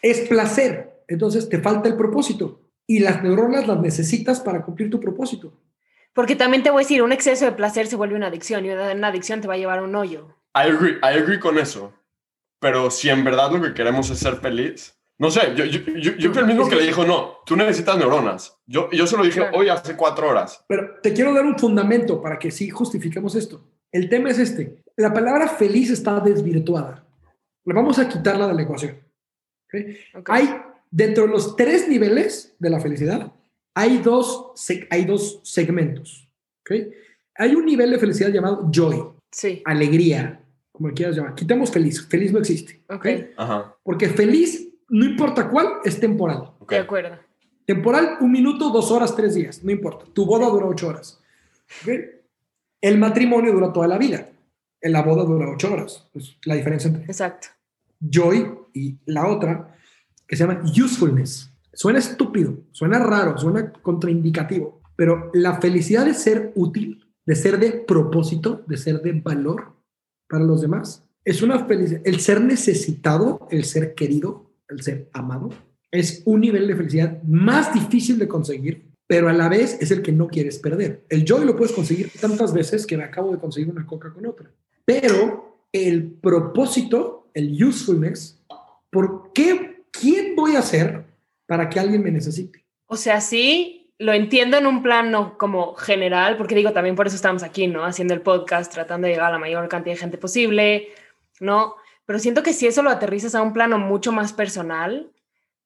Es 0.00 0.20
placer. 0.28 1.02
Entonces 1.08 1.48
te 1.48 1.58
falta 1.60 1.88
el 1.88 1.96
propósito. 1.96 2.62
Y 2.86 3.00
las 3.00 3.22
neuronas 3.22 3.66
las 3.66 3.80
necesitas 3.80 4.40
para 4.40 4.62
cumplir 4.62 4.90
tu 4.90 5.00
propósito. 5.00 5.52
Porque 6.14 6.36
también 6.36 6.62
te 6.62 6.70
voy 6.70 6.80
a 6.82 6.84
decir, 6.84 7.02
un 7.02 7.12
exceso 7.12 7.44
de 7.44 7.52
placer 7.52 7.86
se 7.86 7.96
vuelve 7.96 8.14
una 8.14 8.28
adicción 8.28 8.64
y 8.64 8.70
una 8.70 9.08
adicción 9.08 9.40
te 9.40 9.48
va 9.48 9.54
a 9.54 9.58
llevar 9.58 9.80
a 9.80 9.82
un 9.82 9.94
hoyo. 9.94 10.28
I 10.54 10.68
agree, 10.70 10.94
I 11.02 11.18
agree 11.18 11.38
con 11.40 11.58
eso. 11.58 11.92
Pero 12.64 12.90
si 12.90 13.10
en 13.10 13.22
verdad 13.22 13.52
lo 13.52 13.60
que 13.60 13.74
queremos 13.74 14.08
es 14.08 14.18
ser 14.18 14.36
feliz, 14.36 14.98
no 15.18 15.30
sé, 15.30 15.52
yo, 15.54 15.66
yo, 15.66 15.80
yo, 16.00 16.16
yo 16.16 16.32
fui 16.32 16.40
el 16.40 16.46
mismo 16.46 16.66
que 16.66 16.76
le 16.76 16.86
dijo, 16.86 17.04
no, 17.04 17.40
tú 17.44 17.56
necesitas 17.56 17.98
neuronas. 17.98 18.56
Yo, 18.66 18.90
yo 18.90 19.06
se 19.06 19.18
lo 19.18 19.22
dije 19.22 19.40
Claro. 19.40 19.58
hoy 19.58 19.68
hace 19.68 19.94
cuatro 19.94 20.30
horas. 20.30 20.64
Pero 20.66 20.98
te 21.02 21.12
quiero 21.12 21.34
dar 21.34 21.44
un 21.44 21.58
fundamento 21.58 22.22
para 22.22 22.38
que 22.38 22.50
sí 22.50 22.70
justifiquemos 22.70 23.34
esto. 23.34 23.68
El 23.92 24.08
tema 24.08 24.30
es 24.30 24.38
este. 24.38 24.82
La 24.96 25.12
palabra 25.12 25.46
feliz 25.46 25.90
está 25.90 26.18
desvirtuada. 26.20 27.06
Le 27.66 27.74
vamos 27.74 27.98
a 27.98 28.08
quitarla 28.08 28.48
de 28.48 28.54
la 28.54 28.62
ecuación. 28.62 28.96
¿ok? 29.68 30.20
Ok. 30.20 30.30
Hay, 30.30 30.56
dentro 30.90 31.24
de 31.24 31.32
los 31.32 31.56
tres 31.56 31.86
niveles 31.86 32.56
de 32.58 32.70
la 32.70 32.80
felicidad, 32.80 33.30
hay 33.74 33.98
dos, 33.98 34.54
hay 34.88 35.04
dos 35.04 35.38
segmentos. 35.44 36.26
¿ok? 36.62 36.76
Hay 37.34 37.54
un 37.54 37.66
nivel 37.66 37.90
de 37.90 37.98
felicidad 37.98 38.30
llamado 38.30 38.70
joy, 38.72 39.04
Sí, 39.30 39.60
alegría, 39.66 40.40
como 40.74 40.88
le 40.88 40.94
quieras 40.94 41.14
llamar. 41.16 41.36
Quitamos 41.36 41.70
feliz. 41.70 42.04
Feliz 42.08 42.32
no 42.32 42.40
existe. 42.40 42.82
¿ok? 42.90 43.06
Ajá, 43.36 43.76
Porque 43.84 44.08
feliz, 44.08 44.68
no 44.88 45.04
importa 45.04 45.48
cuál, 45.48 45.68
es 45.84 46.00
temporal. 46.00 46.50
ok. 46.58 46.70
de 46.70 46.78
acuerdo. 46.78 47.16
Temporal, 47.64 48.16
un 48.20 48.32
minuto, 48.32 48.70
dos 48.70 48.90
horas, 48.90 49.14
tres 49.14 49.36
días, 49.36 49.62
no 49.62 49.70
importa. 49.70 50.04
Tu 50.12 50.26
boda 50.26 50.48
dura 50.48 50.66
ocho 50.66 50.88
horas. 50.88 51.20
¿ok? 51.82 51.92
El 52.80 52.98
matrimonio 52.98 53.52
dura 53.52 53.72
toda 53.72 53.86
la 53.86 53.98
vida. 53.98 54.28
En 54.80 54.92
la 54.92 55.02
boda 55.02 55.22
dura 55.22 55.48
ocho 55.48 55.72
horas. 55.72 56.08
Es 56.12 56.36
la 56.44 56.56
diferencia 56.56 56.88
entre 56.88 57.04
Exacto. 57.04 57.48
joy 58.00 58.52
y 58.74 58.98
la 59.06 59.28
otra, 59.28 59.76
que 60.26 60.34
se 60.34 60.44
llama 60.44 60.60
usefulness. 60.64 61.52
Suena 61.72 62.00
estúpido, 62.00 62.58
suena 62.72 62.98
raro, 62.98 63.38
suena 63.38 63.72
contraindicativo, 63.72 64.80
pero 64.96 65.30
la 65.34 65.60
felicidad 65.60 66.04
de 66.04 66.14
ser 66.14 66.50
útil, 66.56 67.04
de 67.24 67.36
ser 67.36 67.58
de 67.60 67.70
propósito, 67.72 68.64
de 68.66 68.76
ser 68.76 69.00
de 69.02 69.12
valor 69.12 69.73
para 70.34 70.46
los 70.46 70.62
demás, 70.62 71.04
es 71.24 71.42
una 71.42 71.64
felicidad. 71.64 72.00
El 72.02 72.18
ser 72.18 72.40
necesitado, 72.40 73.46
el 73.52 73.62
ser 73.62 73.94
querido, 73.94 74.50
el 74.68 74.82
ser 74.82 75.08
amado, 75.12 75.50
es 75.92 76.22
un 76.24 76.40
nivel 76.40 76.66
de 76.66 76.74
felicidad 76.74 77.22
más 77.22 77.72
difícil 77.72 78.18
de 78.18 78.26
conseguir, 78.26 78.82
pero 79.06 79.28
a 79.28 79.32
la 79.32 79.48
vez 79.48 79.78
es 79.80 79.92
el 79.92 80.02
que 80.02 80.10
no 80.10 80.26
quieres 80.26 80.58
perder. 80.58 81.04
El 81.08 81.24
joy 81.24 81.44
lo 81.44 81.54
puedes 81.54 81.72
conseguir 81.72 82.10
tantas 82.20 82.52
veces 82.52 82.84
que 82.84 82.96
me 82.96 83.04
acabo 83.04 83.30
de 83.30 83.38
conseguir 83.38 83.70
una 83.70 83.86
coca 83.86 84.12
con 84.12 84.26
otra. 84.26 84.50
Pero 84.84 85.68
el 85.70 86.02
propósito, 86.04 87.28
el 87.32 87.52
usefulness, 87.62 88.42
¿por 88.90 89.30
qué? 89.32 89.84
¿Quién 89.92 90.34
voy 90.34 90.56
a 90.56 90.62
ser 90.62 91.04
para 91.46 91.68
que 91.70 91.78
alguien 91.78 92.02
me 92.02 92.10
necesite? 92.10 92.64
O 92.86 92.96
sea, 92.96 93.20
sí, 93.20 93.83
lo 93.98 94.12
entiendo 94.12 94.56
en 94.56 94.66
un 94.66 94.82
plano 94.82 95.38
como 95.38 95.74
general, 95.74 96.36
porque 96.36 96.54
digo, 96.54 96.72
también 96.72 96.96
por 96.96 97.06
eso 97.06 97.16
estamos 97.16 97.42
aquí, 97.42 97.66
¿no? 97.66 97.84
Haciendo 97.84 98.14
el 98.14 98.22
podcast, 98.22 98.72
tratando 98.72 99.06
de 99.06 99.12
llegar 99.12 99.28
a 99.28 99.32
la 99.32 99.38
mayor 99.38 99.68
cantidad 99.68 99.94
de 99.94 100.00
gente 100.00 100.18
posible, 100.18 100.88
¿no? 101.40 101.76
Pero 102.06 102.18
siento 102.18 102.42
que 102.42 102.52
si 102.52 102.66
eso 102.66 102.82
lo 102.82 102.90
aterrizas 102.90 103.34
a 103.34 103.42
un 103.42 103.52
plano 103.52 103.78
mucho 103.78 104.12
más 104.12 104.32
personal, 104.32 105.10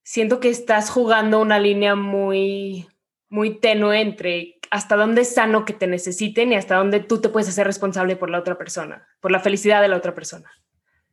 siento 0.02 0.40
que 0.40 0.50
estás 0.50 0.90
jugando 0.90 1.40
una 1.40 1.58
línea 1.58 1.94
muy, 1.94 2.86
muy 3.28 3.58
tenue 3.58 4.00
entre 4.00 4.58
hasta 4.70 4.96
dónde 4.96 5.22
es 5.22 5.34
sano 5.34 5.64
que 5.64 5.72
te 5.72 5.86
necesiten 5.86 6.52
y 6.52 6.56
hasta 6.56 6.76
dónde 6.76 7.00
tú 7.00 7.20
te 7.20 7.30
puedes 7.30 7.48
hacer 7.48 7.66
responsable 7.66 8.16
por 8.16 8.28
la 8.30 8.38
otra 8.38 8.58
persona, 8.58 9.06
por 9.20 9.30
la 9.30 9.40
felicidad 9.40 9.80
de 9.80 9.88
la 9.88 9.96
otra 9.96 10.14
persona. 10.14 10.50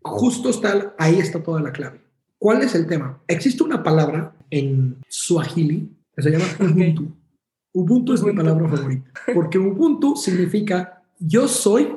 Justo 0.01 0.49
está, 0.49 0.93
ahí 0.99 1.19
está 1.19 1.41
toda 1.41 1.61
la 1.61 1.71
clave. 1.71 2.01
¿Cuál 2.37 2.61
es 2.61 2.75
el 2.75 2.85
tema? 2.85 3.21
Existe 3.27 3.63
una 3.63 3.81
palabra 3.81 4.35
en 4.49 4.97
Swahili 5.07 5.89
que 6.15 6.21
se 6.23 6.31
llama 6.31 6.45
Ubuntu. 6.59 7.11
Ubuntu 7.73 8.13
es 8.13 8.21
mi 8.23 8.29
Ubuntu. 8.29 8.43
palabra 8.43 8.69
favorita, 8.69 9.11
porque 9.33 9.57
Ubuntu 9.59 10.15
significa 10.15 11.03
yo 11.19 11.47
soy 11.47 11.95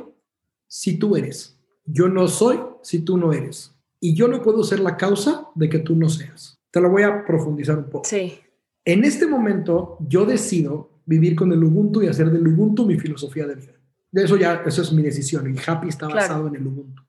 si 0.66 0.98
tú 0.98 1.16
eres, 1.16 1.58
yo 1.84 2.08
no 2.08 2.26
soy 2.28 2.58
si 2.82 3.00
tú 3.00 3.16
no 3.16 3.32
eres, 3.32 3.74
y 4.00 4.14
yo 4.14 4.28
no 4.28 4.42
puedo 4.42 4.62
ser 4.64 4.80
la 4.80 4.96
causa 4.96 5.46
de 5.54 5.68
que 5.68 5.78
tú 5.78 5.94
no 5.96 6.08
seas. 6.08 6.58
Te 6.70 6.80
lo 6.80 6.90
voy 6.90 7.02
a 7.02 7.24
profundizar 7.24 7.78
un 7.78 7.84
poco. 7.90 8.04
Sí, 8.08 8.38
En 8.84 9.04
este 9.04 9.26
momento 9.26 9.98
yo 10.08 10.24
decido 10.26 10.90
vivir 11.06 11.34
con 11.36 11.52
el 11.52 11.62
Ubuntu 11.64 12.02
y 12.02 12.06
hacer 12.08 12.30
del 12.30 12.46
Ubuntu 12.48 12.84
mi 12.86 12.98
filosofía 12.98 13.46
de 13.46 13.54
vida. 13.54 13.72
De 14.10 14.24
eso 14.24 14.36
ya, 14.36 14.62
eso 14.66 14.82
es 14.82 14.92
mi 14.92 15.02
decisión 15.02 15.52
y 15.54 15.58
Happy 15.66 15.88
está 15.88 16.06
Claro. 16.06 16.20
basado 16.20 16.48
en 16.48 16.56
el 16.56 16.66
Ubuntu. 16.66 17.02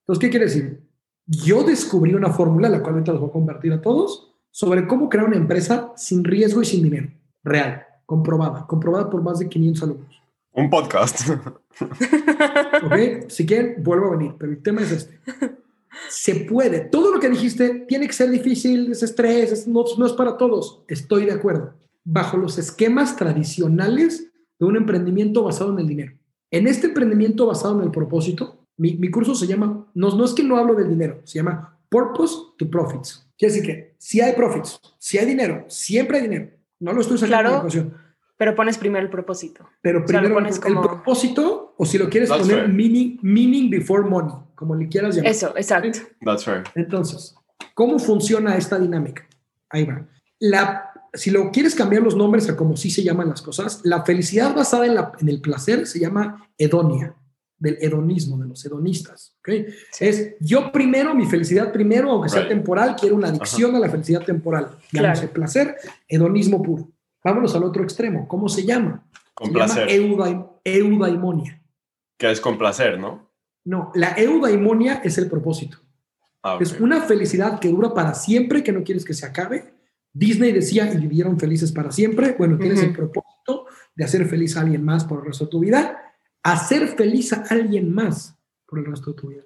Entonces, 0.00 0.20
¿qué 0.20 0.30
quiere 0.30 0.46
decir? 0.46 0.82
Yo 1.26 1.64
descubrí 1.64 2.14
una 2.14 2.30
fórmula, 2.32 2.68
la 2.68 2.80
cual 2.80 2.94
ahorita 2.94 3.12
les 3.12 3.20
voy 3.20 3.30
a 3.30 3.32
compartir 3.32 3.72
a 3.72 3.80
todos, 3.82 4.35
sobre 4.56 4.86
cómo 4.86 5.10
crear 5.10 5.26
una 5.26 5.36
empresa 5.36 5.92
sin 5.96 6.24
riesgo 6.24 6.62
y 6.62 6.64
sin 6.64 6.82
dinero. 6.82 7.10
Real, 7.44 7.84
comprobada, 8.06 8.66
comprobada 8.66 9.10
por 9.10 9.22
más 9.22 9.38
de 9.38 9.50
500 9.50 9.82
alumnos. 9.82 10.22
Un 10.54 10.70
podcast. 10.70 11.28
¿Ok? 11.78 13.28
si 13.28 13.44
quieren, 13.44 13.82
vuelvo 13.82 14.06
a 14.06 14.16
venir, 14.16 14.32
pero 14.38 14.50
el 14.52 14.62
tema 14.62 14.80
es 14.80 14.92
este. 14.92 15.20
Se 16.08 16.36
puede. 16.36 16.80
Todo 16.80 17.12
lo 17.12 17.20
que 17.20 17.28
dijiste 17.28 17.84
tiene 17.86 18.06
que 18.06 18.14
ser 18.14 18.30
difícil, 18.30 18.92
es 18.92 19.02
estrés, 19.02 19.52
es- 19.52 19.68
no, 19.68 19.84
no 19.98 20.06
es 20.06 20.14
para 20.14 20.38
todos. 20.38 20.82
Estoy 20.88 21.26
de 21.26 21.32
acuerdo. 21.32 21.74
Bajo 22.02 22.38
los 22.38 22.56
esquemas 22.56 23.14
tradicionales 23.14 24.30
de 24.58 24.64
un 24.64 24.76
emprendimiento 24.76 25.42
basado 25.42 25.70
en 25.74 25.80
el 25.80 25.86
dinero. 25.86 26.12
En 26.50 26.66
este 26.66 26.86
emprendimiento 26.86 27.44
basado 27.44 27.76
en 27.78 27.84
el 27.84 27.90
propósito, 27.90 28.60
mi, 28.78 28.94
mi 28.94 29.10
curso 29.10 29.34
se 29.34 29.46
llama, 29.46 29.86
no, 29.92 30.16
no 30.16 30.24
es 30.24 30.32
que 30.32 30.42
no 30.44 30.56
hablo 30.56 30.74
del 30.74 30.88
dinero, 30.88 31.20
se 31.24 31.40
llama 31.40 31.75
Purpose 31.88 32.34
to 32.58 32.68
Profits. 32.70 33.28
Quiere 33.38 33.54
decir 33.54 33.66
que 33.66 33.94
si 33.98 34.20
hay 34.20 34.32
profits, 34.34 34.80
si 34.98 35.18
hay 35.18 35.26
dinero, 35.26 35.64
siempre 35.68 36.18
hay 36.18 36.22
dinero. 36.24 36.50
No 36.80 36.92
lo 36.92 37.00
estoy 37.00 37.18
sacando 37.18 37.62
de 37.68 37.80
la 37.82 37.90
pero 38.38 38.54
pones 38.54 38.76
primero 38.76 39.02
el 39.04 39.10
propósito. 39.10 39.66
Pero 39.80 39.98
O 40.04 40.06
sea, 40.06 40.20
primero 40.20 40.34
pones 40.34 40.56
el, 40.56 40.62
como- 40.62 40.82
propósito, 40.82 41.74
o 41.78 41.86
si 41.86 41.96
lo 41.98 42.08
quieres 42.10 42.28
That's 42.28 42.42
poner 42.42 42.68
meaning, 42.68 43.18
meaning 43.22 43.70
before 43.70 44.02
money, 44.08 44.34
como 44.54 44.74
le 44.74 44.88
quieras 44.88 45.16
llamar. 45.16 45.30
Eso, 45.30 45.54
exacto. 45.56 45.98
That's 46.22 46.44
fair. 46.44 46.64
Entonces, 46.74 47.34
¿cómo 47.74 47.98
funciona 47.98 48.56
esta 48.56 48.78
dinámica? 48.78 49.26
Ahí 49.70 49.84
va. 49.84 50.06
La, 50.38 50.90
si 51.14 51.30
lo 51.30 51.50
quieres 51.50 51.74
cambiar 51.74 52.02
los 52.02 52.14
nombres 52.14 52.48
a 52.50 52.56
como 52.56 52.76
sí 52.76 52.90
se 52.90 53.02
llaman 53.02 53.30
las 53.30 53.40
cosas, 53.40 53.80
la 53.84 54.04
felicidad 54.04 54.54
basada 54.54 54.84
en, 54.86 54.94
la- 54.96 55.12
en 55.18 55.28
el 55.30 55.40
placer 55.40 55.86
se 55.86 55.98
llama 55.98 56.46
hedonia, 56.58 57.14
del 57.58 57.78
hedonismo, 57.80 58.36
de 58.38 58.48
los 58.48 58.64
hedonistas. 58.64 59.34
¿ok? 59.40 59.48
Es 60.00 60.34
yo 60.40 60.70
primero, 60.72 61.14
mi 61.14 61.26
felicidad 61.26 61.72
primero, 61.72 62.10
aunque 62.10 62.28
sea 62.28 62.40
Right. 62.42 62.50
temporal, 62.50 62.96
quiero 62.98 63.16
una 63.16 63.28
adicción 63.28 63.74
a 63.74 63.78
la 63.78 63.88
felicidad 63.88 64.22
temporal. 64.24 64.76
Llámese 64.92 65.20
Claro. 65.22 65.32
placer, 65.32 65.76
hedonismo 66.08 66.62
puro. 66.62 66.90
Vámonos 67.24 67.54
al 67.54 67.64
otro 67.64 67.82
extremo. 67.82 68.28
¿Cómo 68.28 68.48
se 68.48 68.64
llama? 68.64 69.06
Con 69.34 69.48
se 69.48 69.52
placer. 69.54 69.88
llama 69.88 70.14
eudaim- 70.14 70.50
eudaimonia. 70.64 71.62
Que 72.18 72.30
es 72.30 72.40
con 72.40 72.56
placer, 72.58 72.98
¿no? 72.98 73.30
No, 73.64 73.90
la 73.94 74.14
eudaimonia 74.16 75.00
es 75.04 75.18
el 75.18 75.28
propósito. 75.28 75.78
Ah. 76.42 76.58
Es 76.60 76.78
una 76.80 77.00
felicidad 77.00 77.58
que 77.58 77.68
dura 77.68 77.92
para 77.92 78.14
siempre, 78.14 78.62
que 78.62 78.72
no 78.72 78.84
quieres 78.84 79.04
que 79.04 79.12
se 79.14 79.26
acabe. 79.26 79.74
Disney 80.12 80.52
decía 80.52 80.90
y 80.92 80.96
vivieron 80.98 81.38
felices 81.38 81.72
para 81.72 81.90
siempre. 81.90 82.34
Bueno, 82.38 82.56
tienes 82.58 82.82
el 82.82 82.92
propósito 82.94 83.66
de 83.94 84.04
hacer 84.04 84.26
feliz 84.26 84.56
a 84.56 84.60
alguien 84.60 84.82
más 84.84 85.04
por 85.04 85.18
el 85.20 85.26
resto 85.26 85.44
de 85.46 85.50
tu 85.50 85.60
vida. 85.60 86.05
Hacer 86.52 86.88
feliz 86.88 87.32
a 87.32 87.44
alguien 87.50 87.92
más 87.92 88.36
por 88.66 88.78
el 88.78 88.86
resto 88.86 89.10
de 89.12 89.16
tu 89.20 89.28
vida. 89.28 89.42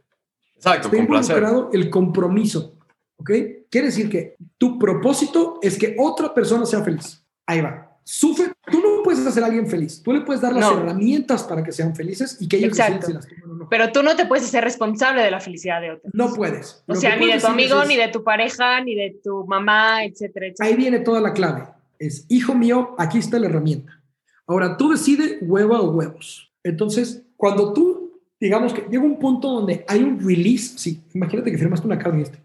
Exacto, 0.57 0.91
placer. 0.91 1.05
involucrado 1.39 1.71
el 1.73 1.89
compromiso. 1.91 2.75
¿Ok? 3.17 3.31
Quiere 3.71 3.87
decir 3.89 4.09
que 4.11 4.37
tu 4.59 4.79
propósito 4.79 5.59
es 5.63 5.79
que 5.79 5.97
otra 5.99 6.33
persona 6.35 6.67
sea 6.67 6.83
feliz. 6.83 7.25
Ahí 7.47 7.61
va. 7.61 7.87
Sufre. 8.05 8.53
Tú 8.71 8.81
no 8.81 9.03
puedes 9.05 9.25
hacer 9.27 9.43
a 9.43 9.47
alguien 9.47 9.67
feliz. 9.69 10.03
Tú 10.03 10.13
le 10.13 10.23
puedes 10.23 10.41
dar 10.43 10.53
las 10.53 10.63
No. 10.71 10.79
herramientas 10.79 11.45
para 11.45 11.63
que 11.63 11.71
sean 11.71 11.95
felices 11.95 12.37
y 12.41 12.49
que 12.49 12.57
ellos 12.57 12.71
Exacto. 12.79 13.09
las 13.13 13.27
o 13.45 13.47
no. 13.55 13.69
Pero 13.69 13.93
tú 13.93 14.03
no 14.03 14.17
te 14.17 14.27
puedes 14.27 14.45
hacer 14.45 14.65
responsable 14.65 15.23
de 15.23 15.31
la 15.31 15.39
felicidad 15.41 15.81
de 15.81 15.93
otros. 15.93 16.13
No 16.15 16.33
puedes. 16.35 16.83
O 16.87 16.95
Lo 16.95 17.01
sea, 17.01 17.17
ni 17.17 17.27
de 17.33 17.39
tu 17.39 17.47
amigo, 17.47 17.83
es- 17.83 17.89
ni 17.89 17.97
de 17.97 18.09
tu 18.09 18.25
pareja, 18.25 18.81
ni 18.83 18.95
de 18.95 19.21
tu 19.23 19.47
mamá, 19.47 20.05
etcétera, 20.05 20.47
etcétera. 20.47 20.69
Ahí 20.69 20.77
viene 20.77 20.99
toda 21.01 21.21
la 21.21 21.33
clave. 21.33 21.65
Es, 21.99 22.25
hijo 22.29 22.55
mío, 22.55 22.95
aquí 22.99 23.19
está 23.19 23.39
la 23.39 23.47
herramienta. 23.47 24.03
Ahora, 24.47 24.77
tú 24.77 24.91
decides 24.91 25.37
hueva 25.43 25.81
o 25.81 25.91
huevos. 25.91 26.50
Entonces, 26.63 27.23
cuando 27.37 27.73
tú, 27.73 28.21
digamos 28.39 28.73
que 28.75 28.83
llega 28.91 29.03
un 29.03 29.19
punto 29.19 29.49
donde 29.51 29.85
hay 29.89 30.03
un 30.03 30.19
release, 30.21 30.79
sí, 30.79 31.03
imagínate 31.15 31.51
que 31.51 31.59
firmaste 31.59 31.87
una 31.87 31.99
carta 31.99 32.19
y 32.19 32.23
este, 32.23 32.39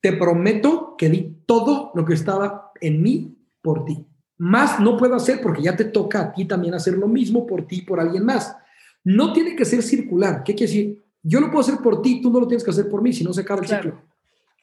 te 0.00 0.12
prometo 0.12 0.94
que 0.96 1.08
di 1.08 1.36
todo 1.46 1.90
lo 1.94 2.04
que 2.04 2.14
estaba 2.14 2.72
en 2.80 3.02
mí 3.02 3.36
por 3.62 3.84
ti. 3.84 4.04
Más 4.38 4.78
no 4.80 4.96
puedo 4.96 5.14
hacer 5.14 5.40
porque 5.40 5.62
ya 5.62 5.74
te 5.76 5.84
toca 5.86 6.20
a 6.20 6.32
ti 6.32 6.44
también 6.44 6.74
hacer 6.74 6.94
lo 6.98 7.08
mismo 7.08 7.46
por 7.46 7.66
ti, 7.66 7.82
por 7.82 7.98
alguien 8.00 8.24
más. 8.24 8.54
No 9.02 9.32
tiene 9.32 9.56
que 9.56 9.64
ser 9.64 9.82
circular. 9.82 10.42
¿Qué 10.44 10.54
quiere 10.54 10.70
decir? 10.72 11.04
Yo 11.22 11.40
lo 11.40 11.46
puedo 11.50 11.60
hacer 11.60 11.78
por 11.82 12.02
ti, 12.02 12.20
tú 12.20 12.30
no 12.30 12.40
lo 12.40 12.46
tienes 12.46 12.62
que 12.62 12.70
hacer 12.70 12.88
por 12.88 13.00
mí, 13.02 13.12
si 13.12 13.24
no 13.24 13.32
se 13.32 13.40
acaba 13.40 13.60
el 13.62 13.66
Claro. 13.66 13.82
ciclo. 13.82 14.02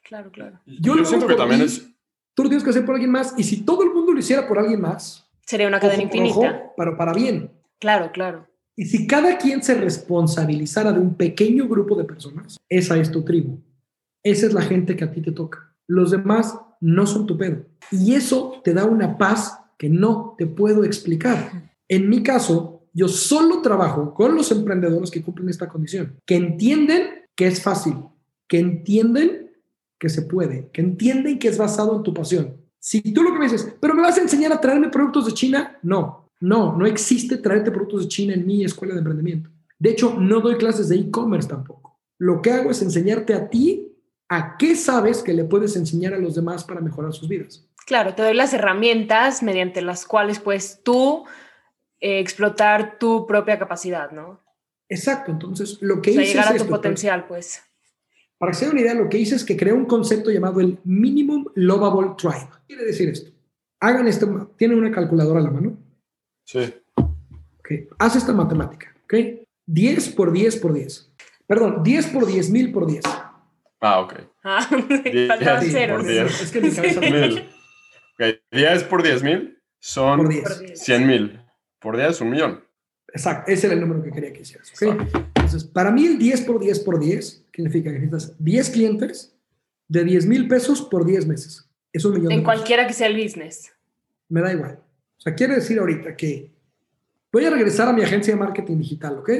Claro, 0.04 0.30
claro. 0.30 0.60
Yo 0.66 0.74
Yo, 0.80 0.94
lo 0.94 1.04
siento 1.04 1.26
hago 1.26 1.34
que 1.34 1.34
por 1.34 1.42
también 1.48 1.60
ti. 1.60 1.66
es... 1.66 1.90
Tú 2.34 2.42
lo 2.42 2.48
tienes 2.48 2.64
que 2.64 2.70
hacer 2.70 2.84
por 2.84 2.94
alguien 2.94 3.10
más. 3.10 3.34
Y 3.36 3.42
si 3.44 3.62
todo 3.64 3.82
el 3.84 3.90
mundo 3.92 4.12
lo 4.12 4.18
hiciera 4.18 4.46
por 4.48 4.58
alguien 4.58 4.80
más, 4.80 5.28
Sería 5.46 5.68
una 5.68 5.78
cadena 5.80 6.04
ojo 6.04 6.16
infinita. 6.16 6.38
ojo, 6.38 6.72
pero 6.76 6.96
para 6.96 7.12
bien. 7.12 7.50
Claro, 7.78 8.10
claro. 8.12 8.46
Y 8.76 8.86
si 8.86 9.06
cada 9.06 9.38
quien 9.38 9.62
se 9.62 9.74
responsabilizara 9.74 10.92
de 10.92 11.00
un 11.00 11.14
pequeño 11.14 11.68
grupo 11.68 11.96
de 11.96 12.04
personas, 12.04 12.56
esa 12.68 12.98
es 12.98 13.10
tu 13.10 13.22
tribu. 13.22 13.60
Esa 14.22 14.46
es 14.46 14.52
la 14.52 14.62
gente 14.62 14.96
que 14.96 15.04
a 15.04 15.10
ti 15.10 15.20
te 15.20 15.32
toca. 15.32 15.74
Los 15.86 16.10
demás 16.10 16.58
no 16.80 17.06
son 17.06 17.26
tu 17.26 17.36
pedo. 17.36 17.64
Y 17.92 18.14
eso 18.14 18.60
te 18.64 18.74
da 18.74 18.84
una 18.84 19.16
paz 19.16 19.58
que 19.78 19.88
no 19.88 20.34
te 20.38 20.46
puedo 20.46 20.84
explicar. 20.84 21.70
En 21.88 22.08
mi 22.08 22.22
caso, 22.22 22.88
yo 22.92 23.08
solo 23.08 23.60
trabajo 23.60 24.14
con 24.14 24.34
los 24.34 24.50
emprendedores 24.50 25.10
que 25.10 25.22
cumplen 25.22 25.48
esta 25.48 25.68
condición, 25.68 26.16
que 26.24 26.36
entienden 26.36 27.02
que 27.36 27.46
es 27.46 27.62
fácil, 27.62 27.96
que 28.48 28.58
entienden 28.58 29.50
que 29.98 30.08
se 30.08 30.22
puede, 30.22 30.70
que 30.72 30.80
entienden 30.80 31.38
que 31.38 31.48
es 31.48 31.58
basado 31.58 31.96
en 31.96 32.02
tu 32.02 32.14
pasión. 32.14 32.56
Si 32.78 33.00
tú 33.12 33.22
lo 33.22 33.32
que 33.32 33.38
me 33.38 33.46
dices, 33.46 33.74
pero 33.80 33.94
me 33.94 34.02
vas 34.02 34.18
a 34.18 34.22
enseñar 34.22 34.52
a 34.52 34.60
traerme 34.60 34.90
productos 34.90 35.26
de 35.26 35.32
China, 35.32 35.78
no, 35.82 36.23
no, 36.44 36.76
no 36.76 36.84
existe 36.84 37.38
traerte 37.38 37.70
productos 37.70 38.02
de 38.02 38.08
China 38.08 38.34
en 38.34 38.46
mi 38.46 38.64
escuela 38.64 38.92
de 38.92 38.98
emprendimiento. 38.98 39.48
De 39.78 39.90
hecho, 39.90 40.14
no 40.18 40.40
doy 40.40 40.56
clases 40.56 40.90
de 40.90 40.96
e-commerce 40.96 41.48
tampoco. 41.48 41.98
Lo 42.18 42.42
que 42.42 42.52
hago 42.52 42.70
es 42.70 42.82
enseñarte 42.82 43.32
a 43.32 43.48
ti 43.48 43.96
a 44.28 44.58
qué 44.58 44.76
sabes 44.76 45.22
que 45.22 45.32
le 45.32 45.44
puedes 45.44 45.74
enseñar 45.74 46.12
a 46.12 46.18
los 46.18 46.34
demás 46.34 46.62
para 46.62 46.82
mejorar 46.82 47.14
sus 47.14 47.28
vidas. 47.28 47.66
Claro, 47.86 48.14
te 48.14 48.22
doy 48.22 48.34
las 48.34 48.52
herramientas 48.52 49.42
mediante 49.42 49.80
las 49.80 50.04
cuales 50.04 50.38
puedes 50.38 50.82
tú 50.82 51.24
eh, 51.98 52.20
explotar 52.20 52.98
tu 52.98 53.26
propia 53.26 53.58
capacidad, 53.58 54.10
¿no? 54.10 54.42
Exacto, 54.90 55.32
entonces 55.32 55.78
lo 55.80 56.02
que 56.02 56.10
O 56.10 56.12
sea, 56.12 56.22
hice 56.24 56.32
llegar 56.32 56.44
es 56.44 56.50
a 56.50 56.56
tu 56.56 56.64
esto, 56.64 56.76
potencial, 56.76 57.26
pues. 57.26 57.62
Para 58.36 58.52
que 58.52 58.58
se 58.58 58.68
una 58.68 58.82
idea, 58.82 58.92
lo 58.92 59.08
que 59.08 59.16
hice 59.16 59.34
es 59.36 59.44
que 59.44 59.56
creé 59.56 59.72
un 59.72 59.86
concepto 59.86 60.30
llamado 60.30 60.60
el 60.60 60.78
Minimum 60.84 61.46
Lovable 61.54 62.12
Tribe. 62.18 62.48
¿Qué 62.68 62.74
quiere 62.74 62.84
decir 62.84 63.08
esto? 63.08 63.30
Hagan 63.80 64.06
esto, 64.06 64.52
tienen 64.58 64.78
una 64.78 64.90
calculadora 64.90 65.40
a 65.40 65.42
la 65.42 65.50
mano. 65.50 65.83
Sí. 66.44 66.74
Ok, 66.96 67.70
haz 67.98 68.16
esta 68.16 68.32
matemática, 68.32 68.94
¿ok? 69.04 69.14
10 69.66 70.08
por 70.10 70.32
10 70.32 70.56
por 70.56 70.72
10. 70.74 71.10
Perdón, 71.46 71.82
10 71.82 72.06
por 72.08 72.26
10 72.26 72.50
mil 72.50 72.72
por 72.72 72.86
10. 72.86 73.02
Ah, 73.80 74.00
ok. 74.00 74.14
Ah, 74.46 74.68
Diez 74.70 75.26
faltaban 75.28 75.60
por 75.62 75.70
ceros. 75.72 76.06
diez. 76.06 76.42
Es 76.42 76.50
que 76.52 76.60
mi 76.60 76.70
cabeza 76.70 77.00
Mil. 77.00 77.48
Ok, 78.18 78.40
10 78.52 78.84
por 78.84 79.02
10 79.02 79.22
mil 79.22 79.58
son 79.80 80.18
por 80.18 80.28
10. 80.28 80.42
Por 80.44 80.58
diez. 80.58 80.80
100 80.80 81.06
mil. 81.06 81.40
Por 81.80 81.96
10, 81.96 82.20
un 82.20 82.30
millón. 82.30 82.64
Exacto, 83.08 83.50
ese 83.50 83.66
era 83.68 83.74
el 83.74 83.80
número 83.80 84.02
que 84.02 84.10
quería 84.10 84.32
que 84.34 84.42
hicieras. 84.42 84.70
¿ok? 84.74 84.98
Entonces, 85.34 85.64
para 85.64 85.90
mí 85.90 86.04
el 86.06 86.18
10 86.18 86.42
por 86.42 86.60
10 86.60 86.80
por 86.80 86.98
10 87.00 87.46
significa 87.54 87.90
que 87.90 87.98
necesitas 88.00 88.36
10 88.38 88.70
clientes 88.70 89.34
de 89.88 90.04
10 90.04 90.26
mil 90.26 90.46
pesos 90.48 90.82
por 90.82 91.06
10 91.06 91.26
meses. 91.26 91.66
Es 91.92 92.04
un 92.04 92.12
millón 92.12 92.28
de 92.28 92.34
En 92.34 92.40
pesos. 92.40 92.54
cualquiera 92.54 92.86
que 92.86 92.92
sea 92.92 93.06
el 93.06 93.16
business. 93.22 93.72
Me 94.28 94.42
da 94.42 94.52
igual. 94.52 94.78
O 95.18 95.20
sea, 95.20 95.34
quiere 95.34 95.56
decir 95.56 95.78
ahorita 95.78 96.16
que 96.16 96.52
voy 97.32 97.44
a 97.44 97.50
regresar 97.50 97.88
a 97.88 97.92
mi 97.92 98.02
agencia 98.02 98.34
de 98.34 98.40
marketing 98.40 98.78
digital, 98.78 99.18
¿ok? 99.18 99.30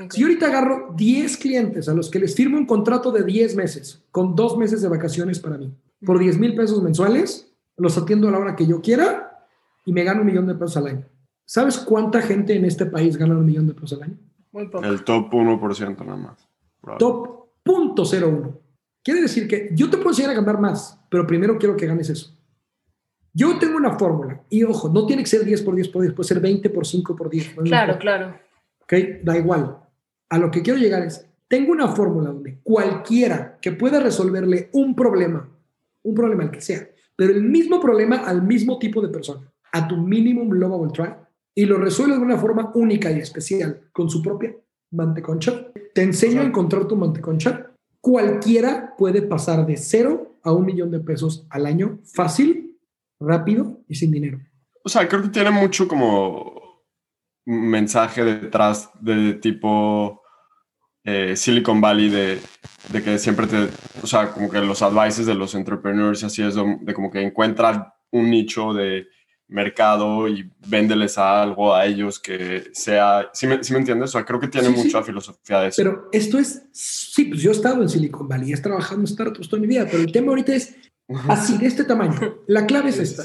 Ok. 0.00 0.12
Si 0.12 0.20
yo 0.20 0.26
ahorita 0.26 0.46
agarro 0.46 0.94
10 0.96 1.36
clientes 1.38 1.88
a 1.88 1.94
los 1.94 2.10
que 2.10 2.20
les 2.20 2.34
firmo 2.34 2.56
un 2.56 2.66
contrato 2.66 3.10
de 3.10 3.24
10 3.24 3.56
meses, 3.56 4.04
con 4.10 4.36
dos 4.36 4.56
meses 4.56 4.80
de 4.80 4.88
vacaciones 4.88 5.40
para 5.40 5.58
mí, 5.58 5.74
por 6.04 6.18
10 6.18 6.38
mil 6.38 6.54
pesos 6.54 6.82
mensuales, 6.82 7.52
los 7.76 7.96
atiendo 7.98 8.28
a 8.28 8.30
la 8.30 8.38
hora 8.38 8.56
que 8.56 8.66
yo 8.66 8.80
quiera 8.80 9.46
y 9.84 9.92
me 9.92 10.04
gano 10.04 10.20
un 10.20 10.26
millón 10.26 10.46
de 10.46 10.54
pesos 10.54 10.76
al 10.76 10.86
año. 10.86 11.06
¿Sabes 11.44 11.78
cuánta 11.78 12.20
gente 12.22 12.54
en 12.54 12.64
este 12.64 12.86
país 12.86 13.16
gana 13.16 13.36
un 13.36 13.46
millón 13.46 13.66
de 13.66 13.74
pesos 13.74 13.94
al 13.94 14.02
año? 14.04 14.18
Muy 14.52 14.68
poco. 14.68 14.84
El 14.84 15.02
top 15.02 15.32
1% 15.32 16.04
nada 16.04 16.16
más. 16.16 16.48
Bravo. 16.82 16.98
Top 16.98 17.48
punto 17.62 18.04
cero 18.04 18.28
uno. 18.28 18.60
Quiere 19.02 19.22
decir 19.22 19.48
que 19.48 19.70
yo 19.72 19.88
te 19.88 19.96
puedo 19.96 20.10
enseñar 20.10 20.32
a 20.32 20.34
ganar 20.34 20.60
más, 20.60 20.98
pero 21.10 21.26
primero 21.26 21.58
quiero 21.58 21.76
que 21.76 21.86
ganes 21.86 22.10
eso. 22.10 22.37
Yo 23.34 23.58
tengo 23.58 23.76
una 23.76 23.98
fórmula 23.98 24.42
y 24.48 24.62
ojo, 24.64 24.88
no 24.88 25.06
tiene 25.06 25.22
que 25.22 25.28
ser 25.28 25.44
10 25.44 25.62
por 25.62 25.74
10 25.74 25.88
por 25.88 26.02
10, 26.02 26.14
puede 26.14 26.28
ser 26.28 26.40
20 26.40 26.70
por 26.70 26.86
5 26.86 27.16
por 27.16 27.30
10. 27.30 27.56
no 27.56 27.62
Claro, 27.64 27.92
importa. 27.92 27.98
claro. 28.00 28.34
¿ok? 28.82 29.22
Da 29.24 29.36
igual. 29.36 29.78
A 30.30 30.38
lo 30.38 30.50
que 30.50 30.62
quiero 30.62 30.78
llegar 30.78 31.02
es, 31.02 31.26
tengo 31.46 31.72
una 31.72 31.88
fórmula 31.88 32.30
donde 32.30 32.58
cualquiera 32.62 33.58
que 33.60 33.72
pueda 33.72 34.00
resolverle 34.00 34.68
un 34.72 34.94
problema, 34.94 35.48
un 36.02 36.14
problema 36.14 36.42
el 36.44 36.50
que 36.50 36.60
sea, 36.60 36.88
pero 37.16 37.32
el 37.32 37.42
mismo 37.44 37.80
problema 37.80 38.16
al 38.18 38.42
mismo 38.42 38.78
tipo 38.78 39.00
de 39.00 39.08
persona, 39.08 39.50
a 39.72 39.86
tu 39.88 39.96
minimum 39.96 40.50
lovable 40.52 40.92
tribe, 40.92 41.16
y 41.54 41.64
lo 41.66 41.76
resuelve 41.78 42.14
de 42.16 42.22
una 42.22 42.36
forma 42.38 42.70
única 42.74 43.10
y 43.10 43.18
especial, 43.18 43.80
con 43.92 44.08
su 44.10 44.22
propia 44.22 44.54
manteconcha. 44.92 45.66
Te 45.94 46.02
enseño 46.02 46.40
a 46.40 46.44
encontrar 46.44 46.86
tu 46.86 46.94
manteconcha. 46.96 47.70
Cualquiera 48.00 48.94
puede 48.96 49.22
pasar 49.22 49.66
de 49.66 49.76
cero 49.76 50.36
a 50.42 50.52
un 50.52 50.64
millón 50.64 50.90
de 50.90 51.00
pesos 51.00 51.46
al 51.50 51.66
año, 51.66 51.98
fácil, 52.04 52.67
rápido 53.20 53.80
y 53.88 53.94
sin 53.94 54.10
dinero. 54.10 54.38
O 54.84 54.88
sea, 54.88 55.08
creo 55.08 55.22
que 55.22 55.28
tiene 55.28 55.50
mucho 55.50 55.86
como 55.88 56.82
mensaje 57.44 58.24
detrás 58.24 58.90
de 59.00 59.34
tipo 59.34 60.22
eh, 61.04 61.34
Silicon 61.36 61.80
Valley 61.80 62.10
de, 62.10 62.38
de 62.92 63.02
que 63.02 63.18
siempre 63.18 63.46
te, 63.46 63.68
o 64.02 64.06
sea, 64.06 64.30
como 64.30 64.50
que 64.50 64.60
los 64.60 64.82
advices 64.82 65.26
de 65.26 65.34
los 65.34 65.54
entrepreneurs 65.54 66.22
y 66.22 66.26
así 66.26 66.42
es 66.42 66.54
de, 66.54 66.78
de 66.80 66.94
como 66.94 67.10
que 67.10 67.20
encuentra 67.22 67.94
un 68.10 68.30
nicho 68.30 68.72
de 68.74 69.06
mercado 69.50 70.28
y 70.28 70.50
véndeles 70.66 71.16
algo 71.16 71.74
a 71.74 71.86
ellos 71.86 72.18
que 72.20 72.64
sea, 72.72 73.30
¿sí 73.32 73.46
me, 73.46 73.64
sí 73.64 73.72
me 73.72 73.78
entiendes? 73.78 74.10
O 74.10 74.12
sea, 74.12 74.24
creo 74.26 74.38
que 74.38 74.48
tiene 74.48 74.68
Sí, 74.68 74.74
sí. 74.74 74.84
mucha 74.84 75.02
filosofía 75.02 75.60
de 75.60 75.68
eso. 75.68 75.82
Pero 75.82 76.08
esto 76.12 76.38
es, 76.38 76.66
sí, 76.72 77.24
pues 77.24 77.40
yo 77.40 77.50
he 77.50 77.54
estado 77.54 77.80
en 77.80 77.88
Silicon 77.88 78.28
Valley, 78.28 78.52
he 78.52 78.56
trabajado 78.58 79.00
en 79.00 79.06
startups 79.06 79.48
toda 79.48 79.60
mi 79.62 79.66
vida, 79.68 79.86
pero 79.90 80.02
el 80.02 80.12
tema 80.12 80.28
ahorita 80.28 80.54
es 80.54 80.76
así, 81.28 81.58
de 81.58 81.66
este 81.66 81.84
tamaño. 81.84 82.38
La 82.46 82.66
clave 82.66 82.90
es 82.90 82.98
esta. 82.98 83.24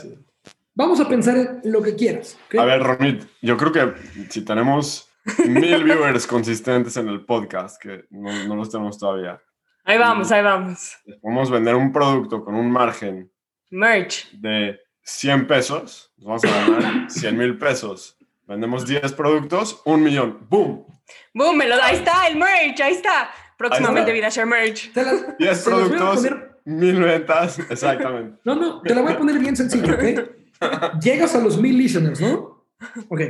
Vamos 0.75 0.99
a 0.99 1.07
pensar 1.07 1.37
en 1.37 1.71
lo 1.71 1.81
que 1.81 1.95
quieras. 1.95 2.37
A 2.57 2.65
ver, 2.65 2.81
Ronit, 2.81 3.23
yo 3.41 3.57
creo 3.57 3.71
que 3.71 3.93
si 4.29 4.43
tenemos 4.43 5.09
mil 5.45 5.83
viewers 5.83 6.25
consistentes 6.25 6.97
en 6.97 7.07
el 7.09 7.25
podcast, 7.25 7.81
que 7.81 8.05
no, 8.09 8.31
no 8.47 8.55
los 8.55 8.69
tenemos 8.71 8.97
todavía, 8.97 9.39
Ahí 9.85 9.97
vamos, 9.97 10.31
ahí 10.31 10.41
vamos. 10.41 10.97
podemos 11.21 11.51
vender 11.51 11.75
un 11.75 11.91
producto 11.91 12.43
con 12.43 12.55
un 12.55 12.71
margen 12.71 13.29
Merch. 13.69 14.31
de 14.31 14.79
100 15.03 15.45
pesos, 15.45 16.13
nos 16.17 16.41
vamos 16.41 16.43
a 16.45 16.71
ganar 16.71 17.11
100 17.11 17.37
mil 17.37 17.57
pesos. 17.57 18.17
Vendemos 18.47 18.85
10 18.87 19.11
productos, 19.13 19.81
un 19.85 20.01
millón. 20.03 20.47
¡Boom! 20.49 20.85
Boom, 21.33 21.57
me 21.57 21.67
lo 21.67 21.75
da. 21.77 21.87
Ahí 21.87 21.97
está 21.97 22.27
el 22.27 22.37
merch, 22.37 22.79
ahí 22.81 22.93
está. 22.93 23.29
Próximamente 23.57 24.11
Ahí 24.11 24.17
VidaShare 24.17 24.45
Merch. 24.47 24.93
Te 24.93 25.03
las- 25.03 25.37
10 25.37 25.57
se 25.57 25.69
las 25.69 25.79
voy 25.79 25.87
a 25.95 25.97
productos, 25.99 26.23
mil 26.65 27.01
ventas, 27.01 27.59
exactamente. 27.69 28.39
no, 28.43 28.55
no, 28.55 28.81
te 28.81 28.93
la 28.95 29.01
voy 29.01 29.13
a 29.13 29.17
poner 29.17 29.39
bien 29.39 29.55
sencillo, 29.55 29.95
¿ok? 29.95 30.99
Llegas 31.01 31.35
a 31.35 31.41
los 31.41 31.59
mil 31.59 31.77
listeners, 31.77 32.21
¿no? 32.21 32.65
Ok, 33.09 33.21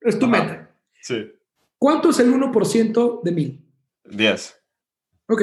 es 0.00 0.18
tu 0.18 0.26
Ajá. 0.26 0.42
meta. 0.42 0.70
Sí, 1.00 1.32
¿Cuánto 1.78 2.10
es 2.10 2.18
el 2.18 2.32
1% 2.34 3.22
de 3.22 3.32
mil? 3.32 3.64
10. 4.04 4.60
Ok, 5.28 5.42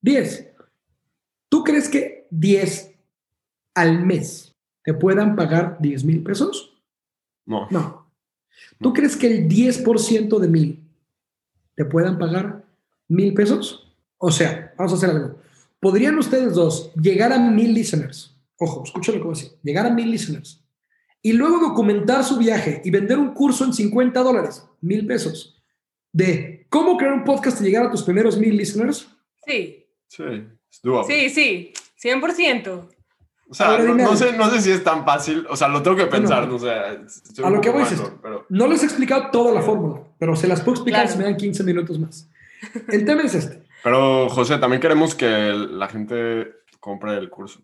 10. 0.00 0.50
¿Tú 1.50 1.62
crees 1.62 1.88
que 1.88 2.26
10 2.30 2.94
al 3.74 4.04
mes 4.04 4.54
te 4.82 4.94
puedan 4.94 5.36
pagar 5.36 5.76
10 5.80 6.04
mil 6.04 6.22
pesos? 6.22 6.74
No. 7.44 7.68
No. 7.70 8.10
¿Tú 8.80 8.92
crees 8.92 9.16
que 9.16 9.26
el 9.26 9.48
10% 9.48 10.38
de 10.38 10.48
mil 10.48 10.84
te 11.74 11.84
puedan 11.84 12.18
pagar 12.18 12.64
mil 13.08 13.34
pesos? 13.34 13.94
O 14.16 14.30
sea, 14.30 14.74
vamos 14.76 14.92
a 14.92 14.96
hacer 14.96 15.10
algo. 15.10 15.40
¿Podrían 15.80 16.18
ustedes 16.18 16.54
dos 16.54 16.92
llegar 16.94 17.32
a 17.32 17.38
mil 17.38 17.72
listeners? 17.74 18.36
Ojo, 18.58 18.82
escucha 18.84 19.12
lo 19.12 19.18
que 19.18 19.24
voy 19.24 19.36
a 19.36 19.38
decir. 19.40 19.58
Llegar 19.62 19.86
a 19.86 19.90
mil 19.90 20.10
listeners. 20.10 20.64
Y 21.22 21.32
luego 21.32 21.58
documentar 21.60 22.24
su 22.24 22.36
viaje 22.38 22.80
y 22.84 22.90
vender 22.90 23.18
un 23.18 23.32
curso 23.34 23.64
en 23.64 23.72
50 23.72 24.20
dólares, 24.22 24.64
mil 24.80 25.06
pesos. 25.06 25.62
De 26.12 26.66
cómo 26.70 26.96
crear 26.96 27.12
un 27.14 27.24
podcast 27.24 27.60
y 27.60 27.64
llegar 27.64 27.86
a 27.86 27.90
tus 27.90 28.02
primeros 28.02 28.38
mil 28.38 28.56
listeners. 28.56 29.08
Sí, 29.46 29.84
Sí, 30.08 30.24
es 30.24 31.06
sí, 31.06 31.30
sí. 31.30 31.72
100%. 32.02 32.88
O 33.50 33.54
sea, 33.54 33.68
Ahora 33.68 33.84
no, 33.94 34.16
sé, 34.16 34.36
no 34.36 34.50
sé 34.50 34.60
si 34.60 34.70
es 34.70 34.82
tan 34.84 35.04
fácil. 35.04 35.46
O 35.48 35.56
sea, 35.56 35.68
lo 35.68 35.82
tengo 35.82 35.96
que 35.96 36.06
pensar. 36.06 36.48
Bueno, 36.48 36.52
no 36.54 36.58
sé. 36.58 37.42
a 37.42 37.50
lo 37.50 37.60
que 37.60 37.70
voy 37.70 37.82
es 37.82 37.92
esto. 37.92 38.18
pero- 38.22 38.44
No 38.48 38.66
les 38.66 38.82
he 38.82 38.86
explicado 38.86 39.30
toda 39.30 39.52
la 39.54 39.62
fórmula, 39.62 40.02
pero 40.18 40.34
se 40.36 40.46
las 40.48 40.60
puedo 40.60 40.72
explicar 40.76 41.02
Claro. 41.02 41.12
si 41.12 41.18
me 41.18 41.24
dan 41.24 41.36
15 41.36 41.62
minutos 41.64 41.98
más. 41.98 42.28
El 42.88 43.04
tema 43.04 43.22
es 43.22 43.34
este. 43.34 43.62
Pero, 43.88 44.28
José, 44.28 44.58
también 44.58 44.82
queremos 44.82 45.14
que 45.14 45.26
la 45.52 45.88
gente 45.88 46.52
compre 46.78 47.16
el 47.16 47.30
curso. 47.30 47.60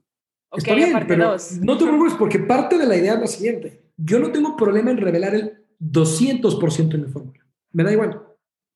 Ok, 0.50 0.58
Está 0.58 0.74
bien, 0.74 0.90
aparte 0.90 1.08
pero 1.08 1.32
dos. 1.32 1.58
no 1.60 1.76
te 1.76 1.84
preocupes 1.84 2.14
porque 2.14 2.38
parte 2.38 2.78
de 2.78 2.86
la 2.86 2.96
idea 2.96 3.14
es 3.14 3.20
la 3.20 3.26
siguiente. 3.26 3.82
Yo 3.98 4.18
no 4.18 4.32
tengo 4.32 4.56
problema 4.56 4.90
en 4.90 4.96
revelar 4.98 5.34
el 5.34 5.64
200% 5.80 6.94
en 6.94 7.02
mi 7.02 7.08
fórmula. 7.08 7.44
Me 7.72 7.84
da 7.84 7.92
igual. 7.92 8.22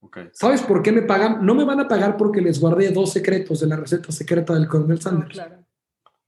Ok. 0.01 0.19
¿Sabes 0.33 0.61
por 0.63 0.83
qué 0.83 0.93
me 0.93 1.03
pagan? 1.03 1.45
No 1.47 1.55
me 1.55 1.65
van 1.65 1.81
a 1.81 1.89
pagar 1.89 2.17
porque 2.19 2.41
les 2.43 2.61
guardé 2.61 2.91
dos 2.91 3.13
secretos 3.13 3.61
de 3.61 3.67
la 3.67 3.77
receta 3.77 4.13
secreta 4.13 4.53
del 4.55 4.69
coronel 4.69 4.97
No, 4.97 5.03
Sanders. 5.03 5.33
claro. 5.33 5.65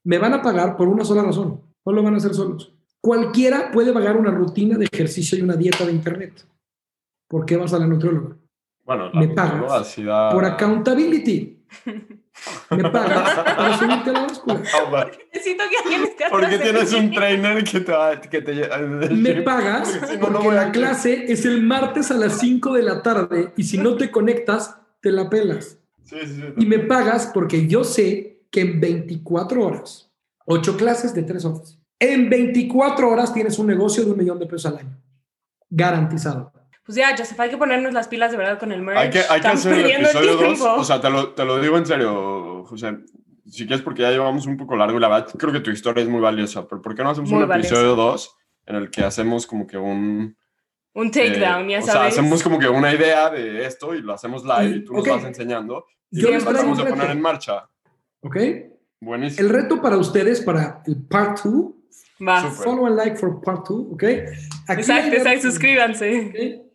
Me 0.04 0.16
van 0.18 0.32
a 0.32 0.40
pagar 0.42 0.76
por 0.76 0.88
una 0.88 1.04
sola 1.04 1.22
razón. 1.22 1.60
No 1.84 1.92
lo 1.92 2.02
van 2.02 2.14
a 2.14 2.16
hacer 2.16 2.32
solos. 2.32 2.72
Cualquiera 3.02 3.70
puede 3.72 3.92
pagar 3.92 4.16
una 4.16 4.30
rutina 4.30 4.78
de 4.78 4.86
ejercicio 4.90 5.36
y 5.38 5.42
una 5.42 5.56
dieta 5.56 5.84
de 5.84 5.92
internet. 5.92 6.46
¿Por 7.28 7.44
qué 7.44 7.56
vas 7.58 7.74
a 7.74 7.78
la 7.78 7.86
nutrióloga? 7.86 8.36
Bueno, 8.90 9.08
Me 9.14 9.28
la 9.28 9.34
pagas 9.36 9.86
sí 9.88 10.02
da- 10.02 10.30
Por 10.32 10.44
accountability. 10.44 11.62
Me 12.70 12.90
pagas 12.90 13.34
para 13.38 13.78
subirte 13.78 14.10
a 14.10 14.12
la 14.14 14.20
báscula. 14.22 14.60
Necesito 15.32 15.62
que 15.70 15.76
alguien 15.76 16.02
esté 16.02 16.24
¿Por 16.28 16.40
qué 16.40 16.46
atrás 16.46 16.58
de 16.58 16.70
tienes 16.72 16.92
un 16.94 17.12
trainer 17.12 17.62
que 17.62 17.80
te 17.80 17.92
va 17.92 18.20
que 18.20 18.42
te 18.42 18.68
Me 19.10 19.42
pagas 19.42 19.90
Porque 19.90 20.06
si 20.08 20.16
no, 20.16 20.26
no 20.26 20.32
porque 20.32 20.48
voy 20.48 20.56
a 20.56 20.64
la 20.64 20.72
clase 20.72 21.30
es 21.32 21.44
el 21.44 21.62
martes 21.62 22.10
a 22.10 22.14
las 22.14 22.38
5 22.40 22.72
de 22.72 22.82
la 22.82 23.00
tarde 23.00 23.52
y 23.56 23.62
si 23.62 23.78
no 23.78 23.96
te 23.96 24.10
conectas, 24.10 24.76
te 25.00 25.12
la 25.12 25.30
pelas. 25.30 25.78
Sí, 26.02 26.16
sí, 26.24 26.34
sí. 26.34 26.42
Y 26.56 26.66
me 26.66 26.80
pagas 26.80 27.30
porque 27.32 27.68
yo 27.68 27.84
sé 27.84 28.42
que 28.50 28.62
en 28.62 28.80
24 28.80 29.64
horas, 29.64 30.10
8 30.46 30.76
clases 30.76 31.14
de 31.14 31.22
3 31.22 31.44
horas, 31.44 31.78
en 32.00 32.28
24 32.28 33.08
horas 33.08 33.32
tienes 33.32 33.56
un 33.60 33.68
negocio 33.68 34.04
de 34.04 34.10
un 34.10 34.18
millón 34.18 34.40
de 34.40 34.46
pesos 34.46 34.66
al 34.66 34.78
año. 34.78 34.98
Garantizado. 35.68 36.52
Pues 36.90 36.96
ya, 36.96 37.16
Joseph, 37.16 37.38
hay 37.38 37.50
que 37.50 37.56
ponernos 37.56 37.92
las 37.92 38.08
pilas 38.08 38.32
de 38.32 38.36
verdad 38.36 38.58
con 38.58 38.72
el 38.72 38.82
merch. 38.82 38.98
Hay 38.98 39.10
que, 39.10 39.20
hay 39.30 39.40
que 39.40 39.46
hacer 39.46 39.74
el 39.74 39.90
episodio 40.06 40.32
2. 40.32 40.38
tiempo. 40.40 40.72
O 40.74 40.82
sea, 40.82 41.00
te 41.00 41.08
lo, 41.08 41.28
te 41.34 41.44
lo 41.44 41.60
digo 41.60 41.78
en 41.78 41.86
serio, 41.86 42.64
José. 42.64 42.98
Si 43.46 43.64
quieres, 43.64 43.82
porque 43.82 44.02
ya 44.02 44.10
llevamos 44.10 44.44
un 44.46 44.56
poco 44.56 44.74
largo 44.74 44.98
y 44.98 45.00
la 45.00 45.06
verdad 45.08 45.28
creo 45.38 45.52
que 45.52 45.60
tu 45.60 45.70
historia 45.70 46.02
es 46.02 46.08
muy 46.08 46.20
valiosa. 46.20 46.66
Pero 46.66 46.82
¿por 46.82 46.96
qué 46.96 47.04
no 47.04 47.10
hacemos 47.10 47.30
Muy 47.30 47.44
un 47.44 47.48
valiosa. 47.48 47.68
episodio 47.76 47.94
2 47.94 48.36
en 48.66 48.74
el 48.76 48.90
que 48.90 49.04
hacemos 49.04 49.46
como 49.46 49.68
que 49.68 49.76
un. 49.78 50.36
un 50.94 51.10
takedown, 51.12 51.66
eh, 51.70 51.72
ya 51.74 51.78
o 51.78 51.82
sea, 51.82 51.92
sabes. 51.94 52.12
hacemos 52.14 52.42
como 52.42 52.58
que 52.58 52.68
una 52.68 52.92
idea 52.92 53.30
de 53.30 53.64
esto 53.66 53.94
y 53.94 54.02
lo 54.02 54.12
hacemos 54.14 54.42
live 54.44 54.76
y 54.78 54.84
tú 54.84 54.92
nos 54.94 55.02
Ok. 55.02 55.08
vas 55.10 55.24
enseñando. 55.26 55.86
Y 56.10 56.22
Yo 56.22 56.32
lo 56.32 56.38
tratamos 56.42 56.76
de 56.78 56.84
poner 56.86 57.10
en 57.12 57.20
marcha. 57.20 57.68
¿Ok? 58.22 58.36
Buenísimo. 59.00 59.46
El 59.48 59.54
reto 59.54 59.80
para 59.80 59.96
ustedes, 59.96 60.40
para 60.40 60.82
el 60.88 60.96
part 61.06 61.38
2, 61.44 61.54
Va. 62.26 62.40
Súper. 62.42 62.64
follow 62.64 62.86
and 62.86 62.96
like 62.96 63.16
for 63.16 63.40
part 63.40 63.66
2, 63.68 63.92
¿ok? 63.92 64.02
Aquí 64.02 64.80
Exacto, 64.80 65.16
exacto, 65.16 65.42
suscríbanse. 65.42 66.60
¿ok? 66.60 66.69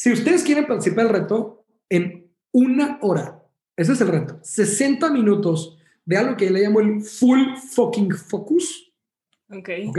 Si 0.00 0.10
ustedes 0.10 0.42
quieren 0.44 0.66
participar 0.66 1.04
del 1.08 1.12
reto, 1.14 1.66
en 1.90 2.32
una 2.52 2.98
hora, 3.02 3.42
ese 3.76 3.92
es 3.92 4.00
el 4.00 4.08
reto, 4.08 4.38
60 4.42 5.10
minutos 5.10 5.76
de 6.06 6.16
algo 6.16 6.38
que 6.38 6.48
le 6.48 6.62
llamo 6.62 6.80
el 6.80 7.02
full 7.02 7.54
fucking 7.74 8.10
focus, 8.12 8.90
Ok. 9.50 9.68
¿ok? 9.88 9.98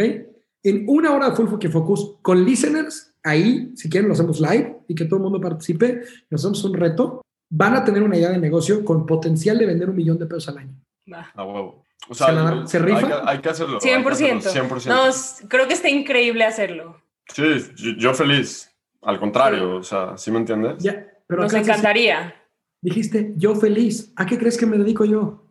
En 0.63 0.85
una 0.87 1.13
hora 1.13 1.29
de 1.29 1.35
full 1.35 1.49
fucking 1.49 1.71
focus 1.71 2.15
con 2.23 2.43
listeners, 2.43 3.13
ahí, 3.21 3.73
si 3.75 3.89
quieren, 3.91 4.07
lo 4.07 4.15
hacemos 4.15 4.39
live 4.41 4.79
y 4.87 4.95
que 4.95 5.05
todo 5.05 5.17
el 5.17 5.21
mundo 5.21 5.39
participe, 5.39 6.01
nos 6.31 6.41
hacemos 6.41 6.63
un 6.63 6.73
reto, 6.73 7.21
van 7.51 7.75
a 7.75 7.83
tener 7.83 8.01
una 8.01 8.17
idea 8.17 8.29
de 8.31 8.39
negocio 8.39 8.83
con 8.83 9.05
potencial 9.05 9.59
de 9.59 9.67
vender 9.67 9.87
un 9.87 9.95
millón 9.97 10.17
de 10.17 10.25
pesos 10.25 10.47
al 10.49 10.57
año. 10.57 10.75
Va. 11.13 11.29
A 11.35 11.43
huevo. 11.45 11.85
O 12.09 12.15
sea, 12.15 12.25
¿Se 12.29 12.33
la 12.33 12.65
se 12.65 12.77
hay 12.77 12.83
rifa? 12.85 13.07
que- 13.07 13.29
Hay, 13.29 13.37
que 13.39 13.49
hacerlo. 13.49 13.75
hay 13.75 13.79
que 13.81 13.87
100%. 14.09 14.37
hacerlo, 14.47 14.79
100%. 14.79 14.87
No, 14.87 15.47
creo 15.47 15.67
que 15.67 15.75
está 15.75 15.89
increíble 15.89 16.43
hacerlo. 16.43 16.99
Sí, 17.35 17.43
yo, 17.75 17.91
yo 17.99 18.13
feliz. 18.15 18.70
Al 19.01 19.19
contrario, 19.19 19.77
o 19.77 19.83
sea, 19.83 20.17
¿sí 20.17 20.31
me 20.31 20.39
entiendes? 20.39 20.77
Ya, 20.79 21.07
pero 21.27 21.41
Nos 21.43 21.53
encantaría. 21.53 22.35
dijiste, 22.81 23.33
yo 23.35 23.55
feliz, 23.55 24.11
¿a 24.15 24.25
qué 24.25 24.37
crees 24.37 24.57
que 24.57 24.65
me 24.65 24.77
dedico 24.77 25.05
yo? 25.05 25.43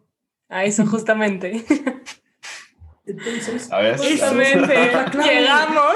A 0.49 0.65
eso 0.65 0.87
justamente. 0.87 1.65
Entonces, 3.07 3.71
A 3.73 3.79
ver. 3.81 3.95
Eso. 3.95 4.05
Justamente. 4.05 4.91
Claro. 5.11 5.23
Llegamos. 5.25 5.95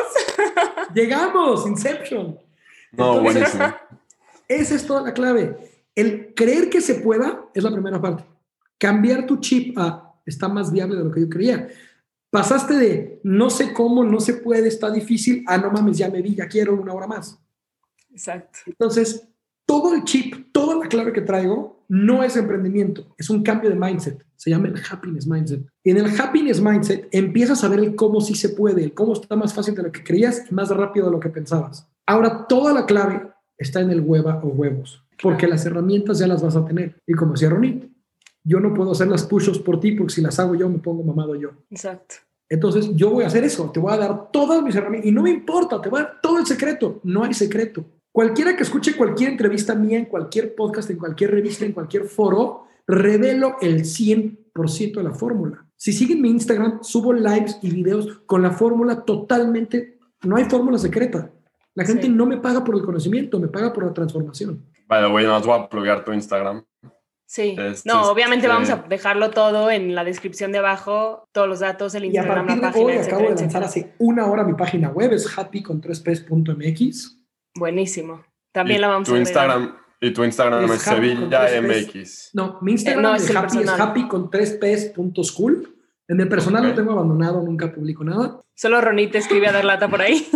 llegamos, 0.95 1.67
Inception. 1.67 2.39
No, 2.93 3.19
Entonces, 3.19 3.23
buenísimo. 3.23 3.75
Esa 4.49 4.75
es 4.75 4.87
toda 4.87 5.03
la 5.03 5.15
clave. 5.15 5.57
El 5.95 6.35
creer 6.35 6.71
que 6.71 6.81
se 6.81 6.97
pueda 6.97 7.45
es 7.55 7.63
la 7.63 7.71
primera 7.71 8.01
parte. 8.01 8.25
Cambiar 8.79 9.27
tu 9.27 9.39
chip 9.39 9.79
a 9.79 10.15
está 10.27 10.49
más 10.49 10.73
viable 10.73 10.97
de 10.97 11.05
lo 11.05 11.11
que 11.11 11.21
yo 11.21 11.29
creía. 11.29 11.69
Pasaste 12.31 12.75
de 12.75 13.21
no 13.23 13.49
sé 13.49 13.73
cómo, 13.73 14.03
no 14.03 14.19
se 14.19 14.35
puede, 14.35 14.67
está 14.67 14.91
difícil, 14.91 15.45
a 15.47 15.57
no 15.57 15.71
mames, 15.71 15.99
ya 15.99 16.09
me 16.11 16.21
vi, 16.21 16.35
ya 16.35 16.49
quiero 16.49 16.75
una 16.75 16.93
hora 16.93 17.07
más. 17.07 17.39
Exacto. 18.15 18.61
Entonces, 18.67 19.29
todo 19.67 19.95
el 19.95 20.05
chip, 20.05 20.53
toda 20.53 20.77
la 20.77 20.89
clave 20.89 21.13
que 21.13 21.21
traigo 21.21 21.85
no 21.89 22.23
es 22.23 22.37
emprendimiento, 22.37 23.07
es 23.19 23.29
un 23.29 23.43
cambio 23.43 23.71
de 23.71 23.77
mindset. 23.77 24.25
Se 24.37 24.51
llama 24.51 24.69
el 24.69 24.81
happiness 24.91 25.27
mindset. 25.27 25.67
Y 25.83 25.91
en 25.91 25.99
el 25.99 26.21
happiness 26.21 26.61
mindset 26.61 27.09
empiezas 27.13 27.65
a 27.65 27.69
ver 27.69 27.81
el 27.81 27.95
cómo 27.95 28.21
sí 28.21 28.35
se 28.35 28.51
puede, 28.51 28.85
el 28.85 28.95
cómo 28.95 29.15
está 29.15 29.37
más 29.37 29.53
fácil 29.53 29.75
de 29.75 29.83
lo 29.83 29.93
que 29.93 30.05
creías 30.05 30.45
y 30.51 30.55
más 30.55 30.71
rápido 30.71 31.07
de 31.07 31.13
lo 31.13 31.21
que 31.21 31.29
pensabas. 31.29 31.89
Ahora, 32.07 32.47
toda 32.47 32.73
la 32.73 32.87
clave 32.87 33.31
está 33.59 33.81
en 33.81 33.91
el 33.91 34.01
hueva 34.01 34.41
o 34.43 34.49
huevos, 34.49 35.03
porque 35.23 35.47
las 35.47 35.65
herramientas 35.65 36.19
ya 36.19 36.27
las 36.27 36.43
vas 36.43 36.57
a 36.57 36.65
tener. 36.65 37.01
Y 37.07 37.15
como 37.15 37.33
decía 37.33 37.51
Ronit, 37.51 37.91
yo 38.43 38.61
no 38.61 38.75
puedo 38.75 38.93
hacer 38.93 39.09
las 39.09 39.25
push-ups 39.25 39.59
por 39.59 39.81
ti 39.81 39.93
porque 39.93 40.13
si 40.13 40.21
las 40.21 40.39
hago 40.39 40.55
yo 40.55 40.69
me 40.69 40.79
pongo 40.79 41.03
mamado 41.03 41.35
yo. 41.35 41.51
Exacto. 41.71 42.17
Entonces 42.49 42.91
yo 42.95 43.11
voy 43.11 43.25
a 43.25 43.29
hacer 43.29 43.43
eso, 43.45 43.71
te 43.71 43.81
voy 43.81 43.93
a 43.93 43.97
dar 43.97 44.31
todas 44.31 44.63
mis 44.63 44.75
herramientas 44.77 45.09
y 45.09 45.13
no 45.13 45.23
me 45.23 45.31
importa, 45.31 45.81
te 45.81 45.89
voy 45.89 46.01
a 46.01 46.05
dar 46.05 46.21
todo 46.21 46.39
el 46.39 46.47
secreto, 46.47 47.01
no 47.03 47.25
hay 47.25 47.33
secreto. 47.33 47.85
Cualquiera 48.15 48.55
que 48.57 48.63
escuche 48.63 48.97
cualquier 48.97 49.31
entrevista 49.31 49.75
mía 49.75 49.99
en 49.99 50.05
cualquier 50.05 50.55
podcast, 50.55 50.89
en 50.89 50.99
cualquier 50.99 51.33
revista, 51.33 51.65
en 51.65 51.73
cualquier 51.73 52.05
foro, 52.05 52.67
revelo 52.87 53.57
el 53.61 53.81
100% 53.85 54.95
de 54.95 55.03
la 55.03 55.11
fórmula. 55.13 55.67
Si 55.75 55.93
siguen 55.93 56.23
mi 56.23 56.31
Instagram, 56.31 56.79
subo 56.85 57.13
lives 57.13 57.59
y 57.61 57.71
videos 57.71 58.21
con 58.27 58.41
la 58.43 58.53
fórmula 58.53 59.05
totalmente, 59.05 59.99
no 60.23 60.37
hay 60.37 60.45
fórmula 60.45 60.79
secreta. 60.79 61.33
La 61.75 61.85
gente 61.85 62.05
Sí. 62.05 62.09
no 62.09 62.25
me 62.25 62.37
paga 62.37 62.63
por 62.63 62.77
el 62.77 62.83
conocimiento, 62.83 63.41
me 63.41 63.49
paga 63.49 63.73
por 63.73 63.85
la 63.85 63.93
transformación. 63.93 64.65
Vaya, 64.87 65.09
güey, 65.09 65.27
nos 65.27 65.45
voy 65.45 65.59
a 65.59 65.69
pluguear 65.69 66.05
tu 66.05 66.13
Instagram. 66.13 66.65
Sí. 67.27 67.57
Este, 67.59 67.89
no, 67.91 68.03
obviamente 68.13 68.47
este- 68.47 68.55
vamos 68.55 68.71
a 68.71 68.77
dejarlo 68.89 69.31
todo 69.31 69.73
en 69.73 69.93
la 69.97 70.05
descripción 70.05 70.53
de 70.53 70.59
abajo, 70.59 71.27
todos 71.33 71.49
los 71.49 71.59
datos, 71.59 71.97
el 71.97 72.05
Y 72.05 72.17
a 72.17 72.21
Instagram, 72.21 72.47
partir 72.47 72.63
la 72.63 72.69
de 72.69 72.73
página, 72.75 72.87
hoy 72.87 72.93
etcétera, 72.93 73.17
acabo 73.17 73.23
de 73.23 73.29
lanzar 73.43 73.63
etcétera. 73.65 73.67
hace 73.67 73.95
una 73.99 74.27
hora 74.27 74.45
mi 74.45 74.55
página 74.55 74.91
web, 74.91 75.13
es 75.13 75.37
happy 75.37 75.65
con 75.65 75.81
3ps.mx. 75.81 77.19
Buenísimo. 77.55 78.25
También 78.53 78.81
la 78.81 78.89
vamos 78.89 79.09
tu 79.09 79.15
a. 79.15 79.19
Instagram 79.19 79.77
Y 80.01 80.13
tu 80.13 80.23
Instagram 80.25 80.65
Es 80.65 80.71
es, 80.73 80.83
Sevilla. 80.83 81.49
MX. 81.63 82.31
No, 82.35 82.59
mi 82.61 82.73
Instagram 82.73 83.01
Eh, 83.01 83.03
no, 83.03 83.13
de 83.13 83.19
es 83.19 83.31
el 83.31 83.37
happy 83.37 83.59
es 83.59 83.69
happy 83.69 84.09
con 84.09 84.31
3ps.school. 84.31 85.71
En 86.09 86.21
el 86.21 86.29
personal 86.29 86.63
Ok. 86.63 86.69
lo 86.71 86.75
tengo 86.75 86.93
abandonado, 86.93 87.43
nunca 87.43 87.73
publico 87.73 88.05
nada. 88.05 88.43
Solo 88.55 88.81
Ronit 88.81 89.15
escribe 89.15 89.49
a 89.49 89.53
dar 89.53 89.65
lata 89.65 89.89
por 89.89 90.03
ahí. 90.03 90.27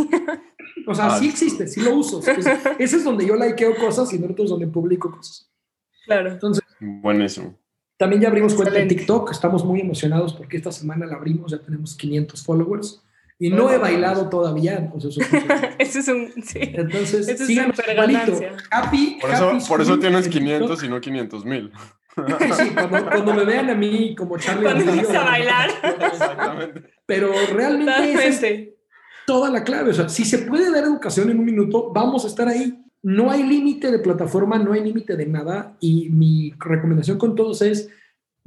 O 0.87 0.95
sea, 0.95 1.07
Ah, 1.09 1.19
sí 1.19 1.25
sí. 1.27 1.31
existe, 1.31 1.67
sí 1.69 1.83
lo 1.83 1.95
uso. 1.95 2.21
Es- 2.27 2.47
ese 2.79 2.97
es 2.97 3.05
donde 3.05 3.27
yo 3.27 3.37
likeo 3.37 3.77
cosas 3.77 4.11
y 4.15 4.19
no 4.19 4.29
es 4.31 4.49
donde 4.51 4.67
publico 4.69 5.11
cosas. 5.11 5.51
claro. 6.07 6.31
Entonces, 6.31 6.65
Buenísimo. 6.81 7.59
también 7.99 8.23
ya 8.23 8.29
abrimos 8.29 8.55
cuenta 8.55 8.79
en. 8.81 8.89
TikTok. 8.89 9.31
Estamos 9.31 9.63
muy 9.65 9.81
emocionados 9.83 10.33
porque 10.33 10.57
esta 10.57 10.73
semana 10.73 11.05
la 11.05 11.17
abrimos, 11.17 11.51
ya 11.53 11.59
tenemos 11.61 11.95
500 11.95 12.43
followers. 12.43 13.05
Y 13.41 13.51
no 13.51 13.71
he 13.71 13.75
wow. 13.75 13.81
bailado 13.83 14.29
todavía. 14.31 14.89
pues 14.91 15.05
eso- 15.05 15.21
Ese 15.79 15.99
es 16.01 16.09
un. 16.09 16.33
Sí. 16.43 16.59
entonces, 16.61 17.29
Eso 17.29 17.45
es 17.45 17.51
igualito. 17.51 18.41
Happy, 18.71 19.19
Por 19.21 19.31
eso, 19.31 19.51
happy 19.51 19.65
por 19.69 19.81
eso 19.81 19.99
tienes 19.99 20.27
en 20.27 20.33
500 20.33 20.69
TikTok. 20.71 20.85
y 20.85 20.89
no 20.89 21.01
500 21.01 21.45
mil. 21.45 21.73
Sí, 22.17 22.71
cuando, 22.75 23.05
cuando 23.11 23.35
me 23.35 23.45
vean 23.45 23.71
a 23.71 23.75
mí 23.77 24.15
como 24.17 24.37
Charlie 24.39 24.65
Cuando 24.65 24.83
empieces 24.91 25.15
a 25.15 25.23
bailar. 25.25 25.71
Exactamente. 26.13 26.83
Pero 27.07 27.31
realmente 27.55 28.13
esa 28.29 28.49
es 28.49 28.69
toda 29.25 29.51
la 29.51 29.63
clave. 29.63 29.91
O 29.91 29.95
sea, 29.95 30.09
si 30.09 30.25
se 30.25 30.39
puede 30.39 30.71
dar 30.73 30.83
educación 30.85 31.31
en 31.31 31.39
un 31.39 31.45
minuto, 31.45 31.93
vamos 31.93 32.25
a 32.25 32.29
estar 32.29 32.49
ahí. 32.49 32.83
No 33.03 33.31
hay 33.31 33.45
límite 33.45 33.93
de 33.93 34.01
plataforma, 34.01 34.59
no 34.59 34.73
hay 34.73 34.83
límite 34.83 35.17
de 35.17 35.27
nada. 35.27 35.77
Y 35.79 36.09
mi 36.11 36.53
recomendación 36.59 37.19
con 37.19 37.37
todos 37.37 37.63
es, 37.63 37.89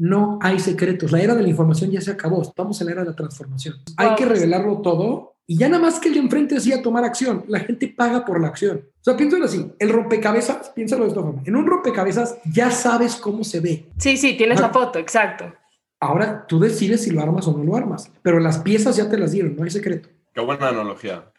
no 0.02 0.40
hay 0.42 0.60
secretos. 0.60 1.12
La 1.12 1.22
era 1.22 1.36
de 1.36 1.44
la 1.44 1.50
información 1.50 1.92
ya 1.92 2.02
se 2.02 2.10
acabó. 2.10 2.42
Estamos 2.42 2.82
en 2.82 2.88
la 2.88 2.94
era 2.94 3.02
de 3.04 3.12
la 3.12 3.16
transformación. 3.16 3.76
Hay 3.98 4.16
que 4.16 4.26
revelarlo 4.26 4.82
todo 4.82 5.36
y 5.46 5.58
ya 5.60 5.70
nada 5.70 5.84
más 5.84 6.00
que 6.00 6.08
el 6.08 6.16
de 6.16 6.22
enfrente 6.22 6.56
decía 6.56 6.82
tomar 6.82 7.04
acción. 7.04 7.46
La 7.48 7.60
gente 7.60 7.88
paga 7.96 8.26
por 8.26 8.42
la 8.42 8.48
acción. 8.48 8.78
O 9.00 9.04
sea, 9.04 9.16
piénsalo 9.16 9.46
así. 9.46 9.72
El 9.78 9.90
rompecabezas, 9.90 10.70
piénsalo 10.70 11.04
de 11.04 11.10
esta 11.10 11.22
forma. 11.22 11.44
En 11.46 11.56
un 11.56 11.68
rompecabezas 11.68 12.38
ya 12.52 12.72
sabes 12.72 13.16
cómo 13.18 13.44
se 13.44 13.60
ve. 13.60 13.90
Sí, 14.00 14.18
sí, 14.18 14.36
tienes 14.36 14.58
Ah. 14.60 14.64
la 14.64 14.70
foto, 14.70 14.98
exacto. 14.98 15.54
Ahora 16.00 16.48
tú 16.48 16.60
decides 16.60 17.04
si 17.04 17.12
lo 17.12 17.22
armas 17.22 17.48
o 17.48 17.56
no 17.56 17.64
lo 17.64 17.76
armas. 17.76 18.12
Pero 18.24 18.40
las 18.40 18.58
piezas 18.58 18.96
ya 18.98 19.08
te 19.08 19.20
las 19.20 19.34
dieron, 19.34 19.56
no 19.56 19.64
hay 19.64 19.70
secreto. 19.70 20.10
Qué 20.34 20.42
buena 20.42 20.70
analogía. 20.70 21.31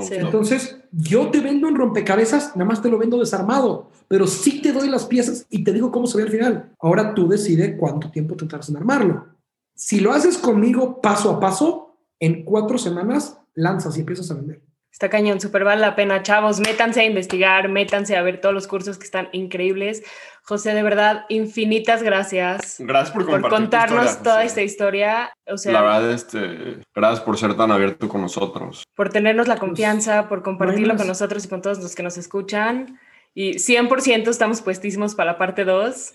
Sí. 0.00 0.14
Entonces, 0.14 0.76
yo 0.92 1.30
te 1.30 1.40
vendo 1.40 1.66
un 1.66 1.76
rompecabezas, 1.76 2.54
nada 2.56 2.68
más 2.68 2.82
te 2.82 2.90
lo 2.90 2.98
vendo 2.98 3.18
desarmado, 3.18 3.90
pero 4.06 4.26
sí 4.26 4.60
te 4.60 4.72
doy 4.72 4.88
las 4.88 5.06
piezas 5.06 5.46
y 5.48 5.64
te 5.64 5.72
digo 5.72 5.90
cómo 5.90 6.06
se 6.06 6.18
ve 6.18 6.24
al 6.24 6.30
final. 6.30 6.72
Ahora 6.78 7.14
tú 7.14 7.28
decides 7.28 7.76
cuánto 7.78 8.10
tiempo 8.10 8.36
te 8.36 8.46
tardas 8.46 8.68
en 8.68 8.76
armarlo. 8.76 9.26
Si 9.74 10.00
lo 10.00 10.12
haces 10.12 10.36
conmigo 10.36 11.00
paso 11.00 11.30
a 11.30 11.40
paso, 11.40 11.96
en 12.20 12.44
cuatro 12.44 12.78
semanas 12.78 13.38
lanzas 13.54 13.96
y 13.96 14.00
empiezas 14.00 14.30
a 14.30 14.34
vender. 14.34 14.62
Está 14.98 15.10
cañón, 15.10 15.40
súper 15.40 15.62
vale 15.62 15.80
la 15.80 15.94
pena. 15.94 16.24
Chavos, 16.24 16.58
métanse 16.58 17.02
a 17.02 17.04
investigar, 17.04 17.68
métanse 17.68 18.16
a 18.16 18.22
ver 18.22 18.40
todos 18.40 18.52
los 18.52 18.66
cursos 18.66 18.98
que 18.98 19.04
están 19.04 19.28
increíbles. 19.30 20.02
José, 20.42 20.74
de 20.74 20.82
verdad, 20.82 21.24
infinitas 21.28 22.02
gracias. 22.02 22.78
Gracias 22.80 23.14
por, 23.14 23.48
contarnos 23.48 24.20
toda 24.24 24.42
esta 24.42 24.60
historia. 24.60 25.32
O 25.46 25.56
sea, 25.56 25.70
la 25.70 25.82
verdad, 25.82 26.10
este, 26.10 26.80
gracias 26.92 27.20
por 27.20 27.38
ser 27.38 27.56
tan 27.56 27.70
abierto 27.70 28.08
con 28.08 28.22
nosotros. 28.22 28.82
Por 28.96 29.10
tenernos 29.10 29.46
la 29.46 29.58
confianza, 29.58 30.28
por 30.28 30.42
compartirlo 30.42 30.96
con 30.96 31.06
nosotros 31.06 31.44
y 31.44 31.48
con 31.48 31.62
todos 31.62 31.78
los 31.78 31.94
que 31.94 32.02
nos 32.02 32.18
escuchan. 32.18 32.98
Y 33.34 33.52
100% 33.52 34.26
estamos 34.26 34.62
puestísimos 34.62 35.14
para 35.14 35.30
la 35.30 35.38
parte 35.38 35.64
2. 35.64 36.12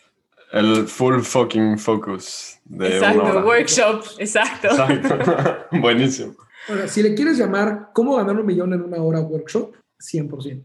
El 0.52 0.88
full 0.90 1.22
fucking 1.22 1.80
focus 1.80 2.60
de 2.66 2.98
Exacto, 2.98 3.46
workshop, 3.46 4.04
exacto. 4.20 4.68
Exacto. 4.68 5.68
Buenísimo. 5.72 6.36
Ahora, 6.70 6.88
si 6.88 7.04
le 7.04 7.14
quieres 7.14 7.38
llamar 7.38 7.90
¿Cómo 7.94 8.16
ganar 8.16 8.40
un 8.40 8.46
millón 8.46 8.74
en 8.74 8.82
una 8.82 9.02
hora 9.02 9.20
workshop? 9.22 9.76
100%. 10.00 10.64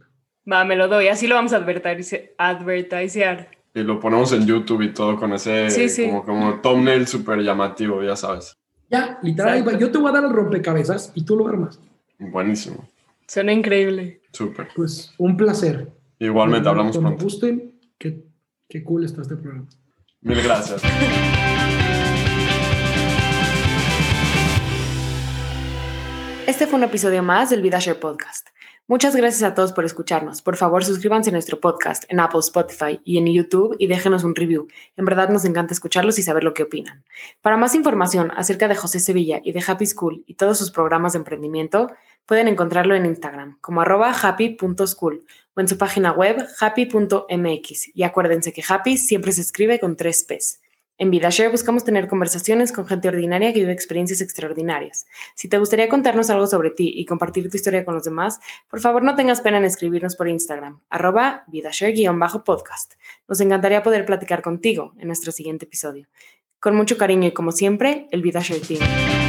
Va, 0.51 0.65
me 0.65 0.77
lo 0.77 0.89
doy. 0.89 1.09
Así 1.09 1.27
lo 1.27 1.35
vamos 1.35 1.53
a 1.53 1.57
advertisear. 2.39 3.49
Y 3.75 3.81
lo 3.81 4.01
ponemos 4.01 4.33
en 4.33 4.47
YouTube 4.47 4.83
y 4.83 4.93
todo 4.93 5.17
con 5.17 5.33
ese 5.35 5.69
Como, 6.07 6.25
como 6.25 6.61
thumbnail 6.61 7.07
súper 7.07 7.41
llamativo, 7.41 8.03
ya 8.03 8.17
sabes. 8.17 8.57
Ya, 8.91 9.19
literal. 9.23 9.79
Yo 9.79 9.91
te 9.91 9.99
voy 9.99 10.09
a 10.09 10.13
dar 10.13 10.25
el 10.25 10.33
rompecabezas 10.33 11.13
y 11.15 11.25
tú 11.25 11.37
lo 11.37 11.47
armas. 11.47 11.79
Buenísimo. 12.19 12.89
Suena 13.27 13.53
increíble. 13.53 14.23
Súper. 14.33 14.69
Pues 14.75 15.13
un 15.19 15.37
placer. 15.37 15.93
Igualmente, 16.19 16.69
hablamos 16.69 16.97
Cuando 16.97 17.11
pronto. 17.11 17.25
gusten, 17.25 17.79
qué, 17.99 18.25
qué 18.69 18.83
cool 18.83 19.05
está 19.05 19.23
este 19.23 19.37
programa. 19.37 19.69
Mil 20.23 20.43
gracias. 20.43 20.83
Este 26.49 26.67
fue 26.67 26.79
un 26.79 26.85
episodio 26.85 27.23
más 27.23 27.51
del 27.51 27.61
VidaShare 27.61 28.01
Podcast. 28.01 28.49
Muchas 28.87 29.15
gracias 29.15 29.43
a 29.43 29.55
todos 29.55 29.75
por 29.75 29.85
escucharnos. 29.85 30.41
Por 30.41 30.57
favor, 30.57 30.83
suscríbanse 30.83 31.29
a 31.29 31.35
nuestro 31.35 31.61
podcast 31.61 32.05
en 32.09 32.21
Apple, 32.21 32.41
Spotify 32.41 33.03
y 33.05 33.19
en 33.19 33.27
YouTube 33.27 33.77
y 33.79 33.87
déjenos 33.87 34.25
un 34.25 34.35
review. 34.35 34.67
En 34.97 35.05
verdad 35.05 35.29
nos 35.29 35.45
encanta 35.45 35.75
escucharlos 35.75 36.19
y 36.19 36.23
saber 36.23 36.45
lo 36.45 36.55
que 36.55 36.63
opinan. 36.63 37.05
Para 37.43 37.59
más 37.59 37.75
información 37.75 38.33
acerca 38.35 38.67
de 38.67 38.77
José 38.77 38.99
Sevilla 38.99 39.43
y 39.45 39.53
de 39.53 39.63
Happy 39.67 39.85
School 39.85 40.25
y 40.27 40.37
todos 40.37 40.57
sus 40.57 40.71
programas 40.71 41.13
de 41.13 41.19
emprendimiento, 41.19 41.91
pueden 42.25 42.49
encontrarlo 42.49 42.95
en 42.95 43.05
Instagram 43.05 43.59
como 43.61 43.83
arroba 43.83 44.11
happy.school 44.11 45.27
o 45.53 45.61
en 45.61 45.69
su 45.69 45.77
página 45.77 46.13
web 46.13 46.47
happy.mx. 46.59 47.95
Y 47.95 48.05
acuérdense 48.05 48.55
que 48.55 48.65
happy 48.67 48.97
siempre 48.97 49.33
se 49.33 49.43
escribe 49.43 49.79
con 49.79 49.97
tres 49.97 50.25
P's. 50.25 50.63
En 51.01 51.13
VidaShare 51.13 51.49
buscamos 51.49 51.85
tener 51.85 52.09
conversaciones 52.09 52.73
con 52.73 52.85
gente 52.85 53.07
ordinaria 53.07 53.53
que 53.53 53.61
vive 53.61 53.73
experiencias 53.73 54.21
extraordinarias. 54.21 55.07
Si 55.37 55.49
te 55.49 55.59
gustaría 55.59 55.89
contarnos 55.89 56.29
algo 56.29 56.49
sobre 56.49 56.71
ti 56.71 56.93
y 56.97 57.05
compartir 57.05 57.49
tu 57.49 57.57
historia 57.57 57.85
con 57.85 57.95
los 57.95 58.03
demás, 58.03 58.41
por 58.69 58.81
favor 58.81 59.05
no 59.05 59.15
tengas 59.15 59.41
pena 59.41 59.59
en 59.59 59.65
escribirnos 59.65 60.17
por 60.17 60.27
Instagram, 60.27 60.81
arroba 60.91 61.45
VidaShare-podcast. 61.47 62.95
Nos 63.29 63.41
encantaría 63.41 63.85
poder 63.85 64.05
platicar 64.07 64.43
contigo 64.43 64.93
en 64.99 65.07
nuestro 65.07 65.31
siguiente 65.31 65.67
episodio. 65.67 66.09
Con 66.59 66.75
mucho 66.75 66.99
cariño 66.99 67.29
y 67.29 67.33
como 67.33 67.53
siempre, 67.53 68.09
el 68.11 68.21
VidaShare 68.21 68.61
Team. 68.61 69.28